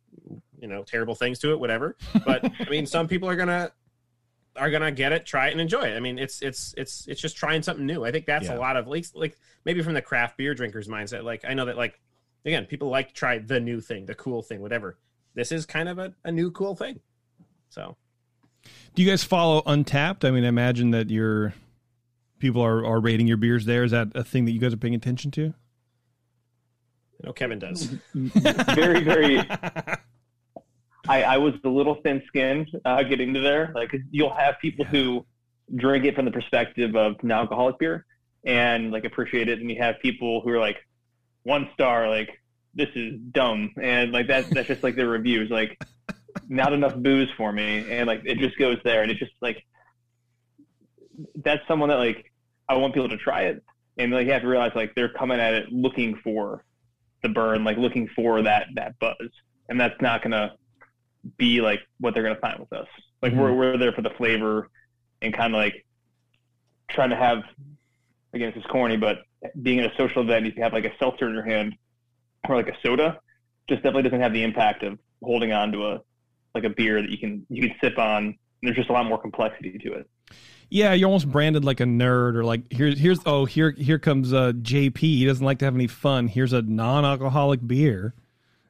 you 0.62 0.68
know 0.68 0.82
terrible 0.82 1.14
things 1.14 1.38
to 1.38 1.50
it 1.50 1.60
whatever 1.60 1.96
but 2.24 2.42
i 2.60 2.70
mean 2.70 2.86
some 2.86 3.06
people 3.06 3.28
are 3.28 3.36
gonna 3.36 3.70
are 4.56 4.70
gonna 4.70 4.92
get 4.92 5.12
it, 5.12 5.24
try 5.26 5.48
it, 5.48 5.52
and 5.52 5.60
enjoy 5.60 5.82
it. 5.82 5.96
I 5.96 6.00
mean, 6.00 6.18
it's 6.18 6.42
it's 6.42 6.74
it's 6.76 7.06
it's 7.06 7.20
just 7.20 7.36
trying 7.36 7.62
something 7.62 7.86
new. 7.86 8.04
I 8.04 8.10
think 8.10 8.26
that's 8.26 8.46
yeah. 8.46 8.56
a 8.56 8.58
lot 8.58 8.76
of 8.76 8.86
like 8.86 9.06
like 9.14 9.38
maybe 9.64 9.82
from 9.82 9.94
the 9.94 10.02
craft 10.02 10.36
beer 10.36 10.54
drinkers 10.54 10.88
mindset. 10.88 11.24
Like 11.24 11.44
I 11.46 11.54
know 11.54 11.64
that 11.66 11.76
like 11.76 12.00
again, 12.44 12.66
people 12.66 12.88
like 12.88 13.08
to 13.08 13.14
try 13.14 13.38
the 13.38 13.60
new 13.60 13.80
thing, 13.80 14.06
the 14.06 14.14
cool 14.14 14.42
thing, 14.42 14.60
whatever. 14.60 14.98
This 15.34 15.52
is 15.52 15.64
kind 15.64 15.88
of 15.88 15.98
a, 15.98 16.12
a 16.24 16.32
new 16.32 16.50
cool 16.50 16.74
thing. 16.76 17.00
So, 17.70 17.96
do 18.94 19.02
you 19.02 19.08
guys 19.08 19.24
follow 19.24 19.62
Untappd? 19.62 20.26
I 20.26 20.30
mean, 20.30 20.44
I 20.44 20.48
imagine 20.48 20.90
that 20.90 21.10
your 21.10 21.54
people 22.38 22.62
are 22.62 22.84
are 22.84 23.00
rating 23.00 23.26
your 23.26 23.38
beers 23.38 23.64
there. 23.64 23.84
Is 23.84 23.92
that 23.92 24.08
a 24.14 24.24
thing 24.24 24.44
that 24.44 24.52
you 24.52 24.60
guys 24.60 24.74
are 24.74 24.78
paying 24.78 24.94
attention 24.94 25.30
to? 25.32 25.54
No, 27.24 27.32
Kevin 27.32 27.60
does. 27.60 27.84
very, 28.14 29.00
very 29.00 29.40
I, 31.08 31.22
I 31.22 31.38
was 31.38 31.54
a 31.64 31.68
little 31.68 31.96
thin 31.96 32.22
skinned 32.28 32.70
uh, 32.84 33.02
getting 33.02 33.34
to 33.34 33.40
there. 33.40 33.72
Like 33.74 33.94
you'll 34.10 34.34
have 34.34 34.58
people 34.60 34.84
who 34.84 35.26
drink 35.74 36.04
it 36.04 36.14
from 36.14 36.24
the 36.24 36.30
perspective 36.30 36.94
of 36.94 37.22
non-alcoholic 37.22 37.78
beer 37.78 38.04
and 38.44 38.90
like 38.90 39.04
appreciate 39.04 39.48
it, 39.48 39.60
and 39.60 39.70
you 39.70 39.76
have 39.80 39.96
people 40.00 40.40
who 40.40 40.50
are 40.50 40.60
like 40.60 40.76
one 41.44 41.68
star, 41.74 42.08
like 42.08 42.30
this 42.74 42.88
is 42.94 43.18
dumb, 43.32 43.72
and 43.80 44.12
like 44.12 44.28
that's 44.28 44.48
that's 44.50 44.68
just 44.68 44.82
like 44.82 44.96
their 44.96 45.08
reviews, 45.08 45.50
like 45.50 45.80
not 46.48 46.72
enough 46.72 46.94
booze 46.96 47.30
for 47.36 47.52
me, 47.52 47.90
and 47.90 48.06
like 48.06 48.22
it 48.24 48.38
just 48.38 48.58
goes 48.58 48.78
there, 48.84 49.02
and 49.02 49.10
it's 49.10 49.20
just 49.20 49.32
like 49.40 49.64
that's 51.36 51.66
someone 51.68 51.88
that 51.88 51.98
like 51.98 52.32
I 52.68 52.76
want 52.76 52.94
people 52.94 53.08
to 53.08 53.16
try 53.16 53.42
it, 53.42 53.62
and 53.98 54.12
like 54.12 54.26
you 54.26 54.32
have 54.32 54.42
to 54.42 54.48
realize 54.48 54.72
like 54.74 54.94
they're 54.94 55.12
coming 55.12 55.40
at 55.40 55.54
it 55.54 55.72
looking 55.72 56.16
for 56.22 56.64
the 57.22 57.28
burn, 57.28 57.64
like 57.64 57.76
looking 57.76 58.08
for 58.14 58.42
that 58.42 58.66
that 58.74 58.98
buzz, 58.98 59.30
and 59.68 59.80
that's 59.80 60.00
not 60.00 60.22
gonna 60.22 60.54
be 61.36 61.60
like 61.60 61.80
what 61.98 62.14
they're 62.14 62.22
going 62.22 62.34
to 62.34 62.40
find 62.40 62.58
with 62.58 62.72
us. 62.72 62.88
Like 63.20 63.32
mm-hmm. 63.32 63.40
we're 63.40 63.54
we're 63.54 63.78
there 63.78 63.92
for 63.92 64.02
the 64.02 64.10
flavor 64.10 64.68
and 65.20 65.32
kind 65.32 65.54
of 65.54 65.58
like 65.58 65.86
trying 66.90 67.10
to 67.10 67.16
have 67.16 67.42
again 68.32 68.52
this 68.54 68.64
is 68.64 68.70
corny, 68.70 68.96
but 68.96 69.18
being 69.62 69.80
at 69.80 69.92
a 69.92 69.96
social 69.96 70.22
event, 70.22 70.46
if 70.46 70.56
you 70.56 70.62
have 70.62 70.72
like 70.72 70.84
a 70.84 70.92
seltzer 70.98 71.28
in 71.28 71.34
your 71.34 71.44
hand 71.44 71.74
or 72.48 72.56
like 72.56 72.68
a 72.68 72.76
soda, 72.82 73.20
just 73.68 73.82
definitely 73.82 74.02
doesn't 74.02 74.20
have 74.20 74.32
the 74.32 74.42
impact 74.42 74.82
of 74.82 74.98
holding 75.22 75.52
on 75.52 75.72
to 75.72 75.86
a 75.86 76.00
like 76.54 76.64
a 76.64 76.70
beer 76.70 77.00
that 77.00 77.10
you 77.10 77.18
can 77.18 77.46
you 77.48 77.68
can 77.68 77.76
sip 77.80 77.98
on. 77.98 78.36
There's 78.62 78.76
just 78.76 78.90
a 78.90 78.92
lot 78.92 79.06
more 79.06 79.18
complexity 79.18 79.78
to 79.78 79.92
it. 79.94 80.08
Yeah, 80.70 80.94
you're 80.94 81.08
almost 81.08 81.30
branded 81.30 81.64
like 81.64 81.80
a 81.80 81.84
nerd, 81.84 82.34
or 82.34 82.44
like 82.44 82.72
here's 82.72 82.98
here's 82.98 83.18
oh 83.26 83.44
here 83.44 83.72
here 83.72 83.98
comes 83.98 84.32
uh, 84.32 84.52
JP. 84.52 84.98
He 84.98 85.24
doesn't 85.26 85.44
like 85.44 85.58
to 85.58 85.64
have 85.64 85.74
any 85.74 85.86
fun. 85.86 86.28
Here's 86.28 86.52
a 86.52 86.62
non-alcoholic 86.62 87.66
beer 87.66 88.14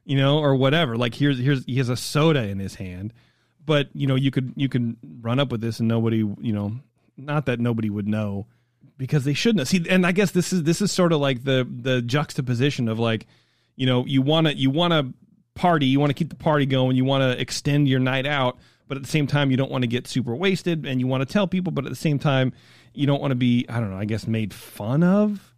you 0.05 0.17
know, 0.17 0.39
or 0.39 0.55
whatever. 0.55 0.97
Like 0.97 1.15
here's 1.15 1.39
here's 1.39 1.65
he 1.65 1.77
has 1.77 1.89
a 1.89 1.97
soda 1.97 2.43
in 2.43 2.59
his 2.59 2.75
hand, 2.75 3.13
but 3.65 3.89
you 3.93 4.07
know 4.07 4.15
you 4.15 4.31
could 4.31 4.53
you 4.55 4.69
can 4.69 4.97
run 5.21 5.39
up 5.39 5.51
with 5.51 5.61
this 5.61 5.79
and 5.79 5.87
nobody 5.87 6.17
you 6.17 6.53
know, 6.53 6.73
not 7.17 7.45
that 7.45 7.59
nobody 7.59 7.89
would 7.89 8.07
know 8.07 8.47
because 8.97 9.23
they 9.23 9.33
shouldn't 9.33 9.67
see. 9.67 9.85
And 9.89 10.05
I 10.05 10.11
guess 10.11 10.31
this 10.31 10.53
is 10.53 10.63
this 10.63 10.81
is 10.81 10.91
sort 10.91 11.13
of 11.13 11.19
like 11.19 11.43
the 11.43 11.67
the 11.69 12.01
juxtaposition 12.01 12.87
of 12.87 12.99
like, 12.99 13.27
you 13.75 13.85
know, 13.85 14.05
you 14.05 14.21
want 14.21 14.47
to 14.47 14.55
you 14.55 14.69
want 14.69 14.93
to 14.93 15.13
party, 15.55 15.85
you 15.85 15.99
want 15.99 16.09
to 16.09 16.13
keep 16.13 16.29
the 16.29 16.35
party 16.35 16.65
going, 16.65 16.95
you 16.95 17.05
want 17.05 17.21
to 17.21 17.39
extend 17.39 17.87
your 17.87 17.99
night 17.99 18.25
out, 18.25 18.57
but 18.87 18.97
at 18.97 19.03
the 19.03 19.09
same 19.09 19.27
time 19.27 19.51
you 19.51 19.57
don't 19.57 19.71
want 19.71 19.83
to 19.83 19.87
get 19.87 20.07
super 20.07 20.35
wasted 20.35 20.85
and 20.85 20.99
you 20.99 21.07
want 21.07 21.21
to 21.21 21.31
tell 21.31 21.47
people, 21.47 21.71
but 21.71 21.85
at 21.85 21.89
the 21.89 21.95
same 21.95 22.19
time 22.19 22.53
you 22.93 23.07
don't 23.07 23.21
want 23.21 23.31
to 23.31 23.35
be 23.35 23.65
I 23.69 23.79
don't 23.79 23.91
know, 23.91 23.97
I 23.97 24.05
guess 24.05 24.27
made 24.27 24.53
fun 24.53 25.03
of 25.03 25.52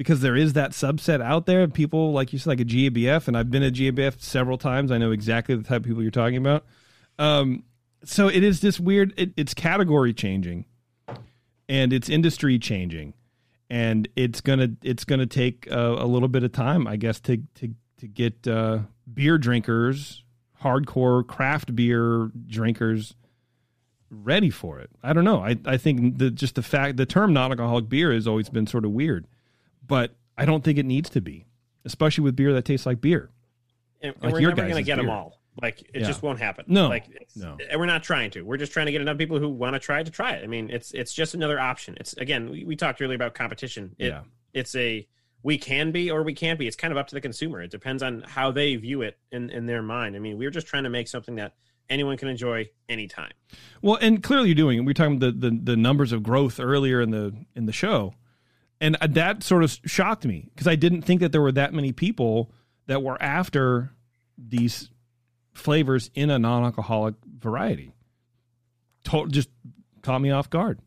because 0.00 0.22
there 0.22 0.34
is 0.34 0.54
that 0.54 0.70
subset 0.70 1.20
out 1.20 1.44
there 1.44 1.62
of 1.62 1.74
people 1.74 2.10
like 2.12 2.32
you 2.32 2.38
said, 2.38 2.48
like 2.48 2.60
a 2.60 2.64
GABF, 2.64 3.28
and 3.28 3.36
I've 3.36 3.50
been 3.50 3.62
a 3.62 3.70
GABF 3.70 4.18
several 4.18 4.56
times. 4.56 4.90
I 4.90 4.96
know 4.96 5.10
exactly 5.10 5.54
the 5.54 5.62
type 5.62 5.82
of 5.82 5.84
people 5.84 6.00
you're 6.00 6.10
talking 6.10 6.38
about. 6.38 6.64
Um, 7.18 7.64
so 8.02 8.26
it 8.26 8.42
is 8.42 8.62
this 8.62 8.80
weird. 8.80 9.12
It, 9.18 9.34
it's 9.36 9.52
category 9.52 10.14
changing, 10.14 10.64
and 11.68 11.92
it's 11.92 12.08
industry 12.08 12.58
changing, 12.58 13.12
and 13.68 14.08
it's 14.16 14.40
gonna 14.40 14.70
it's 14.82 15.04
gonna 15.04 15.26
take 15.26 15.66
a, 15.70 15.96
a 15.96 16.06
little 16.06 16.28
bit 16.28 16.44
of 16.44 16.52
time, 16.52 16.86
I 16.86 16.96
guess, 16.96 17.20
to 17.20 17.42
to 17.56 17.74
to 17.98 18.08
get 18.08 18.48
uh, 18.48 18.78
beer 19.12 19.36
drinkers, 19.36 20.24
hardcore 20.62 21.26
craft 21.26 21.76
beer 21.76 22.30
drinkers 22.46 23.16
ready 24.08 24.48
for 24.48 24.78
it. 24.78 24.88
I 25.02 25.12
don't 25.12 25.24
know. 25.24 25.44
I, 25.44 25.58
I 25.66 25.76
think 25.76 26.16
the 26.16 26.30
just 26.30 26.54
the 26.54 26.62
fact 26.62 26.96
the 26.96 27.04
term 27.04 27.34
non-alcoholic 27.34 27.90
beer 27.90 28.14
has 28.14 28.26
always 28.26 28.48
been 28.48 28.66
sort 28.66 28.86
of 28.86 28.92
weird 28.92 29.26
but 29.90 30.14
I 30.38 30.46
don't 30.46 30.64
think 30.64 30.78
it 30.78 30.86
needs 30.86 31.10
to 31.10 31.20
be, 31.20 31.44
especially 31.84 32.24
with 32.24 32.36
beer 32.36 32.54
that 32.54 32.64
tastes 32.64 32.86
like 32.86 33.00
beer. 33.00 33.30
And, 34.00 34.14
and 34.22 34.32
we're 34.32 34.40
never 34.40 34.56
going 34.56 34.76
to 34.76 34.82
get 34.82 34.96
beer. 34.96 35.04
them 35.04 35.10
all. 35.10 35.40
Like 35.60 35.82
it 35.82 36.00
yeah. 36.00 36.06
just 36.06 36.22
won't 36.22 36.38
happen. 36.38 36.64
No, 36.68 36.88
like 36.88 37.06
no, 37.36 37.58
and 37.68 37.78
we're 37.78 37.86
not 37.86 38.02
trying 38.02 38.30
to. 38.30 38.42
We're 38.42 38.56
just 38.56 38.72
trying 38.72 38.86
to 38.86 38.92
get 38.92 39.00
enough 39.00 39.18
people 39.18 39.38
who 39.38 39.48
want 39.48 39.74
to 39.74 39.80
try 39.80 40.02
to 40.02 40.10
try 40.10 40.32
it. 40.32 40.44
I 40.44 40.46
mean, 40.46 40.70
it's 40.70 40.92
it's 40.92 41.12
just 41.12 41.34
another 41.34 41.58
option. 41.58 41.96
It's 41.98 42.14
again, 42.14 42.50
we, 42.50 42.64
we 42.64 42.76
talked 42.76 43.02
earlier 43.02 43.16
about 43.16 43.34
competition. 43.34 43.94
It, 43.98 44.06
yeah, 44.06 44.22
it's 44.54 44.74
a 44.76 45.06
we 45.42 45.58
can 45.58 45.90
be 45.90 46.10
or 46.10 46.22
we 46.22 46.34
can't 46.34 46.58
be. 46.58 46.66
It's 46.68 46.76
kind 46.76 46.92
of 46.92 46.98
up 46.98 47.08
to 47.08 47.14
the 47.14 47.20
consumer. 47.20 47.60
It 47.60 47.70
depends 47.72 48.02
on 48.02 48.22
how 48.22 48.52
they 48.52 48.76
view 48.76 49.02
it 49.02 49.18
in 49.32 49.50
in 49.50 49.66
their 49.66 49.82
mind. 49.82 50.14
I 50.14 50.20
mean, 50.20 50.38
we're 50.38 50.50
just 50.50 50.68
trying 50.68 50.84
to 50.84 50.90
make 50.90 51.08
something 51.08 51.34
that 51.34 51.54
anyone 51.90 52.16
can 52.16 52.28
enjoy 52.28 52.70
anytime. 52.88 53.32
Well, 53.82 53.98
and 54.00 54.22
clearly 54.22 54.48
you're 54.48 54.54
doing 54.54 54.78
it. 54.78 54.82
We 54.82 54.92
are 54.92 54.94
talking 54.94 55.18
the, 55.18 55.32
the 55.32 55.50
the 55.62 55.76
numbers 55.76 56.12
of 56.12 56.22
growth 56.22 56.60
earlier 56.60 57.00
in 57.00 57.10
the 57.10 57.34
in 57.56 57.66
the 57.66 57.72
show 57.72 58.14
and 58.80 58.96
that 59.00 59.42
sort 59.42 59.62
of 59.62 59.78
shocked 59.84 60.24
me 60.24 60.48
because 60.54 60.66
I 60.66 60.76
didn't 60.76 61.02
think 61.02 61.20
that 61.20 61.32
there 61.32 61.42
were 61.42 61.52
that 61.52 61.74
many 61.74 61.92
people 61.92 62.50
that 62.86 63.02
were 63.02 63.20
after 63.22 63.92
these 64.38 64.90
flavors 65.52 66.10
in 66.14 66.30
a 66.30 66.38
non-alcoholic 66.38 67.14
variety. 67.38 67.92
Total, 69.04 69.26
just 69.26 69.50
caught 70.02 70.20
me 70.20 70.30
off 70.30 70.48
guard. 70.50 70.80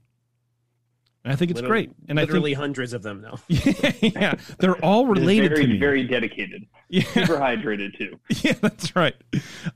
And 1.24 1.32
I 1.32 1.36
think 1.36 1.52
it's 1.52 1.62
Literally- 1.62 1.86
great. 1.88 1.96
And 2.10 2.18
literally 2.18 2.52
I 2.52 2.56
think 2.56 2.62
hundreds 2.62 2.94
of 2.94 3.02
them 3.02 3.22
now. 3.22 3.36
yeah, 3.48 4.36
they're 4.60 4.76
all 4.84 5.08
related 5.08 5.52
very, 5.52 5.66
to 5.66 5.74
me. 5.74 5.80
Very 5.80 6.04
dedicated. 6.04 6.66
Super 6.92 7.38
hydrated 7.38 7.98
too. 7.98 8.20
yeah, 8.42 8.54
that's 8.62 8.96
right. 8.96 9.16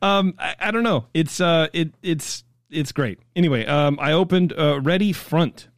Um, 0.01 0.33
I, 0.37 0.55
I 0.59 0.71
don't 0.71 0.83
know. 0.83 1.05
It's 1.13 1.39
uh, 1.39 1.67
it 1.71 1.93
it's 2.03 2.43
it's 2.69 2.91
great. 2.91 3.19
Anyway, 3.35 3.65
um, 3.65 3.97
I 4.01 4.11
opened 4.11 4.53
uh, 4.57 4.81
Ready 4.81 5.13
Front. 5.13 5.69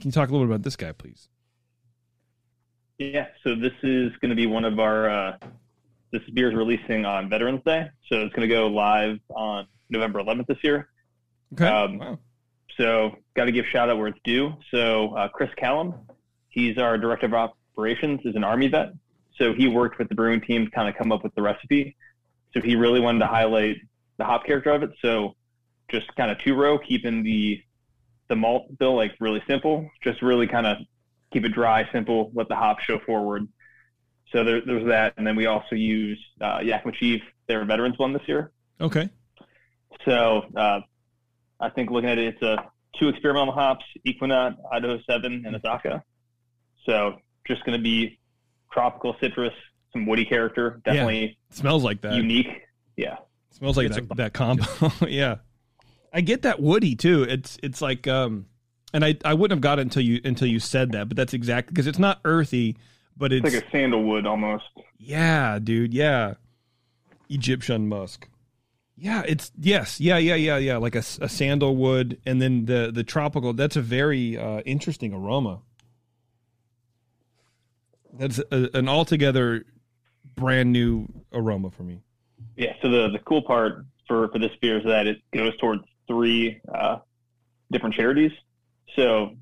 Can 0.00 0.08
you 0.08 0.12
talk 0.12 0.28
a 0.28 0.32
little 0.32 0.46
bit 0.46 0.54
about 0.54 0.64
this 0.64 0.76
guy, 0.76 0.92
please? 0.92 1.28
Yeah, 2.98 3.26
so 3.44 3.54
this 3.54 3.72
is 3.82 4.12
going 4.20 4.30
to 4.30 4.34
be 4.34 4.46
one 4.46 4.64
of 4.64 4.78
our. 4.78 5.08
Uh, 5.08 5.38
this 6.12 6.22
beer 6.32 6.50
is 6.50 6.56
releasing 6.56 7.04
on 7.04 7.28
Veterans 7.28 7.60
Day, 7.66 7.90
so 8.08 8.20
it's 8.20 8.34
going 8.34 8.48
to 8.48 8.54
go 8.54 8.68
live 8.68 9.18
on 9.34 9.66
November 9.90 10.22
11th 10.22 10.46
this 10.46 10.58
year. 10.62 10.88
Okay. 11.52 11.66
Um, 11.66 11.98
wow. 11.98 12.18
So, 12.76 13.16
got 13.34 13.46
to 13.46 13.52
give 13.52 13.66
shout 13.66 13.90
out 13.90 13.98
where 13.98 14.08
it's 14.08 14.18
due. 14.24 14.54
So, 14.70 15.14
uh, 15.16 15.28
Chris 15.28 15.50
Callum, 15.56 15.94
he's 16.48 16.78
our 16.78 16.96
director 16.96 17.26
of 17.26 17.34
operations, 17.34 18.20
is 18.24 18.36
an 18.36 18.44
Army 18.44 18.68
vet. 18.68 18.92
So 19.38 19.52
he 19.52 19.68
worked 19.68 19.98
with 19.98 20.08
the 20.08 20.14
brewing 20.14 20.40
team 20.40 20.66
to 20.66 20.70
kind 20.70 20.88
of 20.88 20.96
come 20.96 21.12
up 21.12 21.22
with 21.22 21.34
the 21.34 21.42
recipe. 21.42 21.96
So 22.54 22.60
he 22.60 22.74
really 22.74 23.00
wanted 23.00 23.20
to 23.20 23.26
highlight 23.26 23.76
the 24.16 24.24
hop 24.24 24.46
character 24.46 24.70
of 24.70 24.82
it. 24.82 24.90
So 25.02 25.34
just 25.90 26.14
kind 26.16 26.30
of 26.30 26.38
two 26.38 26.54
row, 26.54 26.78
keeping 26.78 27.22
the 27.22 27.60
the 28.28 28.36
malt 28.36 28.78
bill 28.78 28.96
like 28.96 29.12
really 29.20 29.42
simple. 29.46 29.88
Just 30.02 30.22
really 30.22 30.46
kind 30.46 30.66
of 30.66 30.78
keep 31.32 31.44
it 31.44 31.50
dry, 31.52 31.88
simple. 31.92 32.30
Let 32.34 32.48
the 32.48 32.56
hop 32.56 32.80
show 32.80 32.98
forward. 33.00 33.46
So 34.32 34.42
there, 34.44 34.60
there's 34.64 34.86
that, 34.88 35.14
and 35.16 35.26
then 35.26 35.36
we 35.36 35.46
also 35.46 35.76
use 35.76 36.18
uh, 36.40 36.58
Yakima 36.62 36.92
Chief, 36.92 37.22
their 37.46 37.64
veterans 37.64 37.98
one 37.98 38.12
this 38.12 38.26
year. 38.26 38.50
Okay. 38.80 39.08
So 40.04 40.42
uh, 40.56 40.80
I 41.60 41.70
think 41.70 41.90
looking 41.90 42.10
at 42.10 42.18
it, 42.18 42.34
it's 42.34 42.42
a 42.42 42.64
two 42.98 43.08
experimental 43.08 43.54
hops, 43.54 43.84
Ekuanot, 44.06 44.56
Idaho 44.72 44.98
7, 45.08 45.44
and 45.46 45.56
Azacca. 45.56 46.02
So 46.84 47.16
just 47.46 47.64
going 47.64 47.78
to 47.78 47.82
be 47.82 48.18
tropical 48.72 49.16
citrus, 49.20 49.54
some 49.92 50.06
woody 50.06 50.24
character, 50.24 50.80
definitely 50.84 51.38
Smells 51.50 51.84
like 51.84 52.00
that. 52.02 52.14
unique. 52.14 52.48
Yeah. 52.96 53.16
Smells 53.50 53.76
like 53.76 53.90
that, 53.92 54.16
that 54.16 54.32
combo. 54.32 54.64
yeah. 55.08 55.36
I 56.16 56.22
get 56.22 56.42
that 56.42 56.60
woody 56.60 56.96
too. 56.96 57.22
It's 57.24 57.58
it's 57.62 57.82
like 57.82 58.08
um 58.08 58.46
and 58.94 59.04
I 59.04 59.16
I 59.24 59.34
wouldn't 59.34 59.54
have 59.56 59.60
got 59.60 59.78
it 59.78 59.82
until 59.82 60.02
you 60.02 60.20
until 60.24 60.48
you 60.48 60.58
said 60.58 60.92
that, 60.92 61.08
but 61.08 61.16
that's 61.16 61.34
exactly 61.34 61.72
because 61.74 61.86
it's 61.86 61.98
not 61.98 62.20
earthy, 62.24 62.76
but 63.16 63.32
it's, 63.32 63.44
It's 63.46 63.54
like 63.54 63.66
a 63.66 63.70
sandalwood 63.70 64.26
almost. 64.26 64.64
yeah, 64.98 65.58
dude, 65.62 65.92
yeah. 65.92 66.34
Egyptian 67.28 67.88
musk. 67.88 68.28
Yeah, 68.96 69.24
it's 69.28 69.52
yes, 69.60 70.00
yeah, 70.00 70.16
yeah, 70.16 70.36
yeah, 70.36 70.56
yeah, 70.56 70.78
like 70.78 70.94
a, 70.94 71.00
a 71.20 71.28
sandalwood, 71.28 72.18
and 72.24 72.40
then 72.40 72.64
the 72.64 72.90
the 72.90 73.04
tropical. 73.04 73.52
That's 73.52 73.76
a 73.76 73.82
very 73.82 74.38
uh, 74.38 74.60
interesting 74.60 75.12
aroma. 75.12 75.60
That's 78.14 78.38
a, 78.50 78.70
an 78.72 78.88
altogether 78.88 79.66
brand 80.34 80.72
new 80.72 81.06
aroma 81.32 81.70
for 81.70 81.82
me. 81.82 82.00
Yeah. 82.56 82.72
So 82.80 82.88
the, 82.88 83.10
the 83.10 83.18
cool 83.18 83.42
part 83.42 83.84
for, 84.08 84.28
for 84.28 84.38
this 84.38 84.52
beer 84.62 84.78
is 84.78 84.84
that 84.84 85.06
it 85.06 85.18
goes 85.32 85.54
towards 85.58 85.82
three 86.06 86.60
uh, 86.72 86.98
different 87.70 87.94
charities. 87.94 88.32
So 88.94 89.36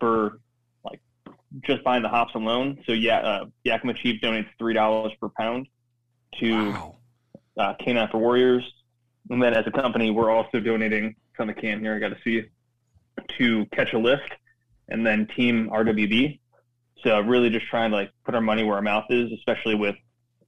for 0.00 0.40
like 0.84 1.00
just 1.62 1.84
buying 1.84 2.02
the 2.02 2.08
hops 2.08 2.34
alone, 2.34 2.82
so 2.86 2.92
yeah, 2.92 3.18
uh, 3.18 3.44
Yakima 3.64 3.94
Chief 3.94 4.20
donates 4.20 4.48
three 4.58 4.74
dollars 4.74 5.12
per 5.20 5.28
pound 5.28 5.68
to 6.40 6.74
uh, 7.58 7.74
Canine 7.80 8.08
for 8.08 8.18
Warriors, 8.18 8.64
and 9.30 9.42
then 9.42 9.54
as 9.54 9.66
a 9.66 9.70
company, 9.70 10.10
we're 10.10 10.30
also 10.30 10.60
donating 10.60 11.16
on 11.38 11.46
the 11.48 11.54
can 11.54 11.80
here. 11.80 11.94
I 11.94 11.98
got 11.98 12.08
to 12.10 12.18
see 12.24 12.44
to 13.38 13.66
Catch 13.66 13.92
a 13.92 13.98
Lift, 13.98 14.32
and 14.88 15.06
then 15.06 15.26
Team 15.36 15.68
RWB. 15.70 16.38
So 17.02 17.20
really 17.20 17.50
just 17.50 17.66
trying 17.66 17.90
to 17.90 17.96
like 17.96 18.10
put 18.24 18.34
our 18.34 18.40
money 18.40 18.64
where 18.64 18.76
our 18.76 18.82
mouth 18.82 19.04
is, 19.10 19.30
especially 19.32 19.74
with 19.74 19.96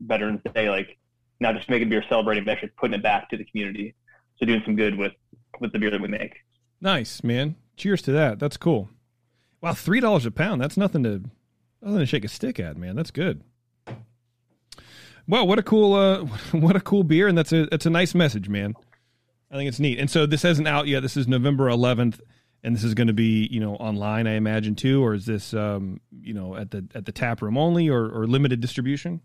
Veterans 0.01 0.41
Day, 0.55 0.71
like 0.71 0.97
not 1.41 1.55
just 1.55 1.69
making 1.69 1.89
beer 1.89 2.05
celebrating, 2.09 2.45
but 2.45 2.53
actually 2.53 2.71
putting 2.79 2.95
it 2.95 3.03
back 3.03 3.29
to 3.31 3.37
the 3.37 3.45
community. 3.45 3.95
So 4.39 4.47
doing 4.47 4.63
some 4.65 4.77
good 4.77 4.97
with 4.97 5.13
with 5.61 5.73
the 5.73 5.79
beer 5.79 5.91
that 5.91 6.01
we 6.01 6.09
make. 6.09 6.45
Nice, 6.81 7.23
man. 7.23 7.57
Cheers 7.77 8.03
to 8.03 8.13
that. 8.13 8.39
That's 8.39 8.57
cool. 8.57 8.89
Wow, 9.61 9.75
three 9.75 10.01
dollars 10.01 10.27
a 10.27 10.31
pound. 10.31 10.61
That's 10.61 10.77
nothing 10.77 11.03
to 11.03 11.23
nothing 11.83 11.99
to 11.99 12.07
shake 12.07 12.25
a 12.25 12.29
stick 12.29 12.61
at, 12.61 12.77
man. 12.77 12.97
That's 12.97 13.11
good. 13.11 13.43
Well, 15.27 15.47
what 15.47 15.59
a 15.59 15.63
cool 15.63 15.95
uh 15.95 16.25
what 16.53 16.77
a 16.77 16.81
cool 16.81 17.05
beer, 17.05 17.29
and 17.29 17.37
that's 17.37 17.53
a 17.53 17.67
that's 17.67 17.87
a 17.87 17.91
nice 17.91 18.15
message, 18.15 18.49
man. 18.49 18.75
I 19.51 19.57
think 19.57 19.69
it's 19.69 19.81
neat. 19.81 19.99
And 19.99 20.11
so 20.11 20.27
this 20.27 20.45
isn't 20.45 20.67
out 20.67 20.87
yet. 20.87 21.01
This 21.01 21.17
is 21.17 21.27
November 21.27 21.69
eleventh, 21.69 22.21
and 22.63 22.75
this 22.75 22.85
is 22.85 22.95
going 22.95 23.07
to 23.09 23.13
be 23.13 23.49
you 23.51 23.61
know 23.61 23.75
online, 23.77 24.27
I 24.27 24.35
imagine 24.35 24.75
too, 24.75 25.05
or 25.05 25.15
is 25.15 25.27
this 25.27 25.55
um 25.55 26.01
you 26.21 26.35
know 26.35 26.57
at 26.57 26.71
the 26.71 26.87
at 26.95 27.05
the 27.05 27.13
tap 27.13 27.43
room 27.43 27.59
only, 27.59 27.89
or 27.89 28.09
or 28.09 28.27
limited 28.27 28.61
distribution? 28.61 29.21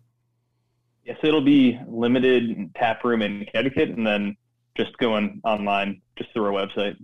Yes, 1.06 1.18
it'll 1.22 1.42
be 1.42 1.80
limited 1.88 2.74
tap 2.76 3.04
room 3.04 3.22
in 3.22 3.46
Connecticut, 3.46 3.90
and 3.90 4.08
then 4.08 4.38
just 4.76 4.98
going 4.98 5.42
online 5.44 6.02
just 6.18 6.32
through 6.34 6.46
our 6.46 6.52
website. 6.52 6.98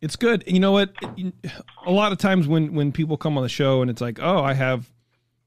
It's 0.00 0.16
good. 0.16 0.42
You 0.46 0.58
know 0.58 0.72
what? 0.72 0.92
A 1.86 1.90
lot 1.90 2.12
of 2.12 2.18
times 2.18 2.48
when 2.48 2.74
when 2.74 2.90
people 2.90 3.16
come 3.16 3.36
on 3.36 3.44
the 3.44 3.48
show 3.48 3.82
and 3.82 3.90
it's 3.90 4.00
like, 4.00 4.18
oh, 4.20 4.42
I 4.42 4.54
have, 4.54 4.90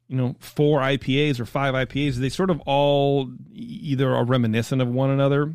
you 0.07 0.15
know, 0.15 0.35
four 0.39 0.79
IPAs 0.79 1.39
or 1.39 1.45
five 1.45 1.73
IPAs, 1.73 2.15
they 2.15 2.29
sort 2.29 2.49
of 2.49 2.61
all 2.61 3.29
either 3.51 4.15
are 4.15 4.23
reminiscent 4.23 4.81
of 4.81 4.87
one 4.87 5.09
another, 5.09 5.53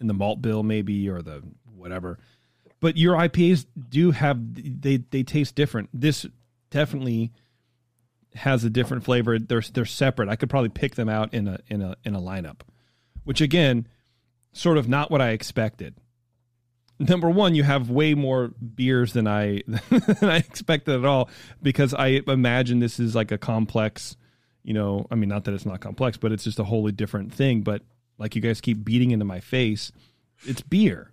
in 0.00 0.06
the 0.06 0.14
malt 0.14 0.40
bill 0.42 0.62
maybe 0.62 1.08
or 1.08 1.22
the 1.22 1.42
whatever. 1.76 2.18
But 2.80 2.96
your 2.96 3.14
IPAs 3.16 3.66
do 3.88 4.10
have 4.10 4.38
they 4.40 4.96
they 4.96 5.22
taste 5.22 5.54
different. 5.54 5.90
This 5.92 6.26
definitely 6.70 7.32
has 8.34 8.64
a 8.64 8.70
different 8.70 9.04
flavor. 9.04 9.38
They're 9.38 9.60
they're 9.60 9.84
separate. 9.84 10.28
I 10.28 10.36
could 10.36 10.48
probably 10.48 10.70
pick 10.70 10.94
them 10.94 11.08
out 11.08 11.34
in 11.34 11.46
a 11.46 11.60
in 11.68 11.82
a 11.82 11.96
in 12.04 12.14
a 12.14 12.20
lineup, 12.20 12.60
which 13.24 13.42
again, 13.42 13.86
sort 14.52 14.78
of 14.78 14.88
not 14.88 15.10
what 15.10 15.20
I 15.20 15.30
expected 15.30 15.94
number 17.00 17.30
one, 17.30 17.54
you 17.54 17.62
have 17.62 17.90
way 17.90 18.14
more 18.14 18.48
beers 18.48 19.12
than 19.14 19.26
I 19.26 19.62
than 19.66 20.30
I 20.30 20.36
expected 20.36 20.94
at 20.94 21.04
all 21.04 21.30
because 21.62 21.94
I 21.94 22.20
imagine 22.26 22.78
this 22.78 23.00
is 23.00 23.14
like 23.14 23.32
a 23.32 23.38
complex, 23.38 24.16
you 24.62 24.74
know, 24.74 25.06
I 25.10 25.14
mean 25.14 25.28
not 25.28 25.44
that 25.44 25.54
it's 25.54 25.66
not 25.66 25.80
complex, 25.80 26.16
but 26.18 26.30
it's 26.30 26.44
just 26.44 26.58
a 26.58 26.64
wholly 26.64 26.92
different 26.92 27.32
thing. 27.32 27.62
But 27.62 27.82
like 28.18 28.36
you 28.36 28.42
guys 28.42 28.60
keep 28.60 28.84
beating 28.84 29.10
into 29.10 29.24
my 29.24 29.40
face, 29.40 29.90
it's 30.46 30.60
beer. 30.60 31.10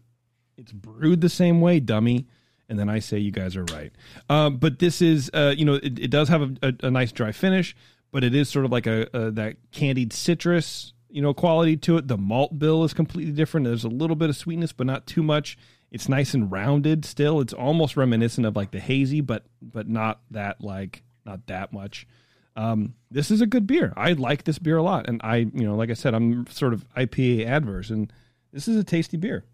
It's 0.58 0.72
brewed 0.72 1.22
the 1.22 1.30
same 1.30 1.62
way, 1.62 1.80
dummy. 1.80 2.28
And 2.70 2.78
then 2.78 2.90
I 2.90 3.00
say 3.00 3.18
you 3.18 3.32
guys 3.32 3.56
are 3.56 3.64
right. 3.66 3.94
Um, 4.30 4.58
but 4.58 4.80
this 4.80 5.02
is, 5.02 5.32
uh, 5.34 5.54
you 5.56 5.64
know, 5.64 5.76
it, 5.76 6.00
it 6.00 6.12
does 6.12 6.28
have 6.28 6.42
a, 6.42 6.56
a, 6.62 6.88
a 6.88 6.92
nice 6.92 7.14
dry 7.14 7.32
finish, 7.32 7.74
but 8.12 8.26
it 8.26 8.36
is 8.36 8.50
sort 8.50 8.66
of 8.66 8.74
like 8.74 8.88
a, 8.88 9.08
a 9.14 9.32
that 9.32 9.56
candied 9.72 10.12
citrus, 10.12 10.92
you 11.10 11.22
know, 11.22 11.34
quality 11.34 11.78
to 11.78 11.98
it. 11.98 12.08
The 12.08 12.18
malt 12.18 12.58
bill 12.58 12.84
is 12.84 12.94
completely 12.94 13.34
different. 13.34 13.66
There's 13.66 13.84
a 13.84 13.90
little 13.90 14.16
bit 14.16 14.30
of 14.30 14.36
sweetness, 14.36 14.72
but 14.72 14.88
not 14.88 15.08
too 15.08 15.24
much. 15.24 15.58
It's 15.92 16.10
nice 16.10 16.34
and 16.34 16.52
rounded 16.52 17.06
still. 17.06 17.40
It's 17.40 17.54
almost 17.54 17.96
reminiscent 17.96 18.46
of 18.46 18.56
like 18.56 18.72
the 18.72 18.80
hazy, 18.80 19.22
but 19.22 19.46
but 19.62 19.88
not 19.88 20.22
that 20.32 20.62
like 20.62 21.04
not 21.26 21.48
that 21.48 21.72
much. 21.72 22.08
Um, 22.56 22.96
this 23.12 23.32
is 23.32 23.42
a 23.42 23.46
good 23.46 23.68
beer. 23.68 23.94
I 23.96 24.14
like 24.14 24.44
this 24.44 24.60
beer 24.60 24.78
a 24.78 24.84
lot, 24.84 25.08
and 25.08 25.22
I 25.24 25.38
you 25.38 25.66
know 25.66 25.76
like 25.76 25.90
I 25.90 25.94
said, 25.94 26.14
I'm 26.14 26.46
sort 26.48 26.74
of 26.74 26.86
IPA 26.96 27.48
adverse, 27.48 27.90
and 27.90 28.12
this 28.52 28.68
is 28.68 28.76
a 28.76 28.84
tasty 28.84 29.18
beer. 29.18 29.46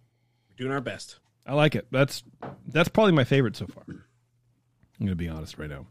We're 0.49 0.55
doing 0.55 0.71
our 0.71 0.81
best. 0.81 1.19
I 1.45 1.53
like 1.53 1.75
it. 1.75 1.87
That's 1.91 2.23
that's 2.67 2.89
probably 2.89 3.13
my 3.13 3.25
favorite 3.25 3.55
so 3.55 3.67
far. 3.67 3.83
I'm 3.87 5.05
gonna 5.05 5.15
be 5.15 5.29
honest 5.29 5.59
right 5.59 5.69
now. 5.69 5.85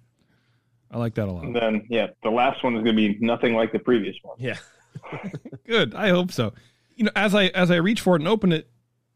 I 0.92 0.98
like 0.98 1.14
that 1.14 1.28
a 1.28 1.32
lot. 1.32 1.44
And 1.44 1.56
then 1.56 1.86
yeah, 1.88 2.08
the 2.22 2.30
last 2.30 2.62
one 2.62 2.74
is 2.76 2.82
going 2.82 2.96
to 2.96 3.08
be 3.08 3.18
nothing 3.24 3.54
like 3.54 3.72
the 3.72 3.78
previous 3.78 4.16
one. 4.22 4.36
Yeah. 4.38 4.56
Good. 5.66 5.94
I 5.94 6.10
hope 6.10 6.32
so. 6.32 6.52
You 6.94 7.04
know, 7.04 7.12
as 7.16 7.34
I 7.34 7.46
as 7.46 7.70
I 7.70 7.76
reach 7.76 8.00
for 8.00 8.16
it 8.16 8.20
and 8.20 8.28
open 8.28 8.52
it, 8.52 8.68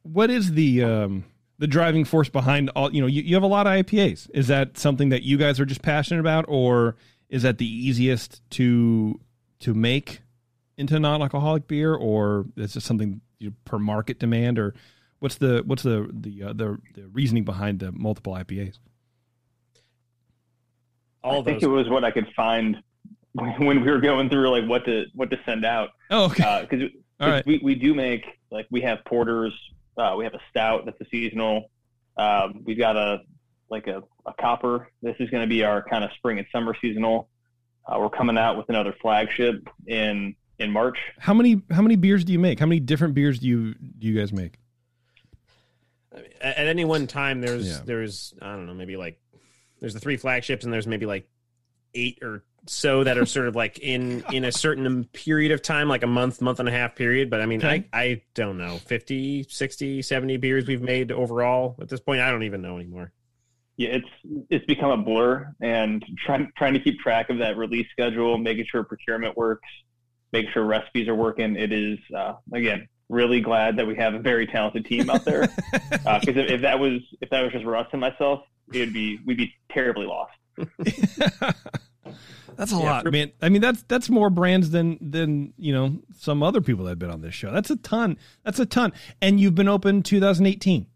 what 0.03 0.31
is 0.31 0.53
the 0.53 0.83
um 0.83 1.25
the 1.59 1.67
driving 1.67 2.05
force 2.05 2.29
behind 2.29 2.71
all 2.71 2.93
you 2.93 3.01
know, 3.01 3.07
you, 3.07 3.23
you 3.23 3.35
have 3.35 3.43
a 3.43 3.49
lot 3.49 3.67
of 3.67 3.73
IPAs. 3.73 4.29
Is 4.35 4.49
that 4.49 4.79
something 4.79 5.09
that 5.11 5.23
you 5.23 5.37
guys 5.37 5.59
are 5.59 5.65
just 5.65 5.83
passionate 5.83 6.21
about 6.21 6.45
or 6.49 6.97
is 7.29 7.43
that 7.43 7.59
the 7.59 7.67
easiest 7.67 8.49
to 8.51 9.21
to 9.61 9.75
make 9.75 10.21
into 10.77 10.99
non-alcoholic 11.01 11.67
beer 11.67 11.95
or 11.95 12.47
is 12.57 12.75
this 12.75 12.85
something 12.85 13.21
you 13.39 13.53
per 13.65 13.79
market 13.79 14.19
demand 14.19 14.59
or 14.59 14.75
what's 15.19 15.37
the 15.37 15.63
what's 15.67 15.83
the 15.83 16.09
the 16.13 16.43
uh, 16.43 16.53
the, 16.53 16.79
the 16.95 17.09
reasoning 17.09 17.45
behind 17.45 17.79
the 17.81 17.93
multiple 17.93 18.35
IPAs? 18.35 18.79
All 21.23 21.41
I 21.41 21.45
think 21.45 21.63
it 21.63 21.67
was 21.67 21.89
what 21.89 22.05
I 22.05 22.11
could 22.11 22.29
find 22.37 22.77
when 23.59 23.81
we 23.83 23.91
were 23.91 24.01
going 24.01 24.29
through 24.31 24.51
like 24.51 24.69
what 24.69 24.85
to 24.87 25.07
what 25.15 25.31
to 25.31 25.39
send 25.45 25.65
out. 25.65 25.91
Oh, 26.11 26.27
okay. 26.27 26.67
Because 26.69 26.89
All 27.21 27.29
right. 27.31 27.45
we 27.47 27.61
we 27.63 27.75
do 27.75 27.95
make 27.95 28.25
like 28.51 28.67
we 28.71 28.81
have 28.83 28.99
porters, 29.07 29.53
uh, 29.97 30.15
we 30.17 30.25
have 30.25 30.35
a 30.35 30.41
stout 30.51 30.85
that's 30.87 31.01
a 31.01 31.07
seasonal. 31.11 31.71
Um, 32.17 32.63
we've 32.65 32.79
got 32.79 32.97
a 32.97 33.21
like 33.69 33.87
a, 33.89 34.03
a 34.27 34.33
copper. 34.41 34.89
This 35.03 35.17
is 35.19 35.29
going 35.31 35.43
to 35.43 35.49
be 35.49 35.65
our 35.65 35.83
kind 35.83 36.05
of 36.05 36.11
spring 36.13 36.39
and 36.39 36.47
summer 36.53 36.75
seasonal. 36.81 37.29
Uh, 37.87 37.99
we're 38.01 38.11
coming 38.11 38.37
out 38.39 38.57
with 38.57 38.69
another 38.69 38.95
flagship 39.01 39.67
in 39.87 40.35
in 40.59 40.71
March. 40.71 40.99
How 41.19 41.35
many 41.35 41.63
how 41.71 41.83
many 41.83 41.97
beers 41.97 42.25
do 42.25 42.33
you 42.33 42.39
make? 42.39 42.59
How 42.61 42.67
many 42.67 42.81
different 42.81 43.15
beers 43.15 43.39
do 43.41 43.49
you 43.49 43.75
do 43.75 44.07
you 44.07 44.19
guys 44.19 44.33
make? 44.33 44.59
at, 46.41 46.57
at 46.59 46.67
any 46.67 46.85
one 46.85 47.07
time, 47.07 47.41
there's 47.41 47.69
Yeah. 47.69 47.81
there's 47.85 48.35
I 48.41 48.53
don't 48.55 48.67
know 48.67 48.75
maybe 48.75 48.97
like 48.97 49.19
there's 49.81 49.95
the 49.95 50.01
three 50.01 50.17
flagships 50.17 50.65
and 50.65 50.73
there's 50.73 50.87
maybe 50.87 51.07
like 51.07 51.29
eight 51.95 52.19
or 52.23 52.45
so 52.69 53.05
that 53.05 53.17
are 53.19 53.27
sort 53.27 53.49
of 53.49 53.55
like 53.57 53.79
in 53.79 54.25
in 54.33 54.45
a 54.45 54.53
certain 54.53 55.05
period 55.07 55.53
of 55.53 55.63
time 55.63 55.89
like 55.89 56.03
a 56.03 56.07
month 56.07 56.41
month 56.41 56.61
and 56.61 56.69
a 56.69 56.73
half 56.73 56.95
period 56.95 57.31
but 57.31 57.41
i 57.41 57.47
mean 57.47 57.59
Okay. 57.65 57.87
i 57.93 58.03
i 58.03 58.23
don't 58.35 58.59
know 58.59 58.77
50 58.79 59.47
60 59.49 60.03
70 60.03 60.37
beers 60.39 60.67
we've 60.67 60.83
made 60.83 61.13
overall 61.13 61.77
at 61.81 61.89
this 61.89 62.01
point 62.01 62.21
i 62.21 62.31
don't 62.31 62.43
even 62.43 62.63
know 62.63 62.77
anymore 62.79 63.13
yeah, 63.79 63.91
it's 63.91 64.09
it's 64.49 64.65
become 64.65 64.91
a 64.91 64.97
blur, 64.97 65.53
and 65.61 66.03
trying 66.25 66.51
trying 66.57 66.73
to 66.73 66.81
keep 66.81 66.99
track 66.99 67.29
of 67.29 67.37
that 67.41 67.59
release 67.59 67.87
schedule, 67.93 68.39
making 68.39 68.65
sure 68.71 68.83
procurement 68.85 69.37
works, 69.37 69.69
making 70.33 70.51
sure 70.53 70.65
recipes 70.65 71.09
are 71.09 71.15
working. 71.15 71.57
It 71.57 71.73
is 71.73 71.99
uh, 72.17 72.37
again 72.55 72.89
really 73.11 73.43
glad 73.43 73.77
that 73.77 73.87
we 73.87 73.95
have 73.97 74.15
a 74.15 74.19
very 74.19 74.47
talented 74.47 74.87
team 74.87 75.11
out 75.11 75.27
there. 75.27 75.43
Because 75.91 76.37
if, 76.37 76.51
if 76.51 76.61
that 76.63 76.79
was 76.79 77.03
if 77.21 77.29
that 77.29 77.43
was 77.43 77.53
just 77.53 77.67
Russ 77.67 77.87
and 77.93 78.01
myself, 78.01 78.41
it'd 78.73 78.95
be 78.95 79.19
we'd 79.27 79.37
be 79.37 79.53
terribly 79.71 80.07
lost. 80.07 80.33
That's 82.57 82.73
a 82.73 82.77
Yeah, 82.77 82.83
lot, 82.83 83.03
for- 83.05 83.11
man. 83.11 83.33
I 83.43 83.49
mean, 83.49 83.61
that's 83.61 83.83
that's 83.85 84.09
more 84.09 84.31
brands 84.31 84.71
than 84.71 84.99
than 85.01 85.53
you 85.59 85.73
know 85.73 85.99
some 86.19 86.43
other 86.43 86.61
people 86.61 86.85
that 86.85 86.93
have 86.93 86.99
been 86.99 87.11
on 87.11 87.21
this 87.21 87.35
show. 87.35 87.53
That's 87.53 87.71
a 87.71 87.77
ton. 87.77 88.17
That's 88.45 88.59
a 88.59 88.67
ton. 88.67 88.93
And 89.21 89.39
you've 89.41 89.55
been 89.55 89.69
open 89.69 90.03
2018. 90.03 90.87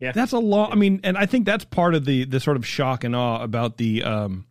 Yeah. 0.00 0.12
that's 0.12 0.30
a 0.32 0.38
lot. 0.38 0.70
I 0.72 0.76
mean, 0.76 1.00
and 1.02 1.18
I 1.18 1.26
think 1.26 1.44
that's 1.44 1.64
part 1.64 1.94
of 1.94 2.04
the 2.04 2.24
the 2.24 2.38
sort 2.40 2.56
of 2.56 2.64
shock 2.66 3.02
and 3.04 3.16
awe 3.16 3.42
about 3.42 3.76
the 3.78 4.04
um 4.04 4.46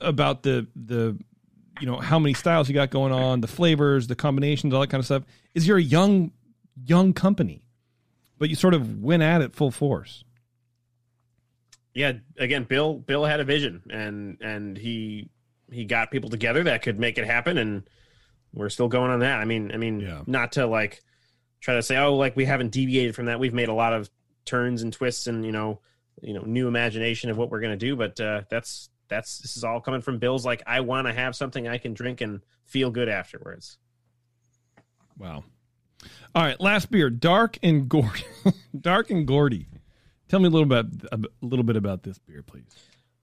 about 0.00 0.42
the 0.42 0.66
the 0.76 1.18
you 1.80 1.86
know 1.86 1.96
how 1.96 2.18
many 2.18 2.34
styles 2.34 2.68
you 2.68 2.74
got 2.74 2.90
going 2.90 3.12
on, 3.12 3.40
the 3.40 3.48
flavors, 3.48 4.06
the 4.08 4.14
combinations, 4.14 4.74
all 4.74 4.80
that 4.82 4.90
kind 4.90 5.00
of 5.00 5.06
stuff. 5.06 5.22
Is 5.54 5.66
you're 5.66 5.78
a 5.78 5.82
young 5.82 6.32
young 6.84 7.12
company, 7.14 7.64
but 8.38 8.50
you 8.50 8.54
sort 8.56 8.74
of 8.74 9.02
went 9.02 9.22
at 9.22 9.40
it 9.40 9.54
full 9.56 9.70
force. 9.70 10.22
Yeah 11.94 12.12
again 12.38 12.64
bill 12.64 12.94
bill 12.94 13.24
had 13.24 13.40
a 13.40 13.44
vision 13.44 13.82
and 13.90 14.38
and 14.40 14.76
he 14.76 15.28
he 15.70 15.84
got 15.84 16.10
people 16.10 16.30
together 16.30 16.62
that 16.64 16.82
could 16.82 16.98
make 16.98 17.18
it 17.18 17.24
happen 17.26 17.58
and 17.58 17.82
we're 18.54 18.68
still 18.68 18.88
going 18.88 19.10
on 19.10 19.20
that 19.20 19.38
i 19.40 19.44
mean 19.44 19.70
i 19.72 19.76
mean 19.76 20.00
Yeah. 20.00 20.22
not 20.26 20.52
to 20.52 20.66
like 20.66 21.00
try 21.60 21.74
to 21.74 21.82
say 21.82 21.96
oh 21.96 22.14
like 22.16 22.36
we 22.36 22.44
haven't 22.44 22.70
deviated 22.72 23.14
from 23.14 23.26
that 23.26 23.38
we've 23.40 23.54
made 23.54 23.68
a 23.68 23.74
lot 23.74 23.92
of 23.92 24.10
turns 24.44 24.82
and 24.82 24.92
twists 24.92 25.26
and 25.26 25.44
you 25.44 25.52
know 25.52 25.80
you 26.20 26.34
know 26.34 26.42
new 26.42 26.68
imagination 26.68 27.30
of 27.30 27.36
what 27.38 27.50
we're 27.50 27.60
going 27.60 27.78
to 27.78 27.86
do 27.86 27.94
but 27.96 28.18
uh 28.20 28.42
that's 28.50 28.90
that's 29.08 29.38
this 29.38 29.56
is 29.56 29.64
all 29.64 29.80
coming 29.80 30.00
from 30.00 30.18
bill's 30.18 30.44
like 30.44 30.62
i 30.66 30.80
want 30.80 31.06
to 31.06 31.12
have 31.12 31.34
something 31.36 31.68
i 31.68 31.78
can 31.78 31.94
drink 31.94 32.20
and 32.20 32.40
feel 32.64 32.90
good 32.90 33.08
afterwards 33.08 33.78
Wow. 35.18 35.44
All 36.34 36.42
right, 36.42 36.58
last 36.60 36.90
beer, 36.90 37.10
Dark 37.10 37.58
and 37.62 37.88
Gourdy. 37.88 38.24
Dark 38.80 39.10
and 39.10 39.28
Gourdy. 39.28 39.66
Tell 40.32 40.40
me 40.40 40.46
a 40.46 40.50
little 40.50 40.64
bit 40.64 40.86
a 41.12 41.18
little 41.42 41.62
bit 41.62 41.76
about 41.76 42.02
this 42.04 42.16
beer, 42.16 42.42
please. 42.42 42.64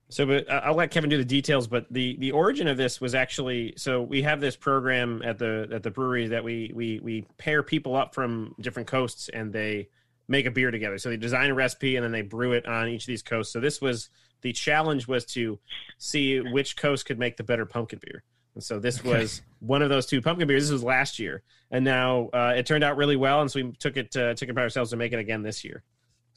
So, 0.10 0.28
but 0.28 0.48
I- 0.48 0.60
I'll 0.60 0.76
let 0.76 0.92
Kevin 0.92 1.10
do 1.10 1.18
the 1.18 1.26
details. 1.26 1.68
But 1.68 1.88
the 1.90 2.16
the 2.18 2.32
origin 2.32 2.68
of 2.68 2.78
this 2.78 3.02
was 3.02 3.16
actually 3.16 3.74
so 3.78 4.04
we 4.04 4.22
have 4.22 4.40
this 4.40 4.56
program 4.56 5.24
at 5.26 5.40
the 5.40 5.68
at 5.74 5.82
the 5.82 5.90
brewery 5.90 6.28
that 6.28 6.44
we 6.44 6.72
we 6.76 7.00
we 7.00 7.26
pair 7.40 7.64
people 7.64 7.96
up 7.96 8.14
from 8.14 8.54
different 8.62 8.88
coasts 8.88 9.28
and 9.30 9.52
they 9.52 9.90
make 10.28 10.46
a 10.46 10.52
beer 10.52 10.70
together. 10.70 11.00
So 11.00 11.10
they 11.10 11.18
design 11.18 11.50
a 11.50 11.56
recipe 11.56 11.96
and 11.96 12.04
then 12.04 12.12
they 12.12 12.22
brew 12.22 12.52
it 12.52 12.68
on 12.68 12.88
each 12.88 13.06
of 13.06 13.08
these 13.08 13.24
coasts. 13.24 13.52
So 13.54 13.60
this 13.60 13.82
was 13.82 14.12
the 14.42 14.54
challenge 14.54 15.08
was 15.08 15.26
to 15.34 15.58
see 15.98 16.40
which 16.40 16.78
coast 16.78 17.08
could 17.08 17.18
make 17.18 17.38
the 17.38 17.44
better 17.44 17.66
pumpkin 17.66 18.00
beer. 18.06 18.24
And 18.54 18.64
so 18.64 18.78
this 18.78 19.04
was 19.04 19.42
one 19.62 19.82
of 19.82 19.90
those 19.90 20.06
two 20.06 20.22
pumpkin 20.22 20.48
beers. 20.48 20.66
This 20.66 20.74
was 20.74 20.84
last 20.84 21.18
year, 21.18 21.42
and 21.72 21.84
now 21.84 22.30
uh, 22.34 22.54
it 22.56 22.68
turned 22.68 22.84
out 22.84 22.98
really 22.98 23.16
well. 23.16 23.42
And 23.42 23.50
so 23.50 23.64
we 23.64 23.72
took 23.80 23.98
it 23.98 24.16
uh, 24.16 24.36
took 24.36 24.50
it 24.50 24.54
by 24.54 24.62
ourselves 24.62 24.92
to 24.92 24.96
make 24.96 25.12
it 25.12 25.18
again 25.18 25.42
this 25.42 25.64
year. 25.64 25.84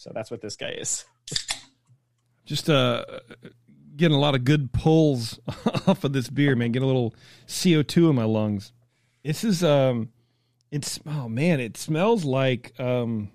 So 0.02 0.10
that's 0.12 0.30
what 0.32 0.40
this 0.40 0.56
guy 0.56 0.70
is. 0.70 1.04
Just 2.44 2.68
uh 2.68 3.04
getting 3.96 4.16
a 4.16 4.20
lot 4.20 4.34
of 4.34 4.42
good 4.42 4.72
pulls 4.72 5.38
off 5.86 6.02
of 6.02 6.12
this 6.12 6.28
beer, 6.28 6.56
man. 6.56 6.72
Get 6.72 6.82
a 6.82 6.86
little 6.86 7.14
CO2 7.46 8.10
in 8.10 8.16
my 8.16 8.24
lungs. 8.24 8.72
This 9.24 9.44
is 9.44 9.62
um 9.62 10.08
it's 10.72 10.98
oh 11.06 11.28
man, 11.28 11.60
it 11.60 11.76
smells 11.76 12.24
like 12.24 12.72
um 12.80 13.30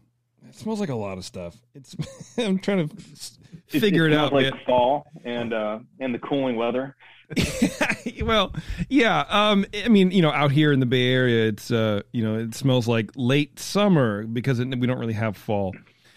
it 0.48 0.56
smells 0.56 0.82
like 0.82 0.90
a 0.90 0.96
lot 0.96 1.18
of 1.18 1.24
stuff. 1.24 1.56
It's 1.74 1.96
I'm 2.38 2.60
trying 2.60 2.90
to 2.90 2.96
s- 3.14 3.40
It- 3.72 3.80
figure 3.80 4.06
it, 4.08 4.14
out, 4.14 4.34
like 4.34 4.52
man. 4.54 4.60
fall 4.66 5.06
and 5.24 5.54
uh, 5.54 5.80
and 6.02 6.14
the 6.14 6.20
cooling 6.20 6.58
weather. 6.58 6.96
well, 8.24 8.54
yeah. 8.88 9.26
Um, 9.28 9.66
I 9.84 9.90
mean, 9.90 10.12
you 10.12 10.22
know, 10.22 10.32
out 10.32 10.50
here 10.52 10.72
in 10.72 10.80
the 10.80 10.86
Bay 10.86 11.12
Area, 11.12 11.48
it's 11.50 11.72
uh, 11.72 12.02
you 12.14 12.24
know, 12.24 12.36
it 12.40 12.56
smells 12.56 12.88
like 12.88 13.12
late 13.18 13.60
summer 13.60 14.24
because 14.26 14.60
it, 14.60 14.68
we 14.80 14.88
don't 14.88 14.98
really 15.00 15.14
have 15.14 15.36
fall. 15.36 15.74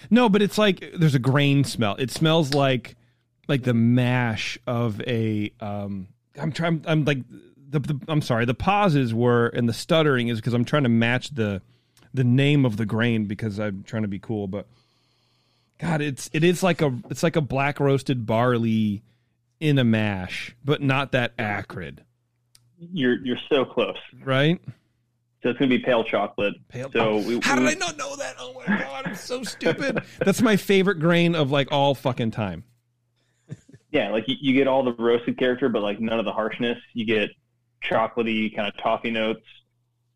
No, 0.08 0.28
but 0.28 0.40
it's 0.42 0.56
like 0.56 0.92
there's 0.96 1.14
a 1.14 1.18
grain 1.20 1.64
smell. 1.64 1.96
It 1.96 2.10
smells 2.10 2.54
like 2.54 2.96
like 3.48 3.64
the 3.64 3.74
mash 3.74 4.58
of 4.66 5.00
a. 5.02 5.52
Um, 5.60 6.08
I'm 6.40 6.52
trying. 6.52 6.84
I'm 6.86 7.04
like 7.04 7.18
the, 7.68 7.80
the. 7.80 8.00
I'm 8.08 8.22
sorry. 8.22 8.44
The 8.44 8.54
pauses 8.54 9.12
were 9.12 9.48
and 9.48 9.68
the 9.68 9.72
stuttering 9.74 10.28
is 10.28 10.38
because 10.38 10.54
I'm 10.54 10.64
trying 10.64 10.84
to 10.84 10.88
match 10.88 11.34
the 11.34 11.60
the 12.14 12.24
name 12.24 12.64
of 12.64 12.76
the 12.76 12.86
grain 12.86 13.26
because 13.26 13.58
I'm 13.60 13.82
trying 13.82 14.02
to 14.02 14.08
be 14.08 14.18
cool. 14.18 14.46
But 14.48 14.66
God, 15.78 16.00
it's 16.00 16.30
it 16.32 16.44
is 16.44 16.62
like 16.62 16.80
a 16.82 16.96
it's 17.10 17.22
like 17.22 17.36
a 17.36 17.40
black 17.40 17.80
roasted 17.80 18.26
barley 18.26 19.02
in 19.58 19.78
a 19.78 19.84
mash, 19.84 20.56
but 20.64 20.80
not 20.80 21.12
that 21.12 21.32
acrid, 21.38 22.02
You're 22.78 23.18
you're 23.24 23.38
so 23.52 23.64
close. 23.66 23.96
right? 24.24 24.58
So 25.42 25.48
it's 25.48 25.58
gonna 25.58 25.68
be 25.70 25.78
pale 25.78 26.04
chocolate. 26.04 26.54
Pale- 26.68 26.90
So 26.92 27.16
we, 27.18 27.40
How 27.42 27.56
did 27.56 27.66
I 27.66 27.74
not 27.74 27.96
know 27.96 28.14
that? 28.16 28.36
Oh 28.38 28.52
my 28.54 28.66
god, 28.78 29.06
I'm 29.06 29.14
so 29.14 29.42
stupid. 29.42 30.02
That's 30.18 30.42
my 30.42 30.56
favorite 30.56 30.98
grain 31.00 31.34
of 31.34 31.50
like 31.50 31.68
all 31.72 31.94
fucking 31.94 32.30
time. 32.32 32.64
Yeah, 33.92 34.10
like 34.10 34.28
you, 34.28 34.36
you 34.40 34.52
get 34.54 34.68
all 34.68 34.84
the 34.84 34.92
roasted 34.92 35.36
character, 35.38 35.68
but 35.68 35.82
like 35.82 35.98
none 35.98 36.18
of 36.18 36.24
the 36.24 36.32
harshness. 36.32 36.78
You 36.94 37.04
get 37.06 37.30
chocolatey 37.82 38.54
kind 38.54 38.68
of 38.68 38.76
toffee 38.82 39.10
notes, 39.10 39.44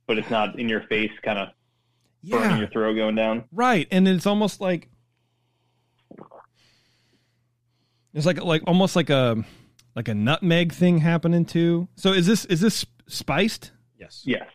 but 0.06 0.18
it's 0.18 0.30
not 0.30 0.58
in 0.60 0.68
your 0.68 0.82
face, 0.82 1.10
kind 1.22 1.38
of 1.38 1.48
burning 2.22 2.58
your 2.58 2.68
throat 2.68 2.94
going 2.94 3.14
down. 3.16 3.44
Right, 3.50 3.88
and 3.90 4.06
it's 4.06 4.26
almost 4.26 4.60
like 4.60 4.90
it's 8.12 8.26
like 8.26 8.42
like 8.42 8.62
almost 8.66 8.94
like 8.96 9.10
a 9.10 9.42
like 9.96 10.08
a 10.08 10.14
nutmeg 10.14 10.72
thing 10.72 10.98
happening 10.98 11.44
too. 11.44 11.88
So 11.96 12.12
is 12.12 12.26
this 12.26 12.44
is 12.44 12.60
this 12.60 12.86
spiced? 13.06 13.72
Yes. 13.98 14.22
Yes. 14.24 14.48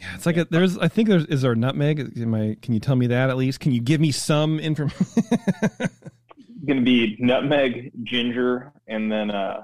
Yeah, 0.00 0.14
it's 0.14 0.26
like 0.26 0.36
a, 0.36 0.46
there's. 0.46 0.78
I 0.78 0.88
think 0.88 1.08
there's. 1.08 1.26
Is 1.26 1.42
there 1.42 1.52
a 1.52 1.56
nutmeg? 1.56 2.18
Am 2.18 2.34
I? 2.34 2.56
Can 2.62 2.72
you 2.72 2.80
tell 2.80 2.96
me 2.96 3.06
that 3.08 3.28
at 3.28 3.36
least? 3.36 3.60
Can 3.60 3.72
you 3.72 3.80
give 3.80 4.00
me 4.00 4.12
some 4.12 4.58
information? 4.58 5.06
Going 6.66 6.78
to 6.78 6.84
be 6.84 7.16
nutmeg, 7.18 7.92
ginger, 8.04 8.72
and 8.86 9.10
then 9.10 9.30
uh, 9.30 9.62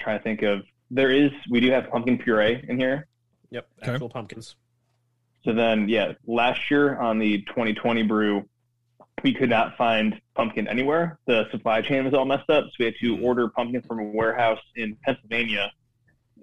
trying 0.00 0.18
to 0.18 0.22
think 0.22 0.42
of 0.42 0.62
there 0.90 1.10
is 1.10 1.30
we 1.50 1.60
do 1.60 1.70
have 1.70 1.88
pumpkin 1.90 2.18
puree 2.18 2.64
in 2.68 2.78
here. 2.78 3.06
Yep. 3.50 3.66
Okay. 3.82 3.92
Actual 3.92 4.08
pumpkins. 4.08 4.56
So 5.44 5.52
then, 5.52 5.88
yeah, 5.88 6.12
last 6.26 6.70
year 6.70 6.98
on 6.98 7.18
the 7.18 7.38
2020 7.42 8.02
brew, 8.04 8.44
we 9.24 9.34
could 9.34 9.50
not 9.50 9.76
find 9.76 10.20
pumpkin 10.34 10.68
anywhere. 10.68 11.18
The 11.26 11.48
supply 11.50 11.82
chain 11.82 12.04
was 12.04 12.14
all 12.14 12.24
messed 12.24 12.48
up, 12.48 12.64
so 12.64 12.70
we 12.78 12.84
had 12.84 12.94
to 13.00 13.18
order 13.20 13.48
pumpkin 13.48 13.82
from 13.82 13.98
a 13.98 14.04
warehouse 14.04 14.60
in 14.76 14.96
Pennsylvania 15.04 15.72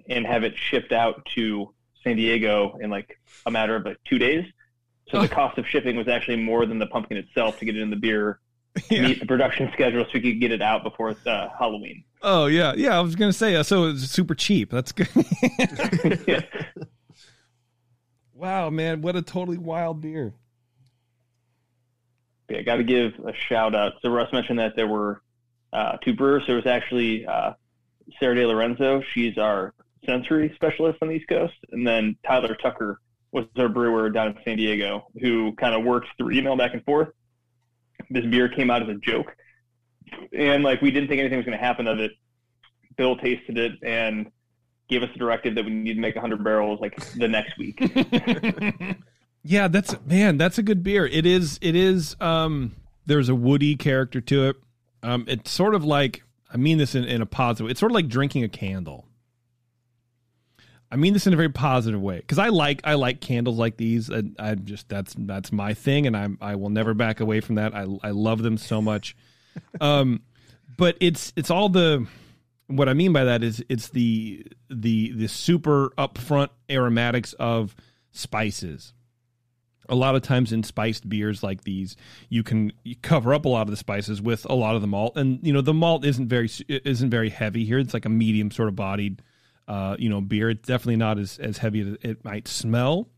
and 0.08 0.26
have 0.26 0.44
it 0.44 0.54
shipped 0.56 0.92
out 0.92 1.24
to 1.34 1.72
San 2.04 2.16
Diego 2.16 2.78
in 2.80 2.90
like 2.90 3.18
a 3.46 3.50
matter 3.50 3.76
of 3.76 3.84
like 3.84 3.98
two 4.04 4.18
days. 4.18 4.44
So 5.10 5.20
the 5.20 5.28
cost 5.28 5.58
of 5.58 5.66
shipping 5.66 5.96
was 5.96 6.06
actually 6.06 6.36
more 6.36 6.66
than 6.66 6.78
the 6.78 6.86
pumpkin 6.86 7.16
itself 7.16 7.58
to 7.58 7.64
get 7.64 7.76
it 7.76 7.82
in 7.82 7.90
the 7.90 7.96
beer 7.96 8.38
to 8.88 9.02
meet 9.02 9.18
the 9.18 9.26
production 9.26 9.68
schedule, 9.72 10.04
so 10.04 10.10
we 10.14 10.20
could 10.20 10.40
get 10.40 10.52
it 10.52 10.62
out 10.62 10.84
before 10.84 11.16
uh, 11.26 11.48
Halloween. 11.58 12.04
oh 12.22 12.46
yeah, 12.46 12.72
yeah. 12.76 12.96
I 12.96 13.00
was 13.00 13.16
gonna 13.16 13.32
say. 13.32 13.56
uh, 13.56 13.64
So 13.64 13.86
it's 13.88 14.02
super 14.04 14.36
cheap. 14.36 14.70
That's 14.70 14.92
good. 14.92 15.08
Yeah. 16.28 16.42
wow, 18.32 18.70
man, 18.70 19.02
what 19.02 19.16
a 19.16 19.22
totally 19.22 19.58
wild 19.58 20.00
beer. 20.00 20.34
Yeah, 22.48 22.62
got 22.62 22.76
to 22.76 22.84
give 22.84 23.12
a 23.26 23.32
shout 23.32 23.74
out. 23.74 23.94
So 24.02 24.10
Russ 24.10 24.32
mentioned 24.32 24.58
that 24.58 24.74
there 24.76 24.88
were 24.88 25.22
uh, 25.72 25.96
two 25.98 26.14
brewers. 26.14 26.42
There 26.46 26.56
was 26.56 26.66
actually 26.66 27.26
uh, 27.26 27.52
Sarah 28.18 28.34
De 28.34 28.46
Lorenzo. 28.46 29.02
She's 29.12 29.38
our 29.38 29.72
sensory 30.04 30.52
specialist 30.54 30.98
on 31.02 31.08
the 31.08 31.14
East 31.14 31.28
Coast, 31.28 31.54
and 31.72 31.86
then 31.86 32.16
Tyler 32.26 32.54
Tucker 32.54 33.00
was 33.32 33.44
our 33.56 33.68
brewer 33.68 34.10
down 34.10 34.28
in 34.28 34.36
San 34.44 34.56
Diego, 34.56 35.06
who 35.20 35.52
kind 35.54 35.74
of 35.74 35.84
worked 35.84 36.08
through 36.16 36.32
email 36.32 36.56
back 36.56 36.74
and 36.74 36.84
forth. 36.84 37.08
This 38.10 38.24
beer 38.26 38.48
came 38.48 38.70
out 38.70 38.82
as 38.82 38.88
a 38.88 38.94
joke, 38.94 39.34
and 40.36 40.64
like 40.64 40.80
we 40.82 40.90
didn't 40.90 41.08
think 41.08 41.20
anything 41.20 41.38
was 41.38 41.46
going 41.46 41.58
to 41.58 41.64
happen 41.64 41.86
of 41.86 41.98
it. 41.98 42.12
Bill 42.96 43.16
tasted 43.16 43.56
it 43.56 43.72
and 43.82 44.30
gave 44.88 45.02
us 45.02 45.10
a 45.14 45.18
directive 45.18 45.54
that 45.54 45.64
we 45.64 45.70
need 45.70 45.94
to 45.94 46.00
make 46.00 46.16
100 46.16 46.42
barrels 46.42 46.80
like 46.80 46.96
the 47.14 47.28
next 47.28 47.56
week. 47.56 47.80
Yeah, 49.42 49.68
that's 49.68 49.94
man, 50.04 50.36
that's 50.36 50.58
a 50.58 50.62
good 50.62 50.82
beer. 50.82 51.06
It 51.06 51.24
is 51.24 51.58
it 51.62 51.74
is 51.74 52.16
um 52.20 52.76
there's 53.06 53.28
a 53.28 53.34
woody 53.34 53.76
character 53.76 54.20
to 54.20 54.48
it. 54.48 54.56
Um 55.02 55.24
it's 55.28 55.50
sort 55.50 55.74
of 55.74 55.84
like 55.84 56.22
I 56.52 56.56
mean 56.56 56.78
this 56.78 56.94
in, 56.94 57.04
in 57.04 57.22
a 57.22 57.26
positive. 57.26 57.70
It's 57.70 57.80
sort 57.80 57.92
of 57.92 57.94
like 57.94 58.08
drinking 58.08 58.44
a 58.44 58.48
candle. 58.48 59.06
I 60.92 60.96
mean 60.96 61.12
this 61.12 61.26
in 61.26 61.32
a 61.32 61.36
very 61.36 61.50
positive 61.50 62.00
way 62.00 62.16
because 62.16 62.38
I 62.38 62.48
like 62.48 62.80
I 62.84 62.94
like 62.94 63.20
candles 63.20 63.58
like 63.58 63.76
these. 63.76 64.08
And 64.08 64.34
I 64.38 64.54
just 64.56 64.88
that's 64.88 65.14
that's 65.16 65.52
my 65.52 65.74
thing, 65.74 66.06
and 66.06 66.16
I'm 66.16 66.38
I 66.40 66.56
will 66.56 66.70
never 66.70 66.94
back 66.94 67.20
away 67.20 67.40
from 67.40 67.56
that. 67.56 67.74
I 67.74 67.86
I 68.02 68.10
love 68.10 68.42
them 68.42 68.58
so 68.58 68.82
much. 68.82 69.16
um, 69.80 70.22
but 70.76 70.96
it's 71.00 71.32
it's 71.36 71.50
all 71.50 71.68
the 71.68 72.06
what 72.66 72.88
I 72.88 72.94
mean 72.94 73.12
by 73.12 73.24
that 73.24 73.42
is 73.42 73.64
it's 73.68 73.88
the 73.88 74.46
the 74.68 75.12
the 75.12 75.28
super 75.28 75.90
upfront 75.98 76.50
aromatics 76.68 77.32
of 77.34 77.76
spices. 78.12 78.92
A 79.88 79.94
lot 79.94 80.14
of 80.14 80.22
times 80.22 80.52
in 80.52 80.62
spiced 80.62 81.08
beers 81.08 81.42
like 81.42 81.64
these, 81.64 81.96
you 82.28 82.44
can 82.44 82.72
cover 83.02 83.34
up 83.34 83.44
a 83.44 83.48
lot 83.48 83.62
of 83.62 83.70
the 83.70 83.76
spices 83.76 84.22
with 84.22 84.46
a 84.48 84.54
lot 84.54 84.76
of 84.76 84.82
the 84.82 84.86
malt, 84.86 85.16
and 85.16 85.40
you 85.42 85.52
know 85.52 85.60
the 85.60 85.74
malt 85.74 86.04
isn't 86.04 86.28
very 86.28 86.48
isn't 86.68 87.10
very 87.10 87.28
heavy 87.28 87.64
here. 87.64 87.78
It's 87.78 87.94
like 87.94 88.04
a 88.04 88.10
medium 88.10 88.52
sort 88.52 88.68
of 88.68 88.76
bodied, 88.76 89.20
uh, 89.70 89.94
you 90.00 90.08
know, 90.08 90.20
beer. 90.20 90.50
It's 90.50 90.66
definitely 90.66 90.96
not 90.96 91.16
as 91.18 91.38
as 91.38 91.58
heavy 91.58 91.80
as 91.80 91.96
it 92.02 92.24
might 92.24 92.48
smell, 92.48 93.08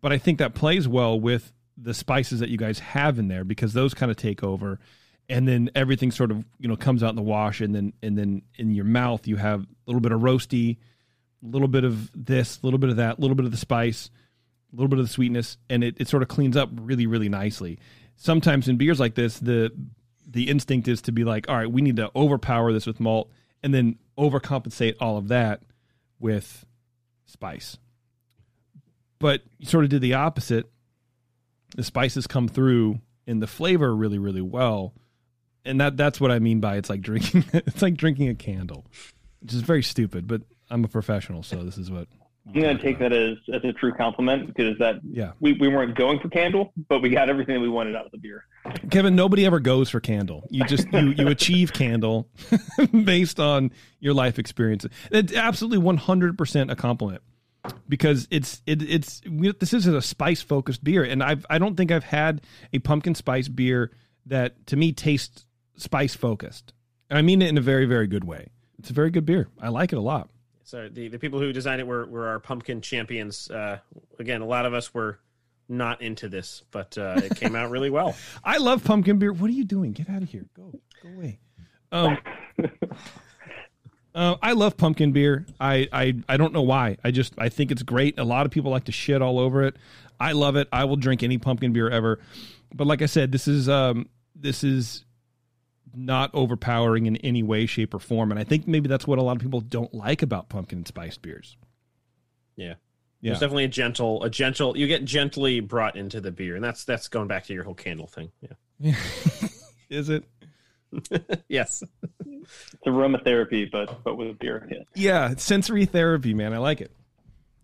but 0.00 0.12
I 0.12 0.18
think 0.18 0.38
that 0.38 0.54
plays 0.54 0.88
well 0.88 1.20
with 1.20 1.52
the 1.76 1.92
spices 1.92 2.40
that 2.40 2.48
you 2.48 2.56
guys 2.56 2.78
have 2.78 3.18
in 3.18 3.28
there 3.28 3.44
because 3.44 3.74
those 3.74 3.92
kind 3.92 4.10
of 4.10 4.16
take 4.16 4.42
over 4.42 4.78
and 5.28 5.46
then 5.46 5.70
everything 5.74 6.10
sort 6.10 6.30
of 6.30 6.42
you 6.58 6.68
know 6.68 6.76
comes 6.76 7.02
out 7.02 7.10
in 7.10 7.16
the 7.16 7.22
wash 7.22 7.60
and 7.60 7.74
then 7.74 7.92
and 8.02 8.16
then 8.16 8.40
in 8.56 8.74
your 8.74 8.84
mouth 8.84 9.26
you 9.26 9.36
have 9.36 9.62
a 9.62 9.66
little 9.86 10.00
bit 10.00 10.12
of 10.12 10.20
roasty 10.20 10.78
a 11.42 11.46
little 11.46 11.68
bit 11.68 11.84
of 11.84 12.10
this 12.14 12.60
a 12.62 12.66
little 12.66 12.78
bit 12.78 12.90
of 12.90 12.96
that 12.96 13.18
a 13.18 13.20
little 13.20 13.34
bit 13.34 13.44
of 13.44 13.50
the 13.50 13.58
spice 13.58 14.10
a 14.72 14.76
little 14.76 14.88
bit 14.88 14.98
of 14.98 15.04
the 15.04 15.12
sweetness 15.12 15.58
and 15.68 15.82
it, 15.82 15.96
it 15.98 16.08
sort 16.08 16.22
of 16.22 16.28
cleans 16.28 16.56
up 16.56 16.70
really 16.80 17.06
really 17.06 17.28
nicely 17.28 17.78
sometimes 18.16 18.68
in 18.68 18.76
beers 18.76 19.00
like 19.00 19.16
this 19.16 19.38
the 19.40 19.72
the 20.26 20.48
instinct 20.48 20.88
is 20.88 21.02
to 21.02 21.12
be 21.12 21.24
like 21.24 21.48
all 21.48 21.56
right 21.56 21.70
we 21.70 21.82
need 21.82 21.96
to 21.96 22.10
overpower 22.14 22.72
this 22.72 22.86
with 22.86 23.00
malt 23.00 23.30
and 23.62 23.74
then 23.74 23.98
overcompensate 24.16 24.94
all 25.00 25.16
of 25.16 25.28
that 25.28 25.60
with 26.18 26.64
spice 27.26 27.78
but 29.18 29.42
you 29.58 29.66
sort 29.66 29.84
of 29.84 29.90
did 29.90 30.00
the 30.00 30.14
opposite 30.14 30.70
the 31.76 31.84
spices 31.84 32.26
come 32.26 32.48
through 32.48 33.00
in 33.26 33.40
the 33.40 33.46
flavor 33.46 33.94
really 33.94 34.18
really 34.18 34.42
well 34.42 34.94
and 35.64 35.80
that 35.80 35.96
that's 35.96 36.20
what 36.20 36.30
I 36.30 36.38
mean 36.38 36.60
by 36.60 36.76
it's 36.76 36.90
like 36.90 37.00
drinking 37.00 37.44
it's 37.52 37.82
like 37.82 37.96
drinking 37.96 38.28
a 38.28 38.34
candle, 38.34 38.86
which 39.40 39.54
is 39.54 39.62
very 39.62 39.82
stupid. 39.82 40.26
But 40.26 40.42
I'm 40.70 40.84
a 40.84 40.88
professional, 40.88 41.42
so 41.42 41.64
this 41.64 41.78
is 41.78 41.90
what 41.90 42.08
I'm 42.46 42.60
gonna 42.60 42.78
take 42.78 42.98
that 42.98 43.12
as 43.12 43.38
as 43.52 43.64
a 43.64 43.72
true 43.72 43.92
compliment 43.92 44.48
because 44.48 44.76
that 44.78 44.96
yeah 45.02 45.32
we, 45.40 45.54
we 45.54 45.68
weren't 45.68 45.96
going 45.96 46.20
for 46.20 46.28
candle, 46.28 46.72
but 46.88 47.00
we 47.00 47.08
got 47.08 47.28
everything 47.28 47.54
that 47.54 47.60
we 47.60 47.68
wanted 47.68 47.96
out 47.96 48.04
of 48.06 48.12
the 48.12 48.18
beer. 48.18 48.44
Kevin, 48.90 49.14
nobody 49.16 49.46
ever 49.46 49.60
goes 49.60 49.90
for 49.90 50.00
candle. 50.00 50.46
You 50.50 50.64
just 50.64 50.92
you 50.92 51.10
you 51.16 51.28
achieve 51.28 51.72
candle 51.72 52.28
based 53.04 53.40
on 53.40 53.70
your 54.00 54.14
life 54.14 54.38
experience. 54.38 54.86
It's 55.10 55.34
absolutely 55.34 55.78
100 55.78 56.36
percent 56.36 56.70
a 56.70 56.76
compliment 56.76 57.22
because 57.88 58.28
it's 58.30 58.62
it, 58.66 58.82
it's 58.82 59.22
this 59.58 59.72
is 59.72 59.86
a 59.86 60.02
spice 60.02 60.42
focused 60.42 60.84
beer, 60.84 61.02
and 61.02 61.22
I've 61.22 61.46
I 61.48 61.58
don't 61.58 61.76
think 61.76 61.90
I've 61.90 62.04
had 62.04 62.42
a 62.72 62.78
pumpkin 62.78 63.14
spice 63.14 63.48
beer 63.48 63.90
that 64.26 64.66
to 64.66 64.76
me 64.76 64.92
tastes 64.92 65.46
spice 65.76 66.14
focused. 66.14 66.72
And 67.10 67.18
I 67.18 67.22
mean 67.22 67.42
it 67.42 67.48
in 67.48 67.58
a 67.58 67.62
very, 67.62 67.86
very 67.86 68.06
good 68.06 68.24
way. 68.24 68.48
It's 68.78 68.90
a 68.90 68.92
very 68.94 69.10
good 69.10 69.26
beer. 69.26 69.48
I 69.60 69.68
like 69.68 69.92
it 69.92 69.96
a 69.96 70.02
lot. 70.02 70.28
So 70.64 70.88
the, 70.88 71.08
the 71.08 71.18
people 71.18 71.38
who 71.38 71.52
designed 71.52 71.80
it 71.80 71.86
were, 71.86 72.06
were 72.06 72.26
our 72.26 72.40
pumpkin 72.40 72.80
champions. 72.80 73.50
Uh, 73.50 73.78
again, 74.18 74.40
a 74.40 74.46
lot 74.46 74.64
of 74.64 74.72
us 74.72 74.94
were 74.94 75.18
not 75.68 76.00
into 76.00 76.28
this, 76.28 76.62
but 76.70 76.96
uh, 76.96 77.20
it 77.22 77.36
came 77.36 77.54
out 77.54 77.70
really 77.70 77.90
well. 77.90 78.16
I 78.44 78.56
love 78.56 78.82
pumpkin 78.82 79.18
beer. 79.18 79.32
What 79.32 79.50
are 79.50 79.54
you 79.54 79.64
doing? 79.64 79.92
Get 79.92 80.08
out 80.08 80.22
of 80.22 80.30
here. 80.30 80.46
Go 80.56 80.72
go 81.02 81.08
away. 81.10 81.38
Um, 81.92 82.18
uh, 84.14 84.36
I 84.42 84.52
love 84.52 84.76
pumpkin 84.78 85.12
beer. 85.12 85.46
I, 85.60 85.86
I 85.92 86.14
I 86.28 86.36
don't 86.38 86.54
know 86.54 86.62
why. 86.62 86.96
I 87.04 87.10
just 87.10 87.34
I 87.36 87.50
think 87.50 87.70
it's 87.70 87.82
great. 87.82 88.18
A 88.18 88.24
lot 88.24 88.46
of 88.46 88.52
people 88.52 88.70
like 88.70 88.84
to 88.84 88.92
shit 88.92 89.20
all 89.20 89.38
over 89.38 89.62
it. 89.64 89.76
I 90.18 90.32
love 90.32 90.56
it. 90.56 90.68
I 90.72 90.84
will 90.84 90.96
drink 90.96 91.22
any 91.22 91.36
pumpkin 91.36 91.72
beer 91.74 91.90
ever. 91.90 92.20
But 92.74 92.86
like 92.86 93.02
I 93.02 93.06
said, 93.06 93.32
this 93.32 93.46
is 93.46 93.68
um 93.68 94.08
this 94.34 94.64
is 94.64 95.04
not 95.96 96.30
overpowering 96.34 97.06
in 97.06 97.16
any 97.18 97.42
way, 97.42 97.66
shape, 97.66 97.94
or 97.94 97.98
form. 97.98 98.30
And 98.30 98.40
I 98.40 98.44
think 98.44 98.66
maybe 98.66 98.88
that's 98.88 99.06
what 99.06 99.18
a 99.18 99.22
lot 99.22 99.36
of 99.36 99.42
people 99.42 99.60
don't 99.60 99.92
like 99.94 100.22
about 100.22 100.48
pumpkin 100.48 100.78
and 100.78 100.88
spice 100.88 101.16
beers. 101.16 101.56
Yeah. 102.56 102.74
Yeah. 103.24 103.30
There's 103.30 103.40
definitely 103.40 103.64
a 103.64 103.68
gentle, 103.68 104.22
a 104.22 104.28
gentle. 104.28 104.76
You 104.76 104.86
get 104.86 105.06
gently 105.06 105.60
brought 105.60 105.96
into 105.96 106.20
the 106.20 106.30
beer, 106.30 106.56
and 106.56 106.62
that's 106.62 106.84
that's 106.84 107.08
going 107.08 107.26
back 107.26 107.44
to 107.44 107.54
your 107.54 107.64
whole 107.64 107.72
candle 107.72 108.06
thing. 108.06 108.30
Yeah, 108.78 108.94
is 109.88 110.10
it? 110.10 110.24
yes, 111.48 111.82
it's 112.20 112.86
aromatherapy, 112.86 113.70
but 113.70 114.04
but 114.04 114.16
with 114.16 114.38
beer. 114.38 114.68
Yeah, 114.70 114.82
yeah, 114.94 115.34
sensory 115.38 115.86
therapy, 115.86 116.34
man. 116.34 116.52
I 116.52 116.58
like 116.58 116.82
it. 116.82 116.90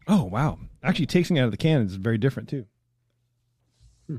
Oh 0.08 0.24
wow, 0.24 0.58
actually, 0.82 1.04
tasting 1.04 1.38
out 1.38 1.44
of 1.44 1.50
the 1.50 1.58
can 1.58 1.82
is 1.82 1.94
very 1.96 2.16
different 2.16 2.48
too. 2.48 2.64
Hmm. 4.06 4.16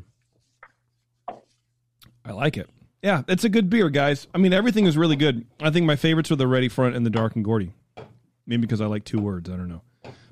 I 2.24 2.34
like 2.34 2.56
it. 2.56 2.70
Yeah, 3.02 3.24
it's 3.28 3.44
a 3.44 3.50
good 3.50 3.70
beer, 3.70 3.90
guys. 3.90 4.28
I 4.34 4.38
mean, 4.38 4.54
everything 4.54 4.86
is 4.86 4.96
really 4.96 5.16
good. 5.16 5.46
I 5.60 5.72
think 5.72 5.86
my 5.86 5.96
favorites 5.96 6.32
are 6.32 6.36
the 6.36 6.48
Ready 6.48 6.70
Front 6.70 6.96
and 6.96 7.06
the 7.06 7.10
Dark 7.10 7.36
and 7.36 7.44
Gourdy. 7.44 7.72
Maybe 8.46 8.62
because 8.62 8.82
I 8.82 8.86
like 8.86 9.04
two 9.06 9.20
words. 9.20 9.50
I 9.50 9.56
don't 9.56 9.70
know. 9.70 9.82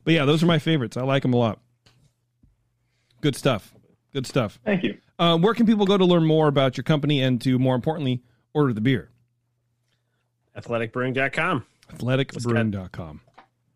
But 0.04 0.14
yeah, 0.14 0.26
those 0.26 0.44
are 0.44 0.46
my 0.46 0.60
favorites. 0.60 0.96
I 0.98 1.02
like 1.02 1.24
them 1.24 1.34
a 1.34 1.38
lot. 1.38 1.60
Good 3.22 3.36
stuff. 3.36 3.74
Good 4.14 4.26
stuff. 4.28 4.60
Thank 4.66 4.84
you. 4.84 4.98
Uh, 5.18 5.38
where 5.38 5.54
can 5.54 5.66
people 5.66 5.86
go 5.86 5.98
to 5.98 6.06
learn 6.06 6.26
more 6.26 6.48
about 6.48 6.78
your 6.78 6.84
company 6.84 7.22
and 7.22 7.42
to, 7.42 7.60
more 7.60 7.76
importantly, 7.76 8.22
order 8.54 8.72
the 8.74 8.82
beer? 8.82 9.10
Athleticbrewing.com. 10.58 11.66
Athleticbrewing.com. 11.92 13.22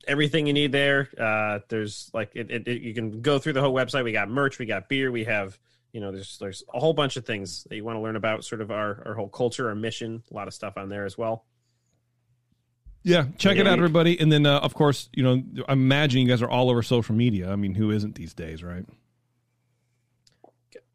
Everything 0.08 0.48
you 0.48 0.54
need 0.54 0.72
there. 0.72 1.10
Uh, 1.18 1.60
there's 1.70 2.10
like 2.14 2.32
it, 2.36 2.52
it, 2.52 2.68
it, 2.68 2.82
you 2.82 2.94
can 2.94 3.22
go 3.22 3.40
through 3.40 3.54
the 3.54 3.62
whole 3.62 3.74
website. 3.74 4.04
We 4.04 4.12
got 4.12 4.30
merch. 4.30 4.60
We 4.60 4.66
got 4.66 4.90
beer. 4.90 5.12
We 5.12 5.24
have 5.24 5.58
you 5.94 6.02
know 6.02 6.12
there's 6.12 6.38
there's 6.40 6.64
a 6.74 6.80
whole 6.80 6.94
bunch 6.94 7.16
of 7.16 7.26
things 7.26 7.64
that 7.70 7.76
you 7.76 7.84
want 7.86 7.96
to 7.96 8.02
learn 8.02 8.16
about. 8.16 8.44
Sort 8.44 8.62
of 8.62 8.72
our 8.72 9.02
our 9.06 9.14
whole 9.14 9.30
culture, 9.30 9.70
our 9.70 9.76
mission. 9.76 10.24
A 10.30 10.34
lot 10.34 10.48
of 10.48 10.54
stuff 10.54 10.74
on 10.76 10.90
there 10.90 11.06
as 11.06 11.18
well. 11.18 11.46
Yeah, 13.04 13.26
check 13.38 13.58
it 13.58 13.68
out, 13.68 13.78
everybody. 13.78 14.18
And 14.18 14.32
then, 14.32 14.46
uh, 14.46 14.60
of 14.60 14.74
course, 14.74 15.10
you 15.14 15.24
know, 15.24 15.34
I'm 15.68 15.82
imagining 15.82 16.26
you 16.26 16.32
guys 16.32 16.42
are 16.42 16.50
all 16.50 16.70
over 16.70 16.82
social 16.82 17.14
media. 17.14 17.52
I 17.52 17.58
mean, 17.58 17.76
who 17.76 17.92
isn't 17.92 18.16
these 18.16 18.34
days, 18.34 18.64
right? 18.64 18.86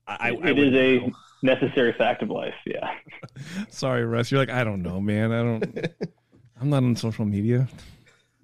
I, 0.06 0.30
I 0.30 0.48
it 0.48 0.58
is 0.58 0.74
a 0.74 1.12
necessary 1.42 1.92
fact 1.92 2.22
of 2.22 2.30
life. 2.30 2.54
Yeah. 2.64 2.94
Sorry, 3.68 4.06
Russ. 4.06 4.30
You're 4.30 4.40
like, 4.40 4.50
I 4.50 4.64
don't 4.64 4.82
know, 4.82 5.02
man. 5.02 5.32
I 5.32 5.42
don't. 5.42 5.86
I'm 6.60 6.70
not 6.70 6.82
on 6.82 6.96
social 6.96 7.26
media. 7.26 7.68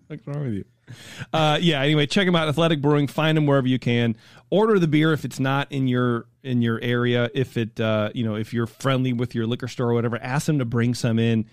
What's 0.09 0.27
wrong 0.27 0.45
with 0.45 0.53
you? 0.53 0.65
Uh, 1.33 1.59
yeah. 1.61 1.81
Anyway, 1.81 2.07
check 2.07 2.27
them 2.27 2.37
out. 2.37 2.49
Athletic 2.49 2.81
Brewing. 2.81 3.07
Find 3.07 3.37
them 3.37 3.47
wherever 3.47 3.67
you 3.67 3.79
can. 3.79 4.17
Order 4.51 4.79
the 4.79 4.89
beer 4.89 5.13
if 5.13 5.25
it's 5.25 5.41
not 5.41 5.73
in 5.73 5.89
your 5.89 6.27
in 6.43 6.63
your 6.63 6.79
area. 6.81 7.31
If 7.35 7.57
it, 7.57 7.81
uh, 7.81 8.11
you 8.15 8.25
know, 8.25 8.37
if 8.37 8.53
you're 8.53 8.67
friendly 8.67 9.13
with 9.13 9.35
your 9.35 9.47
liquor 9.47 9.69
store 9.69 9.91
or 9.91 9.95
whatever, 9.95 10.19
ask 10.23 10.47
them 10.47 10.59
to 10.59 10.65
bring 10.65 10.95
some 10.95 11.19
in 11.19 11.47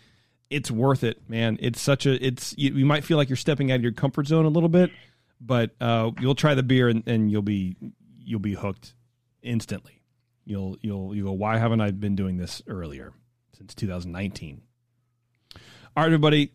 it's 0.51 0.69
worth 0.69 1.03
it, 1.03 1.17
man. 1.29 1.57
It's 1.61 1.81
such 1.81 2.05
a 2.05 2.23
it's 2.23 2.53
you, 2.57 2.73
you, 2.73 2.85
might 2.85 3.05
feel 3.05 3.17
like 3.17 3.29
you're 3.29 3.37
stepping 3.37 3.71
out 3.71 3.75
of 3.75 3.83
your 3.83 3.93
comfort 3.93 4.27
zone 4.27 4.45
a 4.45 4.49
little 4.49 4.69
bit, 4.69 4.91
but 5.39 5.71
uh, 5.79 6.11
you'll 6.19 6.35
try 6.35 6.53
the 6.53 6.61
beer 6.61 6.89
and, 6.89 7.07
and 7.07 7.31
you'll 7.31 7.41
be 7.41 7.77
you'll 8.19 8.41
be 8.41 8.53
hooked 8.53 8.93
instantly. 9.41 10.01
You'll 10.43 10.77
you'll 10.81 11.15
you 11.15 11.23
go. 11.23 11.31
Why 11.31 11.57
haven't 11.57 11.79
I 11.79 11.91
been 11.91 12.15
doing 12.15 12.37
this 12.37 12.61
earlier 12.67 13.13
since 13.57 13.73
2019? 13.73 14.61
All 15.55 15.59
right, 15.95 16.05
everybody. 16.05 16.51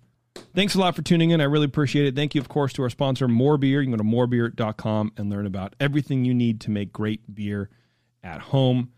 Thanks 0.55 0.75
a 0.75 0.79
lot 0.79 0.95
for 0.95 1.03
tuning 1.03 1.31
in. 1.31 1.41
I 1.41 1.45
really 1.45 1.67
appreciate 1.67 2.07
it. 2.07 2.15
Thank 2.15 2.35
you, 2.35 2.41
of 2.41 2.49
course, 2.49 2.73
to 2.75 2.83
our 2.83 2.91
sponsor, 2.91 3.29
More 3.29 3.59
Beer. 3.59 3.81
You 3.81 3.91
can 3.91 3.93
go 3.93 3.99
to 3.99 4.05
morebeer.com 4.05 5.13
and 5.17 5.31
learn 5.31 5.47
about 5.47 5.75
everything 5.81 6.25
you 6.25 6.35
need 6.35 6.61
to 6.63 6.71
make 6.71 6.93
great 6.93 7.35
beer 7.35 7.71
at 8.23 8.41
home 8.41 8.91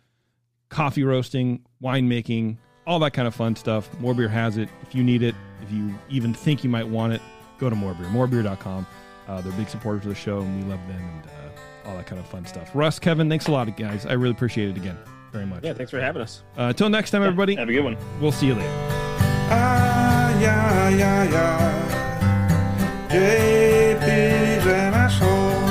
coffee 0.69 1.03
roasting, 1.03 1.65
winemaking, 1.83 2.57
all 2.87 2.99
that 3.01 3.13
kind 3.13 3.27
of 3.27 3.35
fun 3.35 3.57
stuff. 3.57 3.89
More 4.01 4.15
Beer 4.15 4.29
has 4.29 4.57
it. 4.57 4.69
If 4.83 4.95
you 4.95 5.03
need 5.03 5.23
it, 5.23 5.35
if 5.63 5.71
you 5.73 5.95
even 6.09 6.35
think 6.35 6.63
you 6.63 6.71
might 6.71 6.87
want 6.87 7.13
it, 7.13 7.23
go 7.59 7.69
to 7.71 7.77
More 7.77 7.95
Beer, 7.95 8.07
morebeer.com. 8.07 8.87
Uh, 9.27 9.41
they're 9.41 9.53
big 9.53 9.69
supporters 9.69 10.05
of 10.05 10.09
the 10.11 10.15
show, 10.15 10.41
and 10.41 10.63
we 10.65 10.71
love 10.71 10.81
them 10.89 10.97
and 11.03 11.27
uh, 11.27 11.89
all 11.91 11.97
that 11.97 12.07
kind 12.07 12.19
of 12.19 12.27
fun 12.27 12.47
stuff. 12.47 12.71
Russ, 12.75 12.99
Kevin, 12.99 13.29
thanks 13.29 13.47
a 13.47 13.53
lot, 13.53 13.75
guys. 13.77 14.07
I 14.07 14.13
really 14.13 14.33
appreciate 14.33 14.71
it 14.71 14.77
again 14.77 14.97
very 15.33 15.47
much. 15.47 15.65
Yeah, 15.65 15.75
thanks 15.75 15.91
for 15.91 16.01
having 16.01 16.23
us. 16.23 16.43
Uh, 16.57 16.63
until 16.63 16.89
next 16.89 17.11
time, 17.11 17.23
everybody. 17.23 17.55
Have 17.57 17.69
a 17.69 17.73
good 17.73 17.85
one. 17.85 17.97
We'll 18.21 18.33
see 18.33 18.47
you 18.47 18.55
later. 18.55 20.15
Ah, 20.41 20.89
yeah, 20.89 20.89
yeah, 20.91 21.23
yeah. 21.35 21.99
JP's 23.11 24.67
an 24.67 24.95
asshole. 24.95 25.67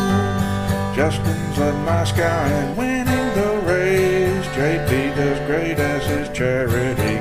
Justin's 0.93 1.57
a 1.57 1.71
nice 1.85 2.11
guy 2.11 2.49
and 2.49 2.75
winning 2.75 3.29
the 3.33 3.61
race. 3.65 4.45
JP 4.57 5.15
does 5.15 5.39
great 5.47 5.79
as 5.79 6.05
his 6.05 6.29
charity. 6.37 7.16